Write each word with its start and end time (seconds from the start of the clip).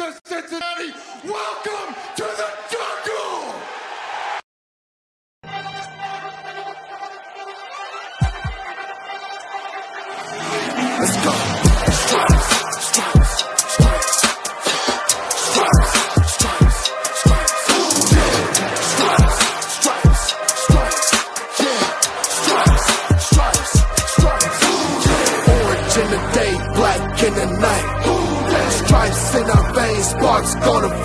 of 0.00 0.20
Cincinnati, 0.24 0.92
welcome 1.24 1.94
to 2.16 2.22
the 2.22 2.69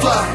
fly. 0.05 0.25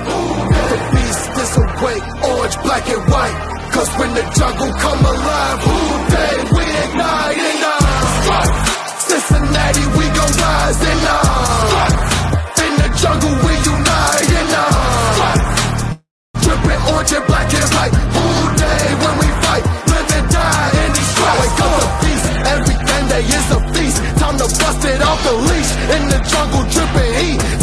The 0.70 0.78
beast 0.92 1.30
is 1.42 1.52
awake, 1.62 2.04
orange, 2.26 2.56
black 2.66 2.86
and 2.90 3.04
white. 3.10 3.36
Cause 3.74 3.90
when 3.98 4.10
the 4.18 4.24
jungle 4.38 4.72
come 4.84 5.00
alive, 5.14 5.58
Who 5.66 5.76
Dey 6.12 6.36
we 6.54 6.64
ignite 6.84 7.38
and 7.50 7.62
uh, 7.70 7.78
stripes. 8.18 8.58
Cincinnati, 9.06 9.84
we 9.96 10.04
gon' 10.18 10.34
rise 10.42 10.80
and 10.90 11.02
uh, 11.16 12.64
in 12.66 12.72
the 12.82 12.88
jungle 13.02 13.34
we 13.46 13.52
unite 13.74 14.30
and 14.40 14.52
uh, 14.58 14.66
dripping 16.42 16.82
orange 16.90 17.12
and 17.18 17.24
black 17.30 17.50
and 17.58 17.68
white. 17.74 17.94
All 18.20 18.46
day 18.64 18.84
when 19.02 19.14
we 19.22 19.28
fight, 19.44 19.64
live 19.90 20.10
and 20.18 20.26
die 20.34 20.70
in 20.82 20.90
these 20.98 21.10
stripes. 21.14 21.38
Wake 21.40 21.58
up 21.64 21.72
the 21.82 21.88
beast, 22.02 22.26
every 22.54 22.76
day 22.90 23.22
is 23.38 23.46
a 23.54 23.60
feast. 23.74 23.98
Time 24.18 24.36
to 24.42 24.46
bust 24.50 24.82
it 24.92 25.00
off 25.08 25.20
the 25.26 25.34
leash 25.48 25.72
in 25.94 26.02
the 26.12 26.18
jungle, 26.30 26.64
dripping 26.74 26.98
heat. 26.98 26.99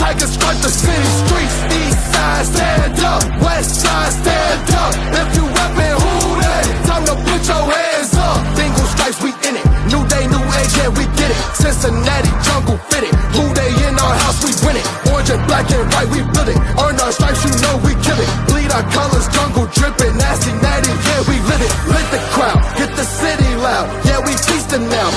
Tigers 0.07 0.31
strike 0.39 0.55
the 0.63 0.71
city 0.71 1.09
streets. 1.27 1.55
East 1.67 1.99
side, 2.15 2.45
stand 2.47 2.99
up. 3.03 3.19
West 3.43 3.75
side, 3.83 4.13
stand 4.15 4.71
up. 4.79 4.95
If 5.19 5.27
you 5.35 5.43
rapping, 5.51 5.99
Who 5.99 6.39
Dey? 6.39 6.63
Time 6.87 7.03
to 7.11 7.15
put 7.27 7.43
your 7.43 7.67
hands 7.67 8.15
up. 8.15 8.39
Dingle 8.55 8.87
stripes, 8.95 9.19
we 9.19 9.35
in 9.43 9.59
it. 9.59 9.67
New 9.91 9.99
day, 10.07 10.23
new 10.31 10.39
age, 10.39 10.71
yeah, 10.79 10.87
we 10.95 11.03
get 11.19 11.27
it. 11.27 11.39
Cincinnati 11.59 12.31
jungle 12.47 12.79
fitted. 12.87 13.11
Who 13.35 13.51
Dey 13.51 13.67
in 13.83 13.99
our 13.99 14.15
house, 14.23 14.39
we 14.47 14.55
win 14.63 14.79
it. 14.79 14.87
Orange 15.11 15.27
and 15.27 15.43
black 15.43 15.67
and 15.75 15.83
white, 15.91 16.07
we 16.07 16.23
build 16.23 16.55
it. 16.55 16.59
Earn 16.79 16.95
our 17.03 17.11
stripes, 17.11 17.43
you 17.43 17.51
know 17.59 17.75
we 17.83 17.91
kill 17.99 18.15
it. 18.15 18.29
Bleed 18.47 18.71
our 18.71 18.87
colors, 18.95 19.27
jungle 19.35 19.67
dripping. 19.75 20.15
Nasty, 20.15 20.55
natty, 20.63 20.87
yeah, 21.03 21.19
we 21.27 21.35
live 21.51 21.59
it. 21.67 21.73
Lit 21.91 22.07
the 22.15 22.21
crowd, 22.31 22.55
get 22.79 22.95
the 22.95 23.03
city 23.03 23.51
loud. 23.59 23.91
Yeah, 24.07 24.23
we 24.23 24.31
feasting 24.39 24.87
now. 24.87 25.11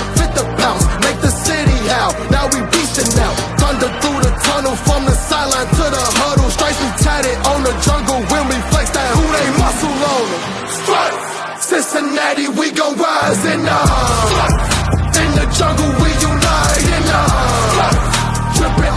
In 15.21 15.31
the 15.37 15.47
jungle 15.57 15.91
we 16.01 16.11
unite 16.29 16.51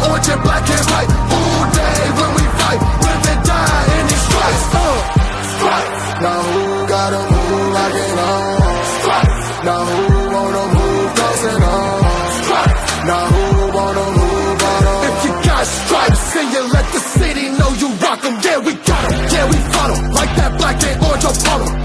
orange 0.09 0.43
black 0.43 0.69
and 0.69 0.85
white 0.91 1.11
all 1.35 1.63
day 1.71 1.99
when 2.17 2.31
we 2.37 2.45
fight, 2.59 2.81
die 3.49 3.85
in 3.97 4.03
these 4.07 4.23
stripes. 4.27 4.63
Stripes. 5.53 6.03
Now 6.23 6.39
who 6.47 6.63
gotta 6.87 7.21
move 7.31 7.75
on? 8.27 8.43
Stripes. 8.99 9.39
Now 9.67 9.81
who 9.89 10.01
wanna 10.35 10.63
move 10.75 11.19
on? 11.63 11.93
Stripes. 12.43 12.83
Now 13.09 13.23
who 13.33 13.43
wanna 13.77 14.05
move 14.19 14.63
on? 14.71 14.81
If 15.09 15.15
you 15.25 15.33
got 15.49 15.63
stripes 15.65 16.23
you 16.53 16.61
let 16.77 16.87
the 16.95 16.99
city 16.99 17.45
know 17.59 17.69
you 17.81 17.89
rock 18.03 18.23
'em, 18.25 18.35
yeah 18.45 18.59
we 18.65 18.73
got 18.73 19.03
'em, 19.11 19.19
yeah 19.33 19.45
we 19.51 19.57
'em 19.91 20.11
like 20.19 20.33
that 20.39 20.51
black 20.57 20.83
and 20.83 21.03
orange 21.03 21.25
upon 21.31 21.82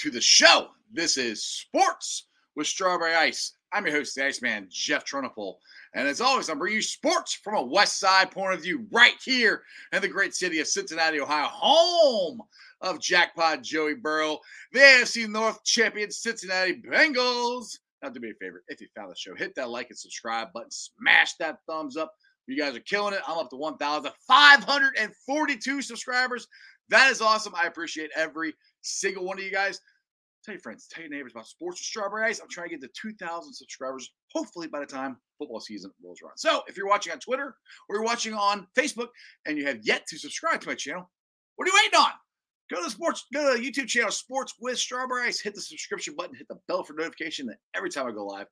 to 0.00 0.10
the 0.10 0.20
show. 0.20 0.68
This 0.90 1.16
is 1.18 1.44
Sports 1.44 2.28
with 2.56 2.66
Strawberry 2.66 3.14
Ice. 3.14 3.52
I'm 3.70 3.84
your 3.84 3.96
host, 3.96 4.14
the 4.14 4.24
Iceman, 4.24 4.66
Jeff 4.70 5.04
Trunapole. 5.04 5.56
And 5.92 6.08
as 6.08 6.22
always, 6.22 6.48
I'm 6.48 6.58
bringing 6.58 6.76
you 6.76 6.82
sports 6.82 7.34
from 7.34 7.56
a 7.56 7.62
West 7.62 8.00
Side 8.00 8.30
point 8.30 8.54
of 8.54 8.62
view 8.62 8.86
right 8.90 9.16
here 9.22 9.62
in 9.92 10.00
the 10.00 10.08
great 10.08 10.34
city 10.34 10.58
of 10.58 10.68
Cincinnati, 10.68 11.20
Ohio, 11.20 11.48
home 11.48 12.40
of 12.80 12.98
Jackpot 12.98 13.62
Joey 13.62 13.92
Burrow, 13.92 14.38
the 14.72 14.78
AFC 14.78 15.28
North 15.28 15.62
champion 15.64 16.10
Cincinnati 16.10 16.80
Bengals. 16.80 17.76
Now, 18.02 18.08
do 18.08 18.20
me 18.20 18.30
a 18.30 18.34
favor, 18.42 18.64
if 18.68 18.80
you 18.80 18.86
found 18.96 19.10
the 19.10 19.16
show, 19.16 19.34
hit 19.34 19.54
that 19.56 19.68
like 19.68 19.90
and 19.90 19.98
subscribe 19.98 20.50
button, 20.54 20.70
smash 20.70 21.34
that 21.34 21.58
thumbs 21.68 21.98
up. 21.98 22.14
You 22.46 22.56
guys 22.56 22.74
are 22.74 22.80
killing 22.80 23.12
it. 23.12 23.20
I'm 23.28 23.36
up 23.36 23.50
to 23.50 23.56
1,542 23.56 25.82
subscribers. 25.82 26.48
That 26.88 27.10
is 27.10 27.20
awesome. 27.20 27.52
I 27.54 27.66
appreciate 27.66 28.10
every 28.16 28.54
single 28.80 29.24
one 29.24 29.38
of 29.38 29.44
you 29.44 29.52
guys. 29.52 29.78
Tell 30.44 30.54
your 30.54 30.60
friends, 30.60 30.88
tell 30.90 31.02
your 31.02 31.10
neighbors 31.10 31.32
about 31.32 31.46
Sports 31.46 31.80
with 31.80 31.84
Strawberry 31.84 32.24
Ice. 32.24 32.40
I'm 32.40 32.48
trying 32.48 32.70
to 32.70 32.76
get 32.76 32.80
to 32.80 33.00
2,000 33.00 33.52
subscribers, 33.52 34.10
hopefully 34.32 34.68
by 34.68 34.80
the 34.80 34.86
time 34.86 35.18
football 35.38 35.60
season 35.60 35.90
rolls 36.02 36.20
around. 36.22 36.38
So 36.38 36.62
if 36.66 36.76
you're 36.78 36.88
watching 36.88 37.12
on 37.12 37.18
Twitter 37.18 37.56
or 37.88 37.96
you're 37.96 38.04
watching 38.04 38.32
on 38.32 38.66
Facebook 38.78 39.08
and 39.46 39.58
you 39.58 39.66
have 39.66 39.80
yet 39.82 40.06
to 40.08 40.18
subscribe 40.18 40.62
to 40.62 40.68
my 40.68 40.74
channel, 40.74 41.10
what 41.56 41.68
are 41.68 41.72
you 41.72 41.78
waiting 41.82 41.98
on? 41.98 42.12
Go 42.70 42.78
to 42.78 42.84
the 42.84 42.90
sports, 42.90 43.26
go 43.34 43.52
to 43.52 43.60
the 43.60 43.70
YouTube 43.70 43.88
channel, 43.88 44.10
Sports 44.10 44.54
with 44.60 44.78
Strawberry 44.78 45.26
Ice. 45.26 45.40
Hit 45.40 45.54
the 45.54 45.60
subscription 45.60 46.14
button, 46.16 46.36
hit 46.36 46.48
the 46.48 46.58
bell 46.68 46.84
for 46.84 46.94
notification 46.94 47.46
that 47.46 47.58
every 47.74 47.90
time 47.90 48.06
I 48.06 48.12
go 48.12 48.24
live, 48.24 48.46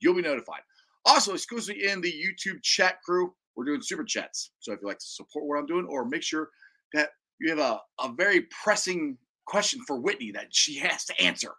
you'll 0.00 0.14
be 0.14 0.22
notified. 0.22 0.60
Also, 1.04 1.34
exclusively 1.34 1.84
in 1.88 2.00
the 2.00 2.12
YouTube 2.12 2.62
chat 2.62 3.02
crew, 3.02 3.34
we're 3.56 3.64
doing 3.64 3.82
super 3.82 4.04
chats. 4.04 4.52
So 4.60 4.72
if 4.72 4.80
you'd 4.80 4.88
like 4.88 4.98
to 4.98 5.06
support 5.06 5.44
what 5.44 5.58
I'm 5.58 5.66
doing 5.66 5.86
or 5.90 6.04
make 6.06 6.22
sure 6.22 6.50
that 6.94 7.10
you 7.40 7.50
have 7.50 7.58
a, 7.58 7.80
a 8.00 8.12
very 8.16 8.42
pressing 8.62 9.18
question 9.46 9.80
for 9.86 9.98
Whitney 9.98 10.30
that 10.32 10.48
she 10.50 10.78
has 10.78 11.04
to 11.06 11.18
answer, 11.20 11.52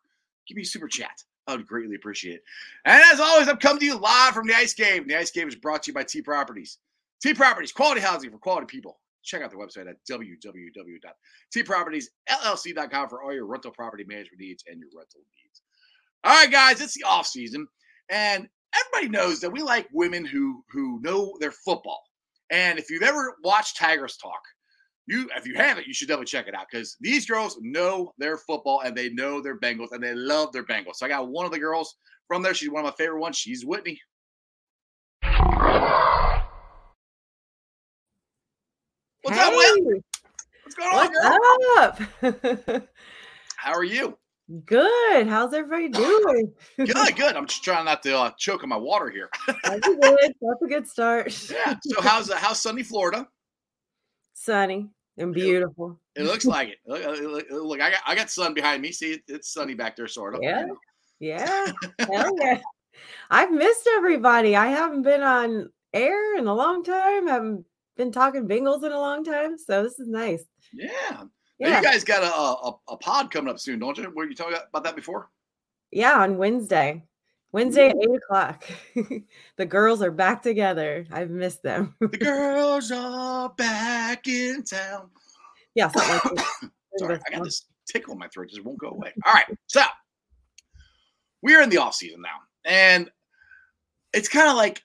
give 0.48 0.56
me 0.56 0.64
a 0.64 0.66
super 0.66 0.88
chat. 0.88 1.24
I 1.48 1.56
would 1.56 1.68
greatly 1.68 1.96
appreciate 1.96 2.36
it. 2.36 2.44
And 2.86 3.04
as 3.14 3.20
always, 3.20 3.48
I'm 3.48 3.58
coming 3.58 3.80
to 3.80 3.86
you 3.86 3.98
live 3.98 4.34
from 4.34 4.48
the 4.48 4.56
Ice 4.56 4.74
Game. 4.74 5.08
The 5.08 5.18
Ice 5.18 5.30
Game 5.32 5.48
is 5.48 5.56
brought 5.56 5.84
to 5.84 5.92
you 5.92 5.94
by 5.94 6.04
T 6.04 6.22
Properties. 6.22 6.80
T 7.22 7.34
Properties, 7.34 7.72
quality 7.72 8.02
housing 8.02 8.32
for 8.32 8.38
quality 8.38 8.66
people. 8.66 9.00
Check 9.24 9.42
out 9.42 9.52
the 9.52 9.58
website 9.58 9.90
at 9.90 9.96
www.tpropertiesllc.com 10.10 13.10
for 13.10 13.24
all 13.24 13.34
your 13.34 13.48
rental 13.48 13.72
property 13.72 14.04
management 14.04 14.40
needs 14.40 14.64
and 14.68 14.80
your 14.80 14.90
rental 14.96 15.22
needs. 15.44 15.62
All 16.24 16.32
right, 16.32 16.52
guys, 16.52 16.82
it's 16.82 16.94
the 16.94 17.04
off 17.04 17.28
season, 17.28 17.68
and 18.10 18.48
everybody 18.76 19.10
knows 19.10 19.40
that 19.40 19.52
we 19.52 19.62
like 19.62 19.88
women 19.92 20.26
who 20.26 20.64
who 20.72 21.00
know 21.02 21.38
their 21.40 21.52
football. 21.52 22.04
And 22.52 22.78
if 22.78 22.90
you've 22.90 23.04
ever 23.04 23.36
watched 23.44 23.78
Tigers 23.78 24.18
talk, 24.18 24.42
you 25.08 25.30
if 25.36 25.46
you 25.46 25.56
haven't, 25.56 25.88
you 25.88 25.94
should 25.94 26.08
definitely 26.08 26.26
check 26.26 26.48
it 26.48 26.56
out 26.56 26.68
because 26.72 26.98
these 27.00 27.26
girls 27.26 27.58
know 27.62 28.12
their 28.18 28.38
football 28.38 28.82
and 28.84 28.96
they 28.96 29.10
know 29.10 29.42
their 29.42 29.60
Bengals 29.60 29.92
and 29.92 30.04
they 30.04 30.14
love 30.14 30.52
their 30.52 30.66
Bengals. 30.66 30.96
So 30.96 31.06
I 31.06 31.10
got 31.10 31.28
one 31.28 31.46
of 31.46 31.52
the 31.52 31.60
girls 31.60 31.96
from 32.28 32.42
there. 32.42 32.54
She's 32.54 32.70
one 32.70 32.86
of 32.86 32.92
my 32.92 32.96
favorite 32.98 33.20
ones. 33.20 33.38
She's 33.38 33.66
Whitney. 33.66 34.00
What's 39.22 39.40
up, 39.40 39.54
Whit? 39.54 40.04
What's 40.64 40.76
going 40.76 40.96
on, 40.96 41.12
girl? 41.12 41.40
What's 42.22 42.68
up? 42.72 42.88
How 43.58 43.74
are 43.74 43.84
you? 43.84 44.18
good. 44.66 45.28
How's 45.28 45.54
everybody 45.54 45.90
doing? 45.90 46.54
Good, 46.78 46.88
good. 47.16 47.36
I'm 47.36 47.48
just 47.48 47.64
trying 47.64 47.86
not 47.86 48.04
to 48.04 48.18
uh, 48.18 48.32
choke 48.38 48.64
on 48.64 48.70
my 48.70 48.78
water 48.78 49.10
here. 49.10 49.30
That's 49.64 49.88
good. 49.88 50.36
That's 50.42 50.62
a 50.64 50.68
good 50.68 50.88
start. 50.88 51.50
yeah. 51.52 51.76
So 51.82 52.02
how's 52.02 52.30
uh, 52.30 52.38
how's 52.38 52.62
sunny 52.62 52.84
Florida? 52.84 53.28
Sunny. 54.36 54.90
and 55.18 55.34
beautiful. 55.34 56.00
It 56.16 56.24
looks 56.24 56.46
like 56.46 56.70
it. 56.70 56.78
Look, 56.86 57.04
uh, 57.04 57.12
look, 57.12 57.46
uh, 57.52 57.56
look, 57.56 57.82
I 57.82 57.90
got 57.92 58.02
I 58.06 58.14
got 58.16 58.30
sun 58.30 58.54
behind 58.54 58.82
me. 58.82 58.92
See, 58.92 59.20
it's 59.28 59.52
sunny 59.52 59.74
back 59.74 59.96
there, 59.96 60.08
sort 60.08 60.36
of. 60.36 60.44
Yeah. 60.44 60.66
Yeah. 61.20 61.72
Hell 62.00 62.36
yeah. 62.40 62.60
I've 63.32 63.52
missed 63.52 63.88
everybody. 63.96 64.56
I 64.56 64.68
haven't 64.68 65.02
been 65.04 65.24
on 65.24 65.70
air 65.94 66.38
in 66.38 66.48
a 66.48 66.54
long 66.54 66.84
time. 66.84 67.28
I 67.28 67.32
haven't 67.34 67.66
been 67.98 68.12
talking 68.12 68.48
Bengals 68.48 68.84
in 68.84 68.92
a 68.92 69.00
long 69.00 69.24
time. 69.24 69.58
So 69.58 69.82
this 69.84 70.00
is 70.00 70.08
nice. 70.08 70.44
Yeah. 70.74 70.90
Now, 71.12 71.30
Yeah. 71.60 71.78
you 71.80 71.84
guys 71.84 72.04
got 72.04 72.24
a, 72.24 72.34
a 72.34 72.94
a 72.94 72.98
pod 72.98 73.32
coming 73.32 73.50
up 73.50 73.60
soon, 73.60 73.80
don't 73.80 73.98
you? 73.98 74.10
Were 74.14 74.26
you 74.28 74.36
talking 74.36 74.58
about 74.70 74.84
that 74.84 74.96
before? 74.98 75.30
Yeah, 75.92 76.20
on 76.20 76.38
Wednesday. 76.38 77.04
Wednesday 77.56 77.88
at 77.88 77.96
eight 77.96 78.18
o'clock. 78.18 78.66
the 79.56 79.66
girls 79.66 80.02
are 80.02 80.12
back 80.12 80.44
together. 80.44 81.06
I've 81.10 81.30
missed 81.30 81.64
them. 81.64 81.96
The 82.02 82.18
girls 82.18 82.92
are 82.92 83.48
back 83.48 84.28
in 84.28 84.62
town. 84.64 85.10
yeah, 85.74 85.90
like. 85.96 86.22
Sorry, 86.98 87.18
I 87.26 87.36
got 87.36 87.46
this 87.46 87.66
tickle 87.88 88.12
in 88.12 88.20
my 88.20 88.28
throat, 88.28 88.50
just 88.50 88.66
won't 88.66 88.78
go 88.78 88.90
away. 88.90 89.14
All 89.26 89.34
right, 89.34 89.46
so 89.68 89.82
we're 91.44 91.62
in 91.62 91.70
the 91.70 91.78
off 91.78 91.96
season 91.96 92.22
now, 92.22 92.42
and 92.66 93.10
it's 94.12 94.28
kind 94.28 94.50
of 94.50 94.58
like 94.58 94.82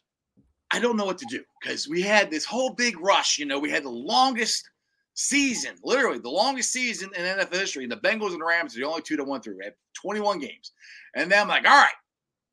I 0.70 0.78
don't 0.78 0.96
know 0.96 1.04
what 1.04 1.18
to 1.18 1.26
do 1.28 1.42
because 1.60 1.88
we 1.88 2.02
had 2.02 2.30
this 2.30 2.44
whole 2.44 2.74
big 2.74 3.00
rush. 3.00 3.36
You 3.36 3.46
know, 3.46 3.58
we 3.58 3.70
had 3.70 3.82
the 3.82 3.90
longest 3.90 4.70
season, 5.14 5.74
literally 5.82 6.20
the 6.20 6.30
longest 6.30 6.70
season 6.70 7.10
in 7.16 7.24
NFL 7.24 7.52
history. 7.52 7.86
The 7.86 7.96
Bengals 7.96 8.30
and 8.30 8.40
the 8.40 8.46
Rams 8.46 8.76
are 8.76 8.80
the 8.80 8.86
only 8.86 9.02
two 9.02 9.16
to 9.16 9.24
went 9.24 9.42
through. 9.42 9.58
We 9.58 9.64
had 9.64 9.74
21 9.94 10.38
games, 10.38 10.70
and 11.16 11.32
then 11.32 11.42
I'm 11.42 11.48
like, 11.48 11.64
all 11.64 11.76
right, 11.76 11.90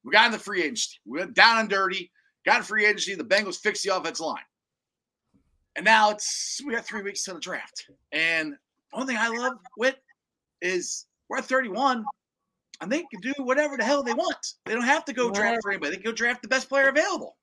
we 0.04 0.12
got 0.12 0.28
in 0.28 0.32
the 0.32 0.40
free 0.40 0.64
agency. 0.64 0.98
We 1.06 1.20
went 1.20 1.34
down 1.34 1.60
and 1.60 1.70
dirty, 1.70 2.12
got 2.46 2.58
in 2.58 2.64
free 2.64 2.86
agency. 2.86 3.16
The 3.16 3.24
Bengals 3.24 3.60
fixed 3.60 3.84
the 3.84 3.96
offensive 3.96 4.26
line, 4.26 4.42
and 5.76 5.86
now 5.86 6.12
it's 6.12 6.62
we 6.66 6.74
got 6.74 6.86
three 6.86 7.02
weeks 7.02 7.24
to 7.26 7.34
the 7.34 7.40
draft. 7.40 7.90
And 8.12 8.56
one 8.92 9.08
thing 9.08 9.18
I 9.18 9.30
love 9.30 9.58
with 9.78 9.96
is 10.62 11.06
we're 11.30 11.38
at 11.38 11.46
31 11.46 12.06
and 12.82 12.92
they 12.92 13.04
can 13.12 13.22
do 13.22 13.34
whatever 13.40 13.78
the 13.78 13.84
hell 13.84 14.04
they 14.04 14.14
want. 14.14 14.54
They 14.66 14.74
don't 14.74 14.84
have 14.84 15.06
to 15.06 15.14
go 15.14 15.32
draft 15.32 15.60
for 15.62 15.72
anybody. 15.72 15.92
They 15.92 15.98
can 15.98 16.12
go 16.12 16.16
draft 16.16 16.42
the 16.42 16.48
best 16.48 16.70
player 16.70 16.90
available. 16.90 17.36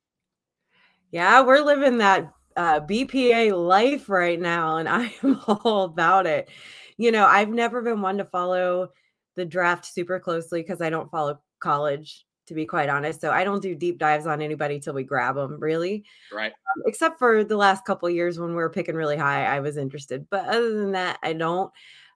Yeah, 1.10 1.42
we're 1.42 1.60
living 1.60 1.98
that 1.98 2.32
uh, 2.56 2.80
BPA 2.80 3.52
life 3.56 4.08
right 4.08 4.40
now, 4.40 4.76
and 4.76 4.88
I 4.88 5.14
am 5.22 5.40
all 5.46 5.84
about 5.84 6.26
it. 6.26 6.48
You 6.96 7.10
know, 7.10 7.26
I've 7.26 7.48
never 7.48 7.82
been 7.82 8.00
one 8.00 8.18
to 8.18 8.24
follow 8.24 8.90
the 9.34 9.44
draft 9.44 9.86
super 9.86 10.20
closely 10.20 10.62
because 10.62 10.80
I 10.80 10.90
don't 10.90 11.10
follow 11.10 11.40
college, 11.58 12.24
to 12.46 12.54
be 12.54 12.66
quite 12.66 12.88
honest. 12.88 13.20
So 13.20 13.30
I 13.30 13.44
don't 13.44 13.62
do 13.62 13.74
deep 13.74 13.98
dives 13.98 14.26
on 14.26 14.42
anybody 14.42 14.78
till 14.78 14.94
we 14.94 15.02
grab 15.02 15.36
them, 15.36 15.58
really. 15.58 16.04
Right. 16.32 16.52
Um, 16.52 16.82
except 16.86 17.18
for 17.18 17.44
the 17.44 17.56
last 17.56 17.84
couple 17.84 18.08
of 18.08 18.14
years 18.14 18.38
when 18.38 18.50
we 18.50 18.56
were 18.56 18.70
picking 18.70 18.94
really 18.94 19.16
high, 19.16 19.46
I 19.46 19.60
was 19.60 19.76
interested. 19.76 20.26
But 20.30 20.46
other 20.46 20.74
than 20.74 20.92
that, 20.92 21.18
I 21.22 21.32
don't. 21.32 21.72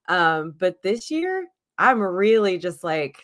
Um, 0.08 0.54
but 0.58 0.82
this 0.82 1.10
year, 1.10 1.46
I'm 1.78 2.00
really 2.00 2.58
just 2.58 2.82
like 2.82 3.19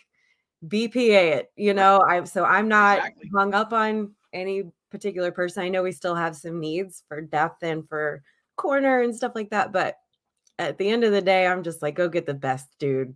BPA 0.67 1.37
it, 1.37 1.53
you 1.57 1.75
know. 1.75 2.01
I'm 2.09 2.27
so 2.27 2.45
I'm 2.45 2.69
not 2.69 2.99
Exactly. 2.99 3.31
hung 3.35 3.55
up 3.55 3.73
on 3.73 4.15
any 4.33 4.65
particular 4.91 5.33
person. 5.33 5.63
I 5.63 5.69
know 5.69 5.83
we 5.83 5.93
still 5.93 6.15
have 6.15 6.37
some 6.37 6.61
needs 6.61 7.05
for 7.09 7.21
depth 7.21 7.63
and 7.63 7.89
for 7.89 8.23
corner 8.57 9.01
and 9.01 9.15
stuff 9.15 9.33
like 9.35 9.51
that, 9.51 9.73
but 9.73 9.97
at 10.59 10.79
the 10.79 10.89
end 10.89 11.05
of 11.05 11.13
the 11.13 11.21
day, 11.21 11.47
I'm 11.47 11.63
just 11.63 11.83
like, 11.83 11.97
go 11.97 12.09
get 12.09 12.27
the 12.27 12.35
best 12.35 12.69
dude. 12.79 13.15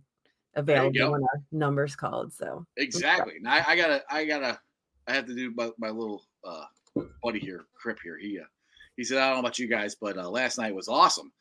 Available 0.59 1.11
when 1.11 1.23
our 1.23 1.41
number's 1.51 1.95
called. 1.95 2.33
So 2.33 2.65
Exactly. 2.77 3.37
And 3.37 3.47
I, 3.47 3.63
I 3.67 3.75
gotta, 3.75 4.03
I 4.09 4.25
gotta, 4.25 4.59
I 5.07 5.13
have 5.13 5.25
to 5.25 5.35
do 5.35 5.51
my, 5.55 5.71
my 5.77 5.89
little 5.89 6.23
uh, 6.45 6.65
buddy 7.23 7.39
here, 7.39 7.65
Crip 7.75 7.99
here. 8.03 8.17
He, 8.17 8.39
uh, 8.39 8.43
he 8.95 9.03
said, 9.03 9.17
I 9.17 9.27
don't 9.27 9.37
know 9.37 9.39
about 9.41 9.59
you 9.59 9.67
guys, 9.67 9.95
but 9.95 10.17
uh, 10.17 10.29
last 10.29 10.57
night 10.57 10.75
was 10.75 10.87
awesome. 10.87 11.31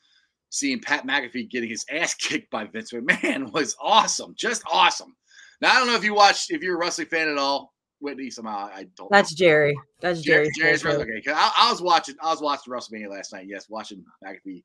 Seeing 0.50 0.80
Pat 0.80 1.06
McAfee 1.06 1.50
getting 1.50 1.68
his 1.68 1.84
ass 1.90 2.14
kicked 2.18 2.50
by 2.50 2.64
Vince 2.64 2.92
McMahon 2.92 3.52
was 3.52 3.76
awesome, 3.80 4.34
just 4.36 4.62
awesome. 4.70 5.14
Now 5.60 5.72
I 5.72 5.78
don't 5.78 5.88
know 5.88 5.96
if 5.96 6.04
you 6.04 6.14
watched, 6.14 6.50
if 6.50 6.62
you're 6.62 6.76
a 6.76 6.78
wrestling 6.78 7.08
fan 7.08 7.28
at 7.28 7.36
all, 7.36 7.74
Whitney. 8.00 8.30
Somehow 8.30 8.70
I 8.72 8.86
don't. 8.96 9.10
that's 9.10 9.34
Jerry. 9.34 9.76
That's 10.00 10.22
Jerry. 10.22 10.50
Jerry's 10.56 10.82
Jerry's. 10.82 11.00
Okay, 11.00 11.32
I, 11.32 11.52
I 11.56 11.70
was 11.70 11.82
watching. 11.82 12.14
I 12.22 12.30
was 12.30 12.40
watching 12.40 12.72
WrestleMania 12.72 13.10
last 13.10 13.32
night. 13.32 13.46
Yes, 13.48 13.68
watching 13.68 14.04
McAfee 14.24 14.62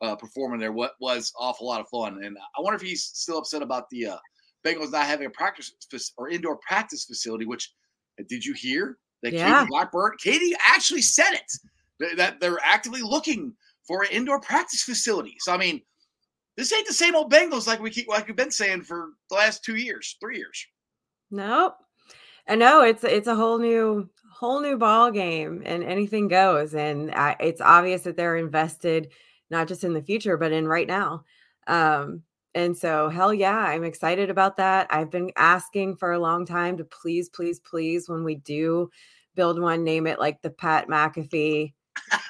uh, 0.00 0.16
performing 0.16 0.60
there. 0.60 0.72
What 0.72 0.92
was 1.00 1.32
awful 1.38 1.66
lot 1.66 1.80
of 1.80 1.88
fun. 1.88 2.22
And 2.24 2.36
I 2.56 2.60
wonder 2.60 2.76
if 2.76 2.82
he's 2.82 3.04
still 3.04 3.38
upset 3.38 3.62
about 3.62 3.88
the 3.90 4.06
uh, 4.06 4.16
Bengals 4.64 4.92
not 4.92 5.06
having 5.06 5.26
a 5.26 5.30
practice 5.30 5.72
or 6.16 6.28
indoor 6.28 6.56
practice 6.56 7.04
facility. 7.04 7.46
Which 7.46 7.72
uh, 8.18 8.24
did 8.28 8.44
you 8.44 8.54
hear 8.54 8.98
that 9.22 9.32
Yeah. 9.32 9.58
Katie 9.58 9.68
Blackburn? 9.68 10.12
Katie 10.18 10.54
actually 10.66 11.02
said 11.02 11.32
it 11.32 12.16
that 12.16 12.40
they're 12.40 12.58
actively 12.64 13.02
looking 13.02 13.54
for 13.86 14.02
an 14.02 14.08
indoor 14.10 14.40
practice 14.40 14.82
facility. 14.82 15.36
So 15.40 15.52
I 15.52 15.58
mean, 15.58 15.82
this 16.56 16.72
ain't 16.72 16.86
the 16.86 16.94
same 16.94 17.14
old 17.14 17.32
Bengals 17.32 17.66
like 17.66 17.80
we 17.80 17.90
keep 17.90 18.08
like 18.08 18.26
we've 18.26 18.36
been 18.36 18.50
saying 18.50 18.82
for 18.82 19.10
the 19.28 19.36
last 19.36 19.64
two 19.64 19.76
years, 19.76 20.16
three 20.20 20.36
years. 20.38 20.66
Nope. 21.30 21.76
I 22.48 22.56
know 22.56 22.82
it's 22.82 23.04
it's 23.04 23.28
a 23.28 23.34
whole 23.34 23.58
new 23.58 24.08
whole 24.32 24.60
new 24.60 24.78
ball 24.78 25.10
game 25.10 25.62
and 25.66 25.84
anything 25.84 26.26
goes 26.26 26.74
and 26.74 27.10
I, 27.14 27.36
it's 27.40 27.60
obvious 27.60 28.02
that 28.02 28.16
they're 28.16 28.36
invested 28.36 29.10
not 29.50 29.68
just 29.68 29.84
in 29.84 29.94
the 29.94 30.02
future 30.02 30.36
but 30.36 30.52
in 30.52 30.66
right 30.66 30.86
now. 30.86 31.24
Um 31.66 32.22
and 32.54 32.76
so 32.76 33.08
hell 33.08 33.32
yeah, 33.32 33.56
I'm 33.56 33.84
excited 33.84 34.28
about 34.28 34.56
that. 34.56 34.88
I've 34.90 35.10
been 35.10 35.30
asking 35.36 35.96
for 35.96 36.12
a 36.12 36.18
long 36.18 36.44
time 36.46 36.76
to 36.78 36.84
please 36.84 37.28
please 37.28 37.60
please 37.60 38.08
when 38.08 38.24
we 38.24 38.36
do 38.36 38.90
build 39.34 39.60
one 39.60 39.84
name 39.84 40.06
it 40.06 40.18
like 40.18 40.42
the 40.42 40.50
Pat 40.50 40.88
McAfee 40.88 41.72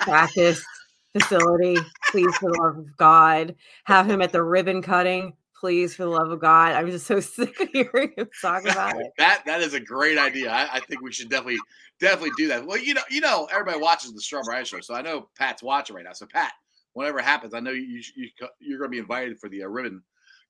practice 0.01 0.65
facility. 1.13 1.77
Please 2.11 2.35
for 2.37 2.51
the 2.51 2.59
love 2.59 2.79
of 2.79 2.97
God, 2.97 3.55
have 3.85 4.09
him 4.09 4.23
at 4.23 4.33
the 4.33 4.43
ribbon 4.43 4.83
cutting. 4.83 5.35
Please, 5.59 5.95
for 5.95 6.05
the 6.05 6.11
love 6.11 6.31
of 6.31 6.41
God. 6.41 6.73
I'm 6.73 6.91
just 6.91 7.07
so 7.07 7.21
sick 7.21 7.61
of 7.61 7.69
hearing 7.73 8.13
him 8.17 8.29
talk 8.41 8.63
about 8.69 8.97
it. 8.99 9.13
that 9.19 9.43
that 9.45 9.61
is 9.61 9.75
a 9.75 9.81
great 9.81 10.19
idea. 10.19 10.51
I, 10.51 10.77
I 10.77 10.81
think 10.81 11.03
we 11.03 11.13
should 11.13 11.29
definitely 11.29 11.59
definitely 12.01 12.31
do 12.39 12.49
that. 12.49 12.67
Well, 12.67 12.79
you 12.79 12.95
know, 12.95 13.03
you 13.11 13.21
know, 13.21 13.47
everybody 13.53 13.79
watches 13.79 14.13
the 14.13 14.21
Strawberry 14.21 14.65
Show, 14.65 14.81
so 14.81 14.95
I 14.95 15.03
know 15.03 15.29
Pat's 15.37 15.63
watching 15.63 15.97
right 15.97 16.05
now. 16.05 16.15
So 16.15 16.27
Pat, 16.27 16.53
whenever 16.93 17.19
it 17.19 17.25
happens, 17.25 17.55
I 17.55 17.61
know 17.61 17.71
you, 17.71 18.03
you 18.17 18.29
you're 18.61 18.79
going 18.79 18.91
to 18.91 18.93
be 18.93 18.99
invited 18.99 19.39
for 19.39 19.49
the 19.49 19.63
uh, 19.63 19.69
ribbon 19.69 20.03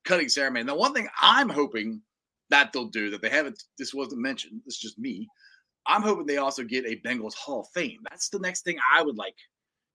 cutting 0.05 0.29
ceremony. 0.29 0.65
Now, 0.65 0.77
one 0.77 0.95
thing 0.95 1.09
I'm 1.21 1.49
hoping 1.49 2.03
that 2.51 2.73
they'll 2.73 2.87
do 2.87 3.11
that 3.11 3.23
they 3.23 3.29
haven't. 3.31 3.63
This 3.79 3.95
wasn't 3.95 4.23
mentioned. 4.23 4.61
This 4.65 4.75
is 4.75 4.81
just 4.81 4.99
me. 4.99 5.29
I'm 5.87 6.03
hoping 6.03 6.27
they 6.27 6.37
also 6.37 6.63
get 6.63 6.85
a 6.85 7.01
Bengals 7.07 7.35
Hall 7.35 7.61
of 7.61 7.69
Fame. 7.75 7.99
That's 8.09 8.29
the 8.29 8.39
next 8.39 8.63
thing 8.63 8.77
I 8.95 9.03
would 9.03 9.17
like. 9.17 9.37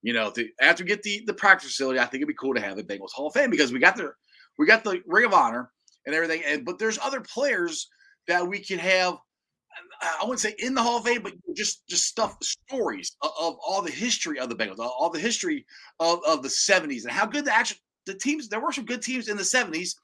You 0.02 0.14
know, 0.14 0.32
to, 0.32 0.48
after 0.62 0.84
we 0.84 0.88
get 0.88 1.04
the 1.04 1.24
the 1.26 1.34
practice 1.34 1.70
facility, 1.70 2.00
I 2.00 2.04
think 2.04 2.16
it'd 2.16 2.28
be 2.28 2.36
cool 2.36 2.54
to 2.54 2.62
have 2.62 2.78
a 2.78 2.84
Bengals 2.84 3.12
Hall 3.14 3.28
of 3.28 3.34
Fame 3.34 3.50
because 3.50 3.72
we 3.72 3.80
got 3.80 3.96
the 3.96 4.12
we 4.58 4.66
got 4.66 4.84
the 4.84 5.02
Ring 5.06 5.26
of 5.26 5.34
Honor 5.34 5.72
and 6.06 6.16
everything, 6.16 6.44
and 6.46 6.66
but 6.66 6.80
there's 6.80 7.00
other 7.00 7.22
players 7.22 7.88
that 8.28 8.48
we 8.48 8.60
can 8.60 8.80
have. 8.80 9.18
I 10.02 10.24
wouldn't 10.24 10.40
say 10.40 10.56
in 10.60 10.74
the 10.74 10.82
Hall 10.82 10.98
of 10.98 11.06
Fame, 11.06 11.22
but 11.22 11.34
just 11.56 11.88
just 11.88 12.06
stuff, 12.06 12.38
stories 12.42 13.16
of, 13.22 13.32
of 13.40 13.58
all 13.66 13.82
the 13.82 13.92
history 13.92 14.40
of 14.40 14.50
the 14.50 14.56
Bengals, 14.56 14.80
all 14.80 15.10
the 15.10 15.20
history 15.20 15.66
of, 16.00 16.20
of 16.28 16.44
the 16.44 16.50
'70s, 16.50 17.04
and 17.04 17.12
how 17.12 17.26
good 17.26 17.46
the 17.46 17.54
actual 17.54 17.78
the 18.06 18.14
teams. 18.14 18.48
There 18.48 18.60
were 18.60 18.72
some 18.72 18.86
good 18.86 19.02
teams 19.02 19.28
in 19.28 19.38
the 19.38 19.44
'70s. 19.44 19.96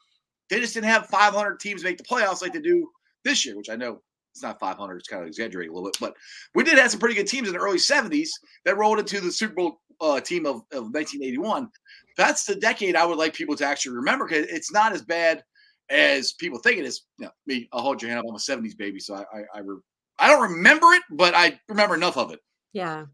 They 0.50 0.60
just 0.60 0.74
didn't 0.74 0.90
have 0.90 1.08
500 1.08 1.60
teams 1.60 1.84
make 1.84 1.98
the 1.98 2.04
playoffs 2.04 2.42
like 2.42 2.54
they 2.54 2.60
do 2.60 2.90
this 3.24 3.46
year, 3.46 3.56
which 3.56 3.70
I 3.70 3.76
know 3.76 4.02
it's 4.34 4.44
not 4.44 4.60
500. 4.60 4.98
It's 4.98 5.08
kind 5.08 5.22
of 5.22 5.28
exaggerating 5.28 5.72
a 5.72 5.74
little 5.74 5.90
bit, 5.90 5.98
but 6.00 6.16
we 6.56 6.64
did 6.64 6.78
have 6.78 6.92
some 6.92 7.00
pretty 7.00 7.16
good 7.16 7.28
teams 7.28 7.48
in 7.48 7.54
the 7.54 7.60
early 7.60 7.78
70s 7.78 8.30
that 8.66 8.78
rolled 8.78 9.00
into 9.00 9.22
the 9.22 9.32
Super 9.32 9.54
Bowl 9.54 9.82
uh, 10.02 10.20
team 10.20 10.46
of, 10.46 10.56
of 10.72 10.92
1981. 10.92 11.70
That's 12.18 12.46
the 12.46 12.56
decade 12.56 12.96
I 12.96 13.06
would 13.06 13.18
like 13.18 13.34
people 13.34 13.56
to 13.56 13.66
actually 13.66 13.96
remember 13.96 14.28
because 14.28 14.48
it's 14.48 14.72
not 14.72 14.94
as 14.94 15.02
bad 15.02 15.44
as 15.92 16.34
people 16.34 16.60
think 16.60 16.80
it 16.80 16.86
is. 16.86 17.04
You 17.18 17.26
know, 17.26 17.32
me, 17.46 17.68
I'll 17.72 17.82
hold 17.82 18.02
your 18.02 18.10
hand 18.10 18.20
up. 18.20 18.26
I'm 18.28 18.36
a 18.36 18.38
70s 18.38 18.78
baby, 18.78 19.00
so 19.00 19.16
I 19.16 19.22
I, 19.22 19.44
I, 19.56 19.60
re- 19.60 19.82
I 20.20 20.30
don't 20.30 20.52
remember 20.52 20.88
it, 20.94 21.04
but 21.12 21.34
I 21.36 21.60
remember 21.68 21.96
enough 21.96 22.18
of 22.18 22.32
it. 22.32 22.40
Yeah. 22.74 23.06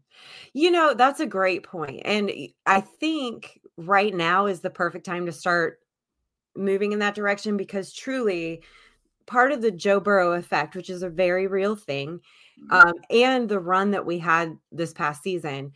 You 0.52 0.70
know, 0.70 0.94
that's 0.94 1.20
a 1.20 1.26
great 1.26 1.64
point. 1.64 2.02
And 2.04 2.30
I 2.66 2.80
think 2.80 3.60
right 3.76 4.14
now 4.14 4.46
is 4.46 4.60
the 4.60 4.70
perfect 4.70 5.04
time 5.04 5.26
to 5.26 5.32
start 5.32 5.80
moving 6.56 6.92
in 6.92 7.00
that 7.00 7.14
direction 7.14 7.56
because 7.56 7.92
truly 7.92 8.62
part 9.26 9.52
of 9.52 9.62
the 9.62 9.70
Joe 9.70 10.00
Burrow 10.00 10.32
effect, 10.32 10.74
which 10.74 10.90
is 10.90 11.02
a 11.02 11.08
very 11.08 11.46
real 11.46 11.76
thing, 11.76 12.20
um, 12.70 12.94
and 13.10 13.48
the 13.48 13.60
run 13.60 13.92
that 13.92 14.06
we 14.06 14.18
had 14.18 14.56
this 14.72 14.92
past 14.92 15.22
season, 15.22 15.72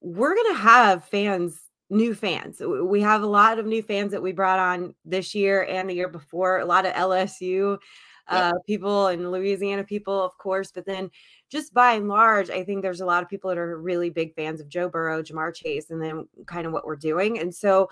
we're 0.00 0.34
going 0.34 0.54
to 0.54 0.60
have 0.60 1.04
fans, 1.04 1.60
new 1.90 2.14
fans. 2.14 2.60
We 2.60 3.00
have 3.00 3.22
a 3.22 3.26
lot 3.26 3.58
of 3.58 3.66
new 3.66 3.82
fans 3.82 4.12
that 4.12 4.22
we 4.22 4.32
brought 4.32 4.58
on 4.58 4.94
this 5.04 5.34
year 5.34 5.64
and 5.64 5.88
the 5.88 5.94
year 5.94 6.08
before, 6.08 6.58
a 6.58 6.64
lot 6.66 6.86
of 6.86 6.92
LSU 6.94 7.78
uh, 8.28 8.52
people 8.66 9.06
and 9.06 9.32
Louisiana 9.32 9.84
people, 9.84 10.22
of 10.22 10.36
course, 10.36 10.70
but 10.70 10.84
then 10.84 11.10
just 11.50 11.72
by 11.72 11.92
and 11.94 12.08
large, 12.08 12.50
I 12.50 12.62
think 12.62 12.82
there's 12.82 13.00
a 13.00 13.06
lot 13.06 13.22
of 13.22 13.28
people 13.30 13.48
that 13.48 13.56
are 13.58 13.78
really 13.80 14.10
big 14.10 14.34
fans 14.34 14.60
of 14.60 14.68
Joe 14.68 14.88
Burrow, 14.88 15.22
Ja'Marr 15.22 15.54
Chase, 15.54 15.88
and 15.88 16.02
then 16.02 16.28
kind 16.44 16.66
of 16.66 16.72
what 16.74 16.84
we're 16.86 16.96
doing. 16.96 17.38
And 17.38 17.54
so 17.54 17.88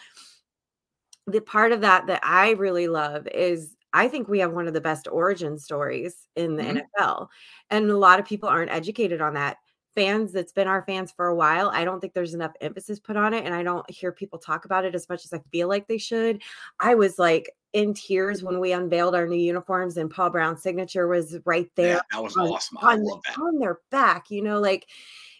the 1.26 1.40
part 1.40 1.72
of 1.72 1.80
that 1.80 2.06
that 2.06 2.20
I 2.22 2.50
really 2.50 2.86
love 2.88 3.26
is 3.28 3.74
I 3.92 4.08
think 4.08 4.28
we 4.28 4.40
have 4.40 4.52
one 4.52 4.68
of 4.68 4.74
the 4.74 4.80
best 4.80 5.08
origin 5.10 5.58
stories 5.58 6.28
in 6.36 6.56
the 6.56 6.62
Mhm. 6.64 6.82
NFL. 6.98 7.28
And 7.70 7.90
a 7.90 7.96
lot 7.96 8.20
of 8.20 8.26
people 8.26 8.48
aren't 8.48 8.70
educated 8.70 9.22
on 9.22 9.32
that. 9.34 9.56
Fans 9.96 10.30
that's 10.30 10.52
been 10.52 10.68
our 10.68 10.82
fans 10.82 11.10
for 11.10 11.26
a 11.26 11.34
while, 11.34 11.70
I 11.70 11.84
don't 11.84 12.00
think 12.00 12.12
there's 12.12 12.34
enough 12.34 12.52
emphasis 12.60 13.00
put 13.00 13.16
on 13.16 13.34
it. 13.34 13.44
And 13.44 13.54
I 13.54 13.64
don't 13.64 13.88
hear 13.90 14.12
people 14.12 14.38
talk 14.38 14.64
about 14.64 14.84
it 14.84 14.94
as 14.94 15.08
much 15.08 15.24
as 15.24 15.32
I 15.32 15.40
feel 15.50 15.68
like 15.68 15.88
they 15.88 15.98
should. 15.98 16.42
I 16.78 16.94
was 16.94 17.18
like 17.18 17.50
in 17.72 17.94
tears 17.94 18.38
mm-hmm. 18.38 18.46
when 18.46 18.60
we 18.60 18.72
unveiled 18.72 19.14
our 19.14 19.26
new 19.26 19.36
uniforms 19.36 19.96
and 19.96 20.10
Paul 20.10 20.30
Brown's 20.30 20.62
signature 20.62 21.08
was 21.08 21.36
right 21.44 21.70
there. 21.74 21.96
Yeah, 21.96 22.00
that 22.12 22.22
was 22.22 22.36
on, 22.36 22.46
awesome. 22.48 22.78
On, 22.78 23.02
that. 23.02 23.38
on 23.40 23.58
their 23.58 23.80
back, 23.90 24.30
you 24.30 24.42
know, 24.42 24.60
like 24.60 24.86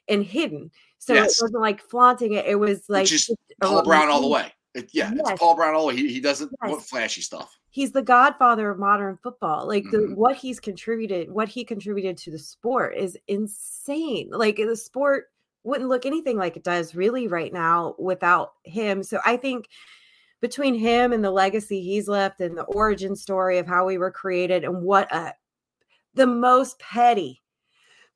and 0.08 0.25
hidden. 0.25 0.70
So 0.98 1.14
Yes. 1.14 1.38
it 1.38 1.44
wasn't 1.44 1.62
like 1.62 1.80
flaunting 1.80 2.32
it. 2.32 2.46
It 2.46 2.56
was 2.56 2.88
like 2.88 3.08
Paul 3.60 3.84
Brown 3.84 4.08
all 4.08 4.22
the 4.22 4.28
way. 4.28 4.52
It- 4.76 4.90
yeah, 4.92 5.11
Yes. 5.14 5.30
it's 5.30 5.40
Paul 5.40 5.56
Brown 5.56 5.75
all. 5.75 5.88
He, 5.88 6.12
he 6.12 6.21
doesn't 6.21 6.50
Yes. 6.62 6.71
want 6.71 6.83
flashy 6.83 7.21
stuff. 7.23 7.56
he's 7.71 7.92
the 7.92 8.02
godfather 8.02 8.71
of 8.71 8.78
modern 8.78 9.18
football 9.23 9.66
like 9.66 9.85
the 9.90 9.99
Mhm. 9.99 10.14
what 10.16 10.35
he's 10.37 10.59
contributed 10.59 11.30
what 11.30 11.47
he 11.49 11.62
contributed 11.64 12.16
to 12.16 12.30
the 12.30 12.38
sport 12.38 12.97
is 12.97 13.18
insane 13.28 14.30
like 14.30 14.56
the 14.56 14.75
sport 14.76 15.26
wouldn't 15.62 15.90
look 15.90 16.06
anything 16.06 16.38
like 16.38 16.56
it 16.56 16.64
does 16.64 16.95
really 16.95 17.28
right 17.28 17.52
now 17.52 17.95
without 17.99 18.52
him 18.64 19.02
so 19.02 19.18
i 19.26 19.37
think 19.37 19.68
between 20.40 20.75
him 20.75 21.12
and 21.12 21.23
the 21.23 21.30
legacy 21.30 21.83
he's 21.83 22.09
left 22.09 22.40
and 22.40 22.56
the 22.56 22.64
origin 22.64 23.14
story 23.14 23.59
of 23.59 23.66
how 23.66 23.85
we 23.85 23.99
were 23.99 24.11
created 24.11 24.64
and 24.64 24.80
what 24.83 25.12
a 25.14 25.35
the 26.14 26.26
most 26.26 26.78
petty 26.78 27.42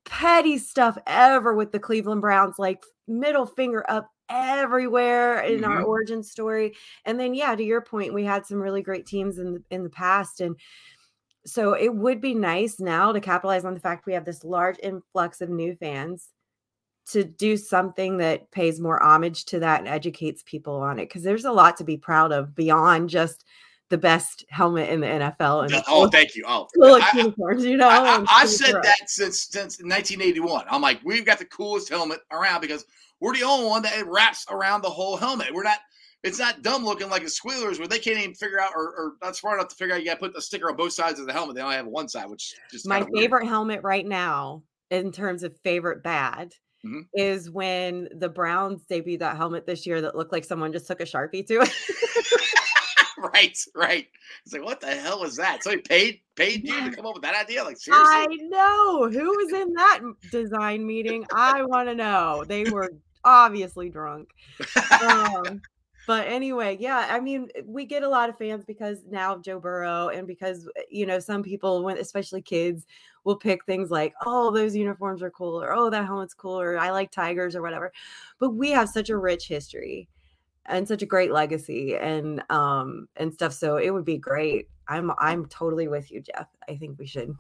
petty 0.07 0.57
stuff 0.57 0.97
ever 1.07 1.52
with 1.55 1.71
the 1.73 1.79
cleveland 1.79 2.23
browns 2.23 2.59
like 2.59 2.83
middle 3.07 3.45
finger 3.45 3.85
up 3.90 4.11
everywhere 4.30 5.40
in 5.42 5.64
our 5.64 5.80
Mhm. 5.82 5.87
origin 5.87 6.22
story 6.22 6.76
and 7.04 7.18
then 7.20 7.34
yeah 7.34 7.54
to 7.56 7.64
your 7.64 7.80
point 7.82 8.14
we 8.14 8.25
had 8.25 8.46
some 8.46 8.60
really 8.62 8.82
great 8.82 9.06
teams 9.06 9.38
in 9.38 9.54
the, 9.54 9.62
in 9.70 9.82
the 9.82 9.90
past 9.90 10.40
and 10.40 10.56
so 11.46 11.72
it 11.75 11.94
would 11.94 12.20
be 12.20 12.34
nice 12.34 12.80
now 12.80 13.12
to 13.12 13.20
capitalize 13.20 13.64
on 13.64 13.75
the 13.75 13.80
fact 13.80 14.06
we 14.06 14.12
have 14.14 14.25
this 14.26 14.44
large 14.44 14.76
influx 14.82 15.40
of 15.40 15.49
new 15.49 15.75
fans 15.76 16.30
to 17.06 17.25
do 17.25 17.56
something 17.56 18.18
that 18.18 18.50
pays 18.52 18.80
more 18.80 19.02
homage 19.02 19.44
to 19.46 19.58
that 19.58 19.80
and 19.80 19.88
educates 19.88 20.42
people 20.44 20.76
on 20.76 20.99
it 20.99 21.06
because 21.08 21.22
there's 21.22 21.46
a 21.46 21.52
lot 21.52 21.76
to 21.76 21.84
be 21.84 21.96
proud 21.96 22.30
of 22.32 22.54
beyond 22.54 23.08
just 23.08 23.44
the 23.90 23.99
best 23.99 24.44
helmet 24.49 24.88
in 24.88 25.00
the 25.00 25.06
NFL 25.06 25.64
and 25.64 25.82
oh, 25.88 26.09
thank 26.09 26.35
you. 26.35 26.44
Oh, 26.47 26.66
coolest 26.75 27.12
I- 27.14 27.18
uniforms, 27.18 27.64
you 27.64 27.76
know. 27.76 27.88
I, 27.88 28.25
have 28.28 28.49
said 28.49 28.75
that 28.82 28.97
since 29.11 29.49
since 29.50 29.78
1981. 29.80 30.64
I'm 30.70 30.80
like, 30.80 31.00
we've 31.04 31.26
got 31.26 31.38
the 31.38 31.44
coolest 31.44 31.88
helmet 31.90 32.20
around 32.32 32.61
because 32.62 32.85
we're 33.20 33.35
the 33.35 33.42
only 33.42 33.66
one 33.66 33.82
that 33.82 33.99
it 33.99 34.06
wraps 34.06 34.47
around 34.50 34.82
the 34.82 34.88
whole 34.90 35.16
helmet. 35.16 35.52
We're 35.52 35.64
not. 35.64 35.78
It's 36.23 36.38
not 36.38 36.61
dumb 36.62 36.85
looking 36.85 37.09
like 37.09 37.23
the 37.23 37.30
Squealers 37.30 37.78
where 37.78 37.88
they 37.88 37.99
can't 37.99 38.18
even 38.18 38.35
figure 38.35 38.61
out 38.61 38.73
or, 38.76 38.88
or 38.88 39.12
not 39.23 39.37
smart 39.37 39.59
enough 39.59 39.68
to 39.70 39.75
figure 39.75 39.94
out 39.94 40.00
you 40.00 40.06
got 40.06 40.14
to 40.14 40.20
put 40.20 40.35
the 40.35 40.42
sticker 40.42 40.68
on 40.68 40.76
both 40.76 40.92
sides 40.92 41.18
of 41.18 41.26
the 41.26 41.32
helmet. 41.32 41.56
They 41.56 41.62
only 41.62 41.76
have 41.76 41.87
one 41.87 42.09
side, 42.11 42.28
which 42.28 42.54
just 42.70 42.87
My 42.87 42.99
kinda 42.99 43.11
weird. 43.11 43.23
favorite 43.25 43.47
helmet 43.47 43.80
right 43.82 44.06
now, 44.06 44.62
in 44.90 45.12
terms 45.12 45.42
of 45.44 45.56
favorite 45.64 46.02
bad, 46.02 46.52
Mhm. 46.85 47.06
is 47.14 47.50
when 47.50 48.09
the 48.14 48.28
Browns 48.28 48.85
debuted 48.90 49.20
that 49.20 49.38
helmet 49.38 49.66
this 49.66 49.87
year 49.87 50.02
that 50.02 50.14
looked 50.14 50.30
like 50.32 50.44
someone 50.44 50.73
just 50.75 50.87
took 50.87 51.00
a 51.00 51.04
sharpie 51.04 51.47
to 51.47 51.62
it. 51.62 51.73
right, 53.34 53.58
right. 53.74 54.06
It's 54.44 54.52
like, 54.52 54.64
what 54.64 54.80
the 54.80 54.94
hell 54.94 55.24
is 55.24 55.36
that? 55.36 55.62
So 55.62 55.70
he 55.70 55.76
paid 55.78 56.20
paid 56.36 56.66
you 56.66 56.90
to 56.90 56.96
come 56.96 57.06
up 57.06 57.14
with 57.14 57.22
that 57.22 57.34
idea? 57.34 57.62
Like 57.62 57.78
seriously? 57.78 58.06
I 58.08 58.26
know 58.48 59.08
who 59.10 59.36
was 59.36 59.52
in 59.52 59.72
that 59.74 60.00
design 60.30 60.86
meeting. 60.86 61.26
I 61.34 61.62
want 61.62 61.88
to 61.88 61.94
know. 61.94 62.44
They 62.46 62.64
were 62.64 62.90
obviously 63.24 63.90
drunk. 63.90 64.30
Um, 65.02 65.60
but 66.06 66.26
anyway, 66.26 66.76
yeah, 66.80 67.08
I 67.10 67.20
mean, 67.20 67.50
we 67.64 67.84
get 67.84 68.02
a 68.02 68.08
lot 68.08 68.28
of 68.28 68.38
fans 68.38 68.64
because 68.64 69.04
now 69.08 69.34
of 69.34 69.42
Joe 69.42 69.60
Burrow, 69.60 70.08
and 70.08 70.26
because 70.26 70.66
uh, 70.66 70.82
you 70.90 71.06
know 71.06 71.18
some 71.18 71.42
people, 71.42 71.84
when 71.84 71.98
especially 71.98 72.42
kids, 72.42 72.86
will 73.24 73.36
pick 73.36 73.64
things 73.64 73.90
like, 73.90 74.14
"Oh, 74.24 74.50
those 74.50 74.74
uniforms 74.74 75.22
are 75.22 75.30
cool," 75.30 75.62
or 75.62 75.72
"Oh, 75.72 75.90
that 75.90 76.06
helmet's 76.06 76.34
cool," 76.34 76.60
or 76.60 76.78
"I 76.78 76.90
like 76.90 77.10
tigers," 77.10 77.54
or 77.54 77.62
whatever. 77.62 77.92
But 78.38 78.50
we 78.50 78.70
have 78.70 78.88
such 78.88 79.10
a 79.10 79.16
rich 79.16 79.46
history 79.46 80.08
and 80.67 80.87
such 80.87 81.02
a 81.02 81.07
great 81.07 81.33
legacy 81.33 81.97
and 81.97 82.43
um 82.50 83.09
and 83.17 83.33
stuff. 83.33 83.52
So 83.52 83.76
it 83.76 83.90
would 83.90 84.05
be 84.05 84.19
great. 84.19 84.69
I'm 84.88 85.11
I'm 85.19 85.47
totally 85.47 85.88
with 85.88 86.11
you, 86.11 86.21
Jeff. 86.21 86.49
I 86.69 86.76
think 86.76 86.99
we 86.99 87.07
should. 87.07 87.35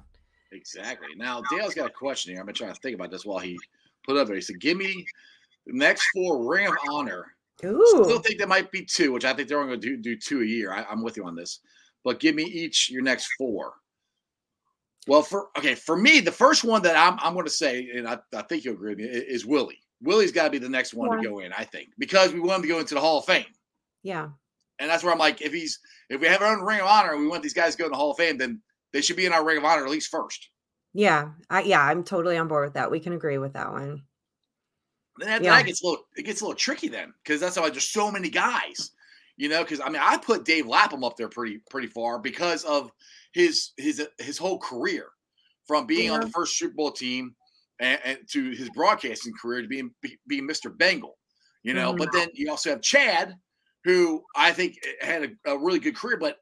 Exactly. 0.52 1.08
Now 1.16 1.42
Dale's 1.50 1.74
got 1.74 1.86
a 1.86 1.92
question 1.92 2.32
here. 2.32 2.40
I've 2.40 2.46
been 2.46 2.54
trying 2.54 2.74
to 2.74 2.80
think 2.80 2.94
about 2.94 3.10
this 3.10 3.24
while 3.24 3.38
he 3.38 3.58
put 4.04 4.16
up 4.16 4.26
there. 4.26 4.36
He 4.36 4.42
said, 4.42 4.60
"Give 4.60 4.76
me 4.76 5.06
the 5.66 5.74
next 5.74 6.06
four 6.14 6.48
Ring 6.50 6.66
of 6.66 6.74
Honor." 6.90 7.26
Still 7.58 8.20
think 8.20 8.38
there 8.38 8.46
might 8.46 8.72
be 8.72 8.84
two, 8.86 9.12
which 9.12 9.26
I 9.26 9.34
think 9.34 9.46
they're 9.48 9.60
only 9.60 9.72
going 9.72 9.82
to 9.82 9.96
do, 9.96 9.96
do 9.98 10.16
two 10.16 10.40
a 10.40 10.46
year. 10.46 10.72
I, 10.72 10.82
I'm 10.84 11.02
with 11.02 11.18
you 11.18 11.26
on 11.26 11.34
this, 11.34 11.60
but 12.04 12.18
give 12.18 12.34
me 12.34 12.44
each 12.44 12.90
your 12.90 13.02
next 13.02 13.28
four. 13.36 13.74
Well, 15.06 15.22
for 15.22 15.48
okay, 15.58 15.74
for 15.74 15.96
me, 15.96 16.20
the 16.20 16.32
first 16.32 16.64
one 16.64 16.82
that 16.82 16.96
I'm 16.96 17.18
I'm 17.20 17.34
going 17.34 17.44
to 17.44 17.50
say, 17.50 17.90
and 17.94 18.08
I, 18.08 18.18
I 18.34 18.42
think 18.42 18.64
you'll 18.64 18.74
agree 18.74 18.90
with 18.90 18.98
me, 18.98 19.04
is 19.04 19.44
Willie. 19.44 19.80
Willie's 20.02 20.32
got 20.32 20.44
to 20.44 20.50
be 20.50 20.58
the 20.58 20.68
next 20.68 20.94
one 20.94 21.16
to 21.16 21.22
go 21.28 21.40
in, 21.40 21.52
I 21.52 21.64
think, 21.64 21.90
because 21.98 22.32
we 22.32 22.40
want 22.40 22.56
him 22.56 22.62
to 22.62 22.68
go 22.68 22.78
into 22.78 22.94
the 22.94 23.00
Hall 23.00 23.18
of 23.18 23.24
Fame, 23.26 23.44
yeah, 24.02 24.28
and 24.78 24.88
that's 24.90 25.02
where 25.04 25.12
I'm 25.12 25.18
like, 25.18 25.42
if 25.42 25.52
he's 25.52 25.78
if 26.08 26.20
we 26.20 26.26
have 26.26 26.42
our 26.42 26.56
own 26.56 26.64
Ring 26.64 26.80
of 26.80 26.86
Honor 26.86 27.12
and 27.12 27.20
we 27.20 27.28
want 27.28 27.42
these 27.42 27.54
guys 27.54 27.74
to 27.74 27.78
go 27.78 27.84
in 27.86 27.90
the 27.92 27.96
Hall 27.96 28.10
of 28.12 28.16
Fame, 28.16 28.38
then 28.38 28.60
they 28.92 29.00
should 29.00 29.16
be 29.16 29.26
in 29.26 29.32
our 29.32 29.44
Ring 29.44 29.58
of 29.58 29.64
Honor 29.64 29.84
at 29.84 29.90
least 29.90 30.10
first. 30.10 30.48
yeah, 30.94 31.30
I, 31.48 31.62
yeah. 31.62 31.82
I'm 31.82 32.02
totally 32.02 32.36
on 32.36 32.48
board 32.48 32.66
with 32.66 32.74
that. 32.74 32.90
We 32.90 32.98
can 33.00 33.12
agree 33.12 33.38
with 33.38 33.52
that 33.52 33.70
one. 33.70 34.02
Then 35.18 35.28
after 35.28 35.44
Yeah. 35.44 35.56
that 35.56 35.66
gets 35.66 35.82
a 35.82 35.86
little 35.86 36.04
it 36.16 36.22
gets 36.24 36.40
a 36.40 36.44
little 36.44 36.56
tricky 36.56 36.88
then 36.88 37.12
because 37.22 37.40
that's 37.40 37.56
how 37.56 37.68
there's 37.68 37.88
so 37.88 38.10
many 38.10 38.30
guys, 38.30 38.92
you 39.36 39.48
know. 39.48 39.62
Because 39.62 39.80
I 39.80 39.88
mean, 39.90 40.00
I 40.02 40.16
put 40.16 40.44
Dave 40.44 40.66
Lapham 40.66 41.04
up 41.04 41.16
there 41.16 41.28
pretty 41.28 41.60
pretty 41.70 41.88
far 41.88 42.18
because 42.18 42.64
of 42.64 42.90
his 43.32 43.72
his 43.76 44.06
his 44.18 44.38
whole 44.38 44.58
career 44.58 45.08
from 45.66 45.86
being 45.86 46.10
on 46.10 46.20
the 46.20 46.28
first 46.30 46.58
Super 46.58 46.74
Bowl 46.74 46.90
team 46.90 47.34
and, 47.80 48.00
and 48.04 48.18
to 48.30 48.50
his 48.50 48.70
broadcasting 48.70 49.32
career 49.40 49.62
to 49.62 49.68
being 49.68 49.90
be, 50.02 50.18
being 50.26 50.48
Mr. 50.48 50.76
Bengal, 50.76 51.18
you 51.62 51.74
know. 51.74 51.92
Mhm. 51.92 51.98
But 51.98 52.12
then 52.12 52.28
you 52.34 52.50
also 52.50 52.70
have 52.70 52.82
Chad, 52.82 53.34
who 53.84 54.22
I 54.36 54.52
think 54.52 54.76
had 55.00 55.36
a, 55.46 55.52
a 55.52 55.58
really 55.58 55.80
good 55.80 55.96
career, 55.96 56.18
but 56.18 56.36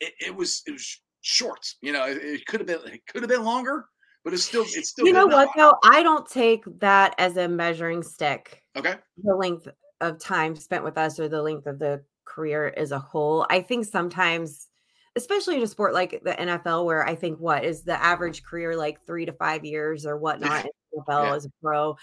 it, 0.00 0.12
it 0.20 0.34
was 0.34 0.62
it 0.66 0.72
was 0.72 1.00
short. 1.22 1.66
You 1.80 1.92
know, 1.92 2.06
it, 2.06 2.18
it 2.18 2.46
could 2.46 2.60
have 2.60 2.66
been 2.66 2.92
it 2.92 3.06
could 3.06 3.22
have 3.22 3.30
been 3.30 3.44
longer, 3.44 3.86
but 4.24 4.34
it's 4.34 4.44
still 4.44 4.62
it's 4.62 4.90
still 4.90 5.06
You 5.06 5.12
know 5.12 5.26
what 5.26 5.48
though? 5.56 5.76
I 5.84 6.02
don't 6.02 6.28
take 6.28 6.64
that 6.80 7.14
as 7.18 7.36
a 7.36 7.48
measuring 7.48 8.02
stick. 8.02 8.62
Okay, 8.76 8.96
The 9.22 9.34
length 9.34 9.68
of 10.00 10.18
time 10.18 10.56
spent 10.56 10.84
with 10.84 10.98
us 10.98 11.20
or 11.20 11.28
the 11.28 11.42
length 11.42 11.66
of 11.66 11.78
the 11.78 12.02
career 12.24 12.72
as 12.76 12.92
a 12.92 12.98
whole. 12.98 13.46
I 13.50 13.60
think 13.60 13.84
sometimes, 13.84 14.68
especially 15.16 15.56
in 15.56 15.62
a 15.62 15.66
sport 15.66 15.94
like 15.94 16.22
the 16.22 16.32
NFL, 16.32 16.84
where 16.84 17.06
I 17.06 17.14
think 17.14 17.38
what 17.38 17.64
is 17.64 17.82
the 17.82 18.00
average 18.02 18.42
career 18.42 18.76
like 18.76 19.04
three 19.06 19.26
to 19.26 19.32
five 19.32 19.64
years 19.64 20.06
or 20.06 20.16
whatnot 20.18 20.64
in 20.64 20.70
the 20.92 21.02
NFL 21.02 21.24
Yeah. 21.26 21.34
as 21.34 21.46
a 21.46 21.50
pro. 21.62 21.96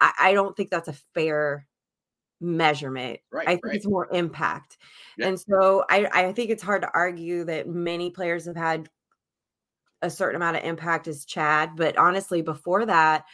I, 0.00 0.12
I 0.18 0.32
don't 0.34 0.56
think 0.56 0.70
that's 0.70 0.88
a 0.88 0.96
fair 1.14 1.66
measurement. 2.40 3.20
Right, 3.30 3.46
I 3.46 3.52
think 3.52 3.66
right. 3.66 3.76
it's 3.76 3.86
more 3.86 4.08
impact. 4.12 4.78
Yeah. 5.18 5.28
And 5.28 5.40
so 5.40 5.84
I, 5.90 6.08
I 6.12 6.32
think 6.32 6.50
it's 6.50 6.62
hard 6.62 6.82
to 6.82 6.90
argue 6.94 7.44
that 7.44 7.68
many 7.68 8.10
players 8.10 8.46
have 8.46 8.56
had 8.56 8.88
a 10.02 10.08
certain 10.10 10.36
amount 10.36 10.56
of 10.56 10.64
impact 10.64 11.06
as 11.08 11.26
Chad. 11.26 11.72
But 11.76 11.98
honestly, 11.98 12.40
before 12.40 12.86
that, 12.86 13.26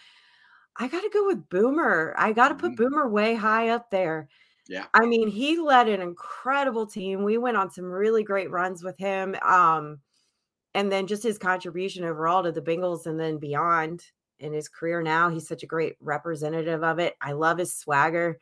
I 0.77 0.89
got 0.89 1.01
to 1.03 1.11
go 1.11 1.25
with 1.27 1.49
Boomer. 1.49 2.15
I 2.19 2.33
got 2.33 2.49
to 2.49 2.55
put 2.57 2.73
Mhm. 2.73 2.77
Boomer 2.77 3.09
way 3.09 3.35
high 3.37 3.69
up 3.71 3.91
there. 3.91 4.29
Yeah. 4.69 4.87
I 4.95 5.07
mean, 5.07 5.29
he 5.29 5.59
led 5.59 5.89
an 5.89 6.01
incredible 6.01 6.87
team. 6.87 7.23
We 7.23 7.39
went 7.39 7.57
on 7.57 7.71
some 7.71 7.85
really 7.85 8.25
great 8.25 8.51
runs 8.51 8.83
with 8.83 8.99
him. 8.99 9.37
Um, 9.43 10.01
and 10.75 10.91
then 10.91 11.07
just 11.07 11.23
his 11.23 11.39
contribution 11.39 12.05
overall 12.05 12.43
to 12.43 12.53
the 12.53 12.61
Bengals 12.61 13.07
and 13.07 13.19
then 13.19 13.39
beyond 13.39 14.05
in 14.39 14.53
his 14.53 14.69
career 14.69 15.03
now, 15.03 15.31
he's 15.31 15.49
such 15.49 15.63
a 15.63 15.67
great 15.67 15.97
representative 16.01 16.83
of 16.85 16.99
it. 16.99 17.15
I 17.21 17.33
love 17.33 17.59
his 17.59 17.75
swagger. 17.75 18.39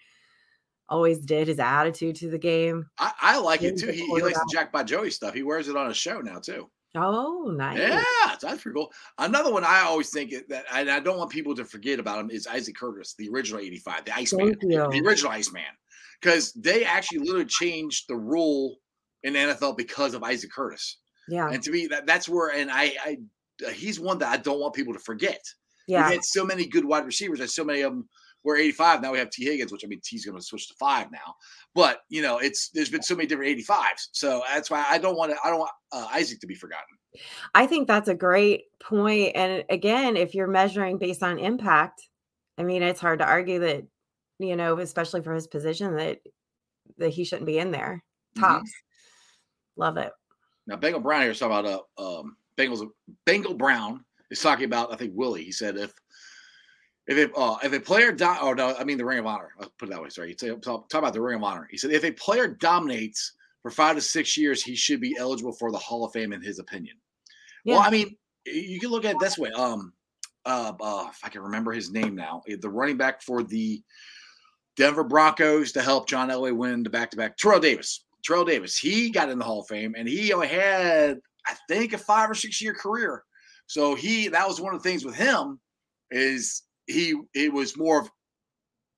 Always 0.88 1.24
did 1.24 1.48
his 1.48 1.60
attitude 1.60 2.16
to 2.16 2.30
the 2.30 2.38
game. 2.38 2.86
I, 2.98 3.12
I 3.20 3.38
like 3.38 3.62
it 3.62 3.78
too. 3.78 3.92
He, 3.92 4.04
he 4.04 4.22
likes 4.22 4.38
the. 4.38 4.50
Jackpot 4.52 4.86
Joey 4.86 5.10
stuff. 5.10 5.34
He 5.34 5.42
wears 5.42 5.68
it 5.68 5.76
on 5.76 5.88
his 5.88 5.96
show 5.96 6.20
now 6.20 6.40
too. 6.40 6.68
Oh, 6.96 7.52
nice. 7.56 7.78
Yeah, 7.78 8.02
that's 8.40 8.62
pretty 8.62 8.74
cool. 8.74 8.92
Another 9.18 9.52
one 9.52 9.64
I 9.64 9.80
always 9.80 10.10
think 10.10 10.32
that 10.48 10.64
and 10.72 10.90
I 10.90 11.00
don't 11.00 11.18
want 11.18 11.30
people 11.30 11.54
to 11.56 11.64
forget 11.64 11.98
about 11.98 12.20
him 12.20 12.30
is 12.30 12.46
Isaac 12.46 12.76
Curtis, 12.76 13.14
the 13.14 13.28
original 13.30 13.60
'85, 13.60 14.04
the 14.04 14.14
Iceman, 14.14 14.56
the 14.60 15.02
original 15.04 15.32
Iceman, 15.32 15.62
because 16.24 16.52
they 16.52 16.84
actually 16.84 17.18
literally 17.18 17.44
changed 17.44 18.04
the 18.08 18.16
rule 18.16 18.76
in 19.22 19.34
the 19.34 19.38
NFL 19.38 19.76
because 19.76 20.14
of 20.14 20.22
Isaac 20.22 20.50
Curtis. 20.50 20.98
Yeah. 21.28 21.50
And 21.50 21.62
to 21.62 21.70
me, 21.70 21.86
that, 21.88 22.06
that's 22.06 22.28
where 22.28 22.48
and 22.48 22.70
I, 22.70 22.92
I 23.04 23.16
uh, 23.64 23.70
he's 23.70 24.00
one 24.00 24.18
that 24.18 24.28
I 24.28 24.36
don't 24.38 24.60
want 24.60 24.74
people 24.74 24.94
to 24.94 24.98
forget. 24.98 25.40
Yeah. 25.86 26.02
We've 26.02 26.14
had 26.14 26.24
so 26.24 26.44
many 26.44 26.66
good 26.66 26.84
wide 26.84 27.04
receivers, 27.06 27.40
and 27.40 27.50
so 27.50 27.64
many 27.64 27.82
of 27.82 27.92
them 27.92 28.08
were 28.42 28.56
85. 28.56 29.02
Now 29.02 29.12
we 29.12 29.18
have 29.18 29.30
Tee 29.30 29.44
Higgins, 29.44 29.70
which 29.70 29.84
I 29.84 29.88
mean, 29.88 30.00
T's 30.02 30.24
going 30.24 30.36
to 30.36 30.44
switch 30.44 30.68
to 30.68 30.74
five 30.78 31.10
now. 31.12 31.34
But 31.74 32.00
you 32.08 32.22
know, 32.22 32.38
it's 32.38 32.70
there's 32.70 32.90
been 32.90 33.02
so 33.02 33.14
many 33.14 33.26
different 33.26 33.58
85s, 33.58 34.08
so 34.12 34.42
that's 34.48 34.70
why 34.70 34.84
I 34.88 34.98
don't 34.98 35.16
want 35.16 35.32
to. 35.32 35.38
I 35.44 35.50
don't 35.50 35.60
want 35.60 35.72
uh, 35.92 36.08
Isaac 36.12 36.40
to 36.40 36.46
be 36.46 36.54
forgotten. 36.54 36.84
I 37.54 37.66
think 37.66 37.86
that's 37.86 38.08
a 38.08 38.14
great 38.14 38.64
point. 38.82 39.32
And 39.34 39.64
again, 39.70 40.16
if 40.16 40.34
you're 40.34 40.48
measuring 40.48 40.98
based 40.98 41.22
on 41.22 41.38
impact, 41.38 42.02
I 42.58 42.62
mean, 42.62 42.82
it's 42.82 43.00
hard 43.00 43.20
to 43.20 43.26
argue 43.26 43.60
that, 43.60 43.84
you 44.46 44.56
know, 44.56 44.78
especially 44.78 45.22
for 45.22 45.34
his 45.34 45.46
position, 45.46 45.96
that 45.96 46.20
that 46.98 47.10
he 47.10 47.24
shouldn't 47.24 47.46
be 47.46 47.58
in 47.58 47.70
there. 47.70 48.02
Mhm. 48.36 48.40
Tops. 48.40 48.72
Love 49.76 49.96
it. 49.96 50.12
Now, 50.66 50.76
Bengal 50.76 51.00
Brown 51.00 51.22
here 51.22 51.30
is 51.30 51.38
talking 51.38 51.58
about 51.58 51.86
uh, 51.98 52.20
um, 52.20 52.36
Bengals. 52.56 52.88
Bengal 53.26 53.54
Brown 53.54 54.04
is 54.30 54.40
talking 54.40 54.64
about, 54.64 54.92
I 54.92 54.96
think, 54.96 55.12
Willie. 55.14 55.44
He 55.44 55.52
said 55.52 55.76
if 55.76 55.92
If 57.06 57.30
a 57.30 57.34
uh, 57.34 57.58
if 57.62 57.72
a 57.72 57.80
player 57.80 58.12
do- 58.12 58.36
oh 58.40 58.54
no, 58.54 58.74
I 58.78 58.84
mean 58.84 58.96
the 58.96 59.04
Ring 59.04 59.18
of 59.18 59.26
Honor. 59.26 59.50
I'll 59.60 59.72
put 59.78 59.88
it 59.88 59.92
that 59.92 60.02
way. 60.02 60.08
Sorry, 60.08 60.34
talk, 60.34 60.62
talk 60.62 60.88
about 60.94 61.12
the 61.12 61.20
Ring 61.20 61.36
of 61.36 61.42
Honor. 61.42 61.68
He 61.70 61.76
said 61.76 61.90
if 61.90 62.04
a 62.04 62.12
player 62.12 62.48
dominates 62.48 63.32
for 63.62 63.70
five 63.70 63.96
to 63.96 64.00
six 64.00 64.36
years, 64.36 64.62
he 64.62 64.74
should 64.74 65.00
be 65.00 65.16
eligible 65.18 65.52
for 65.52 65.70
the 65.70 65.78
Hall 65.78 66.04
of 66.04 66.12
Fame 66.12 66.32
in 66.32 66.40
his 66.40 66.58
opinion. 66.58 66.96
Yeah. 67.64 67.74
Well, 67.74 67.82
I 67.82 67.90
mean, 67.90 68.16
you 68.46 68.80
can 68.80 68.90
look 68.90 69.04
at 69.04 69.12
it 69.12 69.20
this 69.20 69.36
way. 69.38 69.50
Um, 69.50 69.92
uh, 70.46 70.72
uh, 70.80 71.06
if 71.10 71.18
I 71.22 71.28
can 71.30 71.42
remember 71.42 71.72
his 71.72 71.90
name 71.90 72.14
now, 72.14 72.42
the 72.46 72.68
running 72.68 72.96
back 72.96 73.22
for 73.22 73.42
the 73.42 73.82
Denver 74.76 75.04
Broncos 75.04 75.72
to 75.72 75.82
help 75.82 76.08
John 76.08 76.28
Elway 76.28 76.54
win 76.54 76.82
the 76.82 76.90
back-to-back. 76.90 77.36
Terrell 77.36 77.60
Davis. 77.60 78.04
Terrell 78.24 78.44
Davis. 78.44 78.76
He 78.76 79.10
got 79.10 79.28
in 79.28 79.38
the 79.38 79.44
Hall 79.44 79.60
of 79.60 79.68
Fame, 79.68 79.94
and 79.96 80.08
he 80.08 80.32
only 80.32 80.48
had, 80.48 81.18
I 81.46 81.54
think, 81.68 81.92
a 81.92 81.98
five 81.98 82.30
or 82.30 82.34
six 82.34 82.60
year 82.60 82.74
career. 82.74 83.22
So 83.66 83.94
he 83.94 84.28
that 84.28 84.46
was 84.46 84.60
one 84.60 84.74
of 84.74 84.82
the 84.82 84.88
things 84.88 85.04
with 85.04 85.14
him 85.14 85.60
is 86.10 86.62
he 86.86 87.14
it 87.34 87.52
was 87.52 87.76
more 87.76 88.00
of 88.00 88.10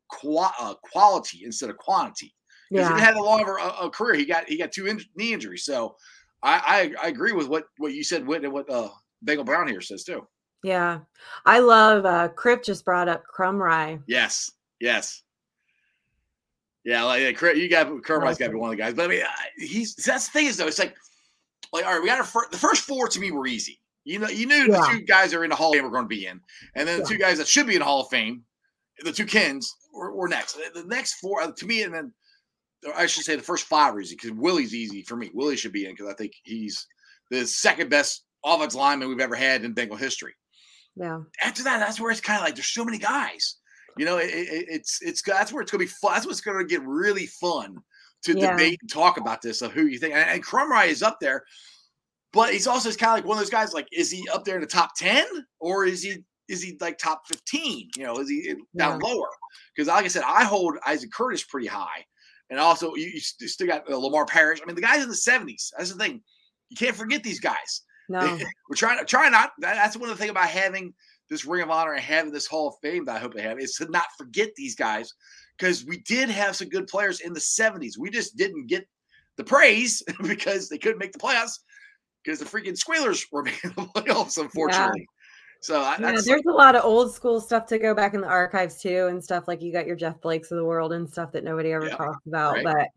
qua- 0.09 0.53
uh, 0.59 0.75
quality 0.83 1.43
instead 1.45 1.71
of 1.71 1.77
quantity. 1.77 2.35
Yeah. 2.71 2.95
he 2.95 3.01
had 3.01 3.15
a 3.15 3.23
longer 3.23 3.57
a, 3.57 3.87
a 3.87 3.91
career. 3.91 4.15
He 4.15 4.25
got 4.25 4.49
he 4.49 4.59
got 4.59 4.73
two 4.73 4.87
in, 4.87 5.01
knee 5.15 5.33
injuries. 5.33 5.65
So 5.65 5.97
I, 6.43 6.95
I 7.01 7.07
I 7.07 7.09
agree 7.09 7.33
with 7.33 7.49
what 7.49 7.65
what 7.79 7.93
you 7.93 8.03
said. 8.03 8.27
What 8.27 8.47
what 8.51 8.69
uh 8.71 8.89
Bengal 9.23 9.45
Brown 9.45 9.69
here 9.69 9.81
says 9.81 10.05
too. 10.05 10.27
Yeah. 10.63 11.01
I 11.45 11.61
love 11.61 12.05
uh 12.05 12.29
Crip 12.29 12.65
just 12.65 12.85
brought 12.85 13.09
up 13.09 13.23
Krumrie. 13.27 14.03
Yes, 14.07 14.51
yes. 14.81 15.23
Yeah, 16.87 17.03
like 17.03 17.41
you 17.43 17.69
got 17.69 18.03
Kermit's 18.05 18.39
got 18.39 18.47
to 18.47 18.53
be 18.53 18.57
one 18.59 18.71
of 18.71 18.77
the 18.77 18.83
guys. 18.83 18.95
But 18.95 19.07
I 19.07 19.09
mean, 19.09 19.23
he's 19.59 19.95
that's 19.97 20.27
the 20.27 20.31
thing 20.33 20.47
is 20.47 20.57
though, 20.57 20.69
it's 20.69 20.79
like, 20.79 20.95
like 21.73 21.85
all 21.85 21.93
right, 21.95 22.01
we 22.01 22.07
got 22.09 22.21
our 22.21 22.47
the 22.53 22.57
first 22.57 22.83
four 22.83 23.09
to 23.09 23.21
me 23.21 23.33
were 23.33 23.47
easy. 23.49 23.81
You 24.05 24.21
know, 24.21 24.29
you 24.29 24.47
knew 24.47 24.55
Yeah. 24.71 24.81
the 24.81 24.87
two 24.93 25.01
guys 25.01 25.33
that 25.33 25.39
are 25.39 25.45
in 25.45 25.51
the 25.51 25.57
Hall 25.57 25.71
of 25.71 25.75
Fame 25.75 25.85
were 25.85 25.91
going 25.91 26.05
to 26.05 26.09
be 26.09 26.27
in, 26.27 26.41
and 26.77 26.87
then 26.89 26.99
the 26.99 27.03
Yeah. 27.03 27.09
two 27.09 27.19
guys 27.19 27.39
that 27.39 27.49
should 27.49 27.67
be 27.67 27.73
in 27.75 27.81
the 27.81 27.85
Hall 27.85 28.03
of 28.03 28.09
Fame, 28.09 28.45
the 29.01 29.13
two 29.13 29.27
Kens, 29.27 29.75
were, 29.93 30.15
were 30.15 30.29
next. 30.29 30.53
The- 30.53 30.81
The 30.83 30.87
next 30.87 31.15
four 31.15 31.43
uh, 31.43 31.51
to 31.51 31.67
me, 31.67 31.83
and 31.83 31.93
then 31.93 32.13
I 32.95 33.07
should 33.07 33.25
say 33.25 33.35
the 33.35 33.43
first 33.43 33.65
five 33.65 33.95
are 33.97 34.01
easy 34.01 34.15
because 34.15 34.31
Willie's 34.31 34.73
easy 34.75 35.03
for 35.03 35.17
me. 35.17 35.31
Willie 35.35 35.57
should 35.57 35.73
be 35.73 35.87
in 35.87 35.91
because 35.93 36.07
I 36.09 36.15
think 36.15 36.35
he's 36.45 36.87
the 37.33 37.45
second 37.49 37.91
best 37.91 38.25
offensive 38.45 38.79
lineman 38.79 39.09
we've 39.09 39.19
ever 39.19 39.35
had 39.35 39.65
in 39.65 39.73
Bengal 39.73 39.97
history 39.97 40.35
Yeah. 40.95 41.19
after 41.43 41.65
that, 41.65 41.81
that's 41.81 41.99
where 41.99 42.13
it's 42.13 42.21
kind 42.21 42.39
of 42.39 42.45
like 42.45 42.55
there's 42.55 42.69
so 42.69 42.85
many 42.85 42.99
guys. 42.99 43.57
You 43.97 44.05
know, 44.05 44.19
it, 44.19 44.31
it, 44.31 44.67
it's 44.69 45.01
it's 45.03 45.23
that's 45.23 45.53
where 45.53 45.63
it's 45.63 45.71
gonna 45.71 45.85
be 45.85 45.89
fun. 45.89 46.15
That's 46.15 46.27
what's 46.27 46.41
gonna 46.41 46.65
get 46.65 46.83
really 46.85 47.27
fun 47.27 47.77
to 48.25 48.39
Yeah. 48.39 48.51
debate 48.51 48.79
and 48.81 48.91
talk 48.91 49.17
about 49.17 49.43
this 49.43 49.63
of 49.63 49.73
who 49.73 49.87
you 49.87 49.99
think. 49.99 50.15
And, 50.15 50.29
and 50.29 50.45
Krumrie 50.45 50.89
is 50.89 51.03
up 51.03 51.19
there, 51.21 51.45
but 52.33 52.53
he's 52.53 52.67
also 52.67 52.91
kind 52.93 53.11
of 53.11 53.17
like 53.19 53.25
one 53.25 53.39
of 53.39 53.43
those 53.43 53.51
guys. 53.51 53.73
Like, 53.73 53.89
is 53.93 54.11
he 54.11 54.29
up 54.29 54.45
there 54.45 54.57
in 54.57 54.61
the 54.61 54.67
top 54.67 54.95
ten 54.97 55.27
or 55.61 55.87
is 55.87 56.03
he 56.03 56.19
is 56.49 56.63
he 56.63 56.77
like 56.81 56.99
top 56.99 57.27
fifteen? 57.27 57.89
You 57.97 58.05
know, 58.05 58.19
is 58.19 58.29
he 58.29 58.55
down 58.77 59.01
lower? 59.01 59.29
Because 59.75 59.89
like 59.89 60.05
I 60.05 60.09
said, 60.09 60.25
I 60.27 60.45
hold 60.45 60.77
Isaac 60.87 61.11
Curtis 61.13 61.45
pretty 61.45 61.67
high, 61.67 62.05
and 62.51 62.61
also 62.61 62.95
you, 62.95 63.07
you 63.15 63.21
still 63.21 63.67
got 63.67 63.91
uh, 63.91 63.97
Lamar 63.97 64.27
Parrish. 64.27 64.61
I 64.63 64.67
mean, 64.67 64.77
the 64.77 64.83
guys 64.83 65.03
in 65.03 65.09
the 65.09 65.15
seventies. 65.15 65.73
That's 65.77 65.93
the 65.93 65.99
thing. 65.99 66.23
You 66.69 66.77
can't 66.77 66.97
forget 66.97 67.23
these 67.23 67.41
guys. 67.41 67.83
No. 68.09 68.21
We're 68.69 68.77
trying 68.77 68.99
to 68.99 69.05
try 69.05 69.29
not. 69.29 69.53
That, 69.61 69.75
that's 69.75 69.97
one 69.97 70.11
of 70.11 70.17
the 70.17 70.21
things 70.21 70.31
about 70.31 70.49
having 70.49 70.95
this 71.29 71.45
Ring 71.45 71.63
of 71.63 71.71
Honor 71.71 71.93
and 71.93 72.03
having 72.03 72.33
this 72.33 72.47
Hall 72.47 72.69
of 72.69 72.75
Fame 72.83 73.05
that 73.05 73.17
I 73.17 73.19
hope 73.19 73.35
they 73.35 73.43
have 73.43 73.59
is 73.59 73.75
to 73.75 73.89
not 73.91 74.07
forget 74.17 74.51
these 74.57 74.75
guys 74.75 75.13
because 75.59 75.85
we 75.85 75.99
did 75.99 76.29
have 76.29 76.57
some 76.57 76.69
good 76.69 76.87
players 76.87 77.21
in 77.21 77.33
the 77.33 77.41
70s. 77.41 77.99
We 77.99 78.11
just 78.11 78.37
didn't 78.37 78.67
get 78.67 78.87
the 79.37 79.45
praise 79.45 80.03
because 80.23 80.69
they 80.69 80.79
couldn't 80.79 80.99
make 80.99 81.13
the 81.13 81.19
playoffs 81.19 81.59
because 82.25 82.39
the 82.39 82.45
freaking 82.45 82.77
Squealers 82.77 83.25
were 83.31 83.43
making 83.45 83.71
the 83.71 83.83
playoffs, 83.83 84.39
unfortunately. 84.39 85.07
So 85.61 85.81
I, 85.81 85.97
Yeah, 85.99 86.21
there's 86.25 86.45
a 86.47 86.53
lot 86.53 86.77
of 86.77 86.85
old 86.85 87.15
school 87.15 87.41
stuff 87.41 87.67
to 87.67 87.79
go 87.79 87.95
back 87.95 88.15
in 88.15 88.21
the 88.21 88.27
archives 88.27 88.81
too, 88.81 89.07
and 89.07 89.23
stuff 89.23 89.49
like 89.49 89.63
you 89.63 89.73
got 89.73 89.87
your 89.87 89.97
Jeff 89.97 90.21
Blakes 90.21 90.51
of 90.51 90.59
the 90.59 90.65
world 90.65 90.93
and 90.93 91.09
stuff 91.09 91.33
that 91.33 91.45
nobody 91.45 91.73
ever 91.73 91.89
Yeah, 91.89 91.97
talks 91.97 92.27
about. 92.27 92.55
right. 92.55 92.65
But 92.65 92.89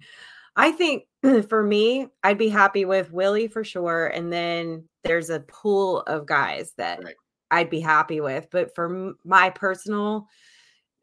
I 0.55 0.71
think 0.71 1.05
for 1.47 1.63
me, 1.63 2.07
I'd 2.23 2.37
be 2.37 2.49
happy 2.49 2.85
with 2.85 3.11
Willie 3.11 3.47
for 3.47 3.63
sure, 3.63 4.07
and 4.07 4.31
then 4.31 4.87
there's 5.03 5.29
a 5.29 5.39
pool 5.39 6.01
of 6.01 6.25
guys 6.25 6.73
that 6.77 7.03
Right. 7.03 7.15
I'd 7.51 7.69
be 7.69 7.79
happy 7.79 8.21
with. 8.21 8.47
But 8.51 8.73
for 8.75 8.85
m- 8.85 9.17
my 9.23 9.49
personal 9.49 10.27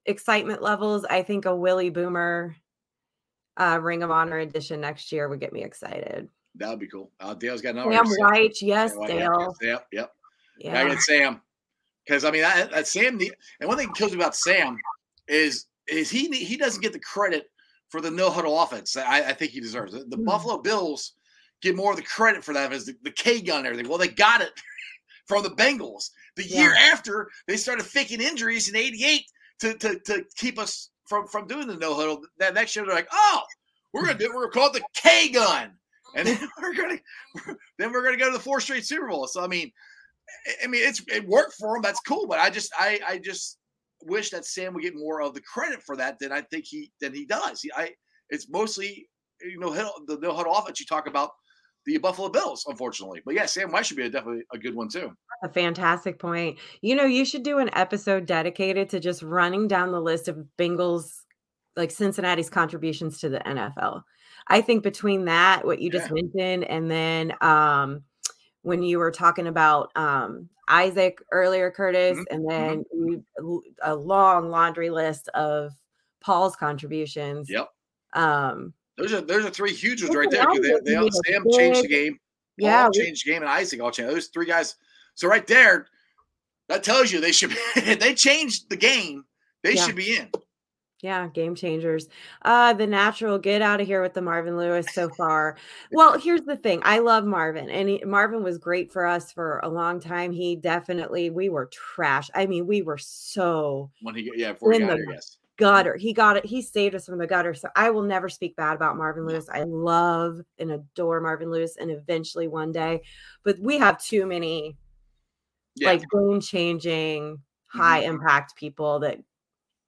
excitement 0.05 0.63
levels, 0.63 1.05
I 1.05 1.23
think 1.23 1.45
a 1.47 1.55
Willie 1.57 1.91
Boomer 1.91 2.55
uh, 3.57 3.79
Ring 3.83 4.03
of 4.03 4.11
Honor 4.11 4.39
edition 4.39 4.81
next 4.81 5.11
year 5.13 5.29
would 5.29 5.41
get 5.41 5.53
me 5.53 5.63
excited. 5.65 6.29
that 6.57 6.71
would 6.71 6.79
be 6.81 6.87
cool. 6.89 7.11
Uh, 7.21 7.35
Dale's 7.35 7.63
got 7.63 7.71
another. 7.75 7.93
Sam 7.93 8.05
Wyche, 8.05 8.63
yes, 8.63 8.95
Dale. 9.07 9.55
Yep, 9.63 9.87
yep. 9.93 10.11
I 10.11 10.63
Yeah, 10.65 10.89
get 10.89 11.01
Sam 11.01 11.41
because 12.07 12.25
I 12.25 12.31
mean 12.31 12.43
that, 12.43 12.71
that 12.71 12.87
Sam. 12.87 13.19
And 13.61 13.69
one 13.69 13.77
thing 13.77 13.89
that 13.89 13.97
kills 13.97 14.13
me 14.13 14.19
about 14.19 14.37
Sam 14.37 14.79
is 15.29 15.67
is 15.89 16.11
he 16.11 16.29
he 16.29 16.57
doesn't 16.57 16.83
get 16.83 16.93
the 16.93 17.01
credit 17.01 17.51
for 17.89 18.01
the 18.01 18.11
no 18.11 18.31
huddle 18.31 18.61
offense. 18.61 18.93
that 18.95 19.09
I, 19.09 19.31
I 19.31 19.33
think 19.33 19.53
he 19.53 19.61
deserves. 19.61 19.93
The, 19.93 20.05
the 20.05 20.17
Mhm. 20.17 20.25
Buffalo 20.25 20.59
Bills 20.59 21.13
get 21.63 21.77
more 21.77 21.91
of 21.93 21.97
the 21.97 22.03
credit 22.03 22.43
for 22.45 22.53
that 22.55 22.73
as 22.73 22.87
the, 22.87 22.97
the 23.03 23.11
K 23.11 23.41
gun 23.41 23.59
and 23.59 23.67
everything. 23.67 23.89
Well, 23.89 23.99
they 23.99 24.09
got 24.09 24.41
it 24.41 24.53
from 25.27 25.43
the 25.43 25.51
Bengals 25.51 26.11
the 26.37 26.45
year 26.45 26.75
after 26.75 27.29
they 27.47 27.57
started 27.57 27.85
faking 27.85 28.21
injuries 28.21 28.69
in 28.69 28.77
'88 28.77 29.23
to, 29.61 29.75
to 29.75 29.99
to 30.01 30.25
keep 30.37 30.59
us 30.59 30.91
from 31.07 31.27
from 31.27 31.47
doing 31.47 31.67
the 31.67 31.77
no 31.77 31.95
huddle. 31.95 32.21
That 32.39 32.55
next 32.55 32.75
year 32.77 32.85
they're 32.85 32.95
like, 32.95 33.09
oh, 33.13 33.43
we're 33.93 34.07
gonna 34.07 34.19
do 34.19 34.31
we're 34.35 34.49
gonna 34.49 34.53
call 34.53 34.69
it 34.69 34.75
the 34.75 34.83
K 34.95 35.31
gun, 35.31 35.73
and 36.15 36.27
then 36.29 36.39
we're 36.63 36.75
gonna 36.75 36.99
then 37.79 37.93
we're 37.93 38.05
gonna 38.05 38.17
go 38.17 38.27
to 38.27 38.37
the 38.37 38.43
four 38.43 38.61
straight 38.61 38.85
Super 38.85 39.09
Bowl. 39.09 39.27
So 39.27 39.43
I 39.43 39.47
mean. 39.47 39.71
I- 40.65 40.67
mean, 40.67 40.83
it's 40.85 41.01
it 41.09 41.27
worked 41.27 41.55
for 41.55 41.77
him. 41.77 41.83
That's 41.83 42.01
cool, 42.01 42.27
but 42.27 42.41
I 42.41 42.51
just 42.51 42.73
I 42.77 43.01
I 43.07 43.19
just 43.19 43.59
wish 44.03 44.31
that 44.31 44.45
Sam 44.45 44.75
would 44.75 44.83
get 44.83 44.95
more 44.97 45.23
of 45.23 45.35
the 45.35 45.41
credit 45.41 45.83
for 45.83 45.97
that 45.97 46.19
than 46.19 46.33
I 46.33 46.43
think 46.43 46.65
he 46.67 46.91
than 47.01 47.15
he 47.15 47.25
does. 47.25 47.61
He, 47.63 47.71
I 47.73 47.93
it's 48.31 48.49
mostly 48.49 49.09
you 49.41 49.59
know 49.59 49.73
the 49.73 50.19
no 50.21 50.35
huddle 50.35 50.55
offense. 50.55 50.81
You 50.81 50.87
talk 50.87 51.07
about 51.07 51.31
the 51.87 51.99
Buffalo 51.99 52.29
Bills, 52.29 52.65
unfortunately, 52.69 53.23
but 53.25 53.35
yeah, 53.35 53.47
Sam 53.47 53.71
Wyche 53.71 53.85
should 53.85 53.97
be 53.97 54.05
a, 54.07 54.11
definitely 54.11 54.43
a 54.53 54.59
good 54.59 54.75
one 54.75 54.89
too. 54.89 55.13
a 55.43 55.49
fantastic 55.49 56.19
point. 56.19 56.59
You 56.83 56.95
know, 56.97 57.05
you 57.05 57.25
should 57.25 57.43
do 57.45 57.59
an 57.59 57.71
episode 57.75 58.27
dedicated 58.27 58.91
to 58.91 59.01
just 59.01 59.23
running 59.23 59.69
down 59.69 59.93
the 59.93 60.01
list 60.01 60.29
of 60.29 60.45
Bengals, 60.59 61.21
like 61.77 61.91
Cincinnati's 61.91 62.51
contributions 62.51 63.21
to 63.21 63.29
the 63.29 63.39
NFL. 63.39 64.03
I 64.49 64.61
think 64.61 64.83
between 64.83 65.25
that, 65.27 65.65
what 65.65 65.81
you 65.81 65.91
just 65.91 66.11
mentioned, 66.11 66.65
and 66.65 66.91
then 66.91 67.33
um, 67.41 68.03
when 68.63 68.83
you 68.83 68.99
were 68.99 69.11
talking 69.11 69.47
about 69.47 69.91
um, 69.97 70.49
Isaac 70.69 71.19
earlier, 71.33 71.71
Curtis, 71.71 72.19
Mhm, 72.19 72.25
and 72.31 72.51
then 72.51 72.85
you, 72.93 73.25
a 73.83 73.95
long 73.95 74.51
laundry 74.51 74.91
list 74.91 75.29
of 75.35 75.73
Paul's 76.21 76.57
contributions. 76.57 77.49
Yep. 77.49 77.69
Um, 78.15 78.73
Those 78.99 79.13
are 79.13 79.21
those 79.21 79.45
are 79.45 79.51
three 79.51 79.73
huge 79.75 80.03
ones 80.03 80.15
right 80.15 80.31
there. 80.31 80.47
They, 80.55 80.73
they 80.85 80.91
he 80.93 80.97
all, 80.97 81.09
Sam 81.27 81.45
changed 81.57 81.85
the 81.85 81.89
game. 81.89 82.19
yeah, 82.57 82.89
we- 82.93 83.05
changed 83.05 83.27
the 83.27 83.31
game, 83.33 83.43
and 83.43 83.51
Isaac 83.51 83.81
all 83.83 83.91
changed. 83.91 84.15
Those 84.15 84.27
three 84.29 84.47
guys. 84.47 84.77
So 85.15 85.29
right 85.29 85.47
there, 85.47 85.87
that 86.69 86.83
tells 86.83 87.13
you 87.13 87.21
they 87.21 87.33
should. 87.33 87.51
Be, 87.51 87.95
they 87.95 88.15
changed 88.15 88.71
the 88.71 88.77
game. 88.77 89.25
They 89.63 89.75
Yeah. 89.75 89.85
should 89.87 89.97
be 89.97 90.17
in. 90.17 90.31
Yeah, 91.03 91.29
game 91.29 91.55
changers. 91.55 92.09
Uh 92.43 92.73
the 92.73 92.87
natural 92.87 93.39
get 93.39 93.61
out 93.61 93.83
of 93.83 93.87
here 93.87 94.01
with 94.01 94.15
the 94.15 94.23
Marvin 94.23 94.57
Lewis 94.57 94.87
so 94.95 95.11
far. 95.11 95.59
Well, 95.93 96.19
here's 96.19 96.41
the 96.47 96.57
thing. 96.57 96.81
I 96.85 96.99
love 97.01 97.25
Marvin 97.27 97.69
and 97.69 97.89
he, 97.89 98.03
Marvin 98.05 98.43
was 98.43 98.57
great 98.57 98.91
for 98.91 99.05
us 99.07 99.31
for 99.31 99.61
a 99.63 99.69
long 99.69 100.01
time. 100.01 100.33
He 100.33 100.57
definitely 100.57 101.29
we 101.29 101.51
were 101.51 101.67
trash. 101.67 102.31
I 102.35 102.47
mean, 102.47 102.67
we 102.67 102.81
were 102.81 102.97
so 102.99 103.91
When 104.01 104.15
he 104.15 104.33
yeah 104.37 104.53
before 104.53 104.73
he 104.73 104.79
got 104.79 104.89
the 104.89 104.97
here, 104.97 105.07
yes. 105.13 105.37
Gutter. 105.57 105.97
He 105.97 106.13
got 106.13 106.37
it. 106.37 106.45
He 106.45 106.63
saved 106.63 106.95
us 106.95 107.07
from 107.07 107.19
the 107.19 107.27
gutter. 107.27 107.55
So 107.55 107.69
I 107.75 107.91
will 107.91 108.03
never 108.03 108.29
speak 108.29 108.57
bad 108.57 108.75
about 108.75 108.97
Marvin 108.97 109.27
Lewis. 109.27 109.49
I 109.51 109.63
love 109.65 110.41
and 110.59 110.73
adore 110.73 111.21
Marvin 111.21 111.51
Lewis 111.51 111.77
and 111.77 111.91
eventually 111.91 112.49
one 112.49 112.73
day, 112.73 113.03
but 113.45 113.59
we 113.59 113.79
have 113.79 114.03
too 114.03 114.27
many 114.27 114.77
Yeah, 115.75 115.91
like 115.91 116.03
game 116.11 116.41
changing 116.41 117.37
mm-hmm. 117.37 117.79
high 117.79 118.01
impact 118.01 118.57
people 118.57 119.01
that 119.01 119.19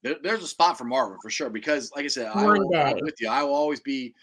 there, 0.03 0.17
there's 0.23 0.43
a 0.43 0.49
spot 0.49 0.79
for 0.79 0.85
Marvin 0.85 1.19
for 1.21 1.31
sure 1.31 1.51
because, 1.51 1.91
like 1.95 2.05
I 2.05 2.09
said, 2.09 2.31
I 2.33 2.47
will, 2.47 2.77
I'm 2.77 2.99
with 3.03 3.21
you. 3.21 3.29
I 3.29 3.43
will 3.43 3.55
always 3.55 3.81
be 3.81 4.15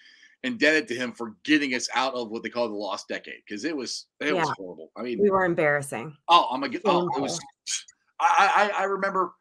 indebted 0.44 0.88
to 0.88 0.96
him 0.96 1.12
for 1.12 1.36
getting 1.44 1.74
us 1.74 1.90
out 1.94 2.14
of 2.14 2.30
what 2.30 2.44
they 2.44 2.50
call 2.50 2.70
the 2.70 2.76
lost 2.76 3.08
decade 3.08 3.42
because 3.46 3.66
it 3.66 3.76
was 3.76 4.06
it 4.20 4.34
was 4.34 4.50
horrible. 4.58 4.92
I 4.96 5.02
mean, 5.02 5.20
we 5.22 5.30
were 5.30 5.44
embarrassing. 5.44 6.16
oh, 6.30 6.48
I'm 6.50 6.62
gonna 6.62 6.72
get. 6.72 6.82
Oh, 6.86 7.10
it 7.18 7.22
was. 7.22 7.40
I, 8.20 8.72
I 8.78 8.82
I 8.82 8.84
remember 8.86 9.34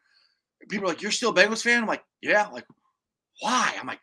people 0.69 0.87
are 0.87 0.89
like, 0.89 1.03
"You're 1.03 1.11
still 1.11 1.31
a 1.31 1.35
Bengals 1.35 1.63
fan?" 1.63 1.83
I'm 1.83 1.89
like, 1.89 2.05
"Yeah." 2.23 2.47
I'm 2.47 2.53
like, 2.53 2.67
why? 3.41 3.75
I'm 3.81 3.87
like, 3.87 4.01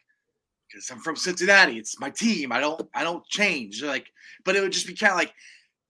because 0.71 0.89
I'm 0.89 0.99
from 0.99 1.15
Cincinnati. 1.15 1.77
It's 1.77 1.99
my 1.99 2.09
team. 2.09 2.51
I 2.51 2.59
don't 2.59 2.87
I 2.93 3.03
don't 3.03 3.25
change. 3.27 3.83
Like, 3.83 4.07
but 4.45 4.55
it 4.55 4.61
would 4.61 4.71
just 4.71 4.87
be 4.87 4.95
kind 4.95 5.11
of 5.11 5.17
like 5.17 5.33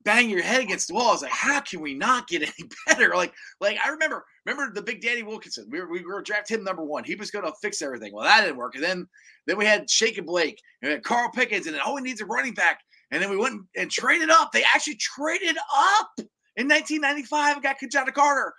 bang 0.04 0.30
your 0.30 0.42
head 0.42 0.62
against 0.62 0.88
the 0.88 0.96
wall. 0.96 1.10
I 1.10 1.12
was 1.12 1.22
like, 1.22 1.32
how 1.32 1.60
can 1.60 1.80
we 1.80 1.94
not 1.94 2.28
get 2.28 2.42
any 2.60 2.70
better? 2.88 3.16
Like, 3.16 3.34
like 3.60 3.78
I 3.84 3.90
remember, 3.90 4.26
remember 4.46 4.74
the 4.74 4.82
big 4.82 5.02
Danny 5.02 5.24
Wilkinson. 5.24 5.68
We 5.70 5.80
were 5.80 5.90
we 5.90 6.04
were 6.04 6.22
draft 6.22 6.50
him 6.50 6.64
number 6.64 6.84
one. 6.84 7.04
He 7.04 7.16
was 7.16 7.32
going 7.32 7.46
to 7.46 7.54
fix 7.62 7.82
everything. 7.82 8.14
Well, 8.14 8.26
that 8.26 8.42
didn't 8.42 8.58
work. 8.58 8.76
And 8.76 8.84
then 8.84 9.08
then 9.48 9.58
we 9.58 9.66
had 9.66 9.90
Shake 9.90 10.18
and 10.18 10.28
Blake 10.28 10.60
and 10.82 11.04
Carl 11.04 11.32
Pickens, 11.34 11.68
and 11.68 11.76
then 11.76 11.82
oh, 11.86 11.90
all 11.90 11.96
we 11.96 12.02
needs 12.02 12.22
a 12.22 12.26
running 12.26 12.54
back. 12.54 12.80
And 13.12 13.22
then 13.22 13.30
we 13.30 13.38
went 13.38 13.62
and 13.76 13.92
traded 13.92 14.30
up. 14.30 14.52
They 14.54 14.64
actually 14.64 14.96
traded 14.96 15.58
up 15.58 16.12
in 16.56 16.68
1995 16.70 17.56
and 17.56 17.64
got 17.64 17.78
Ki-Jana 17.78 18.14
Carter. 18.14 18.54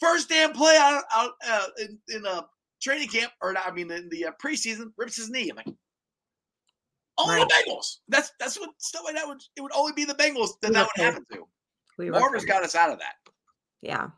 First 0.00 0.28
damn 0.28 0.52
play 0.52 0.76
out, 0.78 1.04
out 1.14 1.32
uh, 1.48 1.66
in, 1.78 1.98
in 2.08 2.26
a 2.26 2.46
training 2.82 3.08
camp, 3.08 3.32
or 3.40 3.52
not, 3.52 3.66
I 3.66 3.70
mean, 3.72 3.90
in 3.90 4.08
the 4.10 4.26
uh, 4.26 4.30
preseason, 4.42 4.92
rips 4.96 5.16
his 5.16 5.30
knee. 5.30 5.50
I'm 5.50 5.56
like, 5.56 5.66
only 7.16 7.36
Right. 7.36 7.48
the 7.48 7.70
Bengals. 7.70 7.98
That's 8.08 8.32
that's 8.40 8.58
what 8.58 8.70
stuff 8.78 9.02
like 9.04 9.14
that 9.14 9.26
would. 9.28 9.40
It 9.56 9.60
would 9.60 9.72
only 9.74 9.92
be 9.92 10.04
the 10.04 10.14
Bengals 10.14 10.50
that 10.62 10.68
We 10.70 10.74
that 10.74 10.88
would 10.96 11.04
happen 11.04 11.24
to. 11.32 11.44
We 11.96 12.10
Marvin's 12.10 12.44
got 12.44 12.64
us 12.64 12.74
out 12.74 12.90
of 12.90 12.98
that. 12.98 13.14
Yeah. 13.82 14.08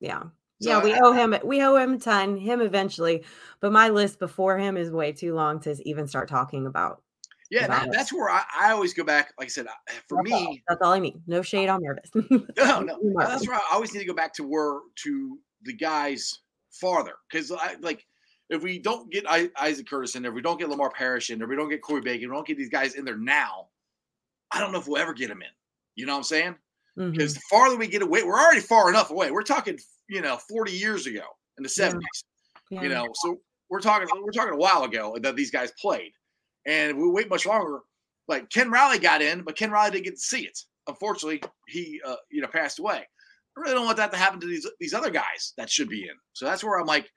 Yeah. 0.00 0.22
So 0.62 0.70
yeah, 0.70 0.82
we 0.82 0.94
I- 0.94 1.00
owe 1.00 1.12
him 1.12 1.34
we 1.44 1.62
owe 1.62 1.76
him 1.76 1.94
a 1.94 1.98
ton, 1.98 2.36
him 2.36 2.60
eventually. 2.60 3.24
But 3.60 3.72
my 3.72 3.88
list 3.88 4.20
before 4.20 4.56
him 4.56 4.76
is 4.76 4.90
way 4.92 5.10
too 5.12 5.34
long 5.34 5.58
to 5.60 5.76
even 5.88 6.06
start 6.06 6.28
talking 6.28 6.66
about. 6.66 7.02
Yeah, 7.50 7.66
that, 7.66 7.90
that's 7.92 8.12
where 8.12 8.28
I, 8.28 8.42
I 8.58 8.72
always 8.72 8.92
go 8.92 9.04
back. 9.04 9.32
Like 9.38 9.46
I 9.46 9.48
said, 9.48 9.66
for 10.06 10.22
That's 10.22 10.32
all. 10.34 10.50
me, 10.50 10.62
That's 10.68 10.82
all 10.82 10.92
I 10.92 11.00
mean. 11.00 11.22
No 11.26 11.40
shade 11.40 11.68
on 11.68 11.80
Marvis. 11.82 12.10
no, 12.58 12.80
no, 12.80 12.98
that's 13.18 13.48
where 13.48 13.56
I 13.56 13.62
always 13.72 13.92
need 13.94 14.00
to 14.00 14.06
go 14.06 14.14
back 14.14 14.34
to 14.34 14.44
where 14.44 14.80
to 15.04 15.38
the 15.62 15.72
guys 15.72 16.40
farther 16.70 17.14
because 17.30 17.50
I 17.50 17.76
like 17.80 18.04
if 18.50 18.62
we 18.62 18.78
don't 18.78 19.10
get 19.10 19.24
Isaac 19.58 19.88
Curtis 19.88 20.14
in 20.14 20.22
there, 20.22 20.30
if 20.30 20.34
we 20.34 20.42
don't 20.42 20.58
get 20.58 20.68
Lamar 20.68 20.90
Parrish 20.90 21.30
in 21.30 21.38
there, 21.38 21.46
if 21.46 21.50
we 21.50 21.56
don't 21.56 21.68
get 21.68 21.82
Coy 21.82 22.00
Bacon, 22.00 22.28
we 22.30 22.34
don't 22.36 22.46
get 22.46 22.56
these 22.58 22.70
guys 22.70 22.94
in 22.94 23.04
there 23.04 23.16
now. 23.16 23.68
I 24.50 24.60
don't 24.60 24.72
know 24.72 24.78
if 24.78 24.88
we'll 24.88 25.00
ever 25.00 25.12
get 25.12 25.28
them 25.28 25.42
in. 25.42 25.48
You 25.96 26.06
know 26.06 26.12
what 26.12 26.18
I'm 26.18 26.24
saying? 26.24 26.54
Mm-hmm. 26.98 27.12
Because 27.12 27.34
the 27.34 27.40
farther 27.50 27.76
we 27.76 27.86
get 27.86 28.02
away, 28.02 28.22
we're 28.22 28.38
already 28.38 28.60
far 28.60 28.88
enough 28.88 29.10
away. 29.10 29.30
We're 29.30 29.42
talking, 29.42 29.78
you 30.08 30.20
know, 30.22 30.36
40 30.48 30.72
years 30.72 31.06
ago 31.06 31.22
in 31.58 31.62
the 31.64 31.74
Yeah. 31.76 31.90
70s. 31.90 32.00
Yeah. 32.70 32.82
You 32.82 32.88
know, 32.88 33.06
so 33.14 33.38
we're 33.70 33.80
talking 33.80 34.08
we're 34.22 34.30
talking 34.32 34.54
a 34.54 34.58
while 34.58 34.84
ago 34.84 35.16
that 35.22 35.36
these 35.36 35.50
guys 35.50 35.72
played, 35.80 36.12
and 36.66 36.90
if 36.92 36.96
we 36.96 37.08
wait 37.10 37.28
much 37.30 37.46
longer. 37.46 37.80
Like 38.28 38.50
Ken 38.50 38.70
Riley 38.70 38.98
got 38.98 39.22
in, 39.22 39.42
but 39.42 39.56
Ken 39.56 39.70
Riley 39.70 39.92
didn't 39.92 40.04
get 40.04 40.14
to 40.16 40.20
see 40.20 40.42
it. 40.42 40.58
Unfortunately, 40.86 41.40
he 41.66 41.98
uh, 42.06 42.16
you 42.30 42.42
know 42.42 42.48
passed 42.48 42.78
away. 42.78 42.98
I 43.56 43.60
really 43.60 43.72
don't 43.74 43.86
want 43.86 43.96
that 43.96 44.10
to 44.12 44.18
happen 44.18 44.38
to 44.40 44.46
these 44.46 44.66
these 44.78 44.92
other 44.94 45.10
guys 45.10 45.54
that 45.56 45.70
should 45.70 45.88
be 45.88 46.02
in. 46.04 46.14
So 46.34 46.44
that's 46.44 46.62
where 46.62 46.78
I'm 46.78 46.86
like, 46.86 47.08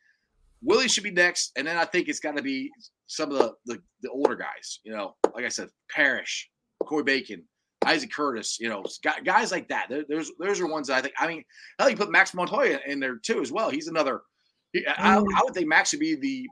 Willie 0.61 0.87
should 0.87 1.03
be 1.03 1.11
next, 1.11 1.51
and 1.57 1.67
then 1.67 1.75
I 1.77 1.83
think 1.85 2.07
it's 2.07 2.19
got 2.21 2.37
to 2.37 2.41
be 2.41 2.71
some 3.07 3.29
of 3.31 3.37
the, 3.37 3.53
the 3.65 3.81
the 4.03 4.09
older 4.09 4.35
guys. 4.37 4.79
You 4.85 4.93
know, 4.93 5.15
like 5.35 5.43
I 5.43 5.49
said, 5.49 5.67
Parrish, 5.93 6.49
Coy 6.85 7.03
Bacon, 7.03 7.43
Isaac 7.85 8.11
Curtis. 8.13 8.57
You 8.59 8.69
know, 8.69 8.85
guys 9.25 9.51
like 9.51 9.67
that. 9.67 9.87
There- 9.89 10.05
There's 10.07 10.31
those 10.39 10.61
are 10.61 10.67
ones 10.67 10.87
that 10.87 10.95
I 10.95 11.01
think. 11.01 11.13
I 11.19 11.27
mean, 11.27 11.43
hell, 11.77 11.89
you 11.89 11.97
put 11.97 12.09
Max 12.09 12.33
Montoya 12.33 12.79
in 12.87 13.01
there 13.01 13.17
too 13.17 13.41
as 13.41 13.51
well. 13.51 13.69
He's 13.69 13.89
another. 13.89 14.21
He, 14.71 14.85
I, 14.87 15.17
Mm. 15.17 15.25
I 15.35 15.41
would 15.43 15.53
think 15.53 15.67
Max 15.67 15.91
would 15.91 15.99
be 15.99 16.15
the. 16.15 16.47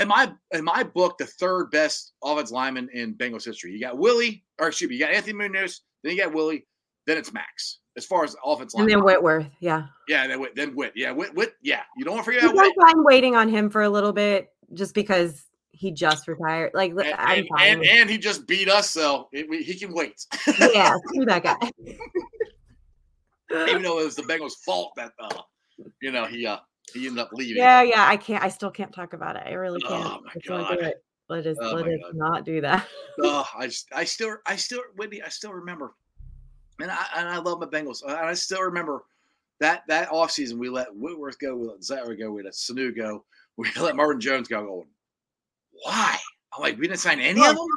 In 0.00 0.08
my 0.08 0.32
in 0.52 0.64
my 0.64 0.82
book, 0.82 1.18
the 1.18 1.26
third 1.26 1.70
best 1.70 2.14
offense 2.22 2.50
lineman 2.50 2.88
in 2.92 3.14
Bengals 3.14 3.44
history. 3.44 3.72
You 3.72 3.80
got 3.80 3.96
Willie, 3.96 4.44
or 4.58 4.68
excuse 4.68 4.88
me, 4.88 4.96
you 4.96 5.04
got 5.04 5.14
Anthony 5.14 5.34
Munoz, 5.34 5.82
then 6.02 6.16
you 6.16 6.22
got 6.22 6.34
Willie, 6.34 6.66
then 7.06 7.16
it's 7.16 7.32
Max. 7.32 7.78
As 7.96 8.04
far 8.04 8.24
as 8.24 8.34
offense 8.44 8.74
and 8.74 8.88
then 8.88 9.04
Whitworth. 9.04 9.46
Yeah. 9.60 9.86
yeah, 10.08 10.26
then 10.26 10.40
Whit, 10.40 10.56
then 10.56 10.74
Whit, 10.74 10.92
yeah, 10.96 11.12
Whit, 11.12 11.32
Whit, 11.36 11.54
yeah. 11.62 11.82
You 11.96 12.04
don't 12.04 12.14
want 12.14 12.24
to 12.24 12.32
forget 12.32 12.42
don't 12.42 12.56
Whit. 12.56 12.72
mind 12.76 13.04
waiting 13.04 13.36
on 13.36 13.48
him 13.48 13.70
for 13.70 13.82
a 13.82 13.88
little 13.88 14.12
bit 14.12 14.48
just 14.72 14.94
because 14.94 15.44
he 15.70 15.92
just 15.92 16.26
retired. 16.26 16.72
Like 16.74 16.90
And, 16.90 17.14
I'm 17.16 17.38
and, 17.38 17.48
and, 17.60 17.84
and 17.84 18.10
he 18.10 18.18
just 18.18 18.48
beat 18.48 18.68
us, 18.68 18.90
so 18.90 19.28
it, 19.32 19.48
we, 19.48 19.62
he 19.62 19.74
can 19.74 19.92
wait. 19.92 20.26
yeah, 20.58 20.96
screw 21.06 21.24
that 21.26 21.44
guy. 21.44 21.70
Even 23.68 23.82
though 23.82 24.00
it 24.00 24.04
was 24.04 24.16
the 24.16 24.22
Bengals' 24.22 24.54
fault 24.64 24.92
that 24.96 25.12
uh, 25.20 25.42
you 26.02 26.10
know 26.10 26.24
he 26.24 26.46
uh 26.46 26.58
he 26.92 27.06
ended 27.06 27.20
up 27.20 27.30
leaving. 27.32 27.62
yeah, 27.62 27.82
yeah. 27.82 28.06
I 28.06 28.16
can't. 28.16 28.42
I 28.42 28.48
still 28.48 28.70
can't 28.70 28.92
talk 28.92 29.12
about 29.12 29.36
it. 29.36 29.42
I 29.46 29.52
really 29.52 29.80
can't. 29.80 30.06
Oh 30.06 30.20
my 30.24 30.32
do 30.42 30.48
God. 30.48 30.78
it. 30.82 31.04
Let 31.28 31.46
us 31.46 31.56
Oh 31.60 31.72
let 31.72 31.86
us 31.86 32.00
God. 32.02 32.14
not 32.14 32.44
do 32.44 32.60
that. 32.60 32.86
Oh, 33.22 33.46
I 33.56 33.66
just, 33.68 33.86
I 33.94 34.02
still, 34.04 34.38
I 34.44 34.56
still, 34.56 34.80
Whitney, 34.96 35.22
I 35.22 35.28
still 35.28 35.52
remember, 35.52 35.94
and 36.80 36.90
I 36.90 37.06
and 37.16 37.28
I 37.28 37.38
love 37.38 37.60
my 37.60 37.66
Bengals, 37.66 38.02
and 38.02 38.10
I 38.12 38.34
still 38.34 38.62
remember 38.62 39.04
that 39.60 39.84
that 39.86 40.08
offseason 40.08 40.54
we 40.58 40.68
let 40.68 40.88
Whitworth 40.92 41.38
go, 41.38 41.54
we 41.54 41.68
let 41.68 41.84
Zaire 41.84 42.16
go, 42.16 42.32
we 42.32 42.42
let 42.42 42.54
Sanu 42.54 42.94
go, 42.94 43.24
we 43.56 43.68
let 43.80 43.94
Marvin 43.94 44.20
Jones 44.20 44.48
go. 44.48 44.66
Going, 44.66 44.88
why? 45.84 46.18
I'm 46.52 46.60
like, 46.60 46.76
we 46.76 46.88
didn't 46.88 46.98
sign 46.98 47.20
any 47.20 47.40
of 47.46 47.54
them. 47.54 47.68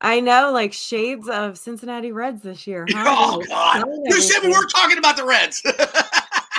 I 0.00 0.20
know, 0.20 0.52
like 0.52 0.72
shades 0.72 1.28
of 1.28 1.58
Cincinnati 1.58 2.12
Reds 2.12 2.42
this 2.42 2.64
year. 2.68 2.86
huh? 2.88 3.04
Oh 3.42 3.42
God! 3.44 3.84
You 4.04 4.20
said 4.20 4.40
we 4.42 4.50
weren't 4.50 4.70
talking 4.70 4.98
about 4.98 5.16
the 5.16 5.24
Reds. 5.24 5.62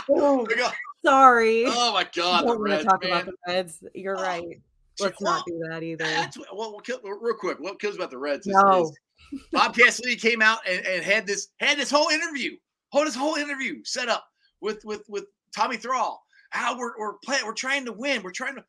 Oh, 0.10 0.46
uh, 0.46 0.72
sorry. 1.04 1.64
oh 1.68 1.94
my 1.94 2.04
God, 2.14 2.44
the 2.44 2.48
don't 2.48 2.60
want 2.60 2.62
Reds, 2.62 2.84
to 2.84 2.90
talk 2.90 3.04
man. 3.04 3.12
about 3.12 3.26
the 3.26 3.34
Reds. 3.48 3.84
You're 3.94 4.18
Oh, 4.18 4.22
right. 4.24 4.62
Let's 5.00 5.22
not 5.22 5.46
do 5.46 5.60
that 5.70 5.84
either. 5.84 6.04
That's 6.06 6.38
what, 6.38 6.48
well, 6.58 6.80
real 7.22 7.36
quick. 7.36 7.60
What 7.60 7.80
kills 7.80 7.96
about 7.96 8.10
the 8.10 8.18
Reds 8.18 8.48
is, 8.48 8.56
No. 8.56 8.84
is 9.32 9.42
Bob 9.52 9.76
Cassidy 9.76 10.16
came 10.16 10.42
out 10.42 10.60
and, 10.68 10.86
and 10.88 11.04
had 11.04 11.28
this 11.28 11.50
had 11.60 11.78
this 11.78 11.92
whole 11.92 12.10
interview, 12.10 12.56
hold 12.90 13.06
this 13.08 13.16
whole 13.16 13.36
interview 13.36 13.84
set 13.84 14.10
up 14.10 14.26
with 14.62 14.84
with 14.86 15.04
with 15.08 15.26
Tommy 15.56 15.78
Thrall. 15.78 16.24
How 16.50 16.78
we're 16.78 16.98
we're 16.98 17.14
playing, 17.24 17.46
we're 17.46 17.54
trying 17.54 17.86
to 17.86 17.94
win. 17.94 18.24
We're 18.24 18.32
trying 18.32 18.56
to 18.56 18.64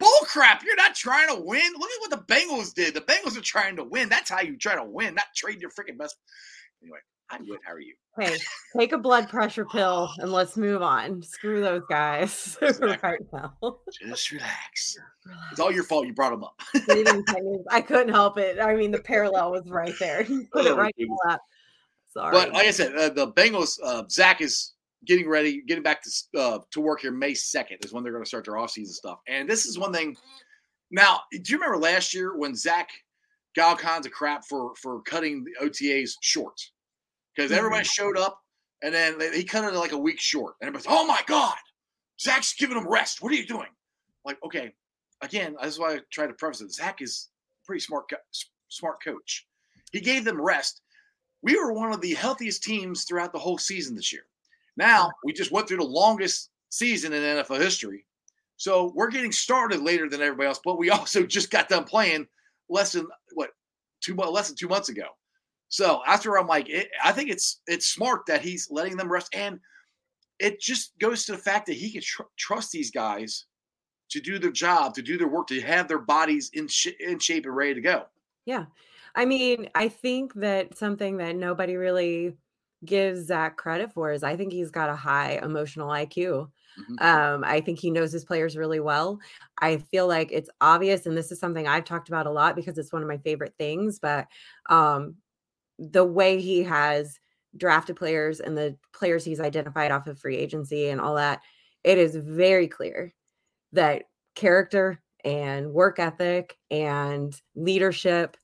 bull 0.00 0.10
crap. 0.24 0.64
You're 0.64 0.74
not 0.74 0.94
trying 0.96 1.28
to 1.28 1.40
win. 1.40 1.72
Look 1.78 1.90
at 1.90 2.00
what 2.00 2.10
the 2.26 2.34
Bengals 2.34 2.74
did. 2.74 2.94
The 2.94 3.02
Bengals 3.02 3.36
are 3.38 3.42
trying 3.42 3.76
to 3.76 3.84
win. 3.84 4.08
That's 4.08 4.30
how 4.30 4.40
you 4.40 4.56
try 4.56 4.74
to 4.74 4.84
win. 4.84 5.14
Not 5.14 5.26
trade 5.36 5.60
your 5.60 5.70
freaking 5.70 5.98
best. 5.98 6.16
Anyway, 6.82 6.98
I'm 7.30 7.44
good. 7.46 7.58
How 7.64 7.72
are 7.72 7.80
you? 7.80 7.94
Hey, 8.18 8.36
take 8.76 8.92
a 8.92 8.98
blood 8.98 9.28
pressure 9.28 9.64
pill 9.64 10.10
and 10.18 10.32
let's 10.32 10.56
move 10.56 10.82
on. 10.82 11.22
Screw 11.22 11.60
those 11.60 11.82
guys 11.88 12.58
right 12.80 13.20
now. 13.32 13.54
Just 14.02 14.32
relax. 14.32 14.98
It's 15.52 15.60
all 15.60 15.70
your 15.70 15.84
fault. 15.84 16.06
You 16.06 16.12
brought 16.12 16.30
them 16.30 16.44
up. 16.44 16.60
I 17.70 17.80
couldn't 17.80 18.08
help 18.12 18.36
it. 18.38 18.58
I 18.60 18.74
mean, 18.74 18.90
the 18.90 19.00
parallel 19.00 19.52
was 19.52 19.68
right 19.68 19.94
there. 20.00 20.22
You 20.28 20.46
Put 20.52 20.66
Oh, 20.66 20.72
it 20.72 20.76
right 20.76 20.94
in 20.98 21.08
the 21.08 21.18
lap. 21.28 21.40
Sorry. 22.08 22.32
But 22.32 22.52
like 22.52 22.66
I 22.66 22.70
said, 22.72 22.94
uh, 22.96 23.10
the 23.10 23.32
Bengals, 23.32 23.78
uh, 23.84 24.02
Zach 24.10 24.40
is 24.40 24.72
getting 25.06 25.28
ready, 25.28 25.62
getting 25.62 25.82
back 25.84 26.02
to 26.02 26.10
uh, 26.38 26.58
to 26.72 26.80
work 26.80 27.00
here. 27.02 27.12
May 27.12 27.34
second 27.34 27.78
is 27.84 27.92
when 27.92 28.02
they're 28.02 28.12
going 28.12 28.24
to 28.24 28.28
start 28.28 28.44
their 28.44 28.54
offseason 28.54 28.88
stuff. 28.88 29.20
And 29.28 29.48
this 29.48 29.64
is 29.66 29.78
one 29.78 29.92
thing. 29.92 30.16
Now, 30.90 31.20
do 31.30 31.40
you 31.52 31.56
remember 31.58 31.78
last 31.78 32.12
year 32.12 32.36
when 32.36 32.56
Zach 32.56 32.90
got 33.54 33.68
all 33.70 33.76
kinds 33.76 34.06
of 34.06 34.12
crap 34.12 34.44
for 34.44 34.74
for 34.74 35.00
cutting 35.02 35.44
the 35.44 35.64
OTAs 35.64 36.10
short? 36.20 36.60
Because 37.40 37.52
mm-hmm. 37.52 37.58
everybody 37.58 37.84
showed 37.84 38.16
up 38.16 38.40
and 38.82 38.94
then 38.94 39.18
they, 39.18 39.36
he 39.36 39.44
cut 39.44 39.64
it 39.64 39.76
like 39.76 39.92
a 39.92 39.98
week 39.98 40.20
short, 40.20 40.54
and 40.60 40.68
everybody's, 40.68 40.86
"Oh 40.90 41.06
my 41.06 41.20
God, 41.26 41.56
Zach's 42.20 42.54
giving 42.54 42.76
them 42.76 42.88
rest. 42.88 43.22
What 43.22 43.32
are 43.32 43.36
you 43.36 43.46
doing?" 43.46 43.68
Like, 44.24 44.38
okay, 44.44 44.72
again, 45.22 45.56
that's 45.60 45.78
why 45.78 45.94
I 45.94 46.00
try 46.10 46.26
to 46.26 46.32
preface 46.32 46.60
it. 46.60 46.72
Zach 46.72 47.02
is 47.02 47.28
a 47.62 47.66
pretty 47.66 47.80
smart, 47.80 48.10
smart 48.68 49.02
coach. 49.02 49.46
He 49.92 50.00
gave 50.00 50.24
them 50.24 50.40
rest 50.40 50.82
we 51.42 51.56
were 51.56 51.72
one 51.72 51.92
of 51.92 52.00
the 52.00 52.14
healthiest 52.14 52.62
teams 52.62 53.04
throughout 53.04 53.32
the 53.32 53.38
whole 53.38 53.58
season 53.58 53.96
this 53.96 54.12
year. 54.12 54.22
Now 54.76 55.10
we 55.24 55.32
just 55.32 55.52
went 55.52 55.68
through 55.68 55.78
the 55.78 55.84
longest 55.84 56.50
season 56.70 57.12
in 57.12 57.22
NFL 57.22 57.60
history. 57.60 58.04
So 58.56 58.92
we're 58.94 59.10
getting 59.10 59.32
started 59.32 59.80
later 59.80 60.08
than 60.08 60.20
everybody 60.20 60.48
else, 60.48 60.60
but 60.64 60.78
we 60.78 60.90
also 60.90 61.24
just 61.24 61.50
got 61.50 61.68
done 61.68 61.84
playing 61.84 62.26
less 62.68 62.92
than 62.92 63.06
what 63.34 63.50
two 64.00 64.14
less 64.14 64.48
than 64.48 64.56
two 64.56 64.68
months 64.68 64.88
ago. 64.88 65.06
So 65.70 66.02
after 66.06 66.38
I'm 66.38 66.48
like, 66.48 66.68
it, 66.68 66.90
I 67.02 67.12
think 67.12 67.30
it's 67.30 67.62
it's 67.66 67.86
smart 67.86 68.26
that 68.26 68.42
he's 68.42 68.70
letting 68.70 68.98
them 68.98 69.10
rest, 69.10 69.34
and 69.34 69.60
it 70.38 70.60
just 70.60 70.98
goes 70.98 71.24
to 71.26 71.32
the 71.32 71.38
fact 71.38 71.66
that 71.66 71.74
he 71.74 71.92
can 71.92 72.02
tr- 72.02 72.22
trust 72.38 72.72
these 72.72 72.90
guys 72.90 73.46
to 74.10 74.20
do 74.20 74.38
their 74.38 74.52
job, 74.52 74.94
to 74.94 75.02
do 75.02 75.16
their 75.18 75.28
work, 75.28 75.46
to 75.48 75.60
have 75.60 75.88
their 75.88 76.00
bodies 76.00 76.50
in 76.52 76.68
sh- 76.68 76.98
in 77.00 77.18
shape 77.18 77.46
and 77.46 77.56
ready 77.56 77.74
to 77.74 77.80
go. 77.80 78.06
Yeah. 78.46 78.66
I 79.14 79.24
mean, 79.24 79.68
I 79.74 79.88
think 79.88 80.34
that 80.34 80.76
something 80.76 81.18
that 81.18 81.36
nobody 81.36 81.76
really 81.76 82.36
gives 82.84 83.26
Zach 83.26 83.56
credit 83.56 83.92
for 83.92 84.12
is 84.12 84.22
I 84.22 84.36
think 84.36 84.52
he's 84.52 84.70
got 84.70 84.90
a 84.90 84.96
high 84.96 85.38
emotional 85.42 85.90
IQ. 85.90 86.50
Mhm. 86.78 87.02
Um, 87.02 87.44
I 87.44 87.60
think 87.60 87.78
he 87.78 87.90
knows 87.90 88.12
his 88.12 88.24
players 88.24 88.56
really 88.56 88.80
well. 88.80 89.20
I 89.58 89.78
feel 89.78 90.06
like 90.06 90.30
it's 90.32 90.50
obvious, 90.60 91.06
and 91.06 91.16
this 91.16 91.30
is 91.30 91.38
something 91.38 91.66
I've 91.66 91.84
talked 91.84 92.08
about 92.08 92.26
a 92.26 92.30
lot 92.30 92.56
because 92.56 92.78
it's 92.78 92.92
one 92.92 93.02
of 93.02 93.08
my 93.08 93.18
favorite 93.18 93.54
things, 93.58 93.98
but 93.98 94.28
um, 94.68 95.16
the 95.80 96.04
way 96.04 96.40
he 96.40 96.62
has 96.62 97.18
drafted 97.56 97.96
players 97.96 98.40
and 98.40 98.56
the 98.56 98.76
players 98.92 99.24
he's 99.24 99.40
identified 99.40 99.90
off 99.90 100.06
of 100.06 100.18
free 100.18 100.36
agency 100.36 100.88
and 100.88 101.00
all 101.00 101.14
that, 101.16 101.40
it 101.82 101.98
is 101.98 102.14
very 102.14 102.68
clear 102.68 103.12
that 103.72 104.04
character 104.34 105.00
and 105.24 105.72
work 105.72 105.98
ethic 105.98 106.56
and 106.70 107.40
leadership 107.54 108.36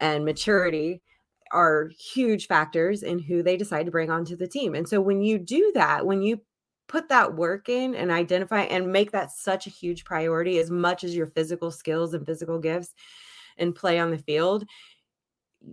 and 0.00 0.24
maturity 0.24 1.00
are 1.52 1.90
huge 1.98 2.46
factors 2.46 3.02
in 3.02 3.18
who 3.18 3.42
they 3.42 3.56
decide 3.56 3.86
to 3.86 3.92
bring 3.92 4.10
onto 4.10 4.36
the 4.36 4.46
team. 4.46 4.74
And 4.74 4.88
so 4.88 5.00
when 5.00 5.22
you 5.22 5.38
do 5.38 5.72
that, 5.74 6.06
when 6.06 6.22
you 6.22 6.40
put 6.86 7.08
that 7.08 7.34
work 7.34 7.68
in 7.68 7.94
and 7.94 8.10
identify 8.10 8.62
and 8.62 8.92
make 8.92 9.12
that 9.12 9.30
such 9.30 9.66
a 9.66 9.70
huge 9.70 10.04
priority 10.04 10.58
as 10.58 10.70
much 10.70 11.04
as 11.04 11.14
your 11.14 11.26
physical 11.26 11.70
skills 11.70 12.14
and 12.14 12.26
physical 12.26 12.58
gifts 12.58 12.94
and 13.58 13.74
play 13.74 13.98
on 13.98 14.10
the 14.10 14.18
field, 14.18 14.64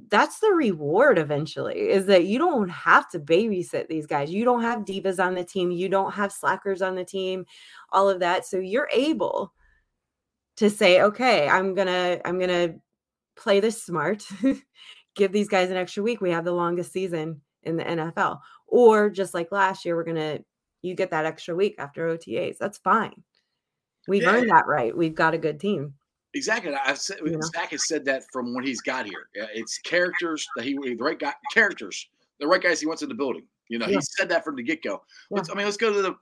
that's 0.10 0.40
the 0.40 0.52
reward 0.52 1.18
eventually 1.18 1.90
is 1.90 2.06
that 2.08 2.26
you 2.26 2.38
don't 2.38 2.70
have 2.70 3.10
to 3.10 3.20
babysit 3.20 3.88
these 3.88 4.06
guys. 4.06 4.30
You 4.30 4.44
don't 4.44 4.62
have 4.62 4.80
divas 4.86 5.24
on 5.24 5.34
the 5.36 5.44
team, 5.44 5.72
you 5.72 5.90
don't 5.90 6.14
have 6.14 6.32
slackers 6.32 6.82
on 6.82 6.96
the 6.96 7.06
team, 7.06 7.46
all 7.92 8.10
of 8.10 8.20
that. 8.20 8.46
So 8.46 8.58
you're 8.58 8.90
able 8.92 9.54
to 10.58 10.70
say, 10.70 11.02
okay, 11.02 11.48
I'm 11.48 11.74
going 11.74 11.88
to 11.88 12.22
I'm 12.28 12.38
going 12.38 12.50
to 12.50 12.76
play 13.36 13.60
this 13.60 13.82
smart. 13.82 14.26
Give 15.16 15.32
these 15.32 15.48
guys 15.48 15.70
an 15.72 15.78
extra 15.78 16.04
week. 16.04 16.22
We 16.22 16.32
have 16.32 16.46
the 16.46 16.52
longest 16.52 16.92
season 16.92 17.42
in 17.64 17.78
the 17.78 17.84
NFL. 17.84 18.40
Or 18.68 19.10
just 19.10 19.34
like 19.34 19.52
last 19.52 19.86
year, 19.86 19.96
we're 19.96 20.04
going 20.04 20.16
to 20.18 20.44
you 20.84 20.94
get 20.96 21.10
that 21.12 21.26
extra 21.26 21.56
week 21.56 21.76
after 21.80 22.08
OTAs. 22.08 22.58
That's 22.60 22.78
fine. 22.78 23.24
We've 24.08 24.22
Yeah. 24.24 24.36
earned 24.36 24.50
that 24.50 24.68
right. 24.68 24.96
We've 24.96 25.16
got 25.16 25.34
a 25.34 25.38
good 25.40 25.60
team. 25.60 25.96
Exactly. 26.38 26.74
I've 26.74 27.00
said 27.00 27.18
know? 27.24 27.40
Zach 27.42 27.72
has 27.72 27.88
said 27.88 28.06
that 28.06 28.24
from 28.32 28.54
when 28.54 28.64
he's 28.64 28.82
got 28.82 29.06
here. 29.06 29.28
It's 29.34 29.78
characters 29.80 30.48
that 30.56 30.64
he 30.66 30.74
the 30.74 30.96
right 30.96 31.20
guy 31.20 31.34
characters, 31.54 32.08
the 32.40 32.48
right 32.48 32.62
guys 32.62 32.80
he 32.80 32.86
wants 32.88 33.02
in 33.02 33.10
the 33.10 33.16
building. 33.16 33.44
You 33.70 33.80
know, 33.80 33.88
Yeah. 33.88 33.96
he 33.96 34.02
said 34.02 34.30
that 34.30 34.44
from 34.46 34.56
the 34.56 34.64
get 34.64 34.82
go. 34.84 35.02
Yeah. 35.32 35.42
I 35.52 35.56
mean, 35.56 35.66
let's 35.66 35.78
go 35.78 35.92
to 35.92 36.02
the 36.02 36.16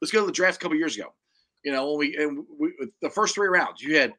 let's 0.00 0.12
go 0.12 0.20
to 0.20 0.26
the 0.26 0.32
draft 0.32 0.56
a 0.56 0.60
couple 0.60 0.76
years 0.78 0.96
ago. 0.96 1.12
You 1.64 1.72
know, 1.72 1.90
when 1.90 1.98
we 1.98 2.16
and 2.16 2.44
we, 2.58 2.72
the 3.02 3.10
first 3.10 3.34
three 3.34 3.48
rounds, 3.48 3.82
you 3.82 3.96
had 3.98 4.12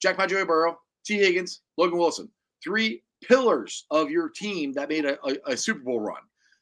Jack 0.00 0.16
Joey 0.28 0.44
Burrow, 0.44 0.78
Tee 1.04 1.16
Higgins, 1.18 1.62
Logan 1.78 1.98
Wilson, 1.98 2.28
three 2.62 3.02
pillars 3.24 3.86
of 3.90 4.10
your 4.10 4.28
team 4.28 4.72
that 4.74 4.88
made 4.90 5.04
a, 5.06 5.18
a, 5.26 5.52
a 5.52 5.56
Super 5.56 5.80
Bowl 5.80 6.00
run. 6.00 6.16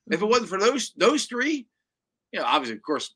If 0.06 0.16
Mm-hmm. 0.20 0.24
it 0.24 0.28
wasn't 0.30 0.48
for 0.50 0.58
those 0.60 0.92
those 0.96 1.24
three, 1.26 1.66
you 2.32 2.38
know, 2.40 2.46
obviously, 2.46 2.76
of 2.76 2.82
course, 2.82 3.14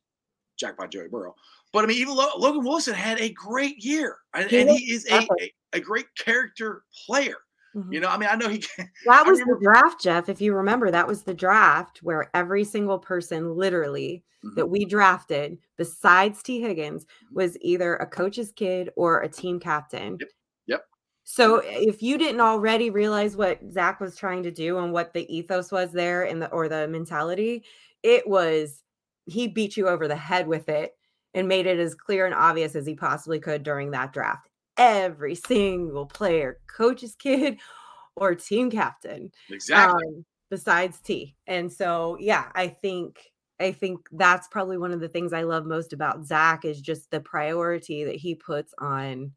Jack 0.58 0.74
Joey 0.90 1.08
Burrow. 1.08 1.34
But 1.72 1.85
I 1.85 1.87
mean, 1.87 1.98
even 1.98 2.14
Logan 2.14 2.64
Wilson 2.64 2.94
had 2.94 3.20
a 3.20 3.31
great 3.33 3.85
year, 3.85 4.16
and, 4.35 4.50
He 4.50 4.61
and 4.61 4.70
he 4.70 4.92
is 4.92 5.07
a, 5.11 5.18
a, 5.40 5.52
a 5.74 5.81
great 5.81 6.07
character 6.16 6.85
player. 7.07 7.37
Mhm. 7.74 7.92
You 7.92 8.00
know, 8.00 8.09
I 8.09 8.16
mean, 8.16 8.28
I 8.33 8.37
know 8.37 8.48
he 8.48 8.59
can. 8.59 8.90
That 9.07 9.26
was 9.26 9.38
the 9.40 9.59
draft, 9.62 10.02
Jeff. 10.02 10.28
If 10.31 10.40
you 10.40 10.54
remember, 10.54 10.90
that 10.90 11.07
was 11.07 11.22
the 11.22 11.35
draft 11.35 11.98
where 12.02 12.31
every 12.35 12.64
single 12.64 12.98
person, 12.98 13.54
literally, 13.54 14.24
Mhm. 14.42 14.54
that 14.57 14.66
we 14.66 14.87
drafted, 14.87 15.59
besides 15.76 16.42
Tee 16.42 16.61
Higgins, 16.61 17.04
Mhm. 17.04 17.35
was 17.35 17.59
either 17.61 17.96
a 17.96 18.07
coach's 18.07 18.50
kid 18.52 18.90
or 18.96 19.20
a 19.20 19.28
team 19.28 19.61
captain. 19.61 20.16
Yep. 20.18 20.28
Yep. 20.66 20.85
So 21.24 21.57
if 21.64 22.02
you 22.02 22.16
didn't 22.16 22.40
already 22.40 22.88
realize 22.88 23.37
what 23.37 23.61
Zach 23.70 24.00
was 24.00 24.16
trying 24.16 24.42
to 24.44 24.50
do 24.50 24.78
and 24.78 24.92
what 24.92 25.12
the 25.12 25.31
ethos 25.35 25.70
was 25.70 25.92
there 25.92 26.22
and 26.22 26.40
the 26.40 26.50
or 26.50 26.68
the 26.68 26.88
mentality, 26.88 27.64
it 28.02 28.26
was 28.26 28.83
he 29.26 29.46
beat 29.46 29.76
you 29.76 29.88
over 29.88 30.09
the 30.09 30.16
head 30.16 30.46
with 30.48 30.70
it 30.70 30.96
and 31.34 31.48
made 31.48 31.66
it 31.66 31.78
as 31.78 31.94
clear 31.94 32.26
and 32.26 32.34
obvious 32.34 32.74
as 32.74 32.86
he 32.86 32.94
possibly 32.94 33.40
could 33.40 33.62
during 33.62 33.90
that 33.92 34.12
draft. 34.12 34.48
Every 34.76 35.34
single 35.34 36.06
player, 36.06 36.60
coach's 36.68 37.14
kid 37.16 37.60
or 38.16 38.34
team 38.34 38.70
captain, 38.70 39.30
Exactly. 39.50 40.04
um, 40.04 40.24
besides 40.50 41.00
T. 41.00 41.36
And 41.46 41.72
so, 41.72 42.16
yeah, 42.20 42.50
I 42.54 42.68
think 42.68 43.20
I 43.60 43.72
think 43.72 44.08
that's 44.12 44.46
probably 44.48 44.78
one 44.78 44.92
of 44.92 45.00
the 45.00 45.08
things 45.08 45.32
I 45.32 45.42
love 45.42 45.66
most 45.66 45.92
about 45.92 46.24
Zach 46.24 46.64
is 46.64 46.80
just 46.80 47.10
the 47.10 47.20
priority 47.20 48.04
that 48.04 48.14
he 48.16 48.34
puts 48.36 48.72
on 48.78 49.32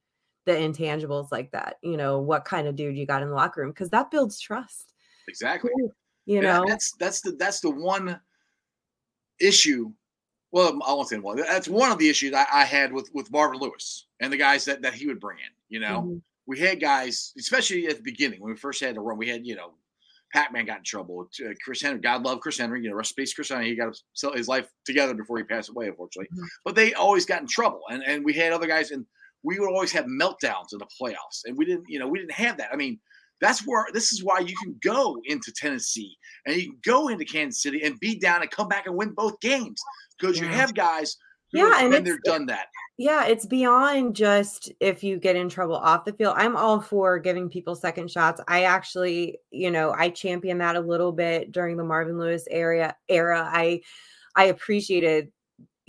the 0.45 0.51
intangibles 0.53 1.31
like 1.31 1.51
that. 1.51 1.77
You 1.81 1.97
know, 1.97 2.19
what 2.19 2.45
kind 2.45 2.67
of 2.67 2.75
dude 2.75 2.97
you 2.97 3.05
got 3.07 3.23
in 3.23 3.29
the 3.29 3.35
locker 3.35 3.61
room 3.61 3.71
because 3.71 3.89
that 3.89 4.11
builds 4.11 4.39
trust. 4.39 4.93
exactly. 5.27 5.71
You 6.25 6.41
And 6.41 6.41
know, 6.41 6.65
that's 6.65 6.93
that's 6.99 7.21
the 7.21 7.33
that's 7.33 7.61
the 7.61 7.71
one 7.71 8.21
issue. 9.39 9.93
Well, 10.51 10.79
I 10.85 10.93
won't 10.93 11.07
say 11.07 11.17
one. 11.17 11.37
That's 11.37 11.67
one 11.67 11.91
of 11.91 11.97
the 11.97 12.09
issues 12.09 12.33
I, 12.33 12.45
I 12.51 12.65
had 12.65 12.91
with 12.91 13.09
with 13.13 13.31
Marvin 13.31 13.59
Lewis 13.59 14.07
and 14.19 14.31
the 14.31 14.37
guys 14.37 14.65
that 14.65 14.81
that 14.81 14.93
he 14.93 15.07
would 15.07 15.19
bring 15.19 15.39
in. 15.39 15.51
You 15.69 15.79
know, 15.79 16.01
Mhm. 16.01 16.21
we 16.45 16.59
had 16.59 16.79
guys, 16.81 17.33
especially 17.37 17.87
at 17.87 17.97
the 17.97 18.03
beginning 18.03 18.41
when 18.41 18.51
we 18.51 18.57
first 18.57 18.81
had 18.81 18.95
to 18.95 19.01
run. 19.01 19.17
We 19.17 19.29
had 19.29 19.45
you 19.45 19.55
know, 19.55 19.73
Pac 20.33 20.51
Man 20.51 20.65
got 20.65 20.79
in 20.79 20.83
trouble. 20.83 21.29
Uh, 21.43 21.49
Chris 21.63 21.81
Henry, 21.81 21.99
God 22.01 22.23
love 22.23 22.41
Chris 22.41 22.57
Henry. 22.57 22.81
You 22.83 22.89
know, 22.89 22.95
rest 22.95 23.11
in 23.17 23.21
peace, 23.21 23.33
Chris 23.33 23.49
Henry. 23.49 23.69
He 23.69 23.75
got 23.75 23.89
his- 23.89 24.03
his 24.35 24.47
life 24.47 24.67
together 24.85 25.13
before 25.13 25.37
he 25.37 25.43
passed 25.43 25.69
away, 25.69 25.87
unfortunately. 25.87 26.29
Mhm. 26.35 26.45
But 26.65 26.75
they 26.75 26.93
always 26.93 27.25
got 27.25 27.41
in 27.41 27.47
trouble, 27.47 27.83
and 27.89 28.03
and 28.03 28.25
we 28.25 28.33
had 28.33 28.51
other 28.51 28.67
guys, 28.67 28.91
and 28.91 29.05
we 29.43 29.57
would 29.59 29.69
always 29.71 29.91
have 29.93 30.05
meltdowns 30.05 30.73
in 30.73 30.79
the 30.79 30.87
playoffs, 31.01 31.45
and 31.45 31.57
we 31.57 31.65
didn't, 31.65 31.85
you 31.87 31.97
know, 31.99 32.07
we 32.07 32.19
didn't 32.19 32.33
have 32.33 32.57
that. 32.57 32.71
I 32.73 32.75
mean. 32.75 32.99
That's 33.41 33.65
where 33.65 33.85
this 33.93 34.13
is 34.13 34.23
why 34.23 34.39
you 34.39 34.55
can 34.63 34.75
go 34.83 35.19
into 35.25 35.51
Tennessee 35.51 36.15
and 36.45 36.55
you 36.55 36.71
can 36.71 36.79
go 36.85 37.07
into 37.09 37.25
Kansas 37.25 37.61
City 37.61 37.81
and 37.83 37.99
be 37.99 38.17
down 38.19 38.41
and 38.41 38.51
come 38.51 38.67
back 38.67 38.85
and 38.85 38.95
win 38.95 39.13
both 39.13 39.39
games 39.41 39.81
because 40.19 40.39
you 40.39 40.47
have 40.47 40.73
guys 40.75 41.17
who 41.51 41.57
Yeah, 41.59 41.73
have 41.79 41.93
and 41.93 42.05
there, 42.07 42.19
done 42.23 42.45
that. 42.45 42.67
yeah, 42.97 43.25
it's 43.25 43.45
beyond 43.47 44.15
just 44.15 44.71
if 44.79 45.03
you 45.03 45.17
get 45.17 45.35
in 45.35 45.49
trouble 45.49 45.75
off 45.75 46.05
the 46.05 46.13
field. 46.13 46.35
I'm 46.37 46.55
all 46.55 46.79
for 46.79 47.17
giving 47.19 47.49
people 47.49 47.75
second 47.75 48.11
shots. 48.11 48.39
I 48.47 48.63
actually, 48.63 49.39
you 49.49 49.71
know, 49.71 49.91
I 49.91 50.09
champion 50.09 50.59
that 50.59 50.75
a 50.75 50.79
little 50.79 51.11
bit 51.11 51.51
during 51.51 51.77
the 51.77 51.83
Marvin 51.83 52.19
Lewis 52.19 52.45
area 52.49 52.95
era. 53.09 53.49
I 53.51 53.81
I 54.35 54.45
appreciated, 54.45 55.31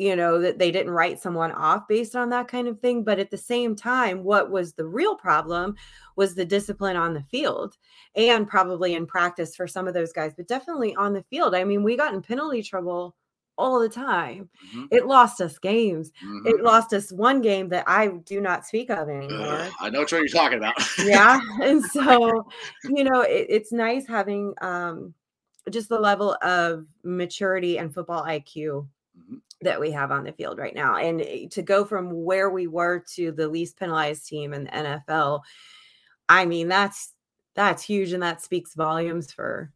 you 0.02 0.16
know, 0.16 0.40
that 0.40 0.58
they 0.58 0.72
didn't 0.72 0.90
write 0.90 1.20
someone 1.20 1.52
off 1.52 1.86
based 1.86 2.16
on 2.16 2.28
that 2.30 2.48
kind 2.48 2.66
of 2.66 2.80
thing. 2.80 3.04
But 3.04 3.20
at 3.20 3.30
the 3.30 3.36
same 3.36 3.76
time, 3.76 4.24
what 4.24 4.50
was 4.50 4.72
the 4.74 4.84
real 4.84 5.14
problem 5.14 5.76
was 6.16 6.34
the 6.34 6.44
discipline 6.44 6.96
on 6.96 7.14
the 7.14 7.22
field 7.22 7.76
and 8.16 8.48
probably 8.48 8.94
in 8.94 9.06
practice 9.06 9.54
for 9.54 9.68
some 9.68 9.86
of 9.86 9.94
those 9.94 10.12
guys, 10.12 10.32
but 10.36 10.48
definitely 10.48 10.92
on 10.96 11.12
the 11.12 11.22
field. 11.30 11.54
I 11.54 11.62
mean, 11.62 11.84
we 11.84 11.96
got 11.96 12.14
in 12.14 12.20
penalty 12.20 12.64
trouble 12.64 13.14
all 13.56 13.78
the 13.78 13.88
time. 13.88 14.48
Mhm, 14.74 14.88
It 14.90 15.06
lost 15.06 15.40
us 15.40 15.56
games 15.58 16.10
mhm. 16.24 16.46
it 16.46 16.62
lost 16.62 16.92
us 16.94 17.12
one 17.12 17.40
game 17.40 17.68
that 17.68 17.84
I 17.86 18.08
do 18.08 18.40
not 18.40 18.66
speak 18.66 18.90
of 18.90 19.08
anymore. 19.08 19.46
Ugh, 19.46 19.72
I 19.78 19.90
know 19.90 20.00
what 20.00 20.10
you're 20.10 20.26
talking 20.26 20.58
about. 20.58 20.74
yeah. 21.04 21.38
And 21.62 21.84
so, 21.84 22.44
you 22.84 23.04
know, 23.04 23.20
it, 23.20 23.46
it's 23.50 23.70
nice 23.70 24.06
having 24.08 24.54
um, 24.62 25.14
just 25.70 25.88
the 25.90 26.00
level 26.00 26.36
of 26.42 26.86
maturity 27.04 27.78
and 27.78 27.94
football 27.94 28.24
IQ 28.24 28.88
Mhm. 29.18 29.40
that 29.60 29.80
we 29.80 29.90
have 29.90 30.10
on 30.10 30.24
the 30.24 30.32
field 30.32 30.58
right 30.58 30.74
now. 30.74 30.96
And 30.96 31.20
eh, 31.20 31.46
to 31.50 31.62
go 31.62 31.84
from 31.84 32.24
where 32.24 32.50
we 32.50 32.66
were 32.66 33.04
to 33.14 33.30
the 33.32 33.48
least 33.48 33.78
penalized 33.78 34.26
team 34.26 34.54
in 34.54 34.64
the 34.64 34.70
NFL, 34.70 35.42
I 36.28 36.46
mean, 36.46 36.68
that's 36.68 37.12
that's 37.54 37.82
huge 37.82 38.12
and 38.12 38.22
that 38.22 38.40
speaks 38.42 38.74
volumes 38.74 39.32
for 39.32 39.72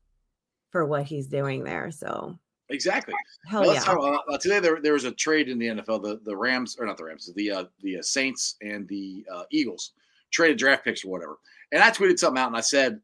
for 0.70 0.84
what 0.86 1.04
he's 1.04 1.26
doing 1.26 1.64
there. 1.64 1.90
So 1.90 2.38
exactly. 2.70 3.14
hell 3.46 3.62
Well, 3.62 3.74
yeah. 3.74 3.80
talk 3.80 4.24
uh, 4.30 4.38
today 4.38 4.58
there, 4.60 4.80
there 4.80 4.94
was 4.94 5.04
a 5.04 5.12
trade 5.12 5.48
in 5.48 5.58
the 5.58 5.68
NFL. 5.68 6.02
The 6.02 6.20
the 6.24 6.36
Rams 6.36 6.76
or 6.78 6.86
not 6.86 6.96
the 6.96 7.04
Rams, 7.04 7.30
the 7.34 7.50
uh, 7.50 7.64
the 7.82 7.98
uh, 7.98 8.02
Saints 8.02 8.56
and 8.62 8.88
the 8.88 9.24
uh, 9.32 9.44
Eagles 9.50 9.92
traded 10.30 10.58
draft 10.58 10.84
picks 10.84 11.04
or 11.04 11.08
whatever. 11.08 11.38
And 11.72 11.82
I 11.82 11.90
tweeted 11.90 12.18
something 12.18 12.40
out 12.40 12.48
and 12.48 12.56
I 12.56 12.60
said, 12.60 13.00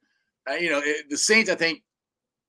uh, 0.51 0.55
you 0.55 0.71
know, 0.71 0.81
it, 0.85 1.09
the 1.11 1.17
Saints 1.17 1.51
I 1.51 1.55
think 1.55 1.83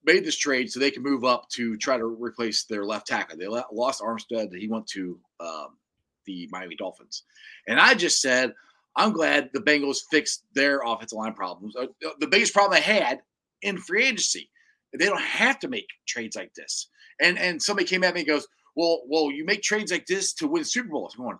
made 0.05 0.25
this 0.25 0.37
trade 0.37 0.71
so 0.71 0.79
they 0.79 0.91
can 0.91 1.03
move 1.03 1.23
up 1.23 1.49
to 1.49 1.77
try 1.77 1.97
to 1.97 2.05
replace 2.05 2.65
their 2.65 2.85
left 2.85 3.07
tackle. 3.07 3.37
They 3.37 3.47
lost 3.47 4.01
Armstead. 4.01 4.53
He 4.55 4.67
went 4.67 4.87
to 4.87 5.19
um, 5.39 5.77
the 6.25 6.47
Miami 6.51 6.75
Dolphins, 6.75 7.23
and 7.67 7.79
I 7.79 7.93
just 7.93 8.21
said. 8.21 8.53
I'm 8.95 9.11
glad 9.11 9.49
the 9.53 9.59
Bengals 9.59 10.01
fixed 10.11 10.43
their 10.53 10.81
offensive 10.85 11.17
line 11.17 11.33
problems. 11.33 11.75
Uh, 11.75 11.87
the 12.19 12.27
biggest 12.27 12.53
problem 12.53 12.75
they 12.75 12.81
had 12.81 13.23
in 13.63 13.79
free 13.79 14.05
agency, 14.05 14.51
they 14.95 15.07
don't 15.07 15.19
have 15.19 15.57
to 15.61 15.67
make 15.67 15.87
trades 16.05 16.35
like 16.35 16.53
this. 16.53 16.89
And 17.19 17.39
and 17.39 17.59
somebody 17.59 17.87
came 17.87 18.03
at 18.03 18.13
me 18.13 18.21
and 18.21 18.27
goes, 18.27 18.47
well, 18.75 19.01
well, 19.07 19.31
you 19.31 19.45
make 19.45 19.63
trades 19.63 19.91
like 19.91 20.05
this 20.05 20.33
to 20.33 20.47
win 20.47 20.63
Super 20.63 20.89
Bowls. 20.89 21.15
I'm 21.17 21.23
going, 21.23 21.39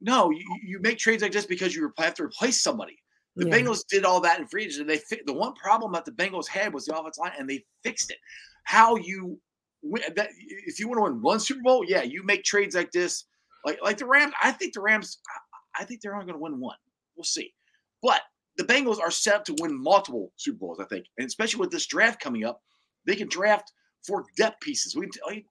no, 0.00 0.30
you, 0.30 0.44
you 0.62 0.78
make 0.80 0.98
trades 0.98 1.22
like 1.22 1.32
this 1.32 1.46
because 1.46 1.74
you 1.74 1.92
have 1.98 2.14
to 2.14 2.24
replace 2.24 2.60
somebody. 2.60 2.98
The 3.36 3.48
Yeah. 3.48 3.54
Bengals 3.58 3.84
did 3.88 4.04
all 4.04 4.20
that 4.20 4.38
in 4.38 4.46
free 4.46 4.64
agency. 4.64 4.84
They 4.84 4.98
fi- 4.98 5.22
the 5.26 5.32
one 5.32 5.54
problem 5.54 5.92
that 5.92 6.04
the 6.04 6.12
Bengals 6.12 6.48
had 6.48 6.72
was 6.72 6.84
the 6.86 6.96
offensive 6.96 7.20
line, 7.20 7.32
and 7.38 7.48
they 7.50 7.64
fixed 7.82 8.10
it. 8.10 8.18
How 8.64 8.96
you 8.96 9.40
win 9.82 10.02
that? 10.16 10.30
If 10.66 10.78
you 10.78 10.88
want 10.88 10.98
to 10.98 11.02
win 11.02 11.20
one 11.22 11.40
Super 11.40 11.62
Bowl, 11.62 11.84
yeah, 11.86 12.02
you 12.02 12.22
make 12.22 12.44
trades 12.44 12.74
like 12.74 12.92
this, 12.92 13.24
like 13.64 13.78
like 13.82 13.98
the 13.98 14.06
Rams. 14.06 14.32
I 14.42 14.52
think 14.52 14.74
the 14.74 14.80
Rams. 14.80 15.18
I- 15.76 15.84
think 15.84 16.00
they're 16.00 16.14
only 16.14 16.26
going 16.26 16.38
to 16.38 16.42
win 16.42 16.60
one. 16.60 16.76
We'll 17.16 17.24
see. 17.24 17.52
But 18.00 18.22
the 18.56 18.62
Bengals 18.62 19.00
are 19.00 19.10
set 19.10 19.34
up 19.34 19.44
to 19.46 19.56
win 19.58 19.76
multiple 19.82 20.32
Super 20.36 20.58
Bowls. 20.58 20.78
I 20.80 20.84
think, 20.84 21.06
and 21.18 21.26
especially 21.26 21.58
with 21.58 21.72
this 21.72 21.86
draft 21.86 22.20
coming 22.20 22.44
up, 22.44 22.62
they 23.06 23.16
can 23.16 23.28
draft 23.28 23.72
for 24.06 24.24
depth 24.36 24.60
pieces. 24.60 24.94
We, 24.94 25.08
we 25.28 25.44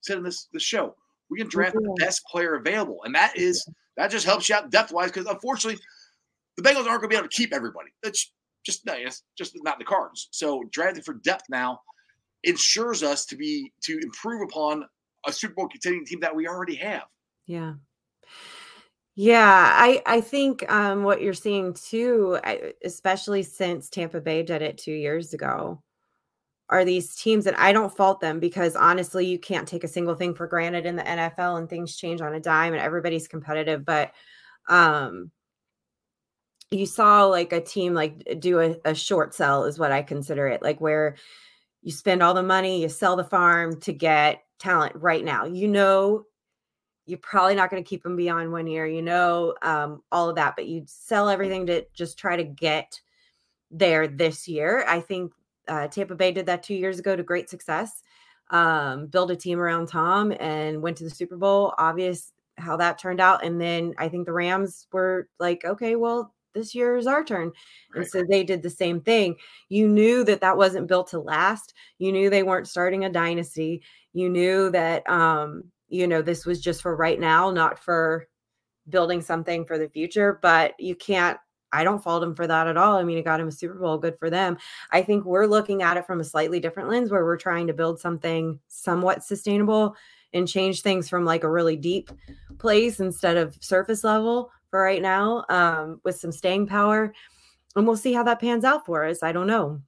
said 0.00 0.18
in 0.18 0.24
this 0.24 0.48
this 0.52 0.64
show, 0.64 0.96
we 1.30 1.38
can 1.38 1.48
draft 1.48 1.74
the 1.74 1.94
best 2.00 2.24
player 2.26 2.56
available, 2.56 3.04
and 3.04 3.14
that 3.14 3.36
is 3.36 3.64
that 3.96 4.10
just 4.10 4.26
helps 4.26 4.48
you 4.48 4.56
out 4.56 4.70
depth 4.70 4.90
wise 4.92 5.12
because 5.12 5.26
unfortunately, 5.26 5.80
the 6.60 6.68
Bengals 6.68 6.86
aren't 6.86 7.00
going 7.00 7.02
to 7.02 7.08
be 7.08 7.16
able 7.16 7.28
to 7.28 7.36
keep 7.36 7.52
everybody. 7.54 7.90
That's 8.02 8.32
just 8.64 8.84
no, 8.86 8.94
it's 8.94 9.22
just 9.36 9.56
not 9.62 9.78
the 9.78 9.84
cards. 9.84 10.28
So 10.32 10.64
drafting 10.70 11.02
for 11.02 11.14
depth 11.14 11.44
now 11.48 11.80
ensures 12.44 13.02
us 13.02 13.26
to 13.26 13.36
be 13.36 13.72
to 13.82 13.98
improve 13.98 14.42
upon 14.42 14.84
a 15.26 15.32
Super 15.32 15.54
Bowl 15.54 15.68
contending 15.68 16.04
team 16.04 16.20
that 16.20 16.34
we 16.34 16.46
already 16.46 16.76
have. 16.76 17.04
Yeah. 17.46 17.74
Yeah, 19.16 19.70
I 19.74 20.02
I 20.06 20.20
think 20.20 20.70
um 20.70 21.02
what 21.02 21.20
you're 21.20 21.34
seeing 21.34 21.74
too, 21.74 22.38
especially 22.84 23.42
since 23.42 23.90
Tampa 23.90 24.20
Bay 24.20 24.42
did 24.42 24.62
it 24.62 24.78
2 24.78 24.92
years 24.92 25.34
ago, 25.34 25.82
are 26.68 26.84
these 26.84 27.16
teams 27.16 27.46
and 27.46 27.56
I 27.56 27.72
don't 27.72 27.94
fault 27.94 28.20
them 28.20 28.40
because 28.40 28.76
honestly, 28.76 29.26
you 29.26 29.38
can't 29.38 29.68
take 29.68 29.84
a 29.84 29.88
single 29.88 30.14
thing 30.14 30.34
for 30.34 30.46
granted 30.46 30.86
in 30.86 30.96
the 30.96 31.02
NFL 31.02 31.58
and 31.58 31.68
things 31.68 31.96
change 31.96 32.20
on 32.20 32.34
a 32.34 32.40
dime 32.40 32.72
and 32.72 32.82
everybody's 32.82 33.28
competitive, 33.28 33.84
but 33.84 34.12
um 34.68 35.30
you 36.70 36.86
saw 36.86 37.24
like 37.26 37.52
a 37.52 37.60
team 37.60 37.94
like 37.94 38.40
do 38.40 38.60
a, 38.60 38.76
a 38.84 38.94
short 38.94 39.34
sell 39.34 39.64
is 39.64 39.78
what 39.78 39.92
I 39.92 40.02
consider 40.02 40.48
it, 40.48 40.62
like 40.62 40.80
where 40.80 41.16
you 41.82 41.92
spend 41.92 42.22
all 42.22 42.34
the 42.34 42.42
money, 42.42 42.82
you 42.82 42.88
sell 42.88 43.16
the 43.16 43.24
farm 43.24 43.80
to 43.80 43.92
get 43.92 44.44
talent 44.58 44.94
right 44.96 45.24
now. 45.24 45.44
You 45.46 45.68
know 45.68 46.24
you're 47.06 47.18
probably 47.18 47.56
not 47.56 47.70
going 47.70 47.82
to 47.82 47.88
keep 47.88 48.04
them 48.04 48.14
beyond 48.14 48.52
one 48.52 48.68
year, 48.68 48.86
you 48.86 49.02
know, 49.02 49.54
um, 49.62 50.00
all 50.12 50.28
of 50.28 50.36
that, 50.36 50.54
but 50.54 50.66
you 50.66 50.84
sell 50.86 51.28
everything 51.28 51.66
to 51.66 51.84
just 51.92 52.18
try 52.18 52.36
to 52.36 52.44
get 52.44 53.00
there 53.72 54.06
this 54.06 54.46
year. 54.46 54.84
I 54.86 55.00
think 55.00 55.32
uh, 55.66 55.88
Tampa 55.88 56.14
Bay 56.14 56.30
did 56.30 56.46
that 56.46 56.62
two 56.62 56.74
years 56.74 57.00
ago 57.00 57.16
to 57.16 57.22
great 57.24 57.50
success. 57.50 58.02
um, 58.50 59.06
build 59.06 59.30
a 59.30 59.36
team 59.36 59.58
around 59.60 59.86
Tom 59.88 60.32
and 60.40 60.82
went 60.82 60.96
to 60.98 61.04
the 61.04 61.10
Super 61.10 61.36
Bowl. 61.36 61.74
Obvious 61.78 62.32
how 62.58 62.76
that 62.76 62.98
turned 62.98 63.20
out. 63.20 63.44
And 63.44 63.60
then 63.60 63.94
I 63.98 64.08
think 64.08 64.26
the 64.26 64.32
Rams 64.32 64.86
were 64.92 65.28
like, 65.38 65.64
okay, 65.64 65.96
well, 65.96 66.34
this 66.54 66.74
year 66.74 66.96
is 66.96 67.06
our 67.06 67.24
turn. 67.24 67.52
And 67.94 68.02
Right. 68.02 68.10
so 68.10 68.24
they 68.28 68.44
did 68.44 68.62
the 68.62 68.70
same 68.70 69.00
thing. 69.00 69.36
You 69.68 69.88
knew 69.88 70.24
that 70.24 70.40
that 70.40 70.56
wasn't 70.56 70.88
built 70.88 71.08
to 71.08 71.20
last. 71.20 71.74
You 71.98 72.12
knew 72.12 72.30
they 72.30 72.42
weren't 72.42 72.68
starting 72.68 73.04
a 73.04 73.10
dynasty. 73.10 73.82
You 74.12 74.28
knew 74.28 74.70
that, 74.70 75.08
um, 75.08 75.64
you 75.88 76.06
know, 76.06 76.22
this 76.22 76.46
was 76.46 76.60
just 76.60 76.82
for 76.82 76.96
right 76.96 77.18
now, 77.18 77.50
not 77.50 77.78
for 77.78 78.26
building 78.88 79.20
something 79.20 79.64
for 79.64 79.78
the 79.78 79.88
future. 79.88 80.38
But 80.42 80.74
you 80.78 80.94
can't, 80.94 81.38
I 81.72 81.84
don't 81.84 82.02
fault 82.02 82.22
him 82.24 82.34
for 82.34 82.46
that 82.48 82.66
at 82.66 82.76
all. 82.76 82.96
I 82.96 83.04
mean, 83.04 83.18
it 83.18 83.24
got 83.24 83.40
him 83.40 83.48
a 83.48 83.52
Super 83.52 83.74
Bowl, 83.74 83.98
good 83.98 84.18
for 84.18 84.30
them. 84.30 84.58
I 84.90 85.02
think 85.02 85.24
we're 85.24 85.46
looking 85.46 85.82
at 85.82 85.96
it 85.96 86.06
from 86.06 86.20
a 86.20 86.24
slightly 86.24 86.58
different 86.58 86.88
lens 86.88 87.10
where 87.10 87.24
we're 87.24 87.36
trying 87.36 87.68
to 87.68 87.72
build 87.72 88.00
something 88.00 88.58
somewhat 88.66 89.22
sustainable 89.22 89.94
and 90.32 90.48
change 90.48 90.82
things 90.82 91.08
from 91.08 91.24
like 91.24 91.44
a 91.44 91.50
really 91.50 91.76
deep 91.76 92.10
place 92.58 93.00
instead 93.00 93.36
of 93.36 93.56
surface 93.60 94.04
level 94.04 94.50
for 94.70 94.80
right 94.82 95.02
now 95.02 95.44
um, 95.48 96.00
with 96.04 96.16
some 96.16 96.32
staying 96.32 96.66
power. 96.66 97.12
And 97.76 97.86
we'll 97.86 97.96
see 97.96 98.12
how 98.12 98.22
that 98.24 98.40
pans 98.40 98.64
out 98.64 98.86
for 98.86 99.04
us. 99.04 99.22
I 99.22 99.32
don't 99.32 99.46
know. 99.46 99.80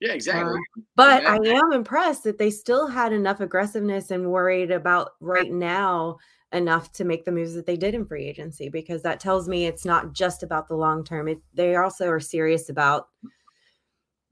Yeah, 0.00 0.12
exactly. 0.12 0.52
Um, 0.54 0.84
But 0.96 1.22
Yeah. 1.22 1.32
I 1.32 1.36
am 1.58 1.72
impressed 1.72 2.24
that 2.24 2.38
they 2.38 2.50
still 2.50 2.86
had 2.86 3.12
enough 3.12 3.40
aggressiveness 3.40 4.10
and 4.10 4.30
worried 4.30 4.70
about 4.70 5.12
right 5.20 5.50
now 5.50 6.18
enough 6.52 6.92
to 6.92 7.04
make 7.04 7.24
the 7.24 7.32
moves 7.32 7.54
that 7.54 7.66
they 7.66 7.76
did 7.76 7.94
in 7.94 8.06
free 8.06 8.24
agency 8.24 8.68
because 8.68 9.02
that 9.02 9.20
tells 9.20 9.48
me 9.48 9.66
it's 9.66 9.84
not 9.84 10.12
just 10.12 10.42
about 10.42 10.68
the 10.68 10.76
long 10.76 11.04
term. 11.04 11.28
It, 11.28 11.38
they 11.52 11.76
also 11.76 12.08
are 12.08 12.20
serious 12.20 12.70
about, 12.70 13.08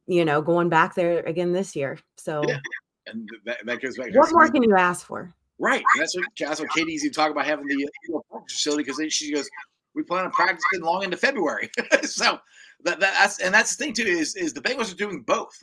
you 0.06 0.24
know, 0.24 0.40
going 0.40 0.68
back 0.68 0.94
there 0.94 1.20
again 1.24 1.52
this 1.52 1.76
year. 1.76 1.98
So 2.16 2.42
Yeah. 2.48 2.58
and 3.06 3.28
that, 3.44 3.66
that 3.66 3.80
goes 3.82 3.98
back. 3.98 4.14
what 4.14 4.32
more 4.32 4.48
can 4.48 4.62
you 4.62 4.74
ask 4.76 5.06
for? 5.06 5.34
Right. 5.58 5.84
And 5.94 6.02
that's 6.02 6.16
what 6.16 6.26
that's 6.38 6.60
what 6.60 6.70
Katie's 6.70 7.04
even 7.04 7.14
talking 7.14 7.32
about 7.32 7.46
having 7.46 7.66
the 7.66 7.74
uh, 7.74 7.88
you 8.08 8.22
know, 8.30 8.44
facility 8.48 8.84
because 8.84 9.12
she 9.12 9.32
goes, 9.32 9.48
we 9.96 10.02
plan 10.02 10.24
on 10.26 10.30
practicing 10.30 10.82
long 10.82 11.02
into 11.02 11.16
February. 11.16 11.70
so 12.02 12.38
that, 12.84 13.00
that 13.00 13.14
that's 13.14 13.40
and 13.40 13.52
that's 13.52 13.74
the 13.74 13.84
thing 13.84 13.94
too 13.94 14.02
is 14.04 14.36
is 14.36 14.52
the 14.52 14.60
Bengals 14.60 14.92
are 14.92 14.96
doing 14.96 15.22
both. 15.22 15.56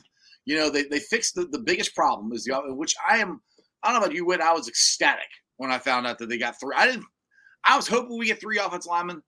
You 0.44 0.56
know, 0.58 0.68
they 0.68 0.82
they 0.84 0.98
fixed 0.98 1.36
the, 1.36 1.46
the 1.46 1.60
biggest 1.60 1.94
problem 1.94 2.32
is 2.32 2.44
the 2.44 2.60
which 2.74 2.94
I 3.08 3.18
am. 3.18 3.40
I 3.82 3.88
don't 3.92 4.00
know 4.00 4.04
about 4.06 4.14
you, 4.14 4.26
Whit. 4.26 4.40
I 4.40 4.52
was 4.52 4.68
ecstatic 4.68 5.28
when 5.56 5.70
I 5.70 5.78
found 5.78 6.06
out 6.06 6.18
that 6.18 6.28
they 6.28 6.36
got 6.36 6.58
three. 6.60 6.74
I 6.76 6.86
didn't. 6.86 7.04
I 7.64 7.76
was 7.76 7.88
hoping 7.88 8.18
we 8.18 8.26
get 8.26 8.40
three 8.40 8.58
offensive 8.58 8.90
linemen, 8.90 9.22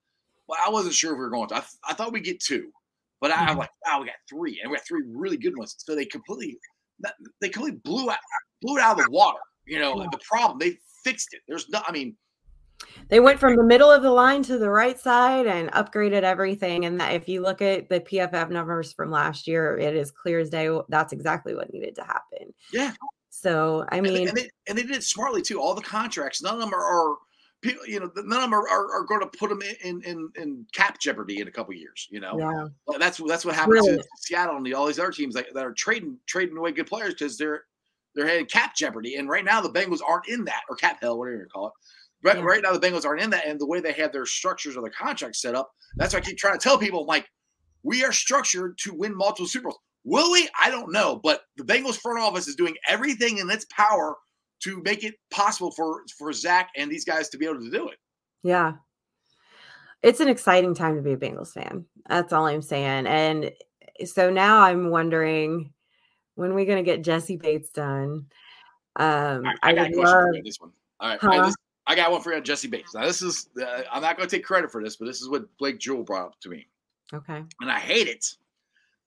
but 0.49 0.59
I 0.67 0.69
wasn't 0.69 0.95
sure 0.95 1.13
if 1.13 1.17
we 1.17 1.21
were 1.21 1.31
going 1.31 1.49
to. 1.49 1.55
I, 1.57 1.61
th- 1.61 1.71
I 1.89 1.95
thought 1.95 2.13
we 2.13 2.21
get 2.21 2.41
two, 2.41 2.71
but 3.21 3.31
I, 3.31 3.37
I'm 3.47 3.55
Mhm. 3.57 3.61
like, 3.61 3.71
wow, 3.87 4.01
we 4.01 4.07
got 4.07 4.17
three, 4.29 4.61
and 4.61 4.71
we 4.71 4.77
got 4.77 4.87
three 4.87 5.03
really 5.07 5.37
good 5.39 5.57
ones. 5.57 5.75
So 5.79 5.95
they 5.95 6.05
completely, 6.05 6.59
they 7.41 7.49
completely 7.49 7.81
blew 7.85 8.11
out 8.11 8.19
blew 8.61 8.77
it 8.77 8.83
out 8.83 8.99
of 8.99 9.05
the 9.05 9.11
water. 9.11 9.39
You 9.67 9.79
know, 9.79 9.99
the 10.11 10.19
problem 10.29 10.59
they 10.59 10.79
fixed 11.05 11.29
it. 11.33 11.41
There's 11.49 11.69
no, 11.71 11.81
I 11.87 11.93
mean, 11.93 12.17
They 13.09 13.21
went 13.21 13.39
from 13.39 13.57
the 13.57 13.63
middle 13.65 13.91
of 13.91 14.03
the 14.03 14.11
line 14.11 14.43
to 14.45 14.59
the 14.59 14.71
right 14.71 14.99
side 14.99 15.47
and 15.47 15.71
upgraded 15.73 16.23
everything. 16.23 16.85
And 16.85 17.01
that 17.01 17.15
if 17.15 17.29
you 17.29 17.41
look 17.41 17.63
at 17.63 17.89
the 17.89 18.01
PFF 18.01 18.51
numbers 18.51 18.93
from 18.93 19.11
last 19.11 19.47
year, 19.47 19.79
it 19.79 19.95
is 19.95 20.11
clear 20.11 20.41
as 20.41 20.51
day. 20.51 20.69
That's 20.89 21.13
exactly 21.13 21.55
what 21.55 21.73
needed 21.73 21.95
to 21.97 22.03
happen. 22.05 22.53
yeah, 22.73 22.93
So 23.31 23.87
I 23.91 23.99
and 23.99 24.07
they, 24.07 24.11
mean, 24.11 24.29
and 24.29 24.37
they 24.37 24.51
and 24.69 24.77
they 24.77 24.83
did 24.83 24.97
it 24.97 25.05
smartly 25.05 25.43
too. 25.43 25.61
All 25.61 25.75
the 25.75 25.83
contracts, 25.83 26.43
none 26.43 26.55
of 26.55 26.61
them 26.61 26.75
are, 26.75 26.83
are 26.83 27.17
people. 27.63 27.87
You 27.87 28.01
know, 28.01 28.11
none 28.17 28.39
of 28.43 28.51
them 28.51 28.55
are, 28.55 28.69
are, 28.69 28.93
are 29.01 29.05
going 29.05 29.21
to 29.21 29.39
put 29.39 29.51
them 29.51 29.63
in, 29.85 30.03
in 30.03 30.29
in 30.37 30.67
cap 30.73 30.99
jeopardy 31.01 31.41
in 31.41 31.49
a 31.49 31.53
couple 31.53 31.75
years. 31.75 32.09
You 32.11 32.21
know, 32.21 32.39
yeah, 32.39 32.67
Well, 32.87 32.99
that's 32.99 33.21
that's 33.27 33.45
what 33.45 33.55
happened 33.55 33.75
Really? 33.75 33.97
to 33.97 34.05
Seattle 34.17 34.57
and 34.57 34.67
the, 34.67 34.75
all 34.75 34.87
these 34.87 34.99
other 34.99 35.13
teams 35.13 35.35
that, 35.35 35.47
that 35.55 35.65
are 35.65 35.73
trading 35.73 36.19
trading 36.27 36.57
away 36.57 36.73
good 36.73 36.87
players 36.89 37.15
because 37.15 37.39
they're 37.39 37.65
they're 38.15 38.27
having 38.27 38.47
cap 38.47 38.75
jeopardy. 38.75 39.17
And 39.17 39.29
right 39.29 39.45
now 39.45 39.61
the 39.61 39.69
Bengals 39.71 40.01
aren't 40.07 40.29
in 40.29 40.45
that 40.47 40.63
or 40.69 40.77
cap 40.77 40.99
hell, 41.01 41.19
whatever 41.19 41.37
you 41.37 41.47
call 41.53 41.69
it. 41.69 41.73
Right, 42.23 42.43
right 42.43 42.63
now 42.63 42.73
the 42.73 42.81
Bengals 42.81 43.05
aren't 43.05 43.23
in 43.23 43.31
that, 43.31 43.47
and 43.47 43.61
the 43.61 43.67
way 43.67 43.81
they 43.81 43.93
have 43.93 44.13
their 44.13 44.27
structures 44.27 44.77
or 44.77 44.81
their 44.81 44.91
contracts 44.91 45.41
set 45.41 45.55
up, 45.55 45.71
that's 45.97 46.13
why 46.13 46.19
I 46.19 46.23
keep 46.23 46.39
trying 46.39 46.59
to 46.59 46.63
tell 46.63 46.79
people, 46.79 47.07
like, 47.07 47.29
we 47.83 48.05
are 48.05 48.13
structured 48.13 48.79
to 48.79 48.95
win 48.95 49.17
multiple 49.17 49.47
Super 49.47 49.69
Bowls. 49.69 49.79
Will 50.05 50.33
we? 50.33 50.49
I 50.61 50.71
don't 50.71 50.93
know, 50.93 51.21
but 51.23 51.43
the 51.57 51.65
Bengals 51.65 52.01
front 52.01 52.19
office 52.21 52.49
is 52.49 52.57
doing 52.57 52.75
everything 52.89 53.39
in 53.39 53.51
its 53.51 53.65
power 53.67 54.17
to 54.61 54.81
make 54.83 55.05
it 55.05 55.15
possible 55.31 55.71
for 55.73 56.03
for 56.19 56.33
Zach 56.33 56.71
and 56.77 56.91
these 56.91 57.05
guys 57.05 57.29
to 57.29 57.39
be 57.39 57.45
able 57.45 57.61
to 57.61 57.71
do 57.71 57.89
it. 57.89 57.99
yeah. 58.43 58.73
It's 60.03 60.21
an 60.21 60.29
exciting 60.29 60.75
time 60.75 60.95
to 60.97 61.03
be 61.03 61.13
a 61.13 61.17
Bengals 61.17 61.53
fan. 61.53 61.85
That's 62.09 62.33
all 62.33 62.47
I'm 62.47 62.63
saying. 62.63 63.07
And 63.07 63.51
so 64.05 64.31
now 64.31 64.61
I'm 64.61 64.91
wondering 64.91 65.73
when 66.37 66.55
we're 66.55 66.67
going 66.67 66.85
to 66.85 66.89
get 66.89 67.03
Jessie 67.03 67.37
Bates 67.39 67.71
done. 67.71 68.27
Um, 68.97 69.45
I, 69.47 69.55
I, 69.63 69.73
got 69.73 69.87
a 69.87 69.91
would 69.91 69.95
question 69.95 70.33
love. 70.35 70.45
this 70.45 70.61
one. 70.61 70.71
All 71.01 71.09
right, 71.09 71.19
Huh? 71.21 71.31
I, 71.31 71.47
this- 71.47 71.57
I 71.87 71.95
got 71.95 72.11
one 72.11 72.21
for 72.21 72.31
you 72.31 72.37
on 72.37 72.45
Jessie 72.45 72.69
Bates. 72.69 72.95
Now 72.95 73.05
this 73.05 73.23
is 73.23 73.49
uh, 73.61 73.83
I'm 73.93 74.03
not 74.03 74.17
going 74.17 74.29
to 74.29 74.37
take 74.37 74.45
credit 74.45 74.71
for 74.71 74.83
this, 74.83 74.97
but 74.97 75.07
this 75.07 75.21
is 75.21 75.29
what 75.29 75.45
Blake 75.59 75.79
Jewell 75.79 76.03
brought 76.03 76.27
up 76.27 76.41
to 76.41 76.49
me, 76.49 76.67
Okay. 77.13 77.43
and 77.61 77.71
I 77.71 77.79
hate 77.79 78.09
it. 78.09 78.27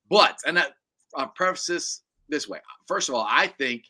But 0.08 0.38
and 0.46 0.58
I, 0.58 0.64
I'll 1.14 1.28
preface 1.28 1.66
this 1.66 2.02
this 2.28 2.48
way. 2.48 2.58
First 2.88 3.08
of 3.08 3.14
all, 3.14 3.26
I 3.28 3.46
think 3.48 3.84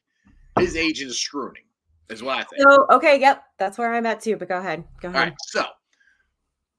his 0.59 0.77
agent 0.77 1.11
is 1.11 1.21
screwing 1.21 1.57
him. 1.57 1.65
Is 2.09 2.23
what 2.25 2.39
I 2.39 2.43
think. 2.43 2.63
So 2.69 2.87
okay, 2.91 3.21
yep, 3.21 3.45
that's 3.59 3.79
where 3.79 3.95
I'm 3.95 4.05
at 4.07 4.21
too. 4.21 4.37
But 4.37 4.49
go 4.49 4.59
ahead. 4.59 4.83
Go 5.01 5.09
ahead. 5.09 5.21
right. 5.29 5.35
So, 5.47 5.65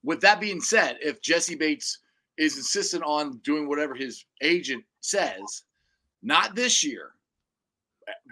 with 0.03 0.19
that 0.21 0.41
being 0.41 0.59
said, 0.59 0.97
if 1.01 1.21
Jessie 1.21 1.55
Bates 1.55 1.99
is 2.37 2.57
insistent 2.57 3.03
on 3.05 3.37
doing 3.37 3.69
whatever 3.69 3.95
his 3.95 4.25
agent 4.41 4.83
says, 4.99 5.63
not 6.21 6.53
this 6.55 6.83
year, 6.83 7.11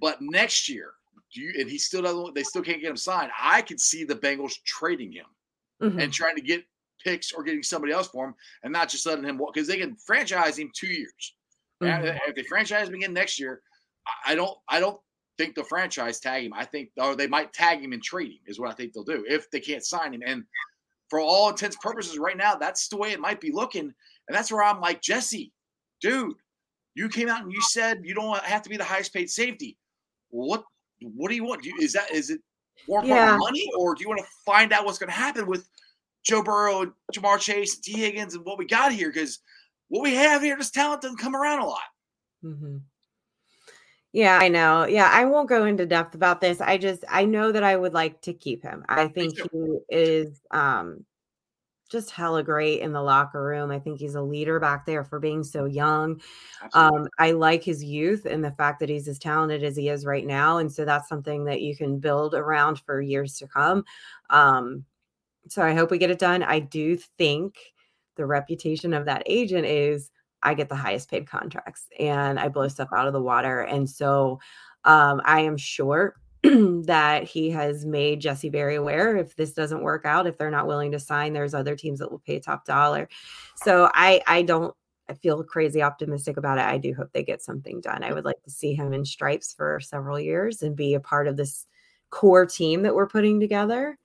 but 0.01 0.17
next 0.21 0.67
year, 0.67 0.91
you, 1.35 1.53
and 1.59 1.69
he 1.69 1.77
still 1.77 2.01
doesn't, 2.01 2.35
they 2.35 2.43
still 2.43 2.61
can't 2.61 2.81
get 2.81 2.89
him 2.89 2.97
signed. 2.97 3.31
I 3.39 3.61
could 3.61 3.79
see 3.79 4.03
the 4.03 4.15
Bengals 4.15 4.61
trading 4.65 5.11
him 5.11 5.25
Mhm. 5.81 6.03
and 6.03 6.13
trying 6.13 6.35
to 6.35 6.41
get 6.41 6.65
picks 7.03 7.31
or 7.31 7.43
getting 7.43 7.63
somebody 7.63 7.93
else 7.93 8.07
for 8.07 8.25
him, 8.27 8.35
and 8.63 8.73
not 8.73 8.89
just 8.89 9.05
letting 9.05 9.23
him 9.23 9.37
walk 9.37 9.53
because 9.53 9.67
they 9.67 9.77
can 9.77 9.95
franchise 9.95 10.57
him 10.59 10.71
two 10.75 10.87
years. 10.87 11.35
And 11.81 12.03
Mhm. 12.03 12.19
If 12.27 12.35
they 12.35 12.43
franchise 12.43 12.89
him 12.89 12.95
again 12.95 13.13
next 13.13 13.39
year, 13.39 13.61
I- 14.25 14.35
don't, 14.35 14.57
I 14.67 14.79
don't 14.79 14.99
think 15.37 15.55
the 15.55 15.63
franchise 15.63 16.19
tag 16.19 16.43
him. 16.43 16.53
I 16.53 16.65
think, 16.65 16.91
or 16.97 17.15
they 17.15 17.27
might 17.27 17.53
tag 17.53 17.81
him 17.81 17.93
and 17.93 18.03
trade 18.03 18.31
him 18.31 18.39
is 18.45 18.59
what 18.59 18.69
I 18.69 18.73
think 18.73 18.91
they'll 18.91 19.03
do 19.05 19.25
if 19.29 19.49
they 19.51 19.61
can't 19.61 19.85
sign 19.85 20.13
him. 20.13 20.21
And 20.25 20.45
for 21.09 21.19
all 21.19 21.49
intents 21.49 21.77
and 21.77 21.81
purposes, 21.81 22.17
right 22.19 22.35
now, 22.35 22.55
that's 22.55 22.89
the 22.89 22.97
way 22.97 23.11
it 23.13 23.19
might 23.21 23.39
be 23.39 23.51
looking. 23.51 23.83
And 23.83 24.37
that's 24.37 24.51
where 24.51 24.63
I'm 24.63 24.81
like, 24.81 25.01
Jessie, 25.01 25.53
dude, 26.01 26.35
you 26.95 27.07
came 27.07 27.29
out 27.29 27.43
and 27.43 27.51
you 27.51 27.61
said 27.61 28.01
you 28.03 28.13
don't 28.13 28.43
have 28.43 28.61
to 28.63 28.69
be 28.69 28.75
the 28.77 28.83
highest 28.83 29.13
paid 29.13 29.29
safety. 29.29 29.77
What, 30.29 30.65
what 31.01 31.29
do 31.29 31.35
you 31.35 31.43
want? 31.43 31.63
Do 31.63 31.69
you, 31.69 31.75
is 31.79 31.93
that 31.93 32.11
is 32.11 32.29
it 32.29 32.41
more 32.87 33.03
Yeah. 33.03 33.37
money, 33.37 33.69
or 33.77 33.95
do 33.95 34.01
you 34.01 34.09
want 34.09 34.19
to 34.21 34.27
find 34.45 34.71
out 34.73 34.85
what's 34.85 34.97
going 34.97 35.09
to 35.09 35.15
happen 35.15 35.47
with 35.47 35.67
Joe 36.23 36.43
Burrow, 36.43 36.81
and 36.81 36.91
Ja'Marr 37.13 37.39
Chase, 37.39 37.75
and 37.75 37.83
Tee 37.83 37.99
Higgins, 37.99 38.35
and 38.35 38.45
what 38.45 38.57
we 38.57 38.65
got 38.65 38.91
here? 38.91 39.11
Because 39.11 39.39
what 39.87 40.03
we 40.03 40.15
have 40.15 40.41
here, 40.41 40.57
this 40.57 40.71
talent 40.71 41.01
doesn't 41.01 41.17
come 41.17 41.35
around 41.35 41.59
a 41.59 41.65
lot. 41.65 41.79
Mhm. 42.43 42.81
Yeah, 44.11 44.39
I 44.41 44.47
know. 44.47 44.85
Yeah, 44.85 45.09
I 45.11 45.25
won't 45.25 45.49
go 45.49 45.65
into 45.65 45.85
depth 45.85 46.15
about 46.15 46.41
this. 46.41 46.61
I 46.61 46.77
just 46.77 47.03
I 47.07 47.25
know 47.25 47.51
that 47.51 47.63
I 47.63 47.75
would 47.75 47.93
like 47.93 48.21
to 48.21 48.33
keep 48.33 48.63
him. 48.63 48.83
I 48.89 49.07
think 49.07 49.35
he 49.37 49.77
is 49.89 50.41
um 50.51 51.05
just 51.89 52.11
hella 52.11 52.43
great 52.43 52.81
in 52.81 52.93
the 52.93 53.01
locker 53.01 53.43
room. 53.43 53.71
I 53.71 53.79
think 53.79 53.99
he's 53.99 54.15
a 54.15 54.21
leader 54.21 54.59
back 54.59 54.85
there 54.85 55.03
for 55.03 55.19
being 55.19 55.43
so 55.43 55.65
young. 55.65 56.21
Um, 56.73 57.07
I 57.17 57.31
like 57.31 57.63
his 57.63 57.83
youth 57.83 58.25
and 58.25 58.43
the 58.43 58.51
fact 58.51 58.79
that 58.79 58.89
he's 58.89 59.07
as 59.07 59.19
talented 59.19 59.63
as 59.63 59.75
he 59.75 59.89
is 59.89 60.05
right 60.05 60.25
now. 60.25 60.59
And 60.59 60.71
so 60.71 60.85
that's 60.85 61.09
something 61.09 61.45
that 61.45 61.61
you 61.61 61.75
can 61.75 61.99
build 61.99 62.35
around 62.35 62.79
for 62.81 63.01
years 63.01 63.37
to 63.39 63.47
come. 63.47 63.83
Um, 64.29 64.85
so 65.47 65.63
I 65.63 65.73
hope 65.73 65.89
we 65.89 65.97
get 65.97 66.11
it 66.11 66.19
done. 66.19 66.43
I 66.43 66.59
do 66.59 66.95
think 66.95 67.55
the 68.15 68.25
reputation 68.25 68.93
of 68.93 69.05
that 69.05 69.23
agent 69.25 69.65
is 69.65 70.11
I 70.43 70.53
get 70.53 70.69
the 70.69 70.75
highest 70.75 71.09
paid 71.09 71.27
contracts 71.27 71.87
and 71.99 72.39
I 72.39 72.49
blow 72.49 72.67
stuff 72.67 72.89
out 72.95 73.07
of 73.07 73.13
the 73.13 73.21
water. 73.21 73.61
And 73.61 73.89
so 73.89 74.39
um, 74.85 75.21
I 75.25 75.41
am 75.41 75.57
sure 75.57 76.15
that 76.85 77.23
he 77.25 77.49
has 77.49 77.85
made 77.85 78.21
Jessie 78.21 78.49
very 78.49 78.75
aware 78.75 79.17
if 79.17 79.35
this 79.35 79.51
doesn't 79.51 79.83
work 79.83 80.05
out, 80.05 80.27
if 80.27 80.37
they're 80.37 80.49
not 80.49 80.67
willing 80.67 80.91
to 80.93 80.99
sign, 80.99 81.33
there's 81.33 81.53
other 81.53 81.75
teams 81.75 81.99
that 81.99 82.09
will 82.09 82.19
pay 82.19 82.39
top 82.39 82.65
dollar. 82.65 83.09
So 83.55 83.89
I 83.93 84.21
I 84.25 84.43
don't 84.43 84.73
I 85.09 85.15
feel 85.15 85.43
crazy 85.43 85.81
optimistic 85.81 86.37
about 86.37 86.59
it. 86.59 86.65
I 86.65 86.77
do 86.77 86.93
hope 86.93 87.09
they 87.11 87.23
get 87.23 87.41
something 87.41 87.81
done. 87.81 88.03
I 88.03 88.13
would 88.13 88.25
like 88.25 88.41
to 88.43 88.51
see 88.51 88.73
him 88.73 88.93
in 88.93 89.03
stripes 89.03 89.53
for 89.53 89.79
several 89.79 90.19
years 90.19 90.61
and 90.61 90.75
be 90.75 90.93
a 90.93 90.99
part 90.99 91.27
of 91.27 91.35
this 91.35 91.65
core 92.11 92.45
team 92.45 92.83
that 92.83 92.93
we're 92.95 93.07
putting 93.07 93.39
together. 93.39 93.97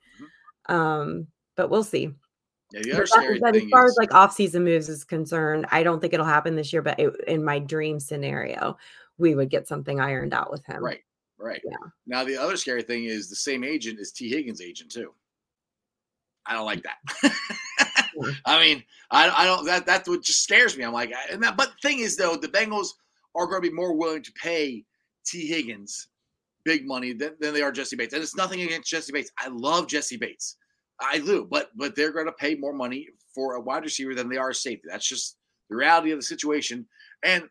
Um, 0.67 1.27
but 1.55 1.69
we'll 1.69 1.83
see. 1.83 2.09
yeah, 2.71 2.97
But, 2.97 3.09
that- 3.15 3.39
but 3.41 3.55
as 3.55 3.63
far 3.71 3.85
is, 3.85 3.91
as 3.91 3.97
like 3.97 4.13
off-season 4.13 4.63
moves 4.63 4.89
is 4.89 5.03
concerned, 5.03 5.67
I 5.71 5.83
don't 5.83 5.99
think 5.99 6.13
it'll 6.13 6.25
happen 6.25 6.55
this 6.55 6.73
year. 6.73 6.81
But 6.81 6.99
it, 6.99 7.13
in 7.27 7.43
my 7.43 7.59
dream 7.59 7.99
scenario, 7.99 8.77
we 9.17 9.35
would 9.35 9.49
get 9.49 9.67
something 9.67 9.99
ironed 9.99 10.33
out 10.33 10.51
with 10.51 10.65
him. 10.65 10.83
right, 10.83 11.03
right. 11.39 11.61
Yeah. 11.63 11.77
Now 12.07 12.23
the 12.23 12.37
other 12.37 12.57
scary 12.57 12.83
thing 12.83 13.05
is 13.05 13.29
the 13.29 13.35
same 13.35 13.63
agent 13.63 13.99
is 13.99 14.11
Tee 14.11 14.29
Higgins' 14.29 14.61
agent 14.61 14.91
too. 14.91 15.13
I 16.45 16.53
don't 16.53 16.65
like 16.65 16.83
that. 16.83 17.33
I 18.45 18.59
mean, 18.59 18.83
I, 19.11 19.29
I 19.29 19.45
don't. 19.45 19.65
That 19.65 19.85
that's 19.85 20.07
what 20.07 20.23
just 20.23 20.43
scares 20.43 20.77
me. 20.77 20.83
I'm 20.83 20.93
like, 20.93 21.11
and 21.31 21.43
that. 21.43 21.57
But 21.57 21.71
the 21.71 21.87
thing 21.87 21.99
is, 21.99 22.15
though, 22.15 22.35
the 22.35 22.47
Bengals 22.47 22.89
are 23.35 23.47
going 23.47 23.61
to 23.61 23.69
be 23.69 23.75
more 23.75 23.93
willing 23.93 24.23
to 24.23 24.31
pay 24.33 24.85
Tee 25.25 25.47
Higgins 25.47 26.07
big 26.63 26.87
money 26.87 27.13
than, 27.13 27.35
than 27.39 27.53
they 27.53 27.61
are 27.61 27.71
Jessie 27.71 27.95
Bates. 27.95 28.13
And 28.13 28.23
it's 28.23 28.35
nothing 28.35 28.61
against 28.61 28.89
Jessie 28.89 29.13
Bates. 29.13 29.31
I 29.37 29.49
love 29.49 29.87
Jessie 29.87 30.17
Bates. 30.17 30.57
I 30.99 31.19
do, 31.19 31.47
but 31.49 31.69
but 31.75 31.95
they're 31.95 32.13
going 32.13 32.25
to 32.27 32.31
pay 32.31 32.55
more 32.55 32.73
money 32.73 33.07
for 33.33 33.55
a 33.55 33.61
wide 33.61 33.83
receiver 33.83 34.15
than 34.15 34.29
they 34.29 34.37
are 34.37 34.51
a 34.51 34.55
safety. 34.55 34.87
That's 34.89 35.07
just 35.07 35.37
the 35.69 35.75
reality 35.75 36.11
of 36.11 36.19
the 36.19 36.23
situation. 36.23 36.87
And 37.23 37.43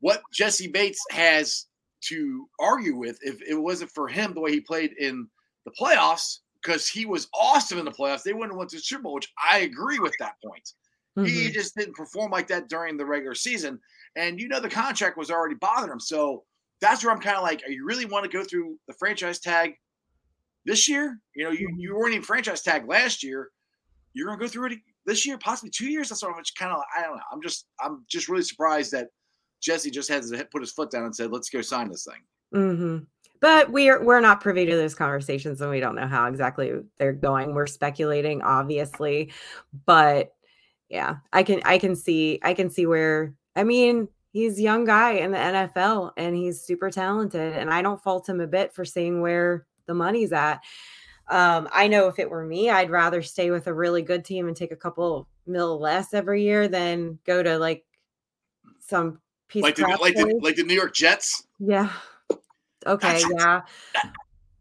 what 0.00 0.22
Jessie 0.32 0.68
Bates 0.68 1.00
has 1.10 1.66
to 2.02 2.48
argue 2.58 2.96
with, 2.96 3.18
if 3.22 3.40
it 3.42 3.54
wasn't 3.54 3.90
for 3.90 4.08
him 4.08 4.34
the 4.34 4.40
way 4.40 4.52
he 4.52 4.60
played 4.60 4.92
in 4.98 5.28
the 5.64 5.70
playoffs, 5.72 6.40
because 6.62 6.88
he 6.88 7.06
was 7.06 7.28
awesome 7.34 7.78
in 7.78 7.84
the 7.84 7.90
playoffs, 7.92 8.22
they 8.22 8.32
wouldn't 8.32 8.52
have 8.52 8.58
went 8.58 8.70
to 8.70 8.76
the 8.76 8.82
Super 8.82 9.02
Bowl, 9.02 9.14
which 9.14 9.32
I 9.50 9.58
agree 9.60 9.98
with 9.98 10.14
that 10.18 10.34
point. 10.44 10.72
He 11.24 11.50
Mhm. 11.50 11.52
just 11.52 11.74
didn't 11.76 11.96
perform 11.96 12.30
like 12.30 12.46
that 12.48 12.68
during 12.68 12.96
the 12.96 13.06
regular 13.06 13.34
season. 13.34 13.80
And 14.16 14.40
you 14.40 14.48
know 14.48 14.60
the 14.60 14.70
contract 14.70 15.16
was 15.16 15.30
already 15.30 15.56
bothering 15.56 15.92
him. 15.92 16.00
So 16.00 16.44
that's 16.80 17.02
where 17.04 17.12
I'm 17.12 17.20
kind 17.20 17.36
of 17.36 17.42
like, 17.42 17.62
are 17.64 17.70
you 17.70 17.84
really 17.84 18.06
want 18.06 18.24
to 18.24 18.30
go 18.30 18.44
through 18.44 18.78
the 18.86 18.94
franchise 18.94 19.40
tag 19.40 19.74
this 20.64 20.88
year? 20.88 21.20
You 21.34 21.44
know, 21.44 21.50
you, 21.50 21.68
you 21.78 21.94
weren't 21.96 22.14
even 22.14 22.24
franchise 22.24 22.62
tag 22.62 22.86
last 22.88 23.22
year. 23.22 23.50
You're 24.12 24.26
gonna 24.26 24.38
go 24.40 24.48
through 24.48 24.72
it 24.72 24.78
this 25.06 25.26
year, 25.26 25.38
possibly 25.38 25.70
two 25.70 25.88
years. 25.88 26.08
That's 26.08 26.22
what 26.22 26.34
I'm 26.36 26.42
kind 26.58 26.72
of 26.72 26.82
I 26.96 27.02
don't 27.02 27.16
know. 27.16 27.22
I'm 27.32 27.42
just 27.42 27.66
I'm 27.80 28.04
just 28.08 28.28
really 28.28 28.42
surprised 28.42 28.92
that 28.92 29.08
Jessie 29.60 29.90
just 29.90 30.08
has 30.08 30.30
to 30.30 30.44
put 30.46 30.62
his 30.62 30.72
foot 30.72 30.90
down 30.90 31.04
and 31.04 31.14
said, 31.14 31.32
let's 31.32 31.50
go 31.50 31.62
sign 31.62 31.88
this 31.88 32.04
thing. 32.04 32.22
Mhm. 32.54 33.06
But 33.40 33.70
we're 33.70 34.02
we're 34.02 34.20
not 34.20 34.40
privy 34.40 34.66
to 34.66 34.76
those 34.76 34.94
conversations, 34.94 35.60
and 35.60 35.70
we 35.70 35.80
don't 35.80 35.94
know 35.94 36.08
how 36.08 36.26
exactly 36.26 36.72
they're 36.98 37.12
going. 37.12 37.54
We're 37.54 37.66
speculating, 37.66 38.42
obviously, 38.42 39.32
but 39.86 40.34
yeah, 40.88 41.16
I 41.32 41.42
can 41.42 41.60
I 41.64 41.78
can 41.78 41.94
see 41.94 42.40
I 42.42 42.54
can 42.54 42.68
see 42.70 42.86
where 42.86 43.34
I 43.54 43.62
mean 43.64 44.08
he's 44.32 44.58
a 44.58 44.62
young 44.62 44.84
guy 44.84 45.12
in 45.12 45.30
the 45.32 45.38
NFL 45.38 46.12
and 46.16 46.34
he's 46.34 46.62
super 46.62 46.90
talented, 46.90 47.54
and 47.54 47.70
I 47.70 47.82
don't 47.82 48.02
fault 48.02 48.28
him 48.28 48.40
a 48.40 48.46
bit 48.46 48.72
for 48.74 48.84
seeing 48.84 49.20
where 49.20 49.66
the 49.86 49.94
money's 49.94 50.32
at. 50.32 50.60
Um, 51.28 51.68
I 51.72 51.88
know 51.88 52.08
if 52.08 52.18
it 52.18 52.30
were 52.30 52.44
me, 52.44 52.70
I'd 52.70 52.90
rather 52.90 53.22
stay 53.22 53.50
with 53.50 53.66
a 53.66 53.74
really 53.74 54.02
good 54.02 54.24
team 54.24 54.48
and 54.48 54.56
take 54.56 54.72
a 54.72 54.76
couple 54.76 55.28
mil 55.46 55.78
less 55.78 56.14
every 56.14 56.42
year 56.42 56.68
than 56.68 57.18
go 57.24 57.42
to 57.42 57.58
like 57.58 57.84
some 58.80 59.20
piece 59.48 59.62
Like 59.62 59.76
the 59.76 59.86
like 60.00 60.14
the 60.14 60.38
like 60.42 60.56
the 60.56 60.62
New 60.64 60.74
York 60.74 60.94
Jets. 60.94 61.44
Yeah. 61.58 61.90
Okay, 62.86 63.22
That's- 63.22 63.24
yeah. 63.38 63.60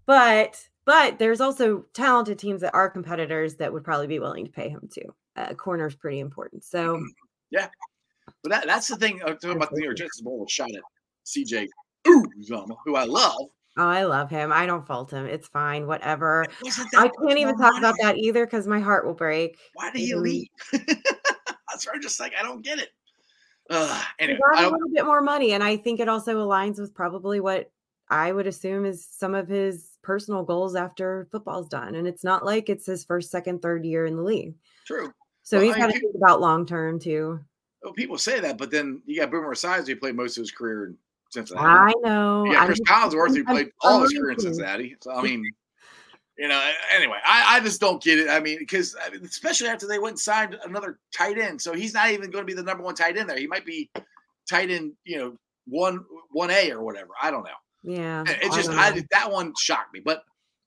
But 0.05 0.67
but 0.85 1.19
there's 1.19 1.41
also 1.41 1.85
talented 1.93 2.39
teams 2.39 2.61
that 2.61 2.73
are 2.73 2.89
competitors 2.89 3.55
that 3.55 3.71
would 3.73 3.83
probably 3.83 4.07
be 4.07 4.19
willing 4.19 4.45
to 4.45 4.51
pay 4.51 4.69
him 4.69 4.89
too. 4.91 5.13
Uh, 5.35 5.53
corner 5.53 5.85
is 5.87 5.95
pretty 5.95 6.19
important. 6.19 6.63
So 6.63 6.99
yeah, 7.51 7.67
But 8.43 8.49
that, 8.51 8.65
that's 8.67 8.87
the 8.87 8.95
thing 8.95 9.21
uh, 9.23 9.33
talking 9.33 9.51
about 9.51 9.69
the 9.71 9.77
New 9.77 9.85
York 9.85 9.97
Jets 9.97 10.17
is 10.17 10.23
more 10.23 10.41
of 10.41 10.47
a 10.47 10.49
shot 10.49 10.69
at 10.73 10.81
CJ 11.25 11.67
Uzomah, 12.07 12.77
who 12.85 12.95
I 12.95 13.03
love. 13.03 13.35
oh, 13.77 13.87
I 13.87 14.03
love 14.05 14.29
him. 14.29 14.51
I 14.51 14.65
don't 14.65 14.85
fault 14.87 15.11
him. 15.11 15.25
It's 15.25 15.47
fine. 15.49 15.85
Whatever. 15.87 16.45
I 16.95 17.09
can't 17.19 17.37
even 17.37 17.57
talk 17.57 17.77
about 17.77 17.95
that 18.01 18.17
either 18.17 18.45
because 18.45 18.65
my 18.65 18.79
heart 18.79 19.05
will 19.05 19.13
break. 19.13 19.57
Why 19.73 19.91
did 19.91 19.99
he 19.99 20.13
Mhm. 20.13 20.21
leave? 20.21 20.47
That's 20.71 21.85
where 21.85 21.93
I'm 21.95 22.01
just 22.01 22.19
like, 22.19 22.33
I 22.39 22.43
don't 22.43 22.63
get 22.63 22.79
it. 22.79 22.89
Uh, 23.69 24.01
He 24.19 24.25
anyway, 24.25 24.39
got 24.53 24.63
a 24.63 24.69
little 24.69 24.89
bit 24.93 25.05
more 25.05 25.21
money, 25.21 25.53
and 25.53 25.63
I 25.63 25.77
think 25.77 25.99
it 25.99 26.07
also 26.07 26.45
aligns 26.45 26.79
with 26.79 26.93
probably 26.93 27.39
what 27.39 27.69
I 28.09 28.31
would 28.31 28.47
assume 28.47 28.85
is 28.85 29.05
some 29.05 29.35
of 29.35 29.47
his 29.47 29.97
personal 30.01 30.43
goals 30.43 30.75
after 30.75 31.27
football's 31.31 31.67
done. 31.67 31.95
And 31.95 32.07
it's 32.07 32.23
not 32.23 32.45
like 32.45 32.69
it's 32.69 32.85
his 32.85 33.03
first, 33.03 33.29
second, 33.29 33.61
third 33.61 33.85
year 33.85 34.05
in 34.05 34.15
the 34.15 34.21
league. 34.21 34.55
true. 34.85 35.11
So 35.43 35.57
Well, 35.57 35.65
he's 35.65 35.75
got 35.75 35.87
to 35.87 35.99
think 35.99 36.15
about 36.15 36.41
long 36.41 36.65
term 36.65 36.99
too. 36.99 37.39
Well, 37.81 37.93
people 37.93 38.17
say 38.17 38.39
that, 38.41 38.57
but 38.57 38.69
then 38.71 39.01
you 39.05 39.19
got 39.19 39.31
Boomer 39.31 39.53
Esiason, 39.53 39.87
who 39.87 39.95
played 39.95 40.15
most 40.15 40.37
of 40.37 40.41
his 40.41 40.51
career 40.51 40.87
in 40.87 40.97
Cincinnati. 41.29 41.67
I 41.67 41.93
know. 42.03 42.45
Yeah, 42.45 42.65
Chris 42.65 42.81
Collinsworth, 42.81 43.35
who 43.35 43.45
played 43.45 43.69
all 43.81 44.01
his 44.01 44.11
career 44.11 44.31
in. 44.31 44.39
Cincinnati. 44.39 44.95
So 45.01 45.13
I 45.13 45.21
mean, 45.21 45.49
you 46.37 46.47
know, 46.47 46.71
anyway, 46.95 47.17
I, 47.25 47.57
I 47.57 47.59
just 47.61 47.81
don't 47.81 48.01
get 48.01 48.19
it. 48.19 48.29
I 48.29 48.39
mean, 48.39 48.59
because 48.59 48.95
I 49.03 49.09
mean, 49.09 49.23
especially 49.23 49.69
after 49.69 49.87
they 49.87 49.99
went 49.99 50.13
and 50.13 50.19
signed 50.19 50.57
another 50.63 50.99
tight 51.15 51.37
end, 51.37 51.61
so 51.61 51.73
he's 51.73 51.93
not 51.93 52.11
even 52.11 52.29
going 52.29 52.43
to 52.43 52.45
be 52.45 52.53
the 52.53 52.63
number 52.63 52.83
one 52.83 52.95
tight 52.95 53.17
end 53.17 53.29
there. 53.29 53.37
He 53.39 53.47
might 53.47 53.65
be 53.65 53.89
tight 54.49 54.69
end, 54.69 54.93
you 55.03 55.17
know, 55.17 55.37
one 55.67 56.03
one 56.31 56.51
A 56.51 56.71
or 56.71 56.83
whatever. 56.83 57.09
I 57.21 57.31
don't 57.31 57.43
know. 57.43 57.49
Yeah. 57.83 58.21
It 58.27 58.43
it 58.43 58.51
I 58.51 58.55
just 58.55 58.69
I 58.69 59.03
that 59.11 59.31
one 59.31 59.53
shocked 59.59 59.93
me, 59.93 60.01
but 60.03 60.23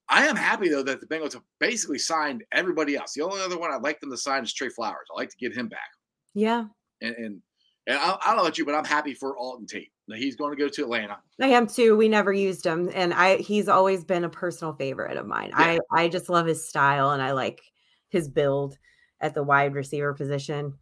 I 0.08 0.26
am 0.26 0.36
happy 0.36 0.68
though 0.68 0.82
that 0.82 1.00
the 1.00 1.06
Bengals 1.06 1.34
have 1.34 1.42
basically 1.60 1.98
signed 1.98 2.42
everybody 2.52 2.96
else. 2.96 3.12
The 3.14 3.22
only 3.22 3.40
other 3.40 3.58
one 3.58 3.70
I'd 3.70 3.82
like 3.82 4.00
them 4.00 4.10
to 4.10 4.16
sign 4.16 4.42
is 4.42 4.52
Trey 4.52 4.68
Flowers. 4.70 5.06
I 5.14 5.20
like 5.20 5.30
to 5.30 5.36
get 5.36 5.56
him 5.56 5.68
back, 5.68 5.88
Yeah. 6.34 6.64
and 7.00 7.14
and, 7.16 7.42
and 7.86 7.96
I, 7.96 8.16
I 8.20 8.26
don't 8.26 8.36
know 8.36 8.42
about 8.42 8.58
you, 8.58 8.64
but 8.64 8.74
I'm 8.74 8.84
happy 8.84 9.14
for 9.14 9.36
Auden 9.36 9.68
Tate. 9.68 9.92
He's 10.16 10.36
going 10.36 10.56
to 10.56 10.62
go 10.62 10.68
to 10.68 10.82
Atlanta. 10.82 11.18
I 11.40 11.48
am 11.48 11.66
too. 11.66 11.96
We 11.96 12.08
never 12.08 12.32
used 12.32 12.64
him, 12.64 12.90
and 12.94 13.12
I 13.14 13.36
he's 13.36 13.68
always 13.68 14.04
been 14.04 14.24
a 14.24 14.28
personal 14.28 14.74
favorite 14.74 15.16
of 15.16 15.26
mine. 15.26 15.50
Yeah. 15.50 15.78
I 15.92 16.04
I 16.04 16.08
just 16.08 16.28
love 16.28 16.46
his 16.46 16.68
style, 16.68 17.10
and 17.10 17.22
I 17.22 17.32
like 17.32 17.60
his 18.08 18.28
build 18.28 18.78
at 19.20 19.34
the 19.34 19.42
wide 19.42 19.74
receiver 19.74 20.14
position. 20.14 20.74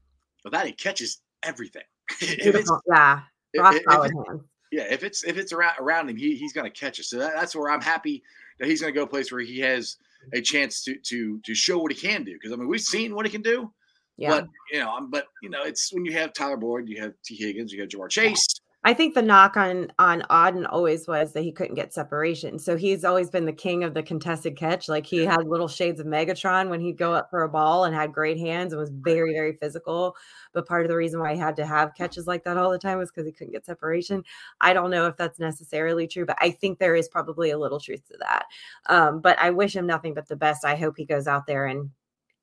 But 0.43 0.53
that 0.53 0.67
he 0.67 0.73
catches 0.73 1.21
everything. 1.43 1.83
if. 2.21 2.67
Yeah, 2.89 3.21
if, 3.53 3.63
rock 3.63 3.75
if 3.75 3.83
solid 3.89 4.11
it's 4.11 4.29
hands. 4.29 4.43
yeah, 4.73 4.87
if 4.91 5.03
it's 5.03 5.25
if 5.25 5.37
it's 5.37 5.53
around 5.53 5.75
around 5.81 6.09
him, 6.09 6.17
he, 6.17 6.37
he's 6.37 6.53
going 6.53 6.71
to 6.71 6.79
catch 6.79 6.99
it. 6.99 7.05
So 7.05 7.19
that, 7.19 7.35
that's 7.35 7.55
where 7.55 7.71
I'm 7.71 7.81
happy 7.81 8.23
that 8.59 8.69
he's 8.69 8.81
going 8.81 8.93
to 8.93 8.99
go 8.99 9.05
a 9.05 9.09
place 9.09 9.31
where 9.33 9.41
he 9.41 9.61
has 9.61 9.97
a 10.33 10.41
chance 10.41 10.83
to 10.85 10.97
to 10.97 11.41
to 11.45 11.55
show 11.55 11.79
what 11.79 11.93
he 11.93 11.99
can 11.99 12.25
do. 12.25 12.35
Because 12.35 12.53
I 12.53 12.57
mean, 12.57 12.69
we've 12.69 12.81
seen 12.81 13.15
what 13.15 13.27
he 13.27 13.33
can 13.33 13.43
do. 13.43 13.73
Yeah, 14.17 14.31
But 14.31 14.49
you 14.73 14.81
know, 14.81 14.97
um, 14.97 15.11
but 15.11 15.27
you 15.43 15.49
know, 15.49 15.63
it's 15.63 15.93
when 15.93 16.05
you 16.05 16.13
have 16.13 16.33
Tyler 16.33 16.57
Boyd, 16.57 16.89
you 16.89 17.01
have 17.01 17.13
Tee 17.25 17.37
Higgins, 17.37 17.73
you 17.73 17.81
have 17.81 17.89
Ja'Marr 17.89 18.11
Chase. 18.11 18.47
I 18.89 18.95
think 18.95 19.13
the 19.13 19.21
knock 19.21 19.59
on 19.59 19.93
on 19.99 20.23
Auden 20.31 20.67
always 20.67 21.07
was 21.07 21.35
that 21.35 21.43
he 21.43 21.53
couldn't 21.53 21.75
get 21.75 21.93
separation. 21.93 22.59
So 22.59 22.75
he's 22.75 23.05
always 23.05 23.29
been 23.29 23.45
the 23.45 23.53
king 23.53 23.85
of 23.85 23.93
the 23.93 24.03
contested 24.03 24.57
catch. 24.57 24.89
Like 24.89 25.05
he 25.05 25.27
had 25.27 25.47
little 25.47 25.69
shades 25.69 26.01
of 26.01 26.07
Megatron 26.07 26.71
when 26.71 26.81
he'd 26.81 26.97
go 26.97 27.13
up 27.13 27.29
for 27.29 27.43
a 27.43 27.51
ball 27.51 27.85
and 27.85 27.95
had 27.95 28.15
great 28.15 28.39
hands 28.39 28.73
and 28.73 28.81
was 28.81 28.89
very 28.89 29.35
very 29.35 29.53
physical. 29.53 30.17
But 30.55 30.67
part 30.67 30.87
of 30.87 30.89
the 30.89 30.97
reason 30.97 31.21
why 31.21 31.35
he 31.35 31.39
had 31.39 31.55
to 31.57 31.67
have 31.67 31.95
catches 31.95 32.27
like 32.27 32.45
that 32.45 32.57
all 32.57 32.71
the 32.71 32.79
time 32.79 32.97
was 32.97 33.11
because 33.11 33.27
he 33.27 33.33
couldn't 33.33 33.53
get 33.53 33.67
separation. 33.67 34.25
I 34.63 34.73
don't 34.73 34.91
know 34.91 35.05
if 35.05 35.19
that's 35.19 35.39
necessarily 35.39 36.07
true, 36.07 36.25
but 36.25 36.39
I 36.41 36.51
think 36.51 36.79
there 36.79 36.95
is 36.95 37.11
probably 37.11 37.51
a 37.51 37.59
little 37.59 37.81
truth 37.81 38.09
to 38.09 38.17
that. 38.21 38.47
Um, 38.87 39.21
but 39.21 39.39
I 39.39 39.51
wish 39.51 39.77
him 39.77 39.87
nothing 39.87 40.15
but 40.15 40.29
the 40.29 40.37
best. 40.37 40.65
I 40.65 40.77
hope 40.77 40.97
he 40.97 41.05
goes 41.05 41.27
out 41.27 41.47
there 41.47 41.67
and 41.67 41.91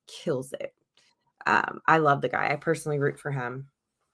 kills 0.06 0.52
it. 0.52 0.72
Um, 1.44 1.80
I 1.86 1.98
love 1.98 2.20
the 2.20 2.28
guy. 2.28 2.52
I 2.52 2.54
personally 2.54 3.00
root 3.00 3.18
for 3.18 3.32
him. 3.32 3.66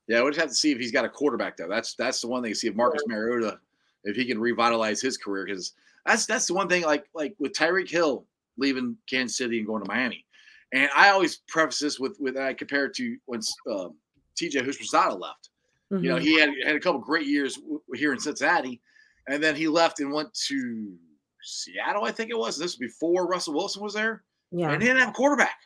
Yeah, 0.08 0.20
we'll 0.20 0.30
just 0.30 0.40
have 0.40 0.48
to 0.50 0.54
see 0.54 0.72
if 0.72 0.78
he's 0.78 0.92
got 0.92 1.04
a 1.04 1.08
quarterback 1.08 1.56
though. 1.56 1.68
That's 1.68 1.94
that's 1.94 2.20
the 2.20 2.28
one 2.28 2.42
thing. 2.42 2.50
You 2.50 2.54
see 2.54 2.68
if 2.68 2.74
Marcus 2.74 3.02
Mariota, 3.06 3.58
if 4.04 4.16
he 4.16 4.24
can 4.24 4.40
revitalize 4.40 5.00
his 5.00 5.16
career, 5.16 5.44
because 5.46 5.74
that's 6.04 6.26
that's 6.26 6.46
the 6.46 6.54
one 6.54 6.68
thing. 6.68 6.82
Like 6.82 7.06
like 7.14 7.34
with 7.38 7.52
Tyreek 7.52 7.88
Hill 7.90 8.26
leaving 8.58 8.96
Kansas 9.08 9.36
City 9.38 9.58
and 9.58 9.66
going 9.66 9.82
to 9.82 9.88
Miami, 9.88 10.24
and 10.72 10.90
I 10.96 11.10
always 11.10 11.38
preface 11.48 11.78
this 11.78 12.00
with 12.00 12.16
with 12.20 12.36
I 12.36 12.52
compare 12.54 12.86
it 12.86 12.94
to 12.94 13.16
when 13.26 13.40
um, 13.70 13.94
T.J. 14.36 14.60
Houshmandzadeh 14.62 15.20
left. 15.20 15.48
You 15.90 15.98
know, 16.08 16.16
Mhm. 16.16 16.22
he 16.22 16.40
had 16.40 16.50
had 16.64 16.74
a 16.76 16.80
couple 16.80 17.00
great 17.00 17.26
years 17.26 17.58
here 17.94 18.12
in 18.14 18.18
Cincinnati, 18.18 18.80
and 19.28 19.42
then 19.42 19.54
he 19.54 19.68
left 19.68 20.00
and 20.00 20.10
went 20.12 20.32
to 20.48 20.96
Seattle. 21.42 22.04
I 22.04 22.10
think 22.12 22.30
it 22.30 22.38
was. 22.38 22.56
This 22.58 22.72
was 22.72 22.76
before 22.76 23.26
Russell 23.26 23.54
Wilson 23.54 23.82
was 23.82 23.94
there. 23.94 24.24
yeah. 24.50 24.70
and 24.72 24.82
he 24.82 24.88
didn't 24.88 25.00
have 25.00 25.10
a 25.10 25.12
quarterback. 25.12 25.58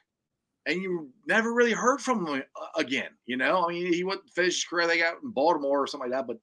And 0.67 0.83
you 0.83 1.11
never 1.27 1.53
really 1.53 1.73
heard 1.73 2.01
from 2.01 2.27
him 2.27 2.43
again. 2.77 3.11
You 3.25 3.37
know, 3.37 3.65
I 3.65 3.73
mean, 3.73 3.93
he 3.93 4.03
went 4.03 4.21
finish 4.35 4.57
his 4.57 4.65
career. 4.65 4.87
They 4.87 4.99
got 4.99 5.23
in 5.23 5.31
Baltimore 5.31 5.83
or 5.83 5.87
something 5.87 6.11
like 6.11 6.19
that, 6.19 6.27
but 6.27 6.39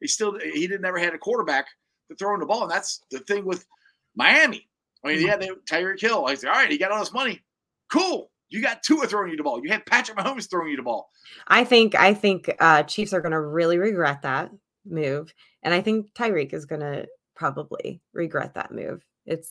he 0.00 0.06
still 0.06 0.38
he 0.38 0.66
didn't 0.66 0.82
never 0.82 0.98
had 0.98 1.14
a 1.14 1.18
quarterback 1.18 1.66
to 2.08 2.16
throw 2.16 2.34
him 2.34 2.40
the 2.40 2.46
ball. 2.46 2.62
And 2.62 2.70
that's 2.70 3.00
the 3.10 3.18
thing 3.20 3.44
with 3.44 3.66
Miami. 4.14 4.68
I 5.04 5.08
mean, 5.08 5.26
yeah, 5.26 5.36
they 5.36 5.48
Tyreek 5.68 6.00
Hill. 6.00 6.26
I 6.26 6.34
said, 6.34 6.50
all 6.50 6.56
right, 6.56 6.70
he 6.70 6.78
got 6.78 6.92
all 6.92 7.00
this 7.00 7.12
money. 7.12 7.40
Cool. 7.90 8.30
You 8.48 8.62
got 8.62 8.82
Tua 8.82 9.06
throwing 9.06 9.30
you 9.30 9.36
the 9.36 9.42
ball. 9.42 9.60
You 9.62 9.70
had 9.70 9.84
Patrick 9.86 10.16
Mahomes 10.16 10.48
throwing 10.48 10.70
you 10.70 10.76
the 10.76 10.82
ball. 10.82 11.10
I 11.48 11.64
think 11.64 11.94
I 11.94 12.14
think 12.14 12.54
uh 12.60 12.84
Chiefs 12.84 13.12
are 13.12 13.20
going 13.20 13.32
to 13.32 13.40
really 13.40 13.78
regret 13.78 14.22
that 14.22 14.50
move, 14.86 15.34
and 15.62 15.74
I 15.74 15.80
think 15.80 16.14
Tyreek 16.14 16.52
is 16.52 16.64
going 16.64 16.82
to 16.82 17.06
probably 17.34 18.00
regret 18.12 18.54
that 18.54 18.70
move. 18.70 19.04
It's 19.26 19.50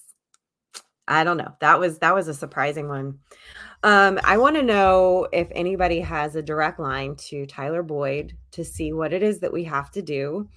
I 1.07 1.23
don't 1.23 1.37
know. 1.37 1.53
That 1.59 1.79
was 1.79 1.99
that 1.99 2.15
was 2.15 2.27
a 2.27 2.33
surprising 2.33 2.87
one. 2.87 3.19
Um, 3.83 4.19
I 4.23 4.37
want 4.37 4.55
to 4.55 4.63
know 4.63 5.27
if 5.33 5.49
anybody 5.51 5.99
has 5.99 6.35
a 6.35 6.41
direct 6.41 6.79
line 6.79 7.15
to 7.27 7.45
Tyler 7.45 7.83
Boyd 7.83 8.37
to 8.51 8.63
see 8.63 8.93
what 8.93 9.11
it 9.11 9.21
is 9.21 9.39
that 9.39 9.51
we 9.51 9.65
have 9.65 9.91
to 9.91 10.01
do 10.01 10.47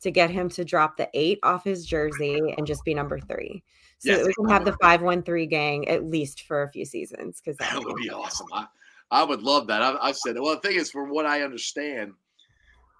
to 0.00 0.10
get 0.10 0.30
him 0.30 0.48
to 0.48 0.64
drop 0.64 0.96
the 0.96 1.08
eight 1.12 1.38
off 1.42 1.62
his 1.62 1.84
jersey 1.84 2.54
and 2.56 2.66
just 2.66 2.84
be 2.84 2.94
number 2.94 3.20
three. 3.20 3.62
So 3.98 4.12
Yes, 4.12 4.20
that 4.20 4.26
we 4.26 4.34
can 4.34 4.48
have 4.48 4.64
the 4.64 4.76
five 4.80 5.02
one 5.02 5.22
three 5.22 5.46
gang 5.46 5.86
at 5.88 6.04
least 6.04 6.42
for 6.42 6.62
a 6.62 6.70
few 6.70 6.86
seasons 6.86 7.40
because 7.40 7.58
That 7.58 7.84
would 7.84 7.96
be 7.96 8.08
awesome. 8.08 8.46
I, 8.52 8.66
I 9.10 9.24
would 9.24 9.42
love 9.42 9.66
that. 9.66 9.82
I've, 9.82 9.98
I've 10.00 10.16
said 10.16 10.36
it. 10.36 10.42
Well, 10.42 10.54
the 10.54 10.60
thing 10.60 10.78
is, 10.78 10.90
from 10.90 11.10
what 11.10 11.26
I 11.26 11.42
understand, 11.42 12.12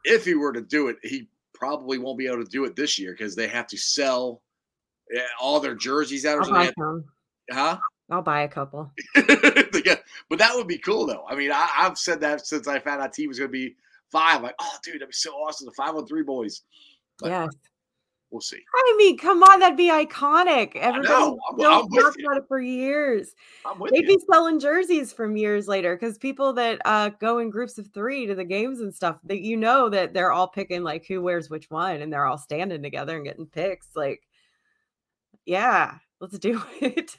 if 0.05 0.27
he 0.27 0.35
were 0.35 0.53
to 0.53 0.61
do 0.61 0.89
it, 0.89 0.97
he 1.03 1.29
probably 1.55 1.99
won't 1.99 2.19
be 2.19 2.27
able 2.27 2.45
to 2.45 2.51
do 2.51 2.65
it 2.65 2.77
this 2.77 2.99
year 2.99 3.13
because 3.13 3.35
they 3.35 3.49
have 3.49 3.67
to 3.69 3.79
sell 3.79 4.43
all 5.41 5.61
their 5.61 5.75
jerseys 5.75 6.25
out 6.27 6.39
or 6.39 6.43
I'll 6.43 6.47
something. 6.67 7.05
buy. 7.51 7.55
Huh? 7.55 7.79
I'll 8.11 8.23
buy 8.23 8.43
a 8.43 8.49
couple. 8.49 8.91
Yeah, 9.87 9.95
but 10.29 10.39
that 10.39 10.55
would 10.55 10.69
be 10.69 10.77
cool 10.79 11.07
though. 11.07 11.25
I 11.29 11.35
mean, 11.35 11.51
I, 11.51 11.69
I've 11.79 11.97
said 11.97 12.21
that 12.21 12.47
since 12.47 12.69
I 12.69 12.79
found 12.79 13.01
out 13.01 13.13
team 13.15 13.29
was 13.29 13.39
going 13.39 13.49
to 13.49 13.53
be 13.53 13.77
five. 14.11 14.43
Like, 14.43 14.55
oh, 14.61 14.77
dude, 14.85 14.97
that'd 14.97 15.09
be 15.09 15.13
so 15.13 15.31
awesome. 15.33 15.65
The 15.67 15.73
five 15.73 15.95
on 15.97 16.07
three 16.07 16.23
boys. 16.23 16.63
But- 17.19 17.31
yes. 17.31 17.49
we'll 18.31 18.43
see. 18.43 18.59
I 18.75 18.95
mean, 18.99 19.17
come 19.17 19.43
on, 19.43 19.59
that'd 19.61 19.77
be 19.79 19.89
iconic. 19.91 20.77
Everybody 20.77 21.09
know, 21.09 21.39
I'm- 21.49 21.59
don't 21.59 21.85
I'm 21.85 22.03
talk 22.03 22.15
you. 22.19 22.27
about 22.27 22.43
it 22.43 22.45
for 22.47 22.61
years. 22.61 23.31
I'm 23.65 23.79
with 23.79 23.93
They'd 23.93 24.03
you. 24.09 24.19
be 24.19 24.25
selling 24.31 24.61
jerseys 24.61 25.13
from 25.15 25.37
years 25.37 25.67
later 25.67 25.97
because 25.97 26.19
people 26.19 26.53
that 26.53 26.81
uh, 26.85 27.09
go 27.21 27.39
in 27.39 27.49
groups 27.49 27.79
of 27.79 27.89
three 27.95 28.27
to 28.27 28.35
the 28.35 28.45
games 28.45 28.81
and 28.81 28.95
stuff, 28.95 29.19
that 29.25 29.41
you 29.41 29.57
know 29.57 29.89
that 29.89 30.13
they're 30.13 30.33
all 30.33 30.49
picking 30.49 30.83
like 30.85 31.07
who 31.07 31.23
wears 31.23 31.49
which 31.49 31.71
one, 31.71 32.03
and 32.03 32.13
they're 32.13 32.27
all 32.27 32.39
standing 32.39 32.83
together 32.83 33.17
and 33.17 33.25
getting 33.25 33.47
picks. 33.47 33.89
Like, 33.97 34.23
yeah, 35.51 35.95
let's 36.21 36.39
do 36.39 36.63
it. 36.81 37.17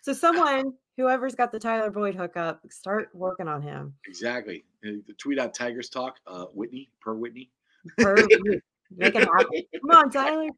so, 0.00 0.12
someone, 0.12 0.72
whoever's 0.96 1.34
got 1.34 1.50
the 1.50 1.58
Tyler 1.58 1.90
Boyd 1.90 2.14
hookup, 2.14 2.60
start 2.70 3.08
working 3.14 3.48
on 3.48 3.60
him. 3.62 3.94
Exactly. 4.06 4.64
The 4.82 5.02
Tweet 5.18 5.38
out 5.40 5.54
Tigers 5.54 5.88
talk. 5.88 6.16
Uh, 6.26 6.44
Whitney 6.54 6.88
per 7.00 7.14
Whitney. 7.14 7.50
Per. 7.98 8.14
Make 8.96 9.14
it 9.16 9.24
happen. 9.24 9.62
Come 9.80 9.90
on, 9.90 10.10
Tyler. 10.10 10.48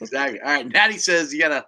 exactly. 0.00 0.40
All 0.42 0.52
right. 0.52 0.68
Natty 0.68 0.98
says 0.98 1.32
you 1.34 1.40
gotta 1.40 1.64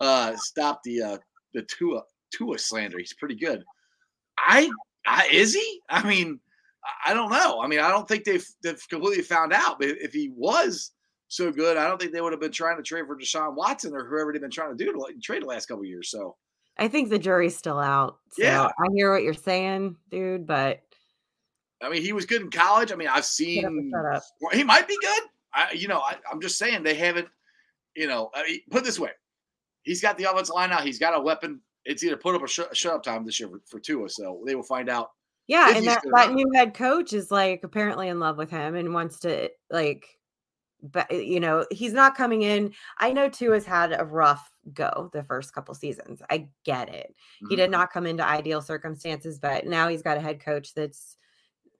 uh, 0.00 0.36
stop 0.36 0.82
the 0.84 1.00
uh, 1.02 1.18
the 1.54 1.62
Tua 1.62 2.02
Tua 2.34 2.58
slander. 2.58 2.98
He's 2.98 3.14
pretty 3.14 3.36
good. 3.36 3.64
I, 4.38 4.70
I 5.06 5.28
is 5.32 5.54
he? 5.54 5.80
I 5.88 6.06
mean, 6.06 6.40
I- 6.84 7.12
I 7.12 7.14
don't 7.14 7.30
know. 7.30 7.60
I 7.62 7.68
mean, 7.68 7.78
I 7.80 7.88
don't 7.88 8.06
think 8.08 8.24
they've 8.24 8.46
they've 8.62 8.88
completely 8.90 9.22
found 9.22 9.52
out. 9.52 9.78
But 9.78 9.88
if 9.90 10.12
he 10.12 10.30
was 10.36 10.90
so 11.32 11.50
good, 11.50 11.78
I 11.78 11.88
don't 11.88 11.98
think 11.98 12.12
they 12.12 12.20
would 12.20 12.34
have 12.34 12.42
been 12.42 12.52
trying 12.52 12.76
to 12.76 12.82
trade 12.82 13.06
for 13.06 13.16
Deshaun 13.16 13.54
Watson 13.54 13.94
or 13.94 14.04
whoever 14.04 14.32
they've 14.32 14.42
been 14.42 14.50
trying 14.50 14.76
to 14.76 14.84
do 14.84 14.92
to 14.92 14.98
like, 14.98 15.18
trade 15.22 15.40
the 15.40 15.46
last 15.46 15.64
couple 15.64 15.80
of 15.80 15.88
years. 15.88 16.10
So 16.10 16.36
I 16.76 16.88
think 16.88 17.08
the 17.08 17.18
jury's 17.18 17.56
still 17.56 17.78
out. 17.78 18.18
So 18.32 18.42
Yeah. 18.42 18.66
I 18.66 18.86
hear 18.94 19.10
what 19.10 19.22
you're 19.22 19.32
saying, 19.32 19.96
dude, 20.10 20.46
but 20.46 20.82
I 21.82 21.88
mean, 21.88 22.02
he 22.02 22.12
was 22.12 22.26
good 22.26 22.42
in 22.42 22.50
college. 22.50 22.92
I 22.92 22.96
mean, 22.96 23.08
I've 23.08 23.24
seen 23.24 23.64
and 23.64 23.90
shut 23.90 24.14
up. 24.14 24.22
Well, 24.42 24.50
he 24.54 24.62
might 24.62 24.86
be 24.86 24.98
good. 25.00 25.22
I, 25.54 25.72
you 25.72 25.88
know, 25.88 26.00
I, 26.00 26.16
I'm 26.30 26.42
just 26.42 26.58
saying 26.58 26.82
they 26.82 26.96
haven't. 26.96 27.28
You 27.96 28.08
know, 28.08 28.30
I 28.34 28.46
mean, 28.46 28.60
put 28.70 28.84
this 28.84 28.98
way, 28.98 29.12
he's 29.84 30.02
got 30.02 30.18
the 30.18 30.24
offensive 30.24 30.54
line 30.54 30.68
now. 30.68 30.82
He's 30.82 30.98
got 30.98 31.18
a 31.18 31.20
weapon. 31.20 31.62
It's 31.86 32.04
either 32.04 32.18
put 32.18 32.34
up 32.34 32.42
or 32.42 32.46
shut, 32.46 32.76
shut 32.76 32.92
up 32.92 33.02
time 33.02 33.24
this 33.24 33.40
year 33.40 33.48
for, 33.48 33.60
for 33.66 33.80
Tua. 33.80 34.10
So 34.10 34.42
they 34.44 34.54
will 34.54 34.62
find 34.62 34.90
out. 34.90 35.12
Yeah, 35.46 35.74
and 35.74 35.86
that, 35.86 36.02
that 36.14 36.32
new 36.34 36.50
head 36.54 36.74
coach 36.74 37.14
is 37.14 37.30
like 37.30 37.64
apparently 37.64 38.08
in 38.08 38.20
love 38.20 38.36
with 38.36 38.50
him 38.50 38.74
and 38.74 38.92
wants 38.92 39.20
to 39.20 39.50
like 39.70 40.06
but 40.82 41.10
you 41.10 41.40
know, 41.40 41.64
he's 41.70 41.92
not 41.92 42.16
coming 42.16 42.42
in. 42.42 42.72
I 42.98 43.12
know 43.12 43.28
Tua 43.28 43.54
has 43.54 43.64
had 43.64 43.98
a 43.98 44.04
rough 44.04 44.50
go 44.74 45.10
the 45.12 45.22
first 45.22 45.54
couple 45.54 45.74
seasons. 45.74 46.22
I 46.30 46.48
get 46.64 46.88
it. 46.92 47.14
He 47.48 47.54
Mhm. 47.54 47.58
did 47.58 47.70
not 47.70 47.92
come 47.92 48.06
into 48.06 48.26
ideal 48.26 48.60
circumstances, 48.60 49.38
but 49.38 49.66
now 49.66 49.88
he's 49.88 50.02
got 50.02 50.16
a 50.16 50.20
head 50.20 50.40
coach 50.40 50.74
that's 50.74 51.16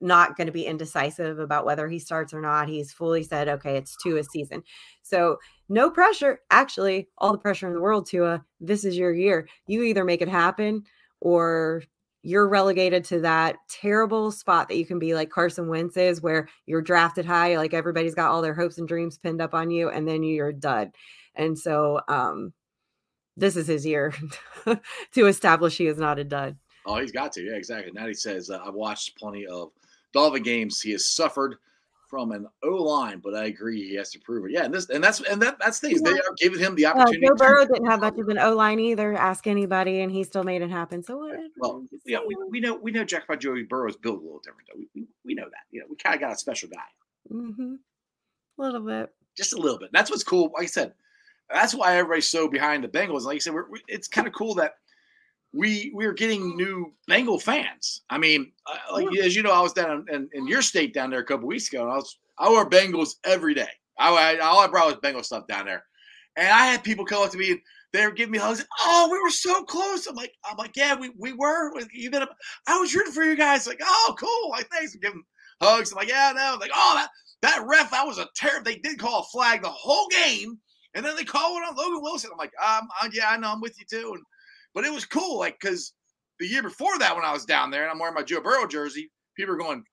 not 0.01 0.37
going 0.37 0.47
to 0.47 0.53
be 0.53 0.67
indecisive 0.67 1.39
about 1.39 1.65
whether 1.65 1.89
he 1.89 1.99
starts 1.99 2.35
or 2.35 2.41
not. 2.41 2.69
He's 2.69 2.93
fully 2.93 3.23
said, 3.23 3.49
okay, 3.49 3.77
it's 3.77 3.97
Tua 4.03 4.25
season. 4.25 4.65
So 5.03 5.39
no 5.69 5.91
pressure. 5.91 6.41
Actually, 6.51 7.09
all 7.19 7.33
the 7.33 7.39
pressure 7.39 7.69
in 7.69 7.75
the 7.75 7.81
world, 7.81 8.07
Tua. 8.07 8.45
This 8.61 8.85
is 8.85 8.97
your 8.97 9.13
year. 9.13 9.49
You 9.67 9.83
either 9.85 10.05
make 10.05 10.21
it 10.21 10.29
happen 10.29 10.85
or 11.21 11.85
you're 12.23 12.49
relegated 12.49 13.05
to 13.05 13.21
that 13.21 13.57
terrible 13.69 14.31
spot 14.31 14.69
that 14.69 14.77
you 14.77 14.87
can 14.87 14.99
be 14.99 15.15
like 15.15 15.31
Carson 15.31 15.69
Wentz 15.69 15.97
is, 15.97 16.23
where 16.23 16.49
you're 16.67 16.83
drafted 16.83 17.27
high, 17.27 17.57
like 17.57 17.75
everybody's 17.75 18.15
got 18.15 18.31
all 18.31 18.43
their 18.43 18.55
hopes 18.55 18.79
and 18.79 18.87
dreams 18.87 19.19
pinned 19.19 19.41
up 19.41 19.55
on 19.55 19.71
you, 19.71 19.91
and 19.91 20.07
then 20.07 20.23
you're 20.23 20.49
a 20.49 20.55
dud. 20.55 20.93
And 21.35 21.59
so 21.59 22.01
um 22.09 22.53
this 23.37 23.57
is 23.57 23.67
his 23.67 23.87
year 23.87 24.15
to 25.15 25.27
establish 25.27 25.79
he 25.79 25.87
is 25.87 25.99
not 25.99 26.19
a 26.19 26.25
dud. 26.25 26.57
Oh, 26.85 26.99
he's 26.99 27.13
got 27.13 27.33
to. 27.33 27.43
Yeah, 27.43 27.57
exactly. 27.57 27.93
Now 27.93 28.07
he 28.07 28.15
says, 28.15 28.51
uh, 28.51 28.61
I've 28.65 28.75
watched 28.75 29.17
plenty 29.17 29.47
of 29.47 29.71
Dolphin 30.13 30.43
games. 30.43 30.81
He 30.81 30.93
has 30.93 31.09
suffered 31.09 31.57
from 32.13 32.31
an 32.33 32.47
O 32.63 32.69
line, 32.69 33.21
but 33.25 33.35
I 33.35 33.45
agree 33.45 33.89
he 33.89 33.95
has 33.95 34.11
to 34.11 34.19
prove 34.19 34.45
it. 34.45 34.51
Yeah, 34.53 34.65
and 34.65 34.75
this 34.75 34.91
and 34.91 35.03
that's 35.03 35.23
and 35.23 35.41
that 35.41 35.59
that's 35.59 35.81
the 35.81 35.89
thing. 35.89 36.03
They 36.03 36.11
are 36.11 36.35
giving 36.37 36.61
him 36.61 36.75
the 36.75 36.85
opportunity. 36.85 37.27
Joe 37.27 37.35
Burrow 37.35 37.65
didn't 37.65 37.87
have 37.87 38.01
much 38.01 38.19
of 38.19 38.29
an 38.29 38.37
O 38.39 38.55
line 38.55 38.79
either. 38.79 39.15
Ask 39.15 39.47
anybody, 39.47 40.03
and 40.03 40.13
he 40.13 40.23
still 40.23 40.45
made 40.45 40.61
it 40.61 40.69
happen. 40.69 41.03
So 41.03 41.17
what? 41.17 41.39
Well, 41.57 41.87
yeah, 42.05 42.19
we, 42.27 42.37
we 42.51 42.61
know 42.61 42.75
we 42.75 42.91
know 42.91 43.03
Jackpot 43.03 43.41
Joey 43.41 43.63
Burrow 43.63 43.89
is 43.89 43.97
built 43.97 44.21
a 44.21 44.23
little 44.23 44.41
different 44.41 44.69
though. 44.71 44.79
We, 44.79 44.89
we, 44.95 45.07
we 45.25 45.35
know 45.35 45.47
that. 45.47 45.65
You 45.71 45.81
know, 45.81 45.87
we 45.89 45.97
kind 45.97 46.15
of 46.15 46.21
got 46.21 46.33
a 46.33 46.37
special 46.37 46.69
guy. 46.69 47.33
Mm-hmm. 47.33 47.77
a 48.59 48.63
little 48.63 48.83
bit. 48.83 49.09
just 49.35 49.55
a 49.55 49.57
little 49.57 49.79
bit. 49.79 49.89
That's 49.95 50.11
what's 50.11 50.23
cool. 50.23 50.53
Like 50.55 50.65
I 50.65 50.67
said, 50.67 50.93
that's 51.51 51.75
why 51.75 51.97
everybody's 51.97 52.29
so 52.29 52.47
behind 52.47 52.85
the 52.85 52.89
Bengals. 52.89 53.23
Like 53.23 53.37
I 53.37 53.39
said, 53.39 53.55
we're, 53.55 53.71
we 53.71 53.81
it's 53.89 54.07
kind 54.07 54.27
of 54.27 54.35
cool 54.35 54.55
that 54.57 54.75
we 55.53 55.93
we're 55.95 56.13
getting 56.13 56.57
new 56.57 56.93
Bengal 57.09 57.39
fans. 57.39 58.03
I 58.11 58.19
mean, 58.19 58.53
uh, 58.67 58.93
like 58.93 59.07
as 59.19 59.37
you 59.37 59.43
know, 59.43 59.53
I 59.53 59.61
was 59.61 59.73
down 59.73 60.07
in, 60.11 60.29
in 60.33 60.47
your 60.47 60.63
state 60.63 60.95
down 60.95 61.11
there 61.11 61.21
a 61.21 61.25
couple 61.25 61.47
weeks 61.47 61.69
ago, 61.69 61.83
and 61.83 61.93
I 61.93 61.97
was 61.97 62.19
I 62.39 62.49
wore 62.49 62.69
Bengals 62.69 63.17
every 63.25 63.55
day. 63.55 63.69
I, 63.99 64.11
I 64.11 64.39
all 64.39 64.61
I 64.61 64.67
brought 64.67 64.87
was 64.87 64.97
Bengal 65.03 65.23
stuff 65.23 65.47
down 65.47 65.67
there, 65.67 65.85
and 66.37 66.49
I 66.49 66.67
had 66.67 66.83
people 66.83 67.05
come 67.05 67.23
up 67.23 67.31
to 67.33 67.39
me 67.39 67.53
and 67.53 67.61
they 67.93 68.07
were 68.07 68.13
giving 68.13 68.33
me 68.33 68.39
hugs. 68.39 68.65
Oh, 68.81 69.09
we 69.11 69.21
were 69.21 69.31
so 69.31 69.65
close. 69.65 70.07
I'm 70.07 70.15
like, 70.15 70.33
I'm 70.45 70.57
like, 70.57 70.77
yeah, 70.77 70.95
we 70.95 71.11
we 71.19 71.35
were. 71.35 71.73
You 71.93 72.11
been? 72.11 72.27
I 72.67 72.79
was 72.79 72.95
rooting 72.95 73.13
for 73.13 73.23
you 73.23 73.37
guys. 73.37 73.67
Like, 73.67 73.81
oh, 73.83 74.15
cool. 74.19 74.51
Like, 74.51 74.69
thanks 74.69 74.93
for 74.93 74.99
giving 74.99 75.23
hugs. 75.61 75.93
I'm 75.93 75.97
like, 75.97 76.09
yeah, 76.09 76.33
no. 76.35 76.57
Like, 76.59 76.71
oh, 76.75 76.95
that 76.97 77.11
that 77.43 77.67
ref, 77.67 77.91
that 77.91 78.07
was 78.07 78.19
a 78.19 78.29
terrible. 78.35 78.65
They 78.65 78.77
did 78.77 78.99
call 78.99 79.21
a 79.21 79.25
flag 79.25 79.63
the 79.63 79.69
whole 79.69 80.09
game, 80.09 80.59
and 80.95 81.05
then 81.05 81.17
they 81.17 81.25
call 81.25 81.57
it 81.59 81.69
on 81.69 81.77
Logan 81.77 82.03
Wilson. 82.03 82.31
I'm 82.33 82.39
like, 82.39 82.53
um, 82.65 82.89
uh, 83.03 83.09
yeah, 83.13 83.29
I 83.29 83.37
know, 83.37 83.53
I'm 83.53 83.61
with 83.61 83.79
you 83.79 83.85
too. 83.85 84.13
And 84.15 84.23
but 84.75 84.85
it 84.85 84.93
was 84.93 85.05
cool, 85.05 85.39
like 85.39 85.59
because 85.61 85.93
the 86.41 86.47
year 86.47 86.63
before 86.63 86.99
that, 86.99 87.15
when 87.15 87.25
I 87.25 87.33
was 87.33 87.45
down 87.45 87.71
there 87.71 87.83
and 87.83 87.91
I'm 87.91 87.99
wearing 87.99 88.15
my 88.15 88.23
Joe 88.23 88.41
Burrow 88.41 88.67
jersey, 88.67 89.11
people 89.37 89.55
are 89.55 89.59
going, 89.59 89.85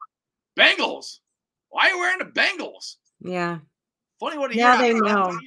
Bengals. 0.57 1.19
Why 1.69 1.87
are 1.87 1.89
you 1.91 1.99
wearing 1.99 2.19
the 2.19 2.25
Bengals? 2.25 2.95
Yeah. 3.21 3.59
Funny 4.19 4.37
what 4.37 4.51
a 4.51 4.55
Yeah, 4.55 4.81
year 4.81 4.93
they 4.93 4.99
know. 4.99 5.37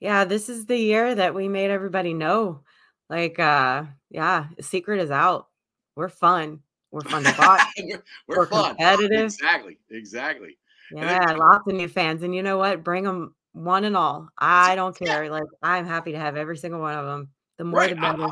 Yeah, 0.00 0.24
this 0.24 0.48
is 0.48 0.66
the 0.66 0.76
year 0.76 1.14
that 1.14 1.34
we 1.34 1.48
made 1.48 1.70
everybody 1.70 2.12
know. 2.12 2.60
Like, 3.08 3.38
uh, 3.38 3.84
yeah, 4.10 4.46
the 4.56 4.62
secret 4.62 5.00
is 5.00 5.10
out. 5.10 5.46
We're 5.94 6.08
fun. 6.08 6.60
We're 6.90 7.02
fun 7.02 7.22
to 7.24 7.34
watch. 7.38 7.62
we're, 7.78 8.02
we're 8.26 8.36
We're 8.38 8.46
fun. 8.46 8.68
competitive. 8.76 9.24
Exactly. 9.26 9.78
Exactly. 9.90 10.58
then- 10.90 11.04
Yeah, 11.04 11.32
lots 11.32 11.66
of 11.68 11.74
new 11.74 11.88
fans. 11.88 12.22
And 12.22 12.34
you 12.34 12.42
know 12.42 12.58
what? 12.58 12.84
Bring 12.84 13.04
them 13.04 13.34
one 13.52 13.84
and 13.84 13.96
all. 13.96 14.28
I 14.36 14.74
don't 14.74 14.96
care. 14.98 15.30
Like, 15.30 15.44
I'm 15.62 15.86
happy 15.86 16.12
to 16.12 16.18
have 16.18 16.36
every 16.36 16.58
single 16.58 16.80
one 16.80 16.98
of 16.98 17.06
them. 17.06 17.30
The 17.58 17.64
more 17.64 17.80
Right. 17.80 17.90
the 17.90 17.96
better. 18.00 18.26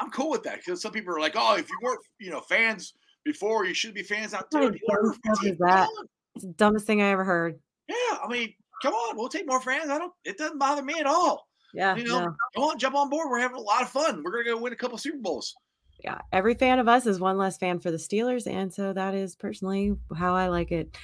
Am 0.00 0.10
cool 0.10 0.30
with 0.30 0.42
that 0.44 0.56
because 0.58 0.80
some 0.82 0.92
people 0.92 1.14
are 1.14 1.20
like, 1.20 1.34
oh, 1.36 1.56
if 1.56 1.68
you 1.68 1.76
weren't, 1.82 2.00
you 2.18 2.30
know, 2.30 2.40
fans 2.40 2.94
before, 3.24 3.64
you 3.64 3.74
should 3.74 3.94
be 3.94 4.02
fans 4.02 4.34
out 4.34 4.50
there. 4.50 4.62
kind 4.62 4.74
of 4.74 4.80
dumb 4.88 5.14
stuff 5.24 5.44
is 5.44 5.58
that? 5.58 5.88
It's 6.36 6.44
the 6.44 6.52
dumbest 6.52 6.86
thing 6.86 7.00
I 7.02 7.10
ever 7.10 7.24
heard. 7.24 7.58
Yeah, 7.88 8.18
I 8.22 8.26
mean, 8.28 8.54
come 8.82 8.94
on, 8.94 9.16
we'll 9.16 9.28
take 9.28 9.46
more 9.46 9.60
fans. 9.60 9.90
I 9.90 9.98
don't. 9.98 10.12
It 10.24 10.36
doesn't 10.38 10.58
bother 10.58 10.82
me 10.82 10.94
at 10.98 11.06
all. 11.06 11.46
Yeah, 11.72 11.96
You 11.96 12.04
know, 12.04 12.20
no. 12.20 12.34
come 12.54 12.64
on, 12.64 12.78
jump 12.78 12.94
on 12.94 13.08
board. 13.10 13.28
We're 13.30 13.40
having 13.40 13.56
a 13.56 13.60
lot 13.60 13.82
of 13.82 13.88
fun. 13.90 14.22
We're 14.24 14.30
gonna 14.30 14.44
go 14.56 14.60
win 14.62 14.72
a 14.72 14.76
couple 14.76 14.96
Super 14.98 15.18
Bowls. 15.18 15.54
yeah. 16.02 16.18
Every 16.32 16.54
fan 16.54 16.78
of 16.78 16.88
us 16.88 17.06
is 17.06 17.18
one 17.18 17.36
less 17.36 17.56
fan 17.58 17.78
for 17.80 17.90
the 17.90 17.96
Steelers. 17.96 18.46
And 18.46 18.72
so 18.72 18.92
that 18.92 19.14
is 19.14 19.34
personally 19.36 19.94
how 20.16 20.34
I 20.34 20.48
like 20.48 20.70
it. 20.70 20.96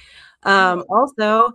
Um, 0.43 0.83
also, 0.89 1.51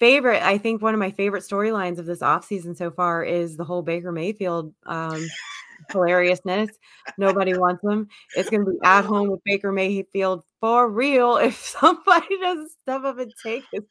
favorite, 0.00 0.42
I 0.42 0.58
think 0.58 0.80
one 0.80 0.94
of 0.94 1.00
my 1.00 1.10
favorite 1.10 1.42
storylines 1.42 1.98
of 1.98 2.06
this 2.06 2.20
offseason 2.20 2.76
so 2.76 2.90
far 2.90 3.22
is 3.22 3.56
the 3.56 3.64
whole 3.64 3.82
Baker 3.82 4.12
Mayfield 4.12 4.72
um 4.86 5.24
hilariousness. 5.90 6.70
Nobody 7.18 7.56
wants 7.56 7.82
him. 7.84 8.08
It's 8.36 8.50
gonna 8.50 8.64
be 8.64 8.76
at 8.82 9.04
home 9.04 9.28
with 9.28 9.40
Baker 9.44 9.72
Mayfield 9.72 10.44
for 10.60 10.88
real 10.88 11.36
if 11.42 11.56
somebody 11.56 12.38
doesn't 12.40 12.70
step 12.82 13.04
up 13.04 13.18
and 13.18 13.32
take 13.42 13.64
it. 13.72 13.84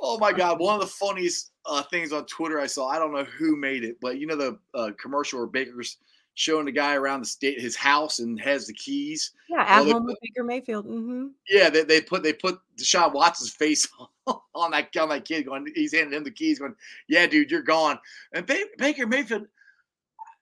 Oh 0.00 0.16
my 0.18 0.32
God! 0.32 0.60
One 0.60 0.76
of 0.76 0.80
the 0.80 0.86
funniest 0.86 1.50
uh, 1.66 1.82
things 1.82 2.12
on 2.12 2.24
Twitter 2.26 2.60
I 2.60 2.66
saw. 2.66 2.86
I 2.88 2.98
don't 2.98 3.12
know 3.12 3.24
who 3.24 3.56
made 3.56 3.82
it, 3.84 3.96
but 4.00 4.18
you 4.18 4.26
know 4.26 4.36
the 4.36 4.58
uh, 4.74 4.90
commercial 5.00 5.38
where 5.40 5.48
Baker's 5.48 5.96
showing 6.34 6.66
the 6.66 6.70
guy 6.72 6.94
around 6.94 7.18
the 7.18 7.26
state 7.26 7.60
his 7.60 7.74
house 7.74 8.20
and 8.20 8.40
has 8.40 8.68
the 8.68 8.72
keys. 8.74 9.32
Yeah, 9.48 9.62
at 9.62 9.80
Well, 9.82 9.94
home 9.94 10.02
put- 10.02 10.10
with 10.10 10.18
Baker 10.22 10.44
Mayfield. 10.44 10.84
hmm 10.86 11.26
Yeah, 11.50 11.68
they, 11.68 11.82
they 11.82 12.00
put 12.00 12.22
they 12.22 12.32
put 12.32 12.60
Deshaun 12.76 13.12
Watson's 13.12 13.50
face 13.50 13.88
on 14.54 14.70
that 14.70 14.96
on 14.96 15.08
that 15.08 15.24
kid. 15.24 15.46
Going, 15.46 15.66
he's 15.74 15.92
handing 15.92 16.16
him 16.16 16.22
the 16.22 16.30
keys. 16.30 16.60
Going, 16.60 16.76
yeah, 17.08 17.26
dude, 17.26 17.50
you're 17.50 17.62
gone. 17.62 17.98
And 18.32 18.46
ba- 18.46 18.66
Baker 18.78 19.04
Mayfield, 19.04 19.48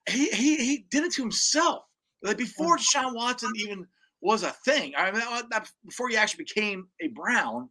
he 0.09 0.28
he 0.30 0.57
he 0.57 0.86
did 0.90 1.04
it 1.04 1.12
to 1.14 1.22
himself. 1.22 1.84
Like 2.22 2.38
before 2.38 2.76
Deshaun 2.78 3.14
Watson 3.14 3.52
even 3.57 3.86
was 4.20 4.42
a 4.42 4.50
thing. 4.64 4.92
I 4.96 5.11
mean, 5.11 5.20
uh, 5.22 5.36
that- 5.42 5.50
that- 5.50 5.70
before 5.84 6.09
he 6.09 6.16
actually 6.16 6.44
became 6.44 6.88
a 7.00 7.09
Brown, 7.09 7.68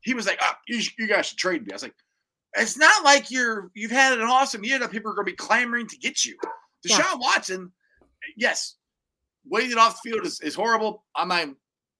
he 0.00 0.14
was 0.14 0.26
like, 0.26 0.38
oh, 0.42 0.52
you, 0.66 0.80
you 0.98 1.06
guys 1.06 1.26
should 1.26 1.38
trade 1.38 1.62
me. 1.64 1.72
I 1.72 1.74
was 1.74 1.82
like, 1.82 1.94
it's 2.56 2.76
not 2.78 3.04
like 3.04 3.30
you're 3.30 3.70
you've 3.74 3.90
had 3.90 4.18
an 4.18 4.24
awesome 4.24 4.64
year 4.64 4.78
that 4.78 4.90
people 4.90 5.10
are 5.10 5.14
going 5.14 5.26
to 5.26 5.32
be 5.32 5.36
clamoring 5.36 5.86
to 5.88 5.96
get 5.98 6.24
you. 6.24 6.36
Yeah. 6.84 6.98
Deshaun 6.98 7.20
Watson, 7.20 7.72
yes, 8.36 8.76
waiting 9.46 9.76
off 9.78 10.00
the 10.02 10.10
field 10.10 10.26
is, 10.26 10.40
is 10.40 10.54
horrible. 10.54 11.04
I 11.14 11.24
mean, 11.24 11.56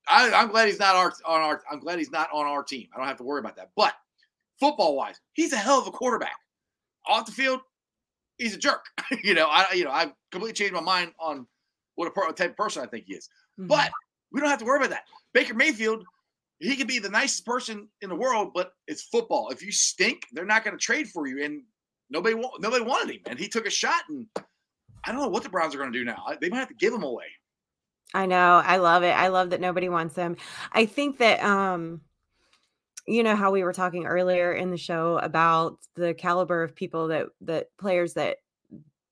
I, 0.09 0.31
I'm 0.33 0.49
glad 0.49 0.69
he's 0.69 0.79
not 0.79 0.95
our 0.97 1.13
on 1.27 1.41
our. 1.41 1.63
I'm 1.71 1.81
glad 1.81 1.99
he's 1.99 2.11
not 2.11 2.29
on 2.33 2.47
our 2.47 2.63
team. 2.63 2.89
I 2.95 2.99
don't 2.99 3.09
have 3.09 3.17
to 3.19 3.25
worry 3.25 3.41
about 3.41 3.57
that. 3.57 3.71
But 3.77 3.95
football 4.61 4.97
wise, 4.97 5.17
he's 5.35 5.53
a 5.53 5.57
hell 5.57 5.79
of 5.81 5.87
a 5.87 5.91
quarterback. 5.91 6.37
Off 7.07 7.27
the 7.27 7.33
field, 7.33 7.61
he's 8.39 8.55
a 8.55 8.59
jerk. 8.59 8.85
you 9.23 9.35
know, 9.35 9.49
I 9.51 9.67
you 9.75 9.85
know 9.85 9.91
I've 9.91 10.13
completely 10.31 10.55
changed 10.55 10.75
my 10.75 10.81
mind 10.81 11.13
on 11.19 11.47
what 11.97 12.09
a 12.09 12.11
per- 12.11 12.33
type 12.33 12.51
of 12.51 12.57
person 12.57 12.83
I 12.83 12.87
think 12.87 13.05
he 13.07 13.15
is. 13.15 13.29
Mm-hmm. 13.59 13.69
But 13.69 13.91
we 14.33 14.41
don't 14.41 14.51
have 14.51 14.59
to 14.59 14.65
worry 14.65 14.79
about 14.79 14.91
that. 14.91 15.05
Baker 15.33 15.55
Mayfield, 15.55 16.05
he 16.59 16.77
could 16.77 16.89
be 16.89 16.99
the 16.99 17.09
nicest 17.09 17.47
person 17.47 17.89
in 18.03 18.09
the 18.09 18.17
world, 18.17 18.53
but 18.55 18.73
it's 18.87 19.03
football. 19.03 19.51
If 19.51 19.63
you 19.63 19.71
stink, 19.73 20.23
they're 20.33 20.45
not 20.45 20.65
going 20.65 20.77
to 20.77 20.83
trade 20.83 21.09
for 21.09 21.27
you. 21.27 21.45
And 21.45 21.63
nobody 22.11 22.35
wa- 22.35 22.57
nobody 22.59 22.85
wanted 22.85 23.17
him, 23.17 23.23
and 23.27 23.39
he 23.39 23.49
took 23.49 23.67
a 23.67 23.71
shot. 23.71 24.03
And 24.09 24.27
I 25.05 25.13
don't 25.13 25.21
know 25.21 25.29
what 25.29 25.43
the 25.43 25.49
Browns 25.49 25.75
are 25.75 25.79
going 25.79 25.93
to 25.93 25.99
do 25.99 26.05
now. 26.05 26.25
They 26.41 26.49
might 26.49 26.59
have 26.59 26.69
to 26.69 26.75
give 26.75 26.93
him 26.93 27.03
away. 27.03 27.27
I 28.13 28.27
know. 28.27 28.63
I 28.65 28.77
love 28.77 29.03
it. 29.03 29.11
I 29.11 29.29
love 29.29 29.51
that 29.51 29.61
nobody 29.61 29.89
wants 29.89 30.15
him. 30.15 30.37
I 30.73 30.87
think 30.87 31.19
that 31.19 31.43
um 31.43 32.01
you 33.07 33.23
know 33.23 33.37
how 33.37 33.51
we 33.51 33.63
were 33.63 33.73
talking 33.73 34.07
earlier 34.07 34.53
in 34.53 34.71
the 34.71 34.77
show 34.77 35.19
about 35.19 35.79
the 35.95 36.15
caliber 36.15 36.63
of 36.63 36.75
people 36.75 37.09
that 37.09 37.27
that 37.43 37.69
players 37.79 38.15
that 38.15 38.39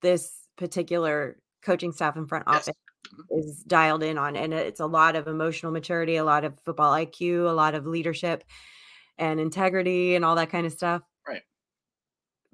this 0.00 0.46
particular 0.56 1.38
coaching 1.62 1.92
staff 1.92 2.16
and 2.16 2.28
front 2.28 2.44
Yes. 2.48 2.68
office 2.68 2.76
is 3.30 3.62
dialed 3.64 4.02
in 4.02 4.16
on 4.18 4.36
and 4.36 4.54
it's 4.54 4.80
a 4.80 4.86
lot 4.86 5.16
of 5.16 5.26
emotional 5.28 5.70
maturity, 5.72 6.16
a 6.16 6.24
lot 6.24 6.44
of 6.44 6.58
football 6.60 6.92
IQ, 6.92 7.48
a 7.48 7.52
lot 7.52 7.74
of 7.74 7.86
leadership 7.86 8.44
and 9.18 9.38
integrity 9.38 10.14
and 10.14 10.24
all 10.24 10.36
that 10.36 10.50
kind 10.50 10.66
of 10.66 10.72
stuff. 10.72 11.02
Right. 11.26 11.42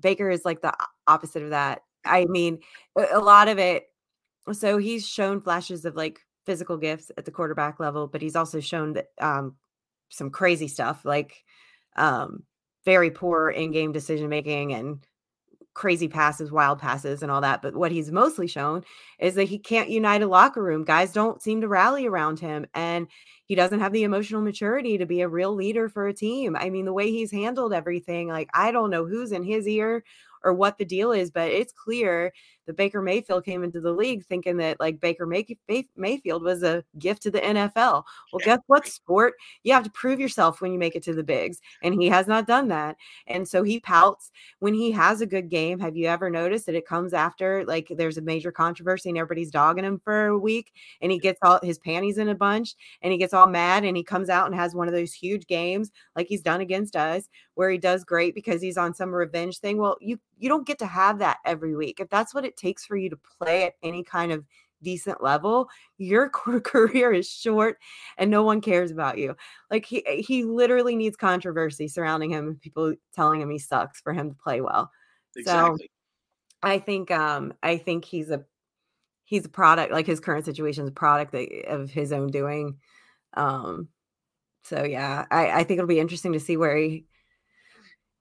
Baker 0.00 0.30
is 0.30 0.44
like 0.44 0.60
the 0.60 0.74
opposite 1.06 1.42
of 1.42 1.50
that. 1.50 1.82
I 2.04 2.24
mean, 2.26 2.60
a 2.96 3.20
lot 3.20 3.48
of 3.48 3.58
it 3.58 3.84
so 4.52 4.78
he's 4.78 5.06
shown 5.06 5.40
flashes 5.40 5.84
of 5.84 5.94
like 5.94 6.20
physical 6.46 6.78
gifts 6.78 7.10
at 7.18 7.24
the 7.26 7.30
quarterback 7.30 7.78
level, 7.78 8.06
but 8.06 8.22
he's 8.22 8.36
also 8.36 8.60
shown 8.60 8.94
that 8.94 9.06
um 9.20 9.56
some 10.08 10.30
crazy 10.30 10.68
stuff 10.68 11.04
like 11.04 11.44
um 11.96 12.42
very 12.84 13.10
poor 13.10 13.50
in-game 13.50 13.92
decision 13.92 14.28
making 14.28 14.72
and 14.72 15.06
crazy 15.78 16.08
passes, 16.08 16.50
wild 16.50 16.80
passes 16.80 17.22
and 17.22 17.30
all 17.30 17.40
that. 17.40 17.62
But 17.62 17.76
what 17.76 17.92
he's 17.92 18.10
mostly 18.10 18.48
shown 18.48 18.82
is 19.20 19.36
that 19.36 19.44
he 19.44 19.60
can't 19.60 19.88
unite 19.88 20.22
a 20.22 20.26
locker 20.26 20.60
room. 20.62 20.84
Guys 20.84 21.12
don't 21.12 21.40
seem 21.40 21.60
to 21.60 21.68
rally 21.68 22.04
around 22.04 22.40
him 22.40 22.66
and 22.74 23.06
he 23.44 23.54
doesn't 23.54 23.78
have 23.78 23.92
the 23.92 24.02
emotional 24.02 24.42
maturity 24.42 24.98
to 24.98 25.06
be 25.06 25.20
a 25.20 25.28
real 25.28 25.54
leader 25.54 25.88
for 25.88 26.08
a 26.08 26.12
team. 26.12 26.56
I 26.56 26.68
mean, 26.68 26.84
the 26.84 26.92
way 26.92 27.12
he's 27.12 27.30
handled 27.30 27.72
everything, 27.72 28.26
like 28.28 28.48
I 28.52 28.72
don't 28.72 28.90
know 28.90 29.06
who's 29.06 29.30
in 29.30 29.44
his 29.44 29.68
ear 29.68 30.02
or 30.42 30.52
what 30.52 30.78
the 30.78 30.84
deal 30.84 31.12
is, 31.12 31.30
but 31.30 31.48
it's 31.48 31.72
clear 31.72 32.32
that 32.68 32.76
Baker 32.76 33.00
Mayfield 33.00 33.46
came 33.46 33.64
into 33.64 33.80
the 33.80 33.92
league 33.92 34.26
thinking 34.26 34.58
that 34.58 34.78
like 34.78 35.00
Baker 35.00 35.24
May- 35.24 35.56
May- 35.68 35.88
Mayfield 35.96 36.42
was 36.42 36.62
a 36.62 36.84
gift 36.98 37.22
to 37.22 37.30
the 37.30 37.40
NFL. 37.40 38.04
Well, 38.30 38.40
guess 38.44 38.60
what, 38.66 38.86
sport? 38.86 39.34
You 39.62 39.72
have 39.72 39.84
to 39.84 39.90
prove 39.90 40.20
yourself 40.20 40.60
when 40.60 40.70
you 40.70 40.78
make 40.78 40.94
it 40.94 41.02
to 41.04 41.14
the 41.14 41.22
bigs, 41.22 41.60
and 41.82 41.94
he 41.94 42.08
has 42.08 42.26
not 42.26 42.46
done 42.46 42.68
that. 42.68 42.96
And 43.26 43.48
so 43.48 43.62
he 43.62 43.80
pouts 43.80 44.30
when 44.58 44.74
he 44.74 44.90
has 44.92 45.22
a 45.22 45.26
good 45.26 45.48
game. 45.48 45.80
Have 45.80 45.96
you 45.96 46.08
ever 46.08 46.28
noticed 46.28 46.66
that 46.66 46.74
it 46.74 46.86
comes 46.86 47.14
after 47.14 47.64
like 47.64 47.90
there's 47.96 48.18
a 48.18 48.22
major 48.22 48.52
controversy 48.52 49.08
and 49.08 49.16
everybody's 49.16 49.50
dogging 49.50 49.84
him 49.84 49.98
for 49.98 50.26
a 50.26 50.38
week, 50.38 50.74
and 51.00 51.10
he 51.10 51.18
gets 51.18 51.38
all 51.40 51.58
his 51.62 51.78
panties 51.78 52.18
in 52.18 52.28
a 52.28 52.34
bunch, 52.34 52.76
and 53.00 53.12
he 53.12 53.18
gets 53.18 53.32
all 53.32 53.46
mad, 53.46 53.82
and 53.84 53.96
he 53.96 54.04
comes 54.04 54.28
out 54.28 54.44
and 54.44 54.54
has 54.54 54.74
one 54.74 54.88
of 54.88 54.94
those 54.94 55.14
huge 55.14 55.46
games 55.46 55.90
like 56.14 56.26
he's 56.26 56.42
done 56.42 56.60
against 56.60 56.96
us, 56.96 57.30
where 57.54 57.70
he 57.70 57.78
does 57.78 58.04
great 58.04 58.34
because 58.34 58.60
he's 58.60 58.76
on 58.76 58.92
some 58.92 59.10
revenge 59.10 59.58
thing. 59.58 59.78
Well, 59.78 59.96
you 60.02 60.18
you 60.38 60.50
don't 60.50 60.66
get 60.66 60.78
to 60.80 60.86
have 60.86 61.18
that 61.18 61.38
every 61.46 61.74
week. 61.74 61.98
If 61.98 62.10
that's 62.10 62.34
what 62.34 62.44
it 62.44 62.57
takes 62.58 62.84
for 62.84 62.96
you 62.96 63.10
to 63.10 63.18
play 63.38 63.64
at 63.64 63.74
any 63.82 64.04
kind 64.04 64.32
of 64.32 64.44
decent 64.82 65.22
level, 65.22 65.68
your 65.96 66.28
career 66.30 67.12
is 67.12 67.28
short 67.28 67.78
and 68.16 68.30
no 68.30 68.42
one 68.42 68.60
cares 68.60 68.90
about 68.90 69.18
you. 69.18 69.36
Like 69.70 69.84
he 69.84 70.02
he 70.26 70.44
literally 70.44 70.96
needs 70.96 71.16
controversy 71.16 71.88
surrounding 71.88 72.30
him 72.30 72.48
and 72.48 72.60
people 72.60 72.94
telling 73.14 73.40
him 73.40 73.50
he 73.50 73.58
sucks 73.58 74.00
for 74.00 74.12
him 74.12 74.30
to 74.30 74.36
play 74.36 74.60
well. 74.60 74.90
So 75.44 75.76
I 76.62 76.78
think 76.78 77.10
um 77.10 77.54
I 77.62 77.76
think 77.76 78.04
he's 78.04 78.30
a 78.30 78.44
he's 79.24 79.44
a 79.44 79.50
product 79.50 79.92
like 79.92 80.06
his 80.06 80.20
current 80.20 80.44
situation 80.44 80.84
is 80.84 80.90
a 80.90 80.92
product 80.92 81.34
of 81.66 81.90
his 81.90 82.12
own 82.12 82.28
doing. 82.28 82.78
Um 83.34 83.88
so 84.64 84.84
yeah, 84.84 85.24
I, 85.30 85.50
I 85.50 85.64
think 85.64 85.78
it'll 85.78 85.86
be 85.86 86.00
interesting 86.00 86.34
to 86.34 86.40
see 86.40 86.56
where 86.56 86.76
he 86.76 87.06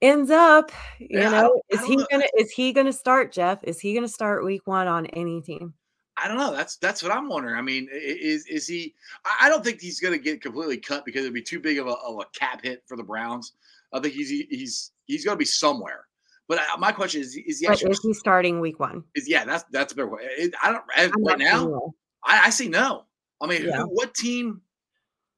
ends 0.01 0.29
up. 0.29 0.71
You 0.99 1.19
Yeah, 1.19 1.29
know, 1.29 1.61
is 1.69 1.83
he 1.83 1.95
know. 1.95 2.05
gonna 2.11 2.25
is 2.37 2.51
he 2.51 2.73
gonna 2.73 2.93
start, 2.93 3.31
Jeff? 3.31 3.59
Is 3.63 3.79
he 3.79 3.93
gonna 3.93 4.07
start 4.07 4.45
week 4.45 4.65
one 4.65 4.87
on 4.87 5.05
any 5.07 5.41
team? 5.41 5.73
I 6.19 6.27
don't 6.27 6.37
know. 6.37 6.51
That's 6.51 6.77
that's 6.77 7.03
what 7.03 7.11
I'm 7.11 7.29
wondering. 7.29 7.55
I 7.55 7.61
mean, 7.61 7.87
i- 7.91 7.95
i- 7.95 7.99
is 7.99 8.45
is 8.47 8.67
he? 8.67 8.95
I 9.25 9.45
I 9.45 9.49
don't 9.49 9.63
think 9.63 9.81
he's 9.81 9.99
to 10.13 10.17
get 10.23 10.41
completely 10.41 10.77
cut 10.77 11.05
because 11.05 11.21
it'd 11.21 11.33
be 11.33 11.41
too 11.43 11.59
big 11.59 11.77
of 11.77 11.87
a, 11.87 11.91
of 11.91 12.19
a 12.19 12.25
cap 12.37 12.63
hit 12.63 12.83
for 12.87 12.97
the 12.97 13.03
Browns. 13.03 13.53
I 13.93 13.99
think 13.99 14.13
he's 14.15 14.29
he's 14.29 14.91
he's 15.05 15.23
to 15.35 15.35
be 15.35 15.45
somewhere. 15.45 16.05
But 16.47 16.59
I, 16.59 16.77
my 16.77 16.91
question 16.91 17.21
is: 17.21 17.35
Is 17.35 17.59
he 17.59 17.67
actually? 17.67 17.91
is 17.91 17.99
he 18.01 18.13
starting 18.13 18.59
week 18.59 18.79
one? 18.79 19.03
Is 19.15 19.27
yeah? 19.29 19.45
That's 19.45 19.63
that's 19.71 19.93
a 19.93 19.95
better. 19.95 20.09
It- 20.21 20.53
I 20.63 20.71
don't 20.71 20.83
I'm 20.95 21.23
right 21.23 21.37
now. 21.37 21.93
I, 22.23 22.45
I 22.45 22.49
say 22.49 22.67
no. 22.67 23.05
I 23.39 23.45
mean, 23.47 23.65
Yeah. 23.65 23.83
what 23.83 24.13
team? 24.15 24.61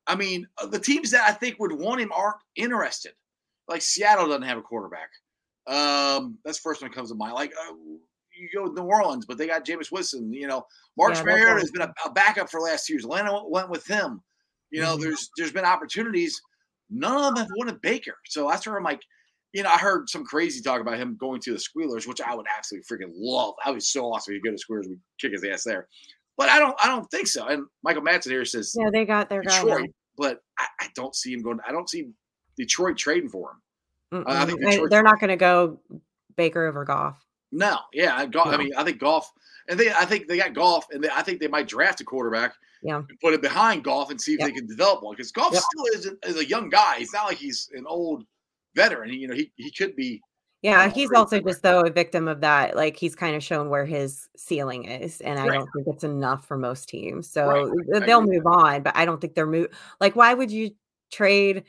I 0.08 0.16
mean, 0.16 0.48
uh, 0.58 0.66
the 0.66 0.80
teams 0.80 1.12
that 1.12 1.28
I 1.28 1.34
think 1.34 1.60
would 1.60 1.72
want 1.74 2.00
him 2.02 2.12
aren't 2.14 2.38
interested. 2.56 3.14
Like 3.70 3.82
Seattle 3.82 4.28
doesn't 4.28 4.42
have 4.44 4.58
a 4.58 4.62
quarterback. 4.62 5.10
Um, 5.68 6.38
that's 6.44 6.58
the 6.58 6.62
first 6.64 6.82
one 6.82 6.90
that 6.90 6.96
comes 6.96 7.10
to 7.10 7.16
mind. 7.16 7.34
Like 7.36 7.52
uh, 7.54 7.74
you 7.74 8.50
go 8.54 8.64
with 8.64 8.74
New 8.74 8.84
Orleans, 8.84 9.26
but 9.26 9.38
they 9.38 9.48
got 9.48 9.66
Jameis 9.66 9.92
Winston. 9.92 10.34
You 10.34 10.48
know, 10.48 10.66
Marcus 10.98 11.20
Yeah, 11.20 11.26
Mariota 11.26 11.60
has 11.60 11.72
been 11.72 11.84
a, 11.84 11.94
a 12.06 12.12
backup 12.12 12.50
for 12.50 12.60
last 12.60 12.90
years. 12.90 13.04
Atlanta 13.06 13.42
went- 13.48 13.70
with 13.70 13.86
him. 13.86 14.22
You 14.72 14.82
know, 14.82 14.98
Mhm. 14.98 15.02
there's 15.02 15.30
there's 15.38 15.52
been 15.52 15.66
opportunities. 15.66 16.42
None 16.90 17.16
of 17.16 17.24
them 17.36 17.36
have 17.38 17.48
wanted 17.56 17.82
Baker. 17.82 18.16
So 18.26 18.48
that's 18.50 18.66
where 18.66 18.78
I'm 18.78 18.84
like, 18.84 19.02
you 19.54 19.62
know, 19.64 19.70
I 19.70 19.78
heard 19.78 20.10
some 20.10 20.24
crazy 20.26 20.62
talk 20.62 20.82
about 20.82 20.98
him 20.98 21.18
going 21.20 21.40
to 21.42 21.54
the 21.54 21.60
Squealers, 21.60 22.08
which 22.08 22.22
I 22.22 22.34
would 22.36 22.46
absolutely 22.56 22.86
freaking 22.86 23.12
love. 23.16 23.54
I 23.64 23.72
was 23.72 23.92
so 23.92 24.06
awesome 24.12 24.34
if 24.34 24.38
you 24.38 24.44
go 24.44 24.56
to 24.56 24.58
Squealers, 24.58 24.88
we 24.88 24.98
kick 25.20 25.32
his 25.34 25.44
ass 25.44 25.64
there. 25.64 25.88
But 26.38 26.50
I 26.50 26.58
don't, 26.58 26.76
I 26.84 26.88
don't 26.88 27.10
think 27.12 27.28
so. 27.28 27.46
And 27.48 27.66
Michael 27.84 28.02
Madsen 28.02 28.32
here 28.32 28.46
says 28.46 28.74
Yeah, 28.76 28.90
they 28.92 29.06
got 29.06 29.30
their 29.30 29.44
guy. 29.44 29.88
but 30.18 30.40
I, 30.58 30.66
I 30.82 30.88
don't 30.96 31.14
see 31.16 31.34
him 31.34 31.42
going. 31.42 31.60
I 31.68 31.72
don't 31.72 31.90
see 31.90 32.08
Detroit 32.60 32.98
trading 32.98 33.30
for 33.30 33.52
him. 34.12 34.24
I 34.28 34.46
think 34.46 34.60
Detroit's- 34.60 34.90
They're 34.92 35.02
not 35.04 35.20
going 35.20 35.30
to 35.30 35.36
go 35.38 35.80
Baker 36.36 36.68
over 36.68 36.86
Goff. 36.86 37.26
No, 37.52 37.80
yeah, 37.94 38.16
I, 38.16 38.28
go, 38.28 38.42
I 38.42 38.58
mean, 38.58 38.72
I 38.78 38.84
think 38.84 39.00
Goff, 39.00 39.32
and 39.68 39.80
they, 39.80 39.92
I 39.92 40.06
think 40.06 40.28
they 40.28 40.38
got 40.38 40.54
Goff, 40.54 40.86
and 40.92 41.04
they, 41.04 41.10
I 41.10 41.24
think 41.24 41.40
they 41.40 41.48
might 41.48 41.68
draft 41.68 42.00
a 42.00 42.04
quarterback, 42.04 42.54
Yeah. 42.84 42.98
and 42.98 43.20
put 43.22 43.34
it 43.34 43.42
behind 43.42 43.84
Goff 43.84 44.12
and 44.12 44.22
see 44.22 44.34
if 44.34 44.40
Yep. 44.40 44.48
they 44.50 44.54
can 44.54 44.68
develop 44.68 45.02
one 45.02 45.16
because 45.16 45.32
Goff 45.32 45.54
Yep. 45.54 45.64
still 45.64 45.86
is 45.96 46.06
a, 46.06 46.30
is 46.30 46.38
a 46.38 46.46
young 46.48 46.70
guy. 46.70 46.98
He's 47.00 47.12
not 47.12 47.26
like 47.26 47.38
he's 47.38 47.70
an 47.74 47.86
old 47.88 48.24
veteran. 48.76 49.10
He, 49.10 49.18
you 49.18 49.28
know, 49.28 49.34
he 49.34 49.52
he 49.56 49.72
could 49.72 49.96
be. 49.96 50.22
Yeah, 50.62 50.90
he's 50.90 51.12
also 51.12 51.40
just 51.40 51.64
though 51.64 51.82
a 51.82 51.90
victim 51.90 52.28
of 52.28 52.42
that. 52.42 52.76
Like 52.76 52.98
he's 52.98 53.16
kind 53.16 53.36
of 53.36 53.42
shown 53.44 53.70
where 53.70 53.86
his 53.86 54.28
ceiling 54.38 54.86
is, 54.86 55.20
and 55.22 55.40
I 55.40 55.48
Right. 55.48 55.58
don't 55.58 55.70
think 55.74 55.88
it's 55.88 56.04
enough 56.04 56.46
for 56.46 56.56
most 56.58 56.88
teams. 56.90 57.28
So 57.30 57.48
Right, 57.88 58.06
they'll 58.06 58.22
move 58.22 58.46
on, 58.46 58.84
but 58.84 58.96
I 58.96 59.06
don't 59.06 59.20
think 59.22 59.34
they're 59.34 59.48
move. 59.48 59.70
Like, 60.00 60.16
why 60.16 60.34
would 60.36 60.52
you 60.52 60.72
trade? 61.12 61.64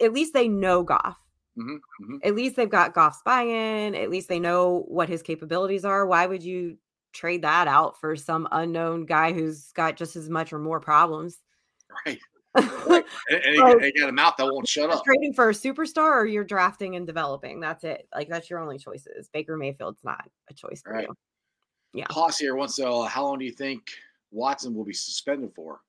At 0.00 0.12
least 0.12 0.32
they 0.34 0.48
know 0.48 0.82
Goff. 0.82 1.18
Mhm, 1.58 1.78
mhm. 2.02 2.18
At 2.24 2.34
least 2.34 2.56
they've 2.56 2.68
got 2.68 2.94
Goff's 2.94 3.22
buy-in. 3.24 3.94
At 3.94 4.10
least 4.10 4.28
they 4.28 4.40
know 4.40 4.84
what 4.88 5.08
his 5.08 5.22
capabilities 5.22 5.84
are. 5.84 6.06
Why 6.06 6.26
would 6.26 6.42
you 6.42 6.78
trade 7.12 7.42
that 7.42 7.68
out 7.68 7.98
for 8.00 8.16
some 8.16 8.48
unknown 8.50 9.06
guy 9.06 9.32
who's 9.32 9.70
got 9.72 9.96
just 9.96 10.16
as 10.16 10.28
much 10.28 10.52
or 10.52 10.58
more 10.58 10.80
problems? 10.80 11.38
Right, 12.04 12.18
right. 12.86 13.04
And, 13.30 13.44
and 13.44 13.56
Like- 13.58 13.82
he 13.82 13.92
got 14.00 14.08
a 14.08 14.12
mouth 14.12 14.34
that 14.38 14.46
won't 14.46 14.66
shut 14.66 14.90
up. 14.90 15.04
trading 15.04 15.32
for 15.32 15.48
a 15.50 15.52
superstar 15.52 16.10
or 16.16 16.26
you're 16.26 16.42
drafting 16.44 16.96
and 16.96 17.06
developing. 17.06 17.60
That's 17.60 17.84
it. 17.84 18.08
Like 18.12 18.28
that's 18.28 18.50
your 18.50 18.58
only 18.58 18.78
choices. 18.78 19.28
Baker 19.32 19.56
Mayfield's 19.56 20.02
not 20.02 20.28
a 20.50 20.54
choice 20.54 20.82
for 20.82 20.92
Right. 20.94 21.06
you. 21.06 21.14
Yeah. 21.94 22.06
Haas 22.10 22.38
here 22.38 22.56
wants 22.56 22.74
to. 22.76 22.88
Uh, 22.88 23.02
how 23.06 23.22
long 23.22 23.38
do 23.38 23.44
you 23.44 23.52
think 23.52 23.90
Watson 24.32 24.74
will 24.74 24.84
be 24.84 24.92
suspended 24.92 25.52
for? 25.54 25.80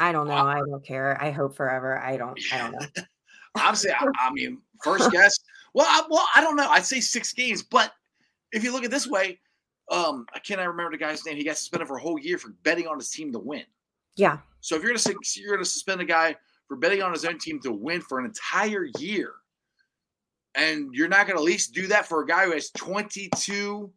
I 0.00 0.10
don't 0.10 0.26
know. 0.26 0.34
Uh, 0.34 0.44
I 0.44 0.58
don't 0.58 0.84
care. 0.84 1.16
I 1.22 1.30
hope 1.30 1.54
forever. 1.54 2.00
I 2.00 2.16
don't. 2.16 2.36
I 2.52 2.58
don't 2.58 2.72
know. 2.72 3.02
Obviously, 3.56 3.92
I, 3.92 4.06
I 4.20 4.32
mean, 4.32 4.60
first 4.82 5.10
guess. 5.10 5.38
Well, 5.74 5.86
I, 5.88 6.02
well, 6.08 6.26
I 6.34 6.40
don't 6.40 6.56
know. 6.56 6.68
I'd 6.68 6.84
say 6.84 7.00
six 7.00 7.32
games, 7.32 7.62
but 7.62 7.92
if 8.52 8.62
you 8.62 8.72
look 8.72 8.82
at 8.82 8.86
it 8.86 8.90
this 8.90 9.06
way, 9.06 9.38
um, 9.90 10.26
I 10.34 10.38
cannot 10.38 10.68
remember 10.68 10.92
the 10.92 10.98
guy's 10.98 11.24
name. 11.26 11.36
He 11.36 11.44
got 11.44 11.56
suspended 11.56 11.88
for 11.88 11.96
a 11.96 12.00
whole 12.00 12.18
year 12.18 12.38
for 12.38 12.50
betting 12.62 12.86
on 12.86 12.98
his 12.98 13.10
team 13.10 13.32
to 13.32 13.38
win. 13.38 13.64
Yeah. 14.16 14.38
So 14.60 14.76
if 14.76 14.82
you're 14.82 14.94
gonna 14.94 15.16
you're 15.36 15.56
gonna 15.56 15.64
suspend 15.64 16.00
a 16.00 16.04
guy 16.04 16.36
for 16.68 16.76
betting 16.76 17.02
on 17.02 17.12
his 17.12 17.24
own 17.24 17.38
team 17.38 17.60
to 17.60 17.72
win 17.72 18.00
for 18.00 18.18
an 18.18 18.24
entire 18.24 18.86
year, 18.98 19.32
and 20.54 20.88
you're 20.94 21.08
not 21.08 21.26
gonna 21.26 21.40
at 21.40 21.44
least 21.44 21.74
do 21.74 21.86
that 21.88 22.06
for 22.06 22.22
a 22.22 22.26
guy 22.26 22.46
who 22.46 22.52
has 22.52 22.70
22 22.70 23.92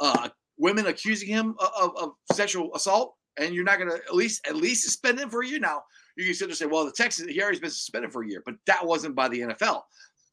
uh, 0.00 0.28
women 0.58 0.86
accusing 0.86 1.28
him 1.28 1.54
of, 1.60 1.70
of, 1.80 1.96
of 1.96 2.12
sexual 2.32 2.74
assault, 2.74 3.14
and 3.38 3.54
you're 3.54 3.64
not 3.64 3.78
gonna 3.78 3.94
at 3.94 4.14
least 4.14 4.46
at 4.48 4.56
least 4.56 4.82
suspend 4.82 5.20
him 5.20 5.30
for 5.30 5.42
a 5.42 5.46
year. 5.46 5.60
Now 5.60 5.82
you 6.16 6.24
can 6.26 6.34
sit 6.34 6.44
there 6.46 6.48
and 6.50 6.56
say, 6.58 6.66
well, 6.66 6.84
the 6.84 6.92
Texans 6.92 7.30
he 7.30 7.40
already 7.40 7.56
has 7.56 7.60
been 7.60 7.70
suspended 7.70 8.12
for 8.12 8.22
a 8.22 8.28
year, 8.28 8.42
but 8.44 8.54
that 8.66 8.84
wasn't 8.84 9.14
by 9.14 9.28
the 9.28 9.40
NFL. 9.40 9.82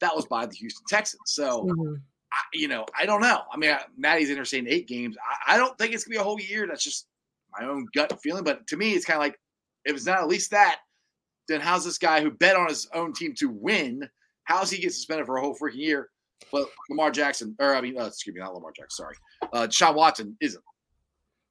That 0.00 0.14
was 0.14 0.26
by 0.26 0.46
the 0.46 0.54
Houston 0.56 0.84
Texans. 0.88 1.20
So 1.26 1.64
Mhm. 1.64 2.00
I, 2.32 2.36
you 2.52 2.68
know, 2.68 2.84
I 2.98 3.06
don't 3.06 3.20
know. 3.22 3.42
I 3.52 3.56
mean, 3.56 3.70
I- 3.70 3.84
Maddie's 3.96 4.28
in 4.28 4.34
there 4.36 4.44
saying 4.44 4.66
eight 4.68 4.86
games. 4.86 5.16
I, 5.46 5.54
I 5.54 5.56
don't 5.58 5.76
think 5.78 5.94
it's 5.94 6.04
gonna 6.04 6.14
be 6.14 6.20
a 6.20 6.22
whole 6.22 6.38
year. 6.40 6.66
That's 6.66 6.84
just 6.84 7.06
my 7.58 7.66
own 7.66 7.86
gut 7.94 8.20
feeling. 8.20 8.44
But 8.44 8.66
to 8.68 8.76
me, 8.76 8.92
it's 8.92 9.04
kind 9.06 9.16
of 9.16 9.22
like 9.22 9.38
if 9.84 9.96
it's 9.96 10.04
not 10.06 10.18
at 10.20 10.28
least 10.28 10.50
that, 10.50 10.80
then 11.48 11.60
how's 11.60 11.84
this 11.84 11.96
guy 11.98 12.20
who 12.20 12.30
bet 12.30 12.54
on 12.56 12.68
his 12.68 12.86
own 12.92 13.12
team 13.14 13.34
to 13.36 13.48
win? 13.48 14.08
How's 14.44 14.70
he 14.70 14.78
get 14.78 14.92
suspended 14.92 15.24
for 15.26 15.38
a 15.38 15.40
whole 15.40 15.56
freaking 15.56 15.76
year? 15.76 16.10
But 16.52 16.68
Lamar 16.90 17.10
Jackson, 17.10 17.56
or 17.58 17.74
I 17.74 17.80
mean, 17.80 17.98
uh, 17.98 18.04
excuse 18.06 18.34
me, 18.34 18.40
not 18.40 18.54
Lamar 18.54 18.70
Jackson. 18.72 19.04
Sorry, 19.04 19.16
uh, 19.52 19.66
Deshaun 19.66 19.94
Watson 19.94 20.36
isn't. 20.40 20.62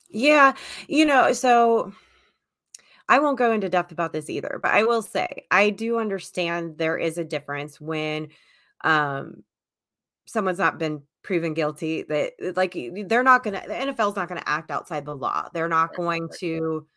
Yeah. 0.10 0.54
You 0.88 1.06
know, 1.06 1.34
so 1.34 1.92
I 3.10 3.20
won't 3.20 3.38
go 3.38 3.52
into 3.52 3.70
depth 3.70 3.92
about 3.92 4.14
this 4.14 4.30
either, 4.30 4.60
but 4.62 4.72
I 4.72 4.84
will 4.84 5.02
say 5.02 5.46
I 5.52 5.70
do 5.70 5.98
understand 5.98 6.78
there 6.78 6.98
is 6.98 7.18
a 7.18 7.24
difference 7.24 7.80
when 7.80 8.30
um 8.84 9.44
someone's 10.26 10.60
not 10.60 10.78
been 10.78 11.02
proven 11.24 11.54
guilty 11.54 12.04
that 12.04 12.34
like 12.56 12.78
they're 13.08 13.24
not 13.24 13.44
gonna 13.44 13.62
the 13.68 13.74
nfl's 13.74 14.16
not 14.16 14.30
gonna 14.30 14.44
act 14.46 14.72
outside 14.72 15.04
the 15.04 15.16
law 15.16 15.50
they're 15.54 15.68
not 15.68 15.94
going 15.96 16.30
to 16.38 16.88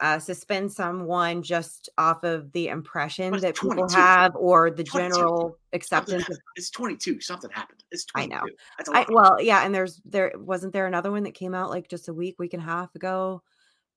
uh, 0.00 0.18
suspend 0.18 0.72
someone 0.72 1.42
just 1.42 1.88
off 1.98 2.24
of 2.24 2.50
the 2.52 2.68
impression 2.68 3.32
that 3.32 3.50
it's 3.50 3.60
people 3.60 3.88
have 3.90 4.34
or 4.34 4.70
the 4.70 4.82
22. 4.82 5.14
general 5.14 5.58
acceptance 5.72 6.28
of. 6.28 6.36
It's 6.56 6.70
22. 6.70 7.20
Something 7.20 7.50
happened. 7.50 7.84
It's 7.92 8.04
22. 8.04 8.34
I 8.34 8.82
22. 8.82 8.92
know. 8.92 8.98
I, 8.98 9.06
well, 9.08 9.40
yeah, 9.40 9.64
and 9.64 9.74
there's 9.74 10.00
there 10.04 10.32
wasn't 10.36 10.72
there 10.72 10.86
another 10.86 11.12
one 11.12 11.22
that 11.22 11.34
came 11.34 11.54
out 11.54 11.70
like 11.70 11.88
just 11.88 12.08
a 12.08 12.14
week, 12.14 12.38
week 12.38 12.54
and 12.54 12.62
a 12.62 12.66
half 12.66 12.94
ago. 12.96 13.42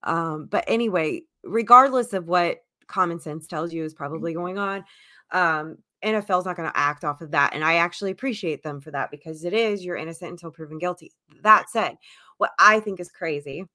Um, 0.04 0.46
but 0.46 0.64
anyway, 0.68 1.24
regardless 1.44 2.14
of 2.14 2.28
what 2.28 2.60
common 2.88 3.20
sense 3.20 3.48
tells 3.48 3.74
you 3.74 3.84
is 3.84 3.94
Mm-hmm. 3.94 3.98
probably 3.98 4.34
going 4.34 4.58
on, 4.58 4.86
um, 5.32 5.78
NFL's 6.04 6.46
not 6.46 6.56
going 6.56 6.70
to 6.70 6.78
act 6.78 7.04
off 7.04 7.22
of 7.22 7.32
that, 7.32 7.54
and 7.54 7.64
I 7.64 7.76
actually 7.76 8.12
appreciate 8.12 8.64
them 8.64 8.80
for 8.82 8.92
that 8.92 9.12
because 9.12 9.44
it 9.44 9.54
is 9.54 9.84
you're 9.84 9.98
innocent 9.98 10.32
until 10.32 10.52
proven 10.52 10.78
guilty. 10.78 11.12
That 11.42 11.70
said, 11.70 11.98
what 12.38 12.52
I 12.60 12.80
think 12.80 13.00
is 13.00 13.10
crazy 13.12 13.66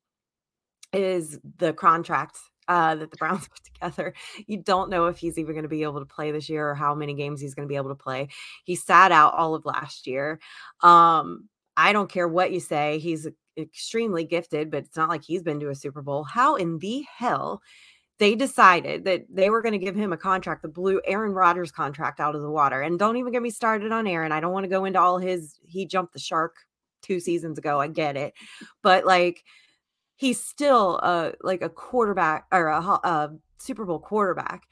is 0.92 1.38
the 1.58 1.72
contract 1.72 2.38
uh, 2.68 2.94
that 2.94 3.10
the 3.10 3.16
Browns 3.16 3.48
put 3.48 3.64
together. 3.64 4.14
You 4.46 4.58
don't 4.58 4.90
know 4.90 5.06
if 5.06 5.18
he's 5.18 5.38
even 5.38 5.54
going 5.54 5.64
to 5.64 5.68
be 5.68 5.82
able 5.82 6.00
to 6.00 6.06
play 6.06 6.30
this 6.30 6.48
year 6.48 6.70
or 6.70 6.74
how 6.74 6.94
many 6.94 7.14
games 7.14 7.40
he's 7.40 7.54
going 7.54 7.66
to 7.66 7.72
be 7.72 7.76
able 7.76 7.90
to 7.90 7.94
play. 7.94 8.28
He 8.64 8.76
sat 8.76 9.12
out 9.12 9.34
all 9.34 9.54
of 9.54 9.64
last 9.64 10.06
year. 10.06 10.38
Um, 10.82 11.48
I 11.76 11.92
don't 11.92 12.10
care 12.10 12.28
what 12.28 12.52
you 12.52 12.60
say. 12.60 12.98
He's 12.98 13.26
extremely 13.56 14.24
gifted, 14.24 14.70
but 14.70 14.84
it's 14.84 14.96
not 14.96 15.08
like 15.08 15.24
he's 15.24 15.42
been 15.42 15.60
to 15.60 15.70
a 15.70 15.74
Super 15.74 16.02
Bowl. 16.02 16.24
How 16.24 16.56
in 16.56 16.78
the 16.78 17.04
hell 17.16 17.62
they 18.18 18.34
decided 18.34 19.04
that 19.04 19.24
they 19.28 19.50
were 19.50 19.62
going 19.62 19.72
to 19.72 19.78
give 19.78 19.96
him 19.96 20.12
a 20.12 20.16
contract 20.16 20.62
that 20.62 20.74
blew 20.74 21.00
Aaron 21.06 21.32
Rodgers' 21.32 21.72
contract 21.72 22.20
out 22.20 22.34
of 22.34 22.42
the 22.42 22.50
water? 22.50 22.82
And 22.82 22.98
don't 22.98 23.16
even 23.16 23.32
get 23.32 23.42
me 23.42 23.50
started 23.50 23.92
on 23.92 24.06
Aaron. 24.06 24.32
I 24.32 24.40
don't 24.40 24.52
want 24.52 24.64
to 24.64 24.70
go 24.70 24.84
into 24.84 25.00
all 25.00 25.18
his, 25.18 25.58
he 25.66 25.86
jumped 25.86 26.12
the 26.12 26.18
shark 26.18 26.56
two 27.02 27.20
seasons 27.20 27.58
ago. 27.58 27.80
I 27.80 27.88
get 27.88 28.16
it. 28.16 28.34
But 28.82 29.04
like, 29.04 29.44
he's 30.16 30.40
still 30.40 30.98
a 30.98 31.32
like 31.42 31.62
a 31.62 31.68
quarterback 31.68 32.46
or 32.52 32.68
a, 32.68 32.80
a 32.80 33.30
Super 33.58 33.84
Bowl 33.84 33.98
quarterback 33.98 34.62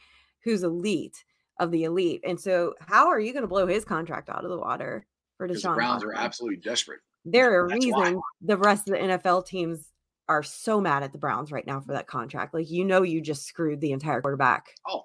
who's 0.45 0.63
elite 0.63 1.25
of 1.59 1.71
the 1.73 1.85
elite. 1.85 2.21
And 2.25 2.41
so, 2.41 2.75
how 2.81 3.09
are 3.09 3.21
you 3.21 3.33
going 3.33 3.43
to 3.43 3.49
blow 3.49 3.67
his 3.67 3.85
contract 3.85 4.31
out 4.31 4.45
of 4.45 4.51
the 4.51 4.59
water 4.59 5.07
for 5.37 5.49
Because 5.49 5.63
the 5.63 5.69
Deshaun? 5.69 5.75
Browns 5.75 6.05
are 6.05 6.15
absolutely 6.15 6.59
desperate. 6.59 7.01
There 7.25 7.65
are 7.65 7.69
That's 7.69 7.87
why. 7.87 8.03
reasons 8.03 8.23
the 8.41 8.57
rest 8.57 8.89
of 8.89 8.95
the 8.95 9.01
NFL 9.01 9.47
teams 9.47 9.87
are 10.29 10.43
so 10.43 10.81
mad 10.81 11.03
at 11.03 11.13
the 11.13 11.19
Browns 11.19 11.51
right 11.53 11.67
now 11.67 11.81
for 11.81 11.93
that 11.93 12.07
contract. 12.07 12.55
Like 12.55 12.71
you 12.71 12.85
know, 12.85 13.03
you 13.03 13.21
just 13.21 13.45
screwed 13.47 13.81
the 13.81 13.93
entire 13.93 14.21
quarterback 14.21 14.67
Oh, 14.89 15.03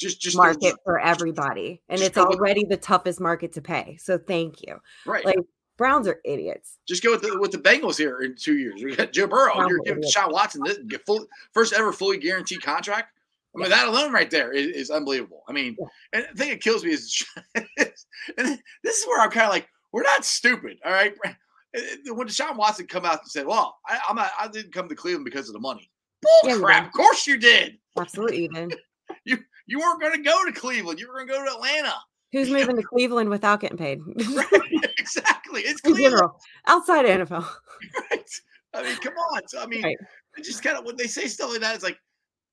Just, 0.00 0.20
just 0.20 0.36
market 0.36 0.74
for 0.84 0.98
everybody, 1.00 1.82
and 1.88 2.00
it's 2.00 2.14
go 2.14 2.26
with- 2.28 2.38
already 2.38 2.64
the 2.64 2.76
toughest 2.76 3.20
market 3.20 3.52
to 3.54 3.62
pay. 3.62 3.96
So 4.00 4.16
thank 4.18 4.62
you. 4.66 4.76
right. 5.06 5.24
Like 5.24 5.36
Browns 5.76 6.06
are 6.06 6.20
idiots. 6.26 6.76
Just 6.86 7.02
go 7.02 7.10
with 7.12 7.22
the 7.22 7.38
with 7.40 7.52
the 7.52 7.58
Bengals 7.58 7.96
here 7.96 8.20
in 8.20 8.36
two 8.36 8.58
years. 8.58 8.82
We 8.84 8.94
got 8.94 9.12
Joe 9.12 9.26
Burrow. 9.26 9.54
Browns 9.54 9.70
You're 9.70 9.78
giving. 9.80 10.02
Sean 10.10 10.30
Watson 10.32 10.62
this 10.64 10.78
full, 11.06 11.26
first 11.54 11.72
ever 11.72 11.90
fully 11.92 12.18
guaranteed 12.18 12.62
contract. 12.62 13.12
I 13.56 13.58
mean, 13.60 13.70
that 13.70 13.88
alone 13.88 14.12
right 14.12 14.30
there 14.30 14.52
is, 14.52 14.66
is 14.68 14.90
unbelievable. 14.90 15.42
I 15.48 15.52
mean, 15.52 15.76
Yeah. 15.80 15.86
and 16.12 16.26
the 16.32 16.38
thing 16.38 16.50
that 16.50 16.60
kills 16.62 16.84
me 16.84 16.92
is, 16.92 17.24
and 17.56 18.58
this 18.84 18.96
is 18.98 19.06
where 19.08 19.20
I'm 19.22 19.30
kind 19.30 19.46
of 19.46 19.50
like, 19.52 19.68
we're 19.90 20.02
not 20.04 20.24
stupid, 20.24 20.78
all 20.84 20.92
right. 20.92 21.14
When 22.06 22.26
Deshaun 22.26 22.56
Watson 22.56 22.86
come 22.86 23.04
out 23.04 23.20
and 23.20 23.28
said, 23.30 23.46
"Well, 23.46 23.76
I, 23.88 23.98
I'm 24.08 24.16
not, 24.16 24.30
I 24.38 24.48
didn't 24.48 24.72
come 24.72 24.88
to 24.88 24.94
Cleveland 24.94 25.24
because 25.24 25.48
of 25.48 25.52
the 25.52 25.60
money," 25.60 25.90
bull 26.22 26.30
Yeah, 26.50 26.58
crap. 26.58 26.86
Of 26.86 26.92
course 26.92 27.26
you 27.26 27.38
did. 27.38 27.78
Absolutely, 27.98 28.44
even. 28.44 28.70
you 29.24 29.38
you 29.66 29.78
weren't 29.78 30.00
going 30.00 30.14
to 30.14 30.22
go 30.22 30.44
to 30.44 30.52
Cleveland. 30.52 30.98
You 31.00 31.08
were 31.08 31.14
going 31.14 31.28
to 31.28 31.32
go 31.32 31.44
to 31.44 31.50
Atlanta. 31.54 31.94
Who's 32.32 32.50
moving 32.50 32.76
to 32.76 32.82
Cleveland 32.82 33.30
without 33.30 33.60
getting 33.60 33.78
paid? 33.78 34.00
Right? 34.34 34.90
exactly. 34.98 35.62
It's 35.62 35.80
in 35.82 35.96
general, 35.96 36.38
outside 36.66 37.04
NFL. 37.06 37.46
right? 38.10 38.30
I 38.74 38.82
mean, 38.82 38.96
come 38.98 39.14
on. 39.14 39.42
So, 39.48 39.60
I 39.62 39.66
mean, 39.66 39.82
Right. 39.82 39.96
it 40.36 40.44
just 40.44 40.62
kind 40.62 40.76
of 40.76 40.84
when 40.84 40.96
they 40.96 41.06
say 41.06 41.26
stuff 41.26 41.50
like 41.50 41.60
that, 41.60 41.74
it's 41.74 41.82
like, 41.84 41.98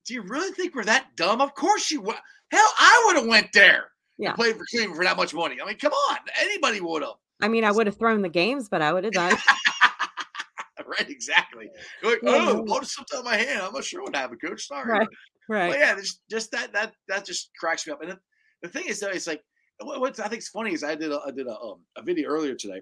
do 0.08 0.14
you 0.16 0.22
really 0.24 0.52
think 0.54 0.74
we're 0.76 0.86
that 0.86 1.16
dumb? 1.16 1.42
Of 1.42 1.54
course 1.54 1.92
you 1.92 2.02
would. 2.02 2.16
Hell, 2.52 2.72
I 2.80 3.04
would 3.08 3.18
have 3.18 3.28
went 3.28 3.52
there. 3.54 3.92
Yeah. 4.18 4.34
Played 4.34 4.58
for 4.58 4.66
Cleveland 4.72 4.96
for 4.96 5.04
that 5.04 5.18
much 5.18 5.34
money. 5.34 5.58
I 5.62 5.66
mean, 5.66 5.78
come 5.78 5.92
on. 5.94 6.18
Anybody 6.40 6.82
would 6.82 7.04
have. 7.04 7.12
I 7.42 7.48
mean, 7.48 7.64
I 7.64 7.72
would 7.72 7.88
have 7.88 7.98
thrown 7.98 8.22
the 8.22 8.30
games, 8.30 8.70
but 8.70 8.82
I 8.82 8.94
would 8.94 9.04
have 9.04 9.14
done. 9.14 9.38
right? 10.88 11.10
Exactly. 11.10 11.70
Like, 12.04 12.20
Yeah, 12.24 12.64
oh, 12.68 12.82
something 12.82 13.20
on 13.20 13.26
my 13.26 13.38
hand. 13.38 13.62
I'm 13.62 13.74
not 13.74 13.84
sure 13.84 14.04
what 14.04 14.16
happened, 14.16 14.42
Coach. 14.42 14.68
Sorry. 14.68 14.92
Right. 14.92 15.08
Right. 15.50 15.72
But 15.72 15.80
yeah, 15.80 15.96
just, 15.96 16.22
just 16.30 16.52
that 16.52 16.74
that 16.74 16.94
that 17.08 17.26
just 17.26 17.52
cracks 17.58 17.88
me 17.88 17.94
up. 17.94 18.02
And 18.02 18.12
the, 18.12 18.20
the 18.64 18.68
thing 18.68 18.86
is, 18.88 19.00
though, 19.00 19.08
it's 19.08 19.28
like 19.28 19.42
what, 19.80 20.02
what 20.02 20.20
I 20.20 20.28
think 20.28 20.42
is 20.42 20.50
funny 20.50 20.74
is 20.74 20.84
I 20.84 20.96
did 20.96 21.12
a, 21.12 21.20
I 21.26 21.32
did 21.32 21.48
a, 21.48 21.58
um, 21.58 21.82
a 21.96 22.02
video 22.02 22.30
earlier 22.30 22.56
today 22.56 22.82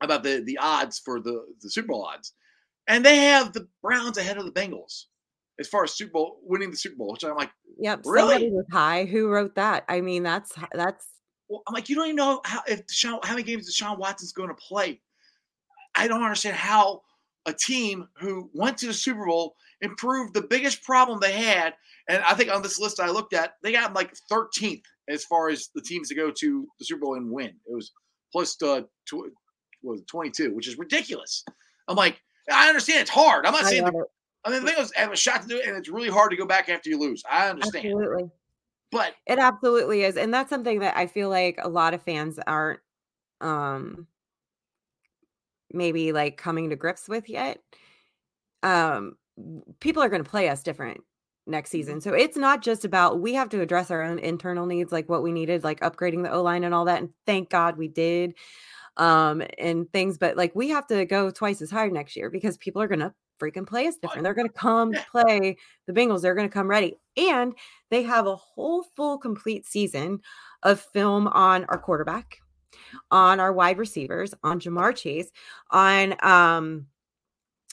about 0.00 0.22
the 0.22 0.42
the 0.46 0.58
odds 0.58 1.00
for 1.00 1.20
the 1.20 1.44
the 1.62 1.70
Super 1.70 1.88
Bowl 1.88 2.04
odds, 2.04 2.34
and 2.86 3.04
they 3.04 3.16
have 3.16 3.52
the 3.52 3.66
Browns 3.82 4.18
ahead 4.18 4.38
of 4.38 4.44
the 4.44 4.52
Bengals 4.52 5.06
as 5.58 5.66
far 5.66 5.82
as 5.82 5.94
Super 5.94 6.12
Bowl 6.12 6.38
winning 6.44 6.70
the 6.70 6.76
Super 6.76 6.96
Bowl. 6.96 7.12
Which 7.12 7.24
I'm 7.24 7.34
like, 7.34 7.50
Yep. 7.78 8.02
Really? 8.04 8.34
Somebody 8.34 8.50
was 8.50 8.66
high. 8.70 9.04
Who 9.04 9.28
wrote 9.28 9.54
that? 9.54 9.84
I 9.88 10.00
mean, 10.00 10.22
that's 10.22 10.52
that's 10.72 11.06
well, 11.50 11.62
I'm 11.66 11.74
like, 11.74 11.88
you 11.88 11.96
don't 11.96 12.06
even 12.06 12.16
know 12.16 12.40
how 12.44 12.62
if 12.68 12.86
Deshaun, 12.86 13.22
how 13.24 13.32
many 13.32 13.42
games 13.42 13.68
Deshaun 13.68 13.98
Watson's 13.98 14.32
going 14.32 14.48
to 14.48 14.54
play. 14.54 15.00
I 15.96 16.06
don't 16.06 16.22
understand 16.22 16.56
how 16.56 17.02
a 17.44 17.52
team 17.52 18.08
who 18.18 18.48
went 18.54 18.78
to 18.78 18.86
the 18.86 18.94
Super 18.94 19.26
Bowl 19.26 19.56
improved 19.80 20.32
the 20.32 20.42
biggest 20.42 20.84
problem 20.84 21.18
they 21.20 21.32
had. 21.32 21.74
And 22.08 22.22
I 22.22 22.34
think 22.34 22.52
on 22.52 22.62
this 22.62 22.78
list 22.78 23.00
I 23.00 23.10
looked 23.10 23.34
at, 23.34 23.54
they 23.64 23.72
got 23.72 23.94
like 23.94 24.14
13th 24.30 24.82
as 25.08 25.24
far 25.24 25.48
as 25.48 25.70
the 25.74 25.82
teams 25.82 26.08
to 26.08 26.14
go 26.14 26.30
to 26.30 26.68
the 26.78 26.84
Super 26.84 27.00
Bowl 27.00 27.16
and 27.16 27.30
win. 27.30 27.48
It 27.48 27.74
was 27.74 27.90
plus 28.30 28.56
uh, 28.62 28.82
tw- 29.08 29.34
was 29.82 30.02
22, 30.08 30.54
which 30.54 30.68
is 30.68 30.78
ridiculous. 30.78 31.44
I'm 31.88 31.96
like, 31.96 32.20
I 32.50 32.68
understand 32.68 33.00
it's 33.00 33.10
hard. 33.10 33.44
I'm 33.44 33.52
not 33.52 33.64
I 33.64 33.70
saying. 33.70 33.84
The. 33.84 34.04
I 34.44 34.50
mean, 34.50 34.64
the 34.64 34.70
thing 34.70 34.82
is, 34.82 34.92
I 34.96 35.00
have 35.00 35.12
a 35.12 35.16
shot 35.16 35.42
to 35.42 35.48
do 35.48 35.58
it, 35.58 35.66
and 35.66 35.76
it's 35.76 35.88
really 35.88 36.08
hard 36.08 36.30
to 36.30 36.36
go 36.36 36.46
back 36.46 36.68
after 36.68 36.88
you 36.88 36.98
lose. 36.98 37.22
I 37.28 37.50
understand, 37.50 37.86
Absolutely. 37.86 38.30
But 38.90 39.14
It 39.26 39.38
absolutely 39.38 40.02
is. 40.02 40.16
And 40.16 40.32
that's 40.32 40.50
something 40.50 40.80
that 40.80 40.96
I 40.96 41.06
feel 41.06 41.28
like 41.28 41.58
a 41.62 41.68
lot 41.68 41.94
of 41.94 42.02
fans 42.02 42.38
aren't 42.46 42.80
um 43.40 44.06
maybe 45.72 46.12
like 46.12 46.36
coming 46.36 46.70
to 46.70 46.76
grips 46.76 47.08
with 47.08 47.28
yet. 47.28 47.60
Um 48.62 49.16
people 49.80 50.02
are 50.02 50.08
going 50.08 50.22
to 50.22 50.28
play 50.30 50.48
us 50.48 50.62
different 50.62 51.00
next 51.46 51.70
season. 51.70 52.00
So 52.00 52.12
it's 52.12 52.36
not 52.36 52.62
just 52.62 52.84
about 52.84 53.20
we 53.20 53.34
have 53.34 53.48
to 53.50 53.60
address 53.60 53.90
our 53.90 54.02
own 54.02 54.18
internal 54.18 54.66
needs 54.66 54.92
like 54.92 55.08
what 55.08 55.22
we 55.22 55.32
needed 55.32 55.64
like 55.64 55.80
upgrading 55.80 56.22
the 56.22 56.30
O-line 56.32 56.64
and 56.64 56.74
all 56.74 56.84
that 56.86 57.00
and 57.00 57.10
thank 57.26 57.50
God 57.50 57.76
we 57.78 57.88
did 57.88 58.34
um 58.96 59.42
and 59.58 59.90
things 59.92 60.18
but 60.18 60.36
like 60.36 60.54
we 60.54 60.68
have 60.70 60.86
to 60.88 61.04
go 61.06 61.30
twice 61.30 61.62
as 61.62 61.70
hard 61.70 61.92
next 61.92 62.16
year 62.16 62.30
because 62.30 62.56
people 62.58 62.82
are 62.82 62.88
going 62.88 63.00
to 63.00 63.14
freaking 63.40 63.66
play 63.66 63.86
is 63.86 63.96
different. 63.96 64.22
They're 64.22 64.34
going 64.34 64.48
to 64.48 64.54
come 64.54 64.92
play 65.10 65.56
the 65.86 65.92
Bengals. 65.92 66.22
They're 66.22 66.34
going 66.34 66.48
to 66.48 66.52
come 66.52 66.68
ready. 66.68 66.94
And 67.16 67.54
they 67.90 68.02
have 68.02 68.26
a 68.26 68.36
whole 68.36 68.84
full 68.94 69.18
complete 69.18 69.66
season 69.66 70.20
of 70.62 70.80
film 70.80 71.26
on 71.28 71.64
our 71.64 71.78
quarterback, 71.78 72.40
on 73.10 73.40
our 73.40 73.52
wide 73.52 73.78
receivers, 73.78 74.34
on 74.42 74.60
Ja'Marr 74.60 74.94
Chase, 74.94 75.30
on 75.70 76.14
um 76.22 76.86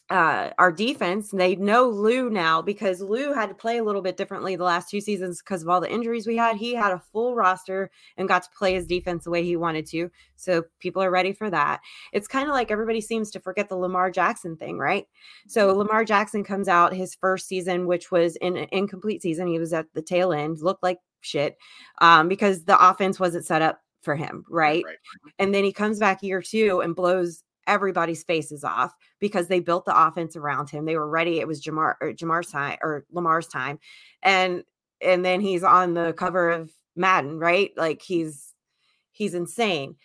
uh 0.10 0.52
our 0.58 0.72
defense. 0.72 1.32
They 1.32 1.56
know 1.56 1.90
Lou 1.90 2.30
now 2.30 2.62
because 2.62 3.02
Lou 3.02 3.34
had 3.34 3.50
to 3.50 3.56
play 3.56 3.78
a 3.78 3.84
little 3.84 4.02
bit 4.02 4.18
differently 4.18 4.56
the 4.56 4.64
last 4.64 4.90
two 4.90 5.02
seasons 5.02 5.42
because 5.42 5.64
of 5.64 5.70
all 5.70 5.82
the 5.82 5.92
injuries 5.92 6.26
we 6.26 6.38
had. 6.38 6.56
He 6.56 6.74
had 6.74 6.94
a 6.94 7.04
full 7.12 7.36
roster 7.36 7.92
and 8.18 8.28
got 8.28 8.44
to 8.44 8.50
play 8.58 8.74
his 8.74 8.88
defense 8.88 9.26
the 9.26 9.30
way 9.30 9.44
he 9.44 9.58
wanted 9.58 9.86
to. 9.88 10.10
So 10.36 10.64
people 10.80 11.04
are 11.04 11.12
ready 11.12 11.34
for 11.34 11.50
that. 11.50 11.82
It's 12.14 12.28
kind 12.28 12.48
of 12.48 12.54
like 12.54 12.72
everybody 12.72 13.02
seems 13.02 13.32
to 13.32 13.40
forget 13.40 13.70
the 13.70 13.76
Lamar 13.76 14.10
Jackson 14.12 14.56
thing, 14.56 14.78
right? 14.78 15.06
So 15.48 15.76
Lamar 15.76 16.06
Jackson 16.06 16.44
comes 16.44 16.68
out 16.68 16.94
his 16.94 17.16
first 17.16 17.48
season, 17.48 17.88
which 17.88 18.12
was 18.12 18.38
an 18.38 18.68
incomplete 18.72 19.22
season. 19.22 19.48
He 19.48 19.60
was 19.60 19.74
at 19.74 19.88
the 19.94 20.02
tail 20.02 20.32
end, 20.32 20.62
looked 20.62 20.84
like 20.84 21.00
shit 21.22 21.58
um, 22.00 22.28
because 22.28 22.64
the 22.64 22.90
offense 22.90 23.20
wasn't 23.20 23.46
set 23.46 23.62
up 23.62 23.82
for 24.02 24.16
him, 24.16 24.46
right? 24.50 24.84
right. 24.86 24.98
And 25.40 25.54
then 25.54 25.64
he 25.64 25.74
comes 25.74 26.00
back 26.00 26.24
year 26.24 26.42
two 26.42 26.82
and 26.82 26.96
blows 26.96 27.44
everybody's 27.68 28.24
faces 28.24 28.64
off 28.64 28.96
because 29.20 29.48
they 29.48 29.60
built 29.60 29.86
the 29.86 30.08
offense 30.08 30.36
around 30.36 30.70
him. 30.70 30.86
They 30.86 30.96
were 30.96 31.10
ready. 31.10 31.40
It 31.40 31.48
was 31.48 31.62
Jamar 31.62 31.96
or 32.02 32.14
Jamar's 32.14 32.50
time 32.50 32.78
or 32.82 33.06
Lamar's 33.12 33.48
time. 33.48 33.80
And 34.24 34.64
and 35.02 35.24
then 35.24 35.42
he's 35.42 35.64
on 35.64 35.94
the 35.94 36.14
cover 36.14 36.50
of 36.50 36.72
Madden, 36.96 37.40
right? 37.40 37.72
Like 37.78 38.02
he's 38.02 38.54
he's 39.12 39.34
insane. 39.34 39.96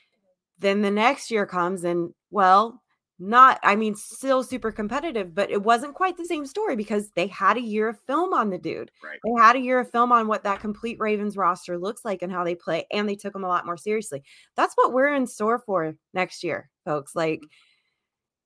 Then 0.59 0.83
the 0.83 0.91
next 0.91 1.31
year 1.31 1.47
comes 1.47 1.85
and 1.85 2.13
well, 2.31 2.83
not 3.19 3.61
I 3.63 3.77
mean 3.77 3.95
still 3.95 4.43
super 4.43 4.73
competitive, 4.73 5.35
but 5.35 5.51
it 5.51 5.63
wasn't 5.63 5.95
quite 5.95 6.17
the 6.17 6.25
same 6.25 6.45
story 6.45 6.77
because 6.77 7.11
they 7.15 7.29
had 7.29 7.57
a 7.57 7.63
year 7.63 7.89
of 7.89 8.01
film 8.01 8.35
on 8.35 8.51
the 8.51 8.59
dude. 8.59 8.91
Right. 9.03 9.19
They 9.25 9.41
had 9.41 9.57
a 9.57 9.61
year 9.61 9.79
of 9.79 9.91
film 9.91 10.13
on 10.13 10.27
what 10.27 10.43
that 10.45 10.61
complete 10.61 10.99
Ravens 10.99 11.37
roster 11.37 11.79
looks 11.79 12.05
like 12.05 12.23
and 12.23 12.33
how 12.33 12.45
they 12.45 12.55
play 12.55 12.87
and 12.91 13.09
they 13.09 13.15
took 13.15 13.35
him 13.35 13.45
a 13.45 13.49
lot 13.49 13.67
more 13.67 13.77
seriously. 13.77 14.25
That's 14.57 14.75
what 14.75 14.93
we're 14.93 15.15
in 15.15 15.27
store 15.27 15.59
for 15.61 15.95
next 16.13 16.43
year, 16.43 16.69
folks. 16.85 17.15
Like 17.15 17.43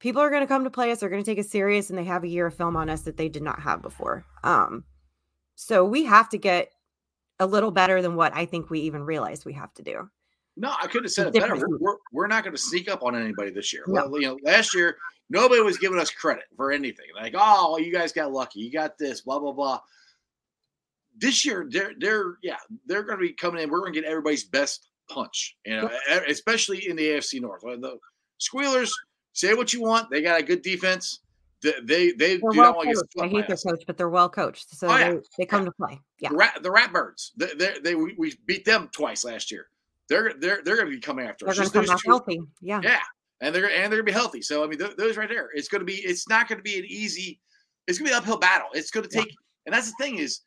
people 0.01 0.22
are 0.22 0.30
going 0.30 0.43
to 0.43 0.47
come 0.47 0.64
to 0.64 0.70
play 0.70 0.91
us, 0.91 1.01
they're 1.01 1.09
going 1.09 1.22
to 1.22 1.30
take 1.30 1.39
us 1.39 1.51
serious 1.51 1.91
and 1.91 1.99
they 1.99 2.05
have 2.05 2.24
a 2.24 2.28
year 2.28 2.47
of 2.47 2.55
film 2.55 2.76
on 2.76 2.89
us 2.89 3.03
that 3.03 3.16
they 3.16 3.28
did 3.28 3.43
not 3.43 3.61
have 3.61 3.82
before. 3.82 4.24
Um 4.45 4.84
so 5.55 5.84
we 5.84 6.05
have 6.05 6.28
to 6.30 6.39
get 6.39 6.70
a 7.39 7.47
little 7.47 7.70
better 7.70 8.03
than 8.03 8.14
what 8.14 8.34
I 8.34 8.45
think 8.45 8.70
we 8.70 8.80
even 8.80 9.03
realize 9.03 9.45
we 9.45 9.55
have 9.55 9.72
to 9.74 9.82
do. 9.82 10.09
No, 10.57 10.74
I 10.80 10.87
couldn't 10.87 11.05
have 11.05 11.12
said 11.12 11.26
it 11.28 11.34
better. 11.34 11.55
We're, 11.57 11.78
we're, 11.78 11.97
we're 12.12 12.26
not 12.26 12.45
going 12.45 12.55
to 12.57 12.61
sneak 12.61 12.91
up 12.91 13.03
on 13.03 13.14
anybody 13.14 13.51
this 13.51 13.72
year. 13.72 13.84
No. 13.87 14.09
Well, 14.09 14.20
you 14.20 14.28
know, 14.28 14.39
last 14.43 14.74
year 14.74 14.97
nobody 15.28 15.61
was 15.61 15.78
giving 15.78 15.99
us 15.99 16.11
credit 16.11 16.45
for 16.57 16.72
anything. 16.72 17.07
Like, 17.14 17.34
oh, 17.37 17.78
you 17.78 17.93
guys 17.93 18.12
got 18.12 18.32
lucky. 18.32 18.61
You 18.61 18.70
got 18.72 18.99
this. 18.99 19.22
Blah 19.22 19.39
blah 19.39 19.53
blah. 19.53 19.80
This 21.18 21.45
year, 21.45 21.66
they're 21.68 21.93
they're 21.99 22.37
yeah, 22.43 22.57
they're 22.87 23.03
going 23.03 23.18
to 23.18 23.26
be 23.26 23.32
coming 23.32 23.62
in. 23.62 23.70
We're 23.70 23.80
going 23.80 23.93
to 23.95 24.01
get 24.01 24.09
everybody's 24.09 24.45
best 24.45 24.89
punch. 25.09 25.57
You 25.64 25.76
know, 25.76 25.91
especially 26.28 26.89
in 26.89 26.97
the 26.97 27.09
AFC 27.11 27.41
North. 27.41 27.64
Uh, 27.64 27.76
The 27.76 27.99
Squealers 28.39 28.93
say 29.32 29.55
what 29.55 29.72
you 29.72 29.80
want. 29.82 30.11
They 30.11 30.22
got 30.22 30.41
a 30.41 30.43
good 30.43 30.62
defense. 30.62 31.20
They 31.62 31.72
they, 31.82 32.11
they 32.12 32.37
They're 32.37 32.39
do 32.39 32.43
well 32.45 32.55
not 32.55 32.76
want 32.76 32.89
to 32.91 33.05
get. 33.14 33.24
I 33.24 33.28
hate 33.28 33.49
their 33.49 33.57
coach, 33.57 33.84
but 33.87 33.97
they're 33.97 34.09
well 34.11 34.28
coached, 34.28 34.76
so 34.76 34.89
Oh, 34.89 34.97
yeah. 34.97 35.11
they, 35.12 35.18
they 35.39 35.47
come 35.47 35.64
to 35.64 35.72
play. 35.72 35.99
Yeah, 36.20 36.28
The 36.30 36.37
rat 36.37 36.59
the 36.62 36.68
Ratbirds. 36.70 37.30
They, 37.37 37.49
they, 37.59 37.78
they 37.82 37.95
we, 37.95 38.14
we 38.18 38.34
beat 38.47 38.64
them 38.64 38.89
twice 38.93 39.24
last 39.24 39.51
year. 39.51 39.66
They're 40.09 40.34
they're 40.39 40.61
they're 40.62 40.76
going 40.76 40.89
to 40.89 40.95
be 40.95 41.01
coming 41.01 41.26
after 41.26 41.47
they're 41.47 41.53
us. 41.53 41.59
going 41.59 41.68
to 41.68 41.72
come 41.72 41.82
those 41.82 41.91
back 41.91 41.99
two- 42.05 42.11
healthy. 42.11 42.41
Yeah, 42.61 42.80
Yeah, 42.82 43.01
and 43.41 43.55
they're 43.55 43.70
and 43.70 43.91
they're 43.91 44.01
gonna 44.01 44.05
be 44.05 44.12
healthy. 44.12 44.43
So 44.43 44.62
I 44.62 44.66
mean, 44.66 44.78
th- 44.78 44.97
those 44.97 45.16
right 45.16 45.28
there, 45.28 45.49
it's 45.55 45.68
gonna 45.68 45.84
be. 45.84 45.95
It's 45.97 46.28
not 46.28 46.49
gonna 46.49 46.62
be 46.62 46.78
an 46.78 46.84
easy. 46.87 47.41
It's 47.87 47.99
gonna 47.99 48.11
be 48.11 48.14
an 48.14 48.18
uphill 48.18 48.39
battle. 48.39 48.68
It's 48.74 48.91
gonna 48.91 49.09
Yeah. 49.11 49.22
take, 49.22 49.34
and 49.64 49.74
that's 49.74 49.89
the 49.91 49.97
thing 50.05 50.18
is, 50.18 50.41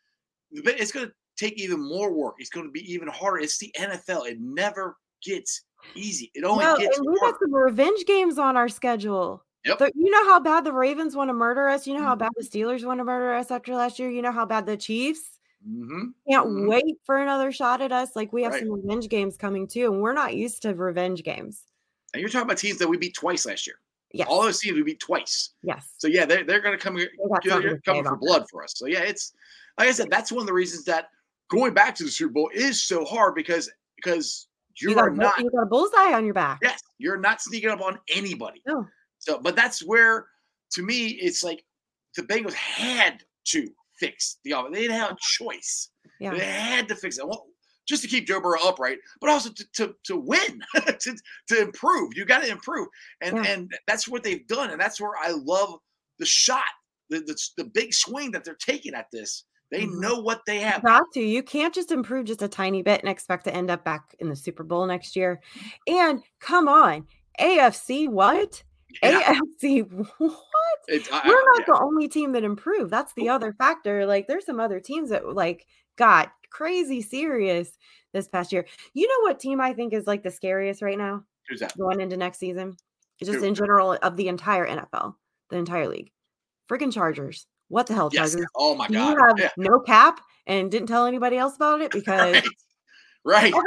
it's 0.52 0.92
gonna 0.92 1.12
take 1.38 1.60
even 1.60 1.80
more 1.82 2.14
work. 2.14 2.36
It's 2.38 2.50
gonna 2.52 2.70
be 2.70 2.82
even 2.92 3.08
harder. 3.08 3.40
It's 3.40 3.58
the 3.58 3.74
NFL. 3.78 4.28
It 4.30 4.40
never 4.40 4.96
gets 5.24 5.64
easy. 5.96 6.32
It 6.34 6.44
only 6.44 6.64
no, 6.66 6.78
gets 6.78 6.98
and 6.98 7.08
we 7.10 7.20
got 7.20 7.36
some 7.40 7.54
revenge 7.54 8.06
games 8.06 8.38
on 8.38 8.56
our 8.58 8.70
schedule. 8.70 9.44
Yep. 9.66 9.80
The- 9.80 9.92
you 9.96 10.10
know 10.10 10.26
how 10.26 10.40
bad 10.40 10.64
the 10.64 10.72
Ravens 10.74 11.16
want 11.16 11.30
to 11.30 11.34
murder 11.34 11.68
us. 11.68 11.86
You 11.86 11.94
know 11.96 12.04
how 12.04 12.16
Mhm. 12.16 12.20
bad 12.20 12.32
the 12.38 12.44
Steelers 12.44 12.86
want 12.86 13.00
to 13.00 13.04
murder 13.04 13.34
us 13.34 13.52
after 13.52 13.76
last 13.76 14.00
year. 14.00 14.10
You 14.10 14.22
know 14.22 14.32
how 14.32 14.46
bad 14.46 14.66
the 14.66 14.78
Chiefs 14.78 15.38
hmm 15.62 16.12
can't 16.30 16.48
Mhm. 16.48 16.70
wait 16.70 16.96
for 17.06 17.18
another 17.18 17.52
shot 17.52 17.82
at 17.82 17.92
us. 17.92 18.16
Like 18.16 18.32
we 18.32 18.44
have 18.44 18.54
Right. 18.54 18.62
some 18.62 18.72
revenge 18.72 19.10
games 19.10 19.36
coming 19.36 19.68
too, 19.68 19.92
and 19.92 20.02
we're 20.02 20.14
not 20.14 20.34
used 20.36 20.62
to 20.62 20.74
revenge 20.74 21.24
games. 21.24 21.66
And 22.14 22.22
you're 22.22 22.30
talking 22.30 22.46
about 22.48 22.58
teams 22.58 22.78
that 22.80 22.88
we 22.88 22.96
beat 22.98 23.14
twice 23.14 23.46
last 23.46 23.68
year. 23.68 23.76
Yes, 24.12 24.28
All 24.30 24.42
those 24.42 24.60
teams 24.60 24.76
we 24.78 24.84
beat 24.84 25.00
twice. 25.02 25.52
yes. 25.62 25.94
So 25.98 26.08
yeah, 26.08 26.26
they're 26.26 26.44
they're 26.46 26.62
gonna 26.62 26.78
come 26.78 26.96
here. 26.98 27.10
They're, 27.18 27.52
something 27.52 27.70
to 27.72 27.76
say 27.76 27.82
coming 27.86 28.04
for 28.04 28.10
about 28.10 28.20
that. 28.22 28.26
blood 28.26 28.50
for 28.50 28.64
us. 28.64 28.74
So 28.78 28.86
yeah, 28.88 29.02
it's 29.02 29.34
like 29.78 29.90
I 29.90 29.92
said. 29.92 30.10
That's 30.10 30.32
one 30.32 30.42
of 30.42 30.48
the 30.48 30.54
reasons 30.54 30.86
that 30.86 31.10
going 31.50 31.74
back 31.74 31.94
to 31.96 32.04
the 32.06 32.10
Super 32.12 32.32
Bowl 32.34 32.50
is 32.54 32.82
so 32.82 33.04
hard 33.06 33.36
because 33.36 33.70
because 33.98 34.48
you, 34.78 34.90
You 34.90 34.96
got, 34.96 35.04
are 35.06 35.08
a, 35.10 35.16
not 35.16 35.40
you 35.40 35.50
got 35.52 35.64
a 35.64 35.66
bullseye 35.66 36.14
on 36.14 36.26
your 36.26 36.34
back. 36.34 36.60
Yes, 36.62 36.82
you're 36.98 37.18
not 37.20 37.42
sneaking 37.42 37.70
up 37.70 37.82
on 37.82 38.00
anybody. 38.14 38.62
No. 38.68 38.86
So, 39.20 39.40
but 39.40 39.56
that's 39.56 39.86
where, 39.86 40.28
to 40.74 40.82
me, 40.82 41.08
it's 41.08 41.44
like 41.44 41.64
the 42.16 42.24
Bengals 42.24 42.54
had 42.54 43.24
to 43.46 43.68
fix 44.00 44.38
the 44.44 44.52
offense. 44.52 44.74
They 44.76 44.82
didn't 44.84 44.98
have 44.98 45.12
a 45.12 45.18
choice. 45.20 45.90
Yeah. 46.20 46.32
They 46.32 46.46
had 46.46 46.88
to 46.88 46.96
fix 46.96 47.18
it. 47.18 47.28
Well, 47.28 47.46
just 47.88 48.04
to 48.04 48.08
keep 48.08 48.28
Joe 48.28 48.40
Burrow 48.40 48.60
upright, 48.64 49.00
but 49.20 49.30
also 49.30 49.50
to 49.52 49.66
to, 49.74 49.96
to 50.06 50.18
win, 50.18 50.62
to, 50.76 51.16
to 51.48 51.62
improve. 51.62 52.16
You 52.16 52.24
got 52.26 52.44
to 52.44 52.50
improve, 52.50 52.88
and 53.22 53.38
Yeah. 53.38 53.52
and 53.52 53.72
that's 53.88 54.08
what 54.08 54.24
they've 54.24 54.46
done, 54.48 54.70
and 54.70 54.80
that's 54.80 55.02
where 55.02 55.14
I 55.20 55.32
love 55.32 55.80
the 56.20 56.26
shot, 56.26 56.66
the 57.10 57.20
the, 57.22 57.36
the 57.58 57.64
big 57.66 57.94
swing 57.94 58.32
that 58.32 58.44
they're 58.44 58.56
taking 58.56 58.94
at 58.94 59.08
this. 59.12 59.46
They 59.72 59.86
Mhm. 59.86 60.00
know 60.00 60.20
what 60.20 60.42
they 60.48 60.60
have. 60.62 60.82
got 60.84 61.04
to. 61.14 61.22
You 61.22 61.44
can't 61.44 61.74
just 61.74 61.92
improve 61.92 62.26
just 62.26 62.42
a 62.42 62.48
tiny 62.48 62.82
bit 62.82 63.02
and 63.02 63.10
expect 63.10 63.44
to 63.46 63.54
end 63.54 63.70
up 63.70 63.84
back 63.84 64.16
in 64.20 64.28
the 64.30 64.36
Super 64.36 64.64
Bowl 64.64 64.86
next 64.86 65.16
year. 65.16 65.40
And 65.88 66.24
come 66.40 66.68
on, 66.68 67.08
AFC, 67.40 68.08
what? 68.08 68.64
Yeah, 69.04 69.34
AFC, 69.62 69.82
what? 70.18 70.40
it's- 70.88 71.08
I- 71.12 71.20
I- 71.24 71.28
We're 71.28 71.46
not 71.54 71.60
yeah. 71.60 71.66
the 71.68 71.80
only 71.84 72.08
team 72.08 72.32
that 72.32 72.44
improved. 72.44 72.90
That's 72.92 73.14
the 73.14 73.30
other 73.30 73.54
factor. 73.54 74.06
Like, 74.06 74.28
there's 74.28 74.46
some 74.46 74.60
other 74.60 74.80
teams 74.80 75.10
that 75.12 75.36
like 75.36 75.68
got 75.96 76.32
crazy 76.50 77.02
serious 77.02 77.78
this 78.14 78.28
past 78.28 78.52
year. 78.52 78.66
You 78.94 79.08
know 79.08 79.30
what 79.30 79.40
team 79.40 79.62
I 79.62 79.74
think 79.74 79.94
is 79.94 80.08
like 80.08 80.24
the 80.24 80.32
scariest 80.32 80.82
right 80.82 80.98
now 80.98 81.24
Who's 81.48 81.60
that? 81.60 81.78
going 81.78 82.00
into 82.02 82.18
next 82.18 82.40
season? 82.40 82.76
Just 83.24 83.40
Who? 83.40 83.44
in 83.46 83.54
general 83.54 83.94
of 84.02 84.18
the 84.18 84.30
entire 84.30 84.66
NFL, 84.66 85.16
the 85.50 85.58
entire 85.58 85.88
league. 85.88 86.12
Freaking 86.68 86.92
Chargers. 86.92 87.46
What 87.70 87.88
the 87.88 87.94
hell, 87.96 88.10
Yes. 88.12 88.32
Chargers? 88.34 88.48
Oh 88.56 88.76
my 88.76 88.88
God. 88.88 89.10
you 89.10 89.26
have 89.26 89.40
Yeah. 89.40 89.50
no 89.58 89.80
cap 89.80 90.22
and 90.48 90.70
didn't 90.70 90.88
tell 90.88 91.06
anybody 91.06 91.38
else 91.38 91.56
about 91.56 91.82
it 91.82 91.92
because 91.94 92.36
Right. 92.36 92.44
Right. 93.26 93.46
every 93.46 93.54
time 93.54 93.58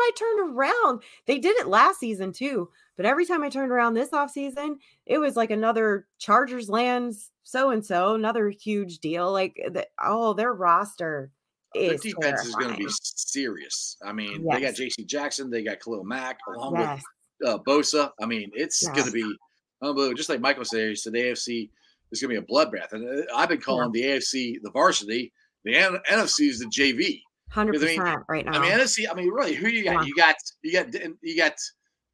I 0.00 0.10
turned 0.16 0.40
around, 0.54 1.02
they 1.26 1.38
did 1.38 1.56
it 1.58 1.66
last 1.68 2.00
season 2.00 2.32
too. 2.32 2.70
But 2.96 3.06
every 3.06 3.24
time 3.26 3.42
I 3.42 3.48
turned 3.48 3.70
around 3.72 3.94
this 3.94 4.10
offseason, 4.10 4.76
it 5.06 5.18
was 5.18 5.36
like 5.36 5.50
another 5.50 6.06
Chargers 6.18 6.68
lands 6.68 7.30
so 7.42 7.70
and 7.70 7.84
so, 7.84 8.14
another 8.14 8.48
huge 8.50 8.98
deal. 9.00 9.30
Like, 9.32 9.54
the, 9.72 9.86
oh, 10.02 10.32
their 10.34 10.52
roster 10.54 11.30
Their 11.74 11.94
is 11.94 12.00
defense 12.02 12.44
is 12.46 12.54
going 12.54 12.70
to 12.72 12.76
be 12.78 12.86
serious. 12.88 13.96
I 14.04 14.12
mean, 14.12 14.46
they 14.48 14.60
got 14.60 14.74
J.C. 14.74 15.04
Jackson, 15.04 15.50
they 15.50 15.62
got 15.62 15.80
Khalil 15.80 16.04
Mack, 16.04 16.38
along 16.48 16.76
Yes, 16.76 17.02
with 17.40 17.48
uh, 17.50 17.58
Bosa. 17.58 18.10
I 18.20 18.26
mean, 18.26 18.50
it's 18.54 18.86
going 18.88 19.04
to 19.06 19.10
be 19.12 19.36
unbelievable. 19.82 20.16
Just 20.16 20.28
like 20.28 20.40
Michael 20.40 20.64
said, 20.64 20.88
he 20.90 20.94
said 20.96 21.12
the 21.14 21.20
AFC 21.22 21.68
is 22.12 22.20
going 22.22 22.34
to 22.34 22.40
be 22.40 22.44
a 22.46 22.54
bloodbath, 22.54 22.92
and 22.92 23.04
uh, 23.28 23.34
I've 23.34 23.48
been 23.48 23.60
calling 23.60 23.90
the 23.92 24.02
AFC 24.02 24.56
the 24.62 24.70
varsity, 24.70 25.32
the 25.64 25.72
NFC 25.72 26.48
is 26.48 26.58
the 26.60 26.66
JV. 26.66 27.20
hundred 27.50 27.72
Because, 27.72 27.84
I 27.84 27.86
mean- 27.88 28.00
percent 28.00 28.22
right 28.28 28.46
now. 28.46 28.52
I 28.52 28.58
mean, 28.60 28.70
NFC. 28.70 29.04
I 29.10 29.14
mean, 29.14 29.28
really, 29.28 29.54
who 29.54 29.68
you 29.68 29.84
got? 29.84 30.02
Yeah. 30.02 30.04
You 30.06 30.14
got 30.16 30.36
you 30.62 30.72
got 30.72 30.94
you 31.22 31.36
got 31.36 31.54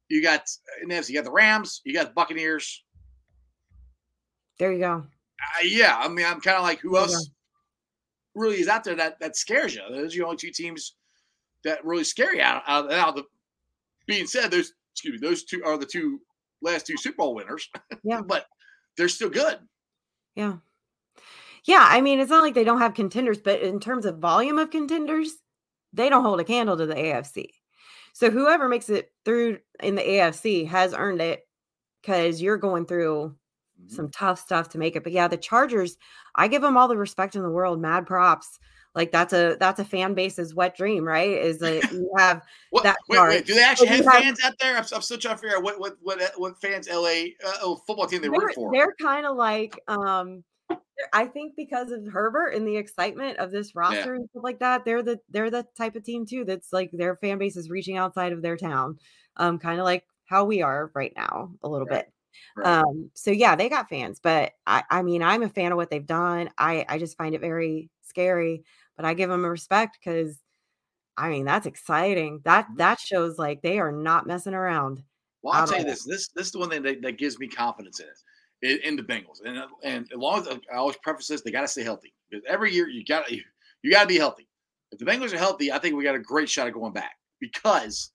you 0.09 0.23
got 0.23 0.39
uh, 0.41 0.83
in 0.83 0.89
NFC. 0.89 1.09
You 1.09 1.15
got 1.15 1.25
the 1.25 1.31
Rams. 1.31 1.81
You 1.85 1.93
got 1.93 2.07
the 2.07 2.13
Buccaneers. 2.13 2.83
there 4.57 4.71
you 4.73 4.79
go. 4.79 5.03
Uh, 5.61 5.63
yeah, 5.63 5.97
I 5.97 6.07
mean, 6.09 6.25
I'm 6.25 6.41
kind 6.41 6.57
of 6.57 6.63
like, 6.63 6.79
who 6.79 6.91
There 6.91 7.01
else 7.01 7.29
really 8.35 8.59
is 8.59 8.67
out 8.67 8.83
there 8.83 8.95
that 8.95 9.19
that 9.19 9.35
scares 9.35 9.73
you? 9.75 9.81
Those 9.89 10.15
are 10.15 10.19
the 10.19 10.25
only 10.25 10.37
two 10.37 10.51
teams 10.51 10.95
that 11.63 11.83
really 11.85 12.03
scare 12.03 12.35
you. 12.35 12.41
Out, 12.41 12.63
out, 12.67 12.91
out 12.91 13.15
the 13.15 13.23
being 14.07 14.27
said, 14.27 14.51
those 14.51 14.73
excuse 14.93 15.21
me, 15.21 15.27
those 15.27 15.43
two 15.43 15.63
are 15.65 15.77
the 15.77 15.85
two 15.85 16.19
last 16.61 16.85
two 16.87 16.97
Super 16.97 17.17
Bowl 17.17 17.35
winners. 17.35 17.69
Yeah. 18.03 18.21
but 18.27 18.45
they're 18.97 19.07
still 19.07 19.29
good. 19.29 19.59
Yeah. 20.39 20.55
Yeah. 21.65 21.85
I 21.87 21.99
mean, 22.01 22.19
it's 22.19 22.29
not 22.29 22.43
like 22.43 22.53
they 22.53 22.63
don't 22.63 22.79
have 22.79 22.93
contenders, 22.93 23.39
but 23.39 23.59
in 23.61 23.79
terms 23.79 24.05
of 24.05 24.19
volume 24.19 24.57
of 24.57 24.71
contenders, 24.71 25.33
they 25.91 26.09
don't 26.09 26.23
hold 26.23 26.39
a 26.39 26.43
candle 26.45 26.77
to 26.77 26.85
the 26.85 26.95
AFC. 26.95 27.49
So 28.13 28.29
whoever 28.31 28.69
makes 28.69 28.89
it 28.89 29.11
through 29.25 29.59
in 29.81 29.95
the 29.95 30.01
AFC 30.01 30.65
has 30.67 30.93
earned 30.93 31.21
it 31.21 31.45
because 32.01 32.41
you're 32.41 32.57
going 32.57 32.85
through 32.85 33.35
Mhm. 33.81 33.91
some 33.91 34.09
tough 34.09 34.39
stuff 34.39 34.69
to 34.69 34.77
make 34.77 34.95
it. 34.95 35.03
But 35.03 35.11
yeah, 35.11 35.27
the 35.27 35.37
Chargers, 35.37 35.97
I 36.35 36.47
give 36.47 36.61
them 36.61 36.77
all 36.77 36.87
the 36.87 36.97
respect 36.97 37.35
in 37.35 37.43
the 37.43 37.49
world. 37.49 37.81
Mad 37.81 38.07
props. 38.07 38.59
Like 38.95 39.11
that's 39.11 39.33
a 39.33 39.55
that's 39.59 39.79
a 39.79 39.85
fan 39.85 40.13
base's 40.13 40.55
wet 40.55 40.75
dream, 40.75 41.03
right? 41.03 41.29
Is 41.29 41.59
that 41.59 41.89
you 41.91 42.11
have 42.17 42.41
What, 42.71 42.83
that 42.83 42.97
wait, 43.07 43.19
wait, 43.21 43.45
do 43.45 43.53
they 43.53 43.63
actually 43.63 43.89
you 43.89 43.95
have 43.97 44.05
have- 44.05 44.23
fans 44.23 44.39
out 44.43 44.53
there? 44.59 44.75
I'm, 44.77 44.85
I'm 44.93 45.01
still 45.01 45.17
trying 45.17 45.35
to 45.35 45.41
figure 45.41 45.57
out 45.57 45.63
what 45.63 45.79
what 45.79 45.97
what 46.01 46.21
what 46.37 46.59
fans 46.59 46.89
LA 46.89 47.33
uh, 47.45 47.57
oh, 47.61 47.81
football 47.85 48.07
team 48.07 48.21
they 48.21 48.29
root 48.29 48.53
for. 48.55 48.71
they're 48.71 48.95
kind 48.99 49.25
of 49.25 49.35
like 49.35 49.79
um 49.87 50.43
I 51.13 51.27
think 51.27 51.55
because 51.55 51.91
of 51.91 52.05
Herbert 52.11 52.49
and 52.55 52.67
the 52.67 52.75
excitement 52.75 53.37
of 53.37 53.51
this 53.51 53.73
roster 53.73 54.15
and 54.15 54.27
stuff 54.31 54.43
like 54.43 54.59
that, 54.59 54.83
they're 54.85 55.01
the 55.03 55.19
they're 55.29 55.49
the 55.49 55.65
type 55.77 55.95
of 55.95 56.03
team 56.03 56.25
too 56.25 56.43
that's 56.43 56.73
like 56.73 56.89
their 56.91 57.15
fan 57.15 57.37
base 57.37 57.55
is 57.55 57.69
reaching 57.69 57.95
outside 57.95 58.33
of 58.33 58.41
their 58.41 58.57
town. 58.57 58.97
Um 59.37 59.59
kind 59.59 59.79
of 59.79 59.85
like 59.85 60.03
how 60.25 60.45
we 60.45 60.61
are 60.61 60.91
right 60.93 61.13
now 61.15 61.51
a 61.63 61.69
little 61.69 61.87
bit. 61.87 62.11
Right. 62.55 62.83
Um 62.83 63.11
so 63.15 63.31
yeah, 63.31 63.55
they 63.55 63.69
got 63.69 63.89
fans, 63.89 64.19
but 64.19 64.53
I 64.67 64.83
I 64.89 65.01
mean, 65.03 65.23
I'm 65.23 65.43
a 65.43 65.49
fan 65.49 65.71
of 65.71 65.77
what 65.77 65.89
they've 65.89 66.05
done. 66.05 66.49
I 66.57 66.85
I 66.89 66.97
just 66.99 67.17
find 67.17 67.35
it 67.35 67.41
very 67.41 67.89
scary, 68.03 68.63
but 68.95 69.05
I 69.05 69.13
give 69.13 69.29
them 69.29 69.45
a 69.45 69.49
respect 69.49 69.99
cuz 70.03 70.39
I 71.17 71.29
mean, 71.29 71.45
that's 71.45 71.65
exciting. 71.67 72.41
That 72.45 72.67
Mhm. 72.69 72.77
that 72.77 72.99
shows 72.99 73.37
like 73.37 73.61
they 73.61 73.79
are 73.79 73.91
not 73.91 74.27
messing 74.27 74.53
around. 74.53 75.03
Well, 75.41 75.53
I'll 75.53 75.67
tell 75.67 75.79
you 75.79 75.85
this: 75.85 76.03
this 76.03 76.27
this 76.29 76.47
is 76.47 76.51
the 76.51 76.59
one 76.59 76.69
thing 76.69 76.83
that, 76.83 77.01
that 77.01 77.17
gives 77.17 77.39
me 77.39 77.47
confidence 77.47 77.99
in 77.99 78.07
it, 78.07 78.81
in, 78.81 78.89
in 78.89 78.95
the 78.95 79.03
Bengals. 79.03 79.41
And 79.45 79.57
uh, 79.57 79.67
and 79.83 80.11
as 80.11 80.17
long 80.17 80.41
as 80.41 80.47
I 80.71 80.75
always 80.75 80.97
preface 80.97 81.27
this, 81.27 81.41
they 81.41 81.51
got 81.51 81.61
to 81.61 81.67
stay 81.67 81.83
healthy 81.83 82.13
because 82.29 82.43
every 82.47 82.73
year 82.73 82.87
you 82.89 83.03
got 83.05 83.31
you, 83.31 83.43
you 83.81 83.91
got 83.91 84.03
to 84.03 84.07
be 84.07 84.17
healthy. 84.17 84.47
If 84.91 84.99
the 84.99 85.05
Bengals 85.05 85.33
are 85.33 85.37
healthy, 85.37 85.71
I 85.71 85.79
think 85.79 85.95
we 85.95 86.03
got 86.03 86.15
a 86.15 86.19
great 86.19 86.49
shot 86.49 86.67
at 86.67 86.73
going 86.73 86.93
back 86.93 87.17
because 87.39 88.11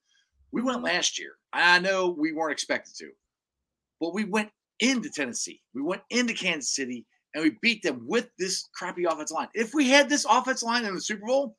we 0.51 0.61
went 0.61 0.83
last 0.83 1.19
year. 1.19 1.33
I 1.53 1.79
know 1.79 2.09
we 2.09 2.33
weren't 2.33 2.51
expected 2.51 2.95
to, 2.97 3.11
but 3.99 4.13
we 4.13 4.23
went 4.25 4.49
into 4.79 5.09
Tennessee, 5.09 5.61
we 5.73 5.81
went 5.81 6.01
into 6.09 6.33
Kansas 6.33 6.75
City, 6.75 7.05
and 7.33 7.43
we 7.43 7.57
beat 7.61 7.81
them 7.83 8.01
with 8.05 8.29
this 8.37 8.69
crappy 8.73 9.05
offense 9.05 9.31
line. 9.31 9.47
If 9.53 9.73
we 9.73 9.89
had 9.89 10.09
this 10.09 10.25
offense 10.29 10.63
line 10.63 10.85
in 10.85 10.93
the 10.95 11.01
Super 11.01 11.25
Bowl, 11.25 11.57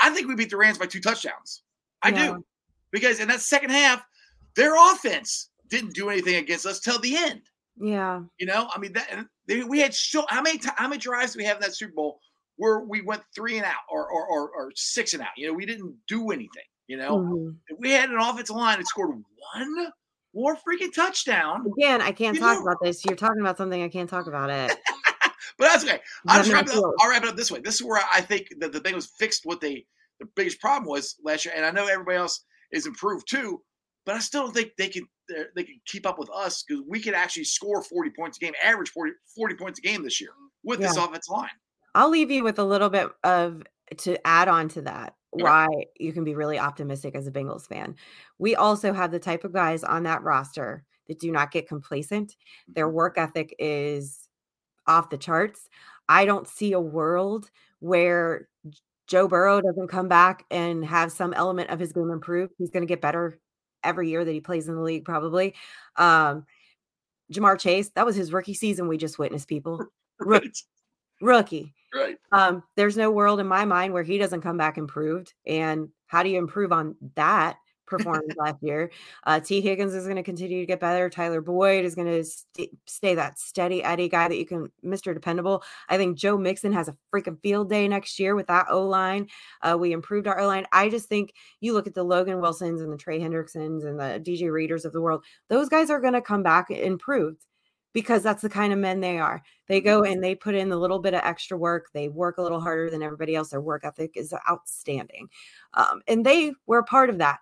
I 0.00 0.10
think 0.10 0.28
we 0.28 0.34
beat 0.34 0.50
the 0.50 0.56
Rams 0.56 0.78
by 0.78 0.86
two 0.86 1.00
touchdowns. 1.00 1.62
I 2.02 2.10
Yeah. 2.10 2.26
do 2.34 2.44
because 2.90 3.20
in 3.20 3.28
that 3.28 3.40
second 3.40 3.70
half, 3.70 4.04
their 4.56 4.74
offense 4.92 5.50
didn't 5.68 5.94
do 5.94 6.10
anything 6.10 6.36
against 6.36 6.66
us 6.66 6.80
till 6.80 6.98
the 6.98 7.16
end. 7.16 7.42
Yeah. 7.80 8.22
You 8.38 8.46
know, 8.46 8.68
I 8.74 8.78
mean 8.78 8.92
that 8.92 9.26
they, 9.46 9.64
we 9.64 9.78
had 9.80 9.94
so 9.94 10.24
how 10.28 10.42
many 10.42 10.60
how 10.76 10.88
many 10.88 10.98
drives 11.00 11.36
we 11.36 11.44
have 11.44 11.56
in 11.56 11.62
that 11.62 11.74
Super 11.74 11.94
Bowl 11.94 12.20
where 12.56 12.80
we 12.80 13.00
went 13.00 13.22
three 13.34 13.56
and 13.56 13.64
out 13.64 13.80
or 13.90 14.08
or, 14.10 14.26
or, 14.26 14.50
or 14.50 14.72
six 14.74 15.14
and 15.14 15.22
out? 15.22 15.30
You 15.36 15.46
know, 15.48 15.54
we 15.54 15.64
didn't 15.66 15.96
do 16.06 16.30
anything. 16.32 16.64
You 16.88 16.96
know, 16.98 17.18
Mhm. 17.18 17.56
if 17.68 17.78
we 17.78 17.90
had 17.92 18.10
an 18.10 18.18
offensive 18.18 18.56
line 18.56 18.78
that 18.78 18.86
scored 18.86 19.10
one 19.54 19.92
more 20.34 20.56
freaking 20.56 20.92
touchdown, 20.94 21.66
Again, 21.78 22.00
I 22.00 22.12
can't 22.12 22.38
talk 22.38 22.58
know- 22.58 22.62
about 22.62 22.78
this. 22.82 23.04
You're 23.04 23.16
talking 23.16 23.40
about 23.40 23.56
something 23.56 23.82
I 23.82 23.88
can't 23.88 24.08
talk 24.08 24.26
about 24.26 24.50
it. 24.50 24.76
but 25.58 25.68
that's 25.68 25.84
okay. 25.84 26.00
I'll 26.26 26.38
just 26.38 26.50
Let 26.50 26.66
wrap 26.66 26.76
it 26.76 26.82
up. 26.84 26.92
I'll 27.00 27.10
wrap 27.10 27.22
it 27.22 27.28
up 27.28 27.36
this 27.36 27.50
way. 27.50 27.60
This 27.60 27.76
is 27.76 27.82
where 27.82 28.02
I 28.12 28.20
think 28.20 28.48
that 28.60 28.72
the 28.72 28.80
thing 28.80 28.94
was 28.94 29.06
fixed 29.18 29.42
what 29.44 29.60
they 29.60 29.86
the 30.20 30.26
biggest 30.36 30.60
problem 30.60 30.88
was 30.88 31.16
last 31.24 31.44
year, 31.44 31.54
and 31.56 31.64
I 31.64 31.70
know 31.70 31.86
everybody 31.86 32.16
else 32.16 32.44
is 32.70 32.86
improved 32.86 33.28
too. 33.28 33.62
But 34.04 34.16
I 34.16 34.18
still 34.18 34.44
don't 34.44 34.52
think 34.54 34.72
they 34.78 34.88
can 34.88 35.04
they're- 35.28 35.50
can 35.56 35.80
keep 35.86 36.06
up 36.06 36.18
with 36.18 36.28
us 36.34 36.64
because 36.66 36.82
we 36.88 37.00
could 37.00 37.14
actually 37.14 37.44
score 37.44 37.82
40 37.82 38.10
points 38.10 38.36
a 38.38 38.40
game, 38.40 38.52
average 38.64 38.90
40, 38.90 39.12
40 39.34 39.54
points 39.54 39.78
a 39.78 39.82
game 39.82 40.02
this 40.02 40.20
year 40.20 40.30
with 40.64 40.80
this 40.80 40.96
offensive 40.96 41.30
line. 41.30 41.50
I'll 41.94 42.10
leave 42.10 42.30
you 42.30 42.42
with 42.42 42.58
a 42.58 42.64
little 42.64 42.88
bit 42.90 43.10
of 43.22 43.62
to 43.98 44.26
add 44.26 44.48
on 44.48 44.68
to 44.70 44.82
that. 44.82 45.14
Why 45.32 45.66
you 45.98 46.12
can 46.12 46.24
be 46.24 46.34
really 46.34 46.58
optimistic 46.58 47.14
as 47.14 47.26
a 47.26 47.32
Bengals 47.32 47.66
fan. 47.66 47.96
We 48.38 48.54
also 48.54 48.92
have 48.92 49.10
the 49.10 49.18
type 49.18 49.44
of 49.44 49.52
guys 49.52 49.82
on 49.84 50.02
that 50.04 50.22
roster 50.22 50.84
that 51.08 51.18
do 51.20 51.32
not 51.32 51.50
get 51.50 51.68
complacent. 51.68 52.36
Their 52.68 52.88
Mm-hmm. 52.88 52.96
work 52.96 53.18
ethic 53.18 53.54
is 53.58 54.28
off 54.86 55.10
the 55.10 55.18
charts. 55.18 55.68
I 56.08 56.24
don't 56.26 56.46
see 56.48 56.72
a 56.72 56.80
world 56.80 57.50
where 57.80 58.48
Joe 59.06 59.28
Burrow 59.28 59.60
doesn't 59.60 59.88
come 59.88 60.08
back 60.08 60.44
and 60.50 60.84
have 60.84 61.12
some 61.12 61.32
element 61.34 61.70
of 61.70 61.78
his 61.80 61.92
game 61.92 62.10
improve. 62.10 62.50
He's 62.58 62.70
going 62.70 62.82
to 62.82 62.86
get 62.86 63.00
better 63.00 63.38
every 63.84 64.10
year 64.10 64.24
that 64.24 64.32
he 64.32 64.40
plays 64.40 64.68
in 64.68 64.74
the 64.76 64.82
league, 64.82 65.04
probably. 65.04 65.54
Um, 65.96 66.46
Ja'Marr 67.32 67.58
Chase, 67.58 67.90
that 67.90 68.06
was 68.06 68.16
his 68.16 68.32
rookie 68.32 68.54
season 68.54 68.88
we 68.88 68.98
just 68.98 69.18
witnessed, 69.18 69.48
people. 69.48 69.84
Right. 70.20 70.56
Rookie. 71.22 71.74
Right. 71.94 72.16
Um, 72.32 72.62
there's 72.76 72.96
no 72.96 73.10
world 73.10 73.40
in 73.40 73.46
my 73.46 73.64
mind 73.64 73.92
where 73.92 74.02
he 74.02 74.18
doesn't 74.18 74.40
come 74.40 74.56
back 74.56 74.78
improved. 74.78 75.34
And 75.46 75.88
how 76.06 76.22
do 76.22 76.30
you 76.30 76.38
improve 76.38 76.72
on 76.72 76.96
that 77.16 77.58
performance 77.86 78.34
last 78.36 78.56
year? 78.62 78.90
Uh, 79.24 79.40
Tee 79.40 79.60
Higgins 79.60 79.94
is 79.94 80.04
going 80.04 80.16
to 80.16 80.22
continue 80.22 80.60
to 80.60 80.66
get 80.66 80.80
better. 80.80 81.10
Tyler 81.10 81.42
Boyd 81.42 81.84
is 81.84 81.94
going 81.94 82.08
to 82.08 82.24
st- 82.24 82.70
stay 82.86 83.14
that 83.14 83.38
steady 83.38 83.84
Eddie 83.84 84.08
guy 84.08 84.26
that 84.26 84.38
you 84.38 84.46
can, 84.46 84.72
Mr. 84.82 85.12
Dependable. 85.12 85.62
I 85.90 85.98
think 85.98 86.16
Joe 86.16 86.38
Mixon 86.38 86.72
has 86.72 86.88
a 86.88 86.96
freaking 87.14 87.40
field 87.42 87.68
day 87.68 87.86
next 87.88 88.18
year 88.18 88.34
with 88.34 88.46
that 88.46 88.66
O 88.70 88.86
line. 88.86 89.28
Uh, 89.60 89.76
we 89.78 89.92
improved 89.92 90.26
our 90.26 90.40
O 90.40 90.46
line. 90.46 90.66
I 90.72 90.88
just 90.88 91.10
think 91.10 91.34
you 91.60 91.74
look 91.74 91.86
at 91.86 91.94
the 91.94 92.04
Logan 92.04 92.40
Wilsons 92.40 92.80
and 92.80 92.90
the 92.90 92.96
Trey 92.96 93.20
Hendricksons 93.20 93.84
and 93.84 94.00
the 94.00 94.18
DJ 94.18 94.50
Readers 94.50 94.86
of 94.86 94.94
the 94.94 95.02
world, 95.02 95.24
those 95.50 95.68
guys 95.68 95.90
are 95.90 96.00
going 96.00 96.14
to 96.14 96.22
come 96.22 96.42
back 96.42 96.70
improved 96.70 97.44
because 97.92 98.22
that's 98.22 98.42
the 98.42 98.48
kind 98.48 98.72
of 98.72 98.78
men 98.78 99.00
they 99.00 99.18
are. 99.18 99.42
They 99.68 99.80
go 99.80 100.02
and 100.04 100.22
they 100.22 100.34
put 100.34 100.54
in 100.54 100.72
a 100.72 100.76
little 100.76 100.98
bit 100.98 101.14
of 101.14 101.20
extra 101.24 101.56
work. 101.58 101.90
They 101.92 102.08
work 102.08 102.38
a 102.38 102.42
little 102.42 102.60
harder 102.60 102.90
than 102.90 103.02
everybody 103.02 103.34
else. 103.34 103.50
Their 103.50 103.60
work 103.60 103.84
ethic 103.84 104.16
is 104.16 104.34
outstanding. 104.50 105.28
Um, 105.74 106.02
and 106.08 106.24
they 106.26 106.54
were 106.66 106.78
a 106.78 106.84
part 106.84 107.10
of 107.10 107.18
that. 107.18 107.40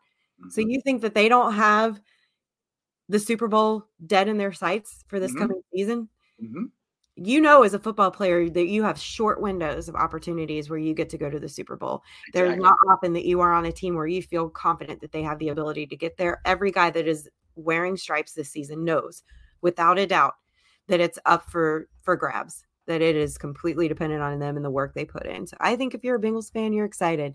So 0.48 0.60
Mhm. 0.60 0.70
you 0.70 0.80
think 0.82 1.02
that 1.02 1.14
they 1.14 1.28
don't 1.28 1.54
have 1.54 2.00
the 3.08 3.18
Super 3.18 3.48
Bowl 3.48 3.88
dead 4.06 4.28
in 4.28 4.38
their 4.38 4.52
sights 4.52 5.04
for 5.08 5.18
this 5.20 5.32
Mhm. 5.32 5.38
coming 5.38 5.62
season? 5.74 6.08
Mhm. 6.38 6.72
You 7.16 7.40
know, 7.40 7.62
as 7.64 7.74
a 7.74 7.78
football 7.78 8.10
player, 8.10 8.48
that 8.48 8.68
you 8.68 8.82
have 8.82 8.98
short 8.98 9.40
windows 9.42 9.88
of 9.88 9.94
opportunities 9.94 10.70
where 10.70 10.78
you 10.78 10.94
get 10.94 11.10
to 11.10 11.18
go 11.18 11.28
to 11.28 11.38
the 11.40 11.48
Super 11.48 11.76
Bowl. 11.76 12.02
There's 12.32 12.56
not 12.56 12.76
often 12.88 13.12
that 13.12 13.26
you 13.26 13.40
are 13.40 13.52
on 13.52 13.66
a 13.66 13.72
team 13.72 13.94
where 13.94 14.06
you 14.06 14.22
feel 14.22 14.48
confident 14.48 15.00
that 15.00 15.12
they 15.12 15.22
have 15.22 15.38
the 15.38 15.48
ability 15.50 15.86
to 15.88 15.96
get 15.96 16.16
there. 16.16 16.40
Every 16.46 16.70
guy 16.70 16.88
that 16.90 17.06
is 17.06 17.28
wearing 17.56 17.96
stripes 17.96 18.32
this 18.32 18.50
season 18.50 18.84
knows 18.84 19.22
without 19.62 19.98
a 19.98 20.06
doubt 20.06 20.34
that 20.88 21.00
it's 21.00 21.18
up 21.26 21.50
for 21.50 21.88
for 22.02 22.16
grabs 22.16 22.64
that 22.86 23.00
it 23.02 23.14
is 23.16 23.38
completely 23.38 23.86
dependent 23.88 24.22
on 24.22 24.38
them 24.38 24.56
and 24.56 24.64
the 24.64 24.70
work 24.70 24.94
they 24.94 25.04
put 25.04 25.26
in 25.26 25.46
so 25.46 25.56
i 25.60 25.76
think 25.76 25.94
if 25.94 26.02
you're 26.04 26.16
a 26.16 26.20
bengals 26.20 26.52
fan 26.52 26.72
you're 26.72 26.86
excited 26.86 27.34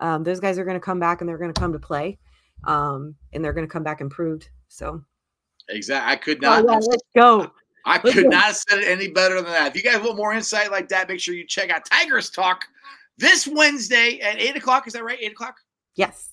um, 0.00 0.24
those 0.24 0.40
guys 0.40 0.58
are 0.58 0.64
going 0.64 0.76
to 0.76 0.80
come 0.80 0.98
back 0.98 1.20
and 1.20 1.28
they're 1.28 1.38
going 1.38 1.52
to 1.52 1.60
come 1.60 1.72
to 1.72 1.78
play 1.78 2.18
um, 2.64 3.14
and 3.32 3.44
they're 3.44 3.52
going 3.52 3.66
to 3.66 3.72
come 3.72 3.82
back 3.84 4.00
improved 4.00 4.48
so 4.68 5.02
Exactly. 5.68 6.12
I 6.12 6.16
could 6.16 6.44
oh, 6.44 6.60
not. 6.60 6.64
yeah, 6.64 6.80
let's 6.88 7.02
go 7.14 7.50
I 7.84 8.00
Let's 8.02 8.14
could 8.14 8.24
go. 8.24 8.28
not 8.30 8.44
have 8.44 8.56
said 8.56 8.78
it 8.78 8.86
any 8.88 9.08
better 9.08 9.36
than 9.36 9.46
that. 9.46 9.68
If 9.68 9.76
you 9.76 9.82
guys 9.90 10.00
want 10.00 10.16
more 10.16 10.32
insight 10.32 10.70
like 10.70 10.88
that, 10.90 11.08
make 11.08 11.18
sure 11.20 11.34
you 11.34 11.44
check 11.46 11.68
out 11.70 11.84
Tigers 11.84 12.30
Talk 12.30 12.64
this 13.18 13.46
Wednesday 13.48 14.20
at 14.20 14.38
8 14.40 14.56
o'clock. 14.56 14.86
Is 14.86 14.92
that 14.92 15.02
right? 15.04 15.18
8 15.20 15.32
o'clock? 15.32 15.56
yes 15.96 16.28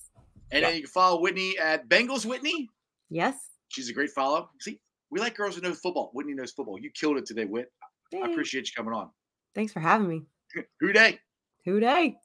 And 0.52 0.64
then 0.64 0.74
you 0.76 0.82
can 0.82 0.90
follow 0.90 1.20
Whitney 1.20 1.58
at 1.58 1.88
Bengals 1.88 2.24
Whitney. 2.24 2.68
yes 3.08 3.34
She's 3.68 3.88
a 3.88 3.92
great 3.92 4.10
follow. 4.10 4.50
See, 4.60 4.80
we 5.10 5.20
like 5.20 5.36
girls 5.36 5.56
who 5.56 5.60
know 5.62 5.74
football. 5.74 6.10
Whitney 6.14 6.34
knows 6.34 6.52
football. 6.52 6.78
You 6.78 6.90
killed 6.90 7.16
it 7.18 7.26
today, 7.26 7.44
Whit. 7.44 7.70
I 8.14 8.30
appreciate 8.30 8.66
you 8.66 8.72
coming 8.76 8.92
on. 8.94 9.10
thanks 9.54 9.72
for 9.72 9.80
having 9.80 10.08
me 10.08 10.22
Who 10.80 10.92
Dey? 10.92 11.18
who 11.64 11.78
Dey 11.80 12.16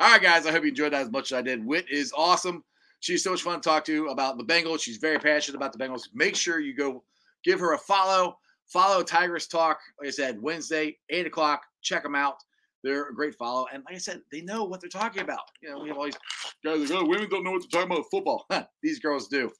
All 0.00 0.12
right, 0.12 0.22
guys. 0.22 0.46
I 0.46 0.52
hope 0.52 0.62
you 0.62 0.70
enjoyed 0.70 0.92
that 0.92 1.02
as 1.02 1.10
much 1.10 1.32
as 1.32 1.38
I 1.38 1.42
did. 1.42 1.64
Whit 1.64 1.86
is 1.90 2.12
awesome. 2.16 2.64
She's 3.00 3.22
so 3.24 3.32
much 3.32 3.42
fun 3.42 3.60
to 3.60 3.68
talk 3.68 3.84
to 3.86 4.06
about 4.06 4.38
the 4.38 4.44
Bengals. 4.44 4.80
She's 4.80 4.96
very 4.98 5.18
passionate 5.18 5.56
about 5.56 5.72
the 5.72 5.78
Bengals. 5.78 6.08
Make 6.14 6.36
sure 6.36 6.60
you 6.60 6.74
go 6.74 7.02
give 7.44 7.58
her 7.60 7.74
a 7.74 7.78
follow. 7.78 8.38
Follow 8.68 9.02
Tigers 9.02 9.46
Talk. 9.48 9.80
Like 9.98 10.08
I 10.08 10.10
said, 10.12 10.40
Wednesday, 10.40 10.96
8 11.10 11.26
o'clock. 11.26 11.62
Check 11.82 12.04
them 12.04 12.14
out. 12.14 12.36
They're 12.84 13.08
a 13.08 13.14
great 13.14 13.34
follow. 13.36 13.66
And 13.72 13.82
like 13.86 13.94
I 13.94 13.98
said, 13.98 14.22
they 14.32 14.40
know 14.40 14.64
what 14.64 14.80
they're 14.80 14.90
talking 14.90 15.22
about. 15.22 15.40
You 15.62 15.70
know, 15.70 15.80
we 15.80 15.88
have 15.88 15.98
all 15.98 16.04
these 16.04 16.18
guys 16.64 16.90
like, 16.90 16.90
oh, 16.90 17.06
women 17.06 17.28
don't 17.30 17.44
know 17.44 17.52
what 17.52 17.62
they're 17.62 17.80
talking 17.80 17.96
about 17.96 18.06
football. 18.10 18.46
these 18.82 18.98
girls 18.98 19.28
do. 19.28 19.50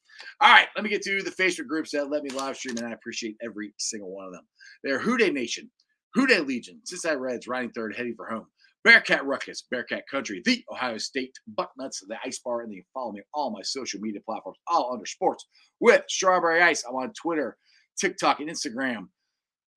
All 0.40 0.52
right, 0.52 0.68
let 0.76 0.84
me 0.84 0.90
get 0.90 1.02
to 1.02 1.22
the 1.22 1.30
Facebook 1.30 1.66
groups 1.66 1.90
that 1.92 2.10
let 2.10 2.22
me 2.22 2.30
live 2.30 2.56
stream, 2.56 2.76
and 2.76 2.86
I 2.86 2.92
appreciate 2.92 3.36
every 3.42 3.72
single 3.78 4.14
one 4.14 4.26
of 4.26 4.32
them. 4.32 4.46
They're 4.84 4.98
Who 4.98 5.16
Dey 5.16 5.30
Nation, 5.30 5.70
Who 6.14 6.26
Dey 6.26 6.40
Legion, 6.40 6.80
Cincinnati 6.84 7.18
Reds, 7.18 7.48
riding 7.48 7.70
third, 7.70 7.94
heading 7.96 8.14
for 8.16 8.28
home. 8.28 8.46
Bearcat 8.84 9.24
Ruckus, 9.24 9.62
Bearcat 9.70 10.02
Country, 10.10 10.42
the 10.44 10.64
Ohio 10.72 10.98
State 10.98 11.34
Bucknuts, 11.56 12.00
the 12.08 12.16
Ice 12.24 12.40
Bar, 12.44 12.62
and 12.62 12.72
you 12.72 12.82
follow 12.92 13.12
me 13.12 13.20
on 13.20 13.24
all 13.32 13.50
my 13.52 13.62
social 13.62 14.00
media 14.00 14.20
platforms, 14.26 14.58
all 14.66 14.92
under 14.92 15.06
sports 15.06 15.46
with 15.80 16.02
Strawberry 16.08 16.62
Ice. 16.62 16.84
I'm 16.88 16.96
on 16.96 17.12
Twitter, 17.12 17.56
TikTok, 17.98 18.40
and 18.40 18.50
Instagram. 18.50 19.06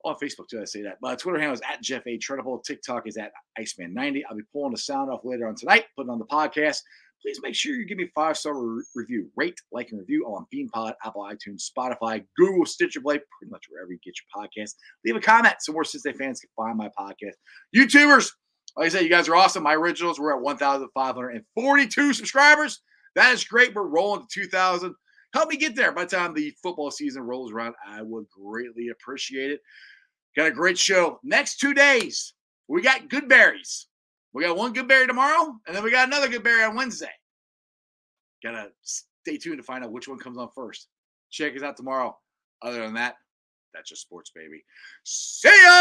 On 0.06 0.16
Facebook 0.16 0.48
too, 0.48 0.62
I 0.62 0.66
say 0.66 0.84
that. 0.84 0.98
My 1.02 1.16
Twitter 1.16 1.40
handle 1.40 1.56
is 1.56 1.62
at 1.68 1.82
Jeff 1.82 2.04
A. 2.06 2.20
Treadable. 2.20 2.64
TikTok 2.64 3.08
is 3.08 3.18
at 3.18 3.32
Iceman90. 3.60 4.22
I'll 4.30 4.38
be 4.38 4.44
pulling 4.54 4.72
the 4.72 4.78
sound 4.78 5.10
off 5.10 5.22
later 5.24 5.48
on 5.48 5.56
tonight, 5.56 5.86
putting 5.98 6.12
on 6.12 6.20
the 6.20 6.26
podcast. 6.26 6.82
Please 7.24 7.40
make 7.42 7.56
sure 7.56 7.74
you 7.74 7.88
give 7.88 7.98
me 7.98 8.08
five 8.14 8.38
star 8.38 8.54
re- 8.56 8.84
review, 8.94 9.32
rate, 9.36 9.60
like, 9.72 9.90
and 9.90 10.00
review 10.00 10.26
on 10.26 10.46
BeanPod, 10.54 10.94
Apple 11.04 11.24
iTunes, 11.24 11.68
Spotify, 11.68 12.24
Google, 12.38 12.68
Stitcher 12.68 13.02
Play, 13.02 13.16
pretty 13.16 13.50
much 13.50 13.64
wherever 13.68 13.92
you 13.92 13.98
get 14.06 14.14
your 14.22 14.46
podcast. 14.46 14.76
Leave 15.04 15.16
a 15.16 15.20
comment 15.20 15.56
so 15.60 15.74
more 15.74 15.84
Cincinnati 15.84 16.20
fans 16.20 16.40
can 16.40 16.50
find 16.56 16.78
my 16.78 16.90
podcast. 16.90 17.34
YouTubers, 17.76 18.30
like 18.78 18.86
I 18.86 18.90
said, 18.90 19.04
you 19.04 19.10
guys 19.10 19.28
are 19.28 19.36
awesome. 19.36 19.64
My 19.64 19.74
originals, 19.74 20.20
we're 20.20 20.36
at 20.36 20.42
1,542 20.42 22.14
subscribers. 22.14 22.82
That 23.16 23.34
is 23.34 23.44
great. 23.44 23.74
We're 23.74 23.88
rolling 23.88 24.22
to 24.22 24.28
2,000. 24.42 24.94
Help 25.34 25.50
me 25.50 25.58
get 25.58 25.76
there 25.76 25.92
by 25.92 26.06
the 26.06 26.16
time 26.16 26.34
the 26.34 26.54
football 26.62 26.92
season 26.92 27.24
rolls 27.24 27.52
around. 27.52 27.74
I 27.86 28.02
would 28.02 28.26
greatly 28.30 28.90
appreciate 28.90 29.52
it. 29.52 29.62
Got 30.36 30.48
a 30.48 30.52
great 30.52 30.78
show. 30.78 31.20
Next 31.24 31.60
two 31.60 31.74
days, 31.74 32.34
we 32.68 32.82
got 32.82 33.10
good 33.10 33.30
berries. 33.30 33.88
We 34.34 34.44
got 34.44 34.58
one 34.58 34.74
good 34.74 34.88
berry 34.88 35.08
tomorrow, 35.08 35.56
and 35.66 35.76
then 35.76 35.84
we 35.84 35.92
got 35.92 36.08
another 36.08 36.28
good 36.28 36.44
berry 36.44 36.64
on 36.64 36.76
Wednesday. 36.76 37.12
Gotta 38.44 38.70
stay 38.82 39.38
tuned 39.38 39.58
to 39.58 39.64
find 39.64 39.84
out 39.84 39.92
which 39.94 40.08
one 40.10 40.20
comes 40.20 40.38
on 40.38 40.50
first. 40.54 40.88
Check 41.32 41.56
us 41.56 41.64
out 41.64 41.78
tomorrow. 41.78 42.18
Other 42.62 42.82
than 42.82 42.96
that, 42.96 43.16
that's 43.74 43.90
just 43.90 44.02
sports, 44.02 44.32
baby. 44.36 44.64
See 45.04 45.48
ya! 45.64 45.76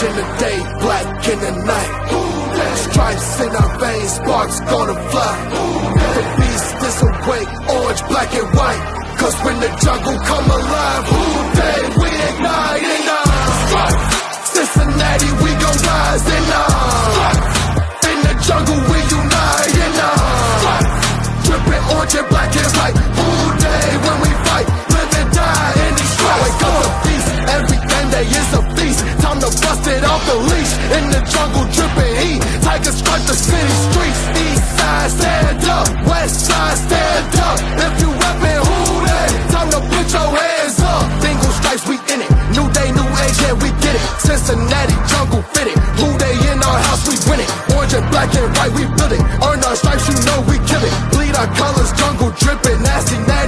In 0.00 0.16
the 0.16 0.24
day, 0.40 0.58
black 0.80 1.28
in 1.28 1.38
the 1.40 1.52
night. 1.68 1.92
Stripes 2.88 3.40
in 3.44 3.50
our 3.54 3.78
veins, 3.78 4.12
sparks 4.16 4.58
gonna 4.60 4.96
fly. 5.12 5.36
The 6.16 6.24
beast 6.40 6.72
is 6.88 6.98
awake, 7.04 7.50
orange, 7.68 8.02
black, 8.08 8.32
and 8.32 8.48
white. 8.56 8.82
Cause 9.20 9.36
when 9.44 9.60
the 9.60 9.68
jungle 9.84 10.16
come 10.24 10.46
alive, 10.48 11.04
who 11.04 11.20
Dey 11.52 11.82
we 12.00 12.08
ignite 12.08 12.80
and 12.80 13.08
uh, 13.12 13.28
stripes. 13.68 14.04
Cincinnati, 14.56 15.30
we 15.44 15.50
gon' 15.60 15.78
rise 15.84 16.24
and 16.32 16.48
uh, 16.48 18.08
in 18.08 18.18
the 18.24 18.34
jungle 18.40 18.80
we 18.88 18.98
unite 19.04 19.76
and 19.84 20.00
uh, 20.00 20.80
dripping 21.44 21.84
orange 21.92 22.14
and 22.16 22.28
black 22.32 22.52
and 22.56 22.72
white. 22.72 22.96
Who 23.20 23.28
day 23.60 23.88
when 24.00 24.16
we 24.24 24.30
fight, 24.48 24.68
live 24.96 25.12
and 25.20 25.28
die 25.36 25.76
in 25.84 25.92
these 25.92 26.12
stripes. 26.16 26.40
Wake 26.40 26.62
up 26.64 26.74
the 26.80 26.90
beast, 27.04 27.28
every 27.52 27.78
day 27.84 28.24
is 28.40 28.50
a 28.56 28.59
feast. 28.90 29.22
Time 29.22 29.38
to 29.40 29.46
bust 29.46 29.86
it 29.86 30.04
off 30.04 30.22
the 30.26 30.36
leash 30.50 30.72
in 30.98 31.04
the 31.10 31.20
jungle, 31.30 31.64
dripping 31.70 32.14
heat. 32.22 32.40
Tigers 32.62 32.96
strike 32.98 33.24
the 33.26 33.34
city 33.34 33.74
streets. 33.86 34.20
East 34.34 34.66
side, 34.78 35.10
stand 35.10 35.64
up. 35.64 35.86
West 36.06 36.46
side, 36.46 36.76
stand 36.78 37.34
up. 37.38 37.58
If 37.78 37.92
you 38.02 38.10
reppin' 38.10 38.60
who 38.66 39.06
Dey, 39.06 39.28
time 39.54 39.70
to 39.70 39.80
put 39.80 40.06
your 40.12 40.28
hands 40.34 40.78
up. 40.82 41.02
Bengal 41.22 41.52
stripes, 41.58 41.84
we 41.88 41.96
in 42.12 42.20
it. 42.22 42.30
New 42.56 42.66
day, 42.74 42.88
new 42.92 43.08
age, 43.22 43.38
yeah, 43.42 43.54
we 43.54 43.70
get 43.82 43.94
it. 43.94 44.02
Cincinnati 44.18 44.94
jungle 45.10 45.42
fitted. 45.54 45.78
Who 46.00 46.08
Dey 46.18 46.34
in 46.52 46.58
our 46.62 46.80
house, 46.90 47.06
we 47.06 47.14
win 47.30 47.40
it. 47.40 47.50
Orange 47.74 47.94
and 47.94 48.06
black 48.10 48.30
and 48.34 48.50
white, 48.56 48.72
we 48.74 48.84
build 48.98 49.12
it. 49.14 49.22
Earn 49.46 49.60
our 49.64 49.76
stripes, 49.76 50.06
you 50.08 50.16
know 50.26 50.38
we 50.50 50.56
kill 50.66 50.82
it. 50.82 50.94
Bleed 51.14 51.34
our 51.36 51.48
colors, 51.54 51.92
jungle 51.94 52.30
dripping. 52.42 52.82
Nasty, 52.82 53.18
natty, 53.28 53.39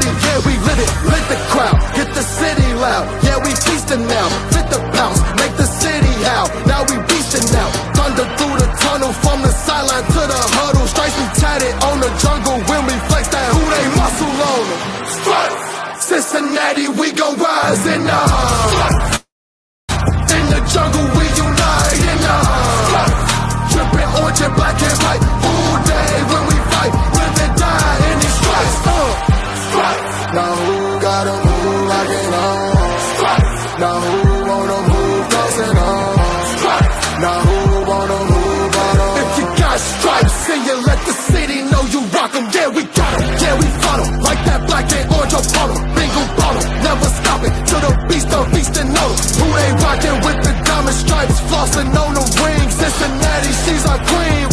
flossing 51.53 51.93
on 52.03 52.15
the 52.15 52.25
ring. 52.43 52.71
Cincinnati, 52.71 53.53
she's 53.65 53.85
our 53.87 54.01
queen. 54.09 54.52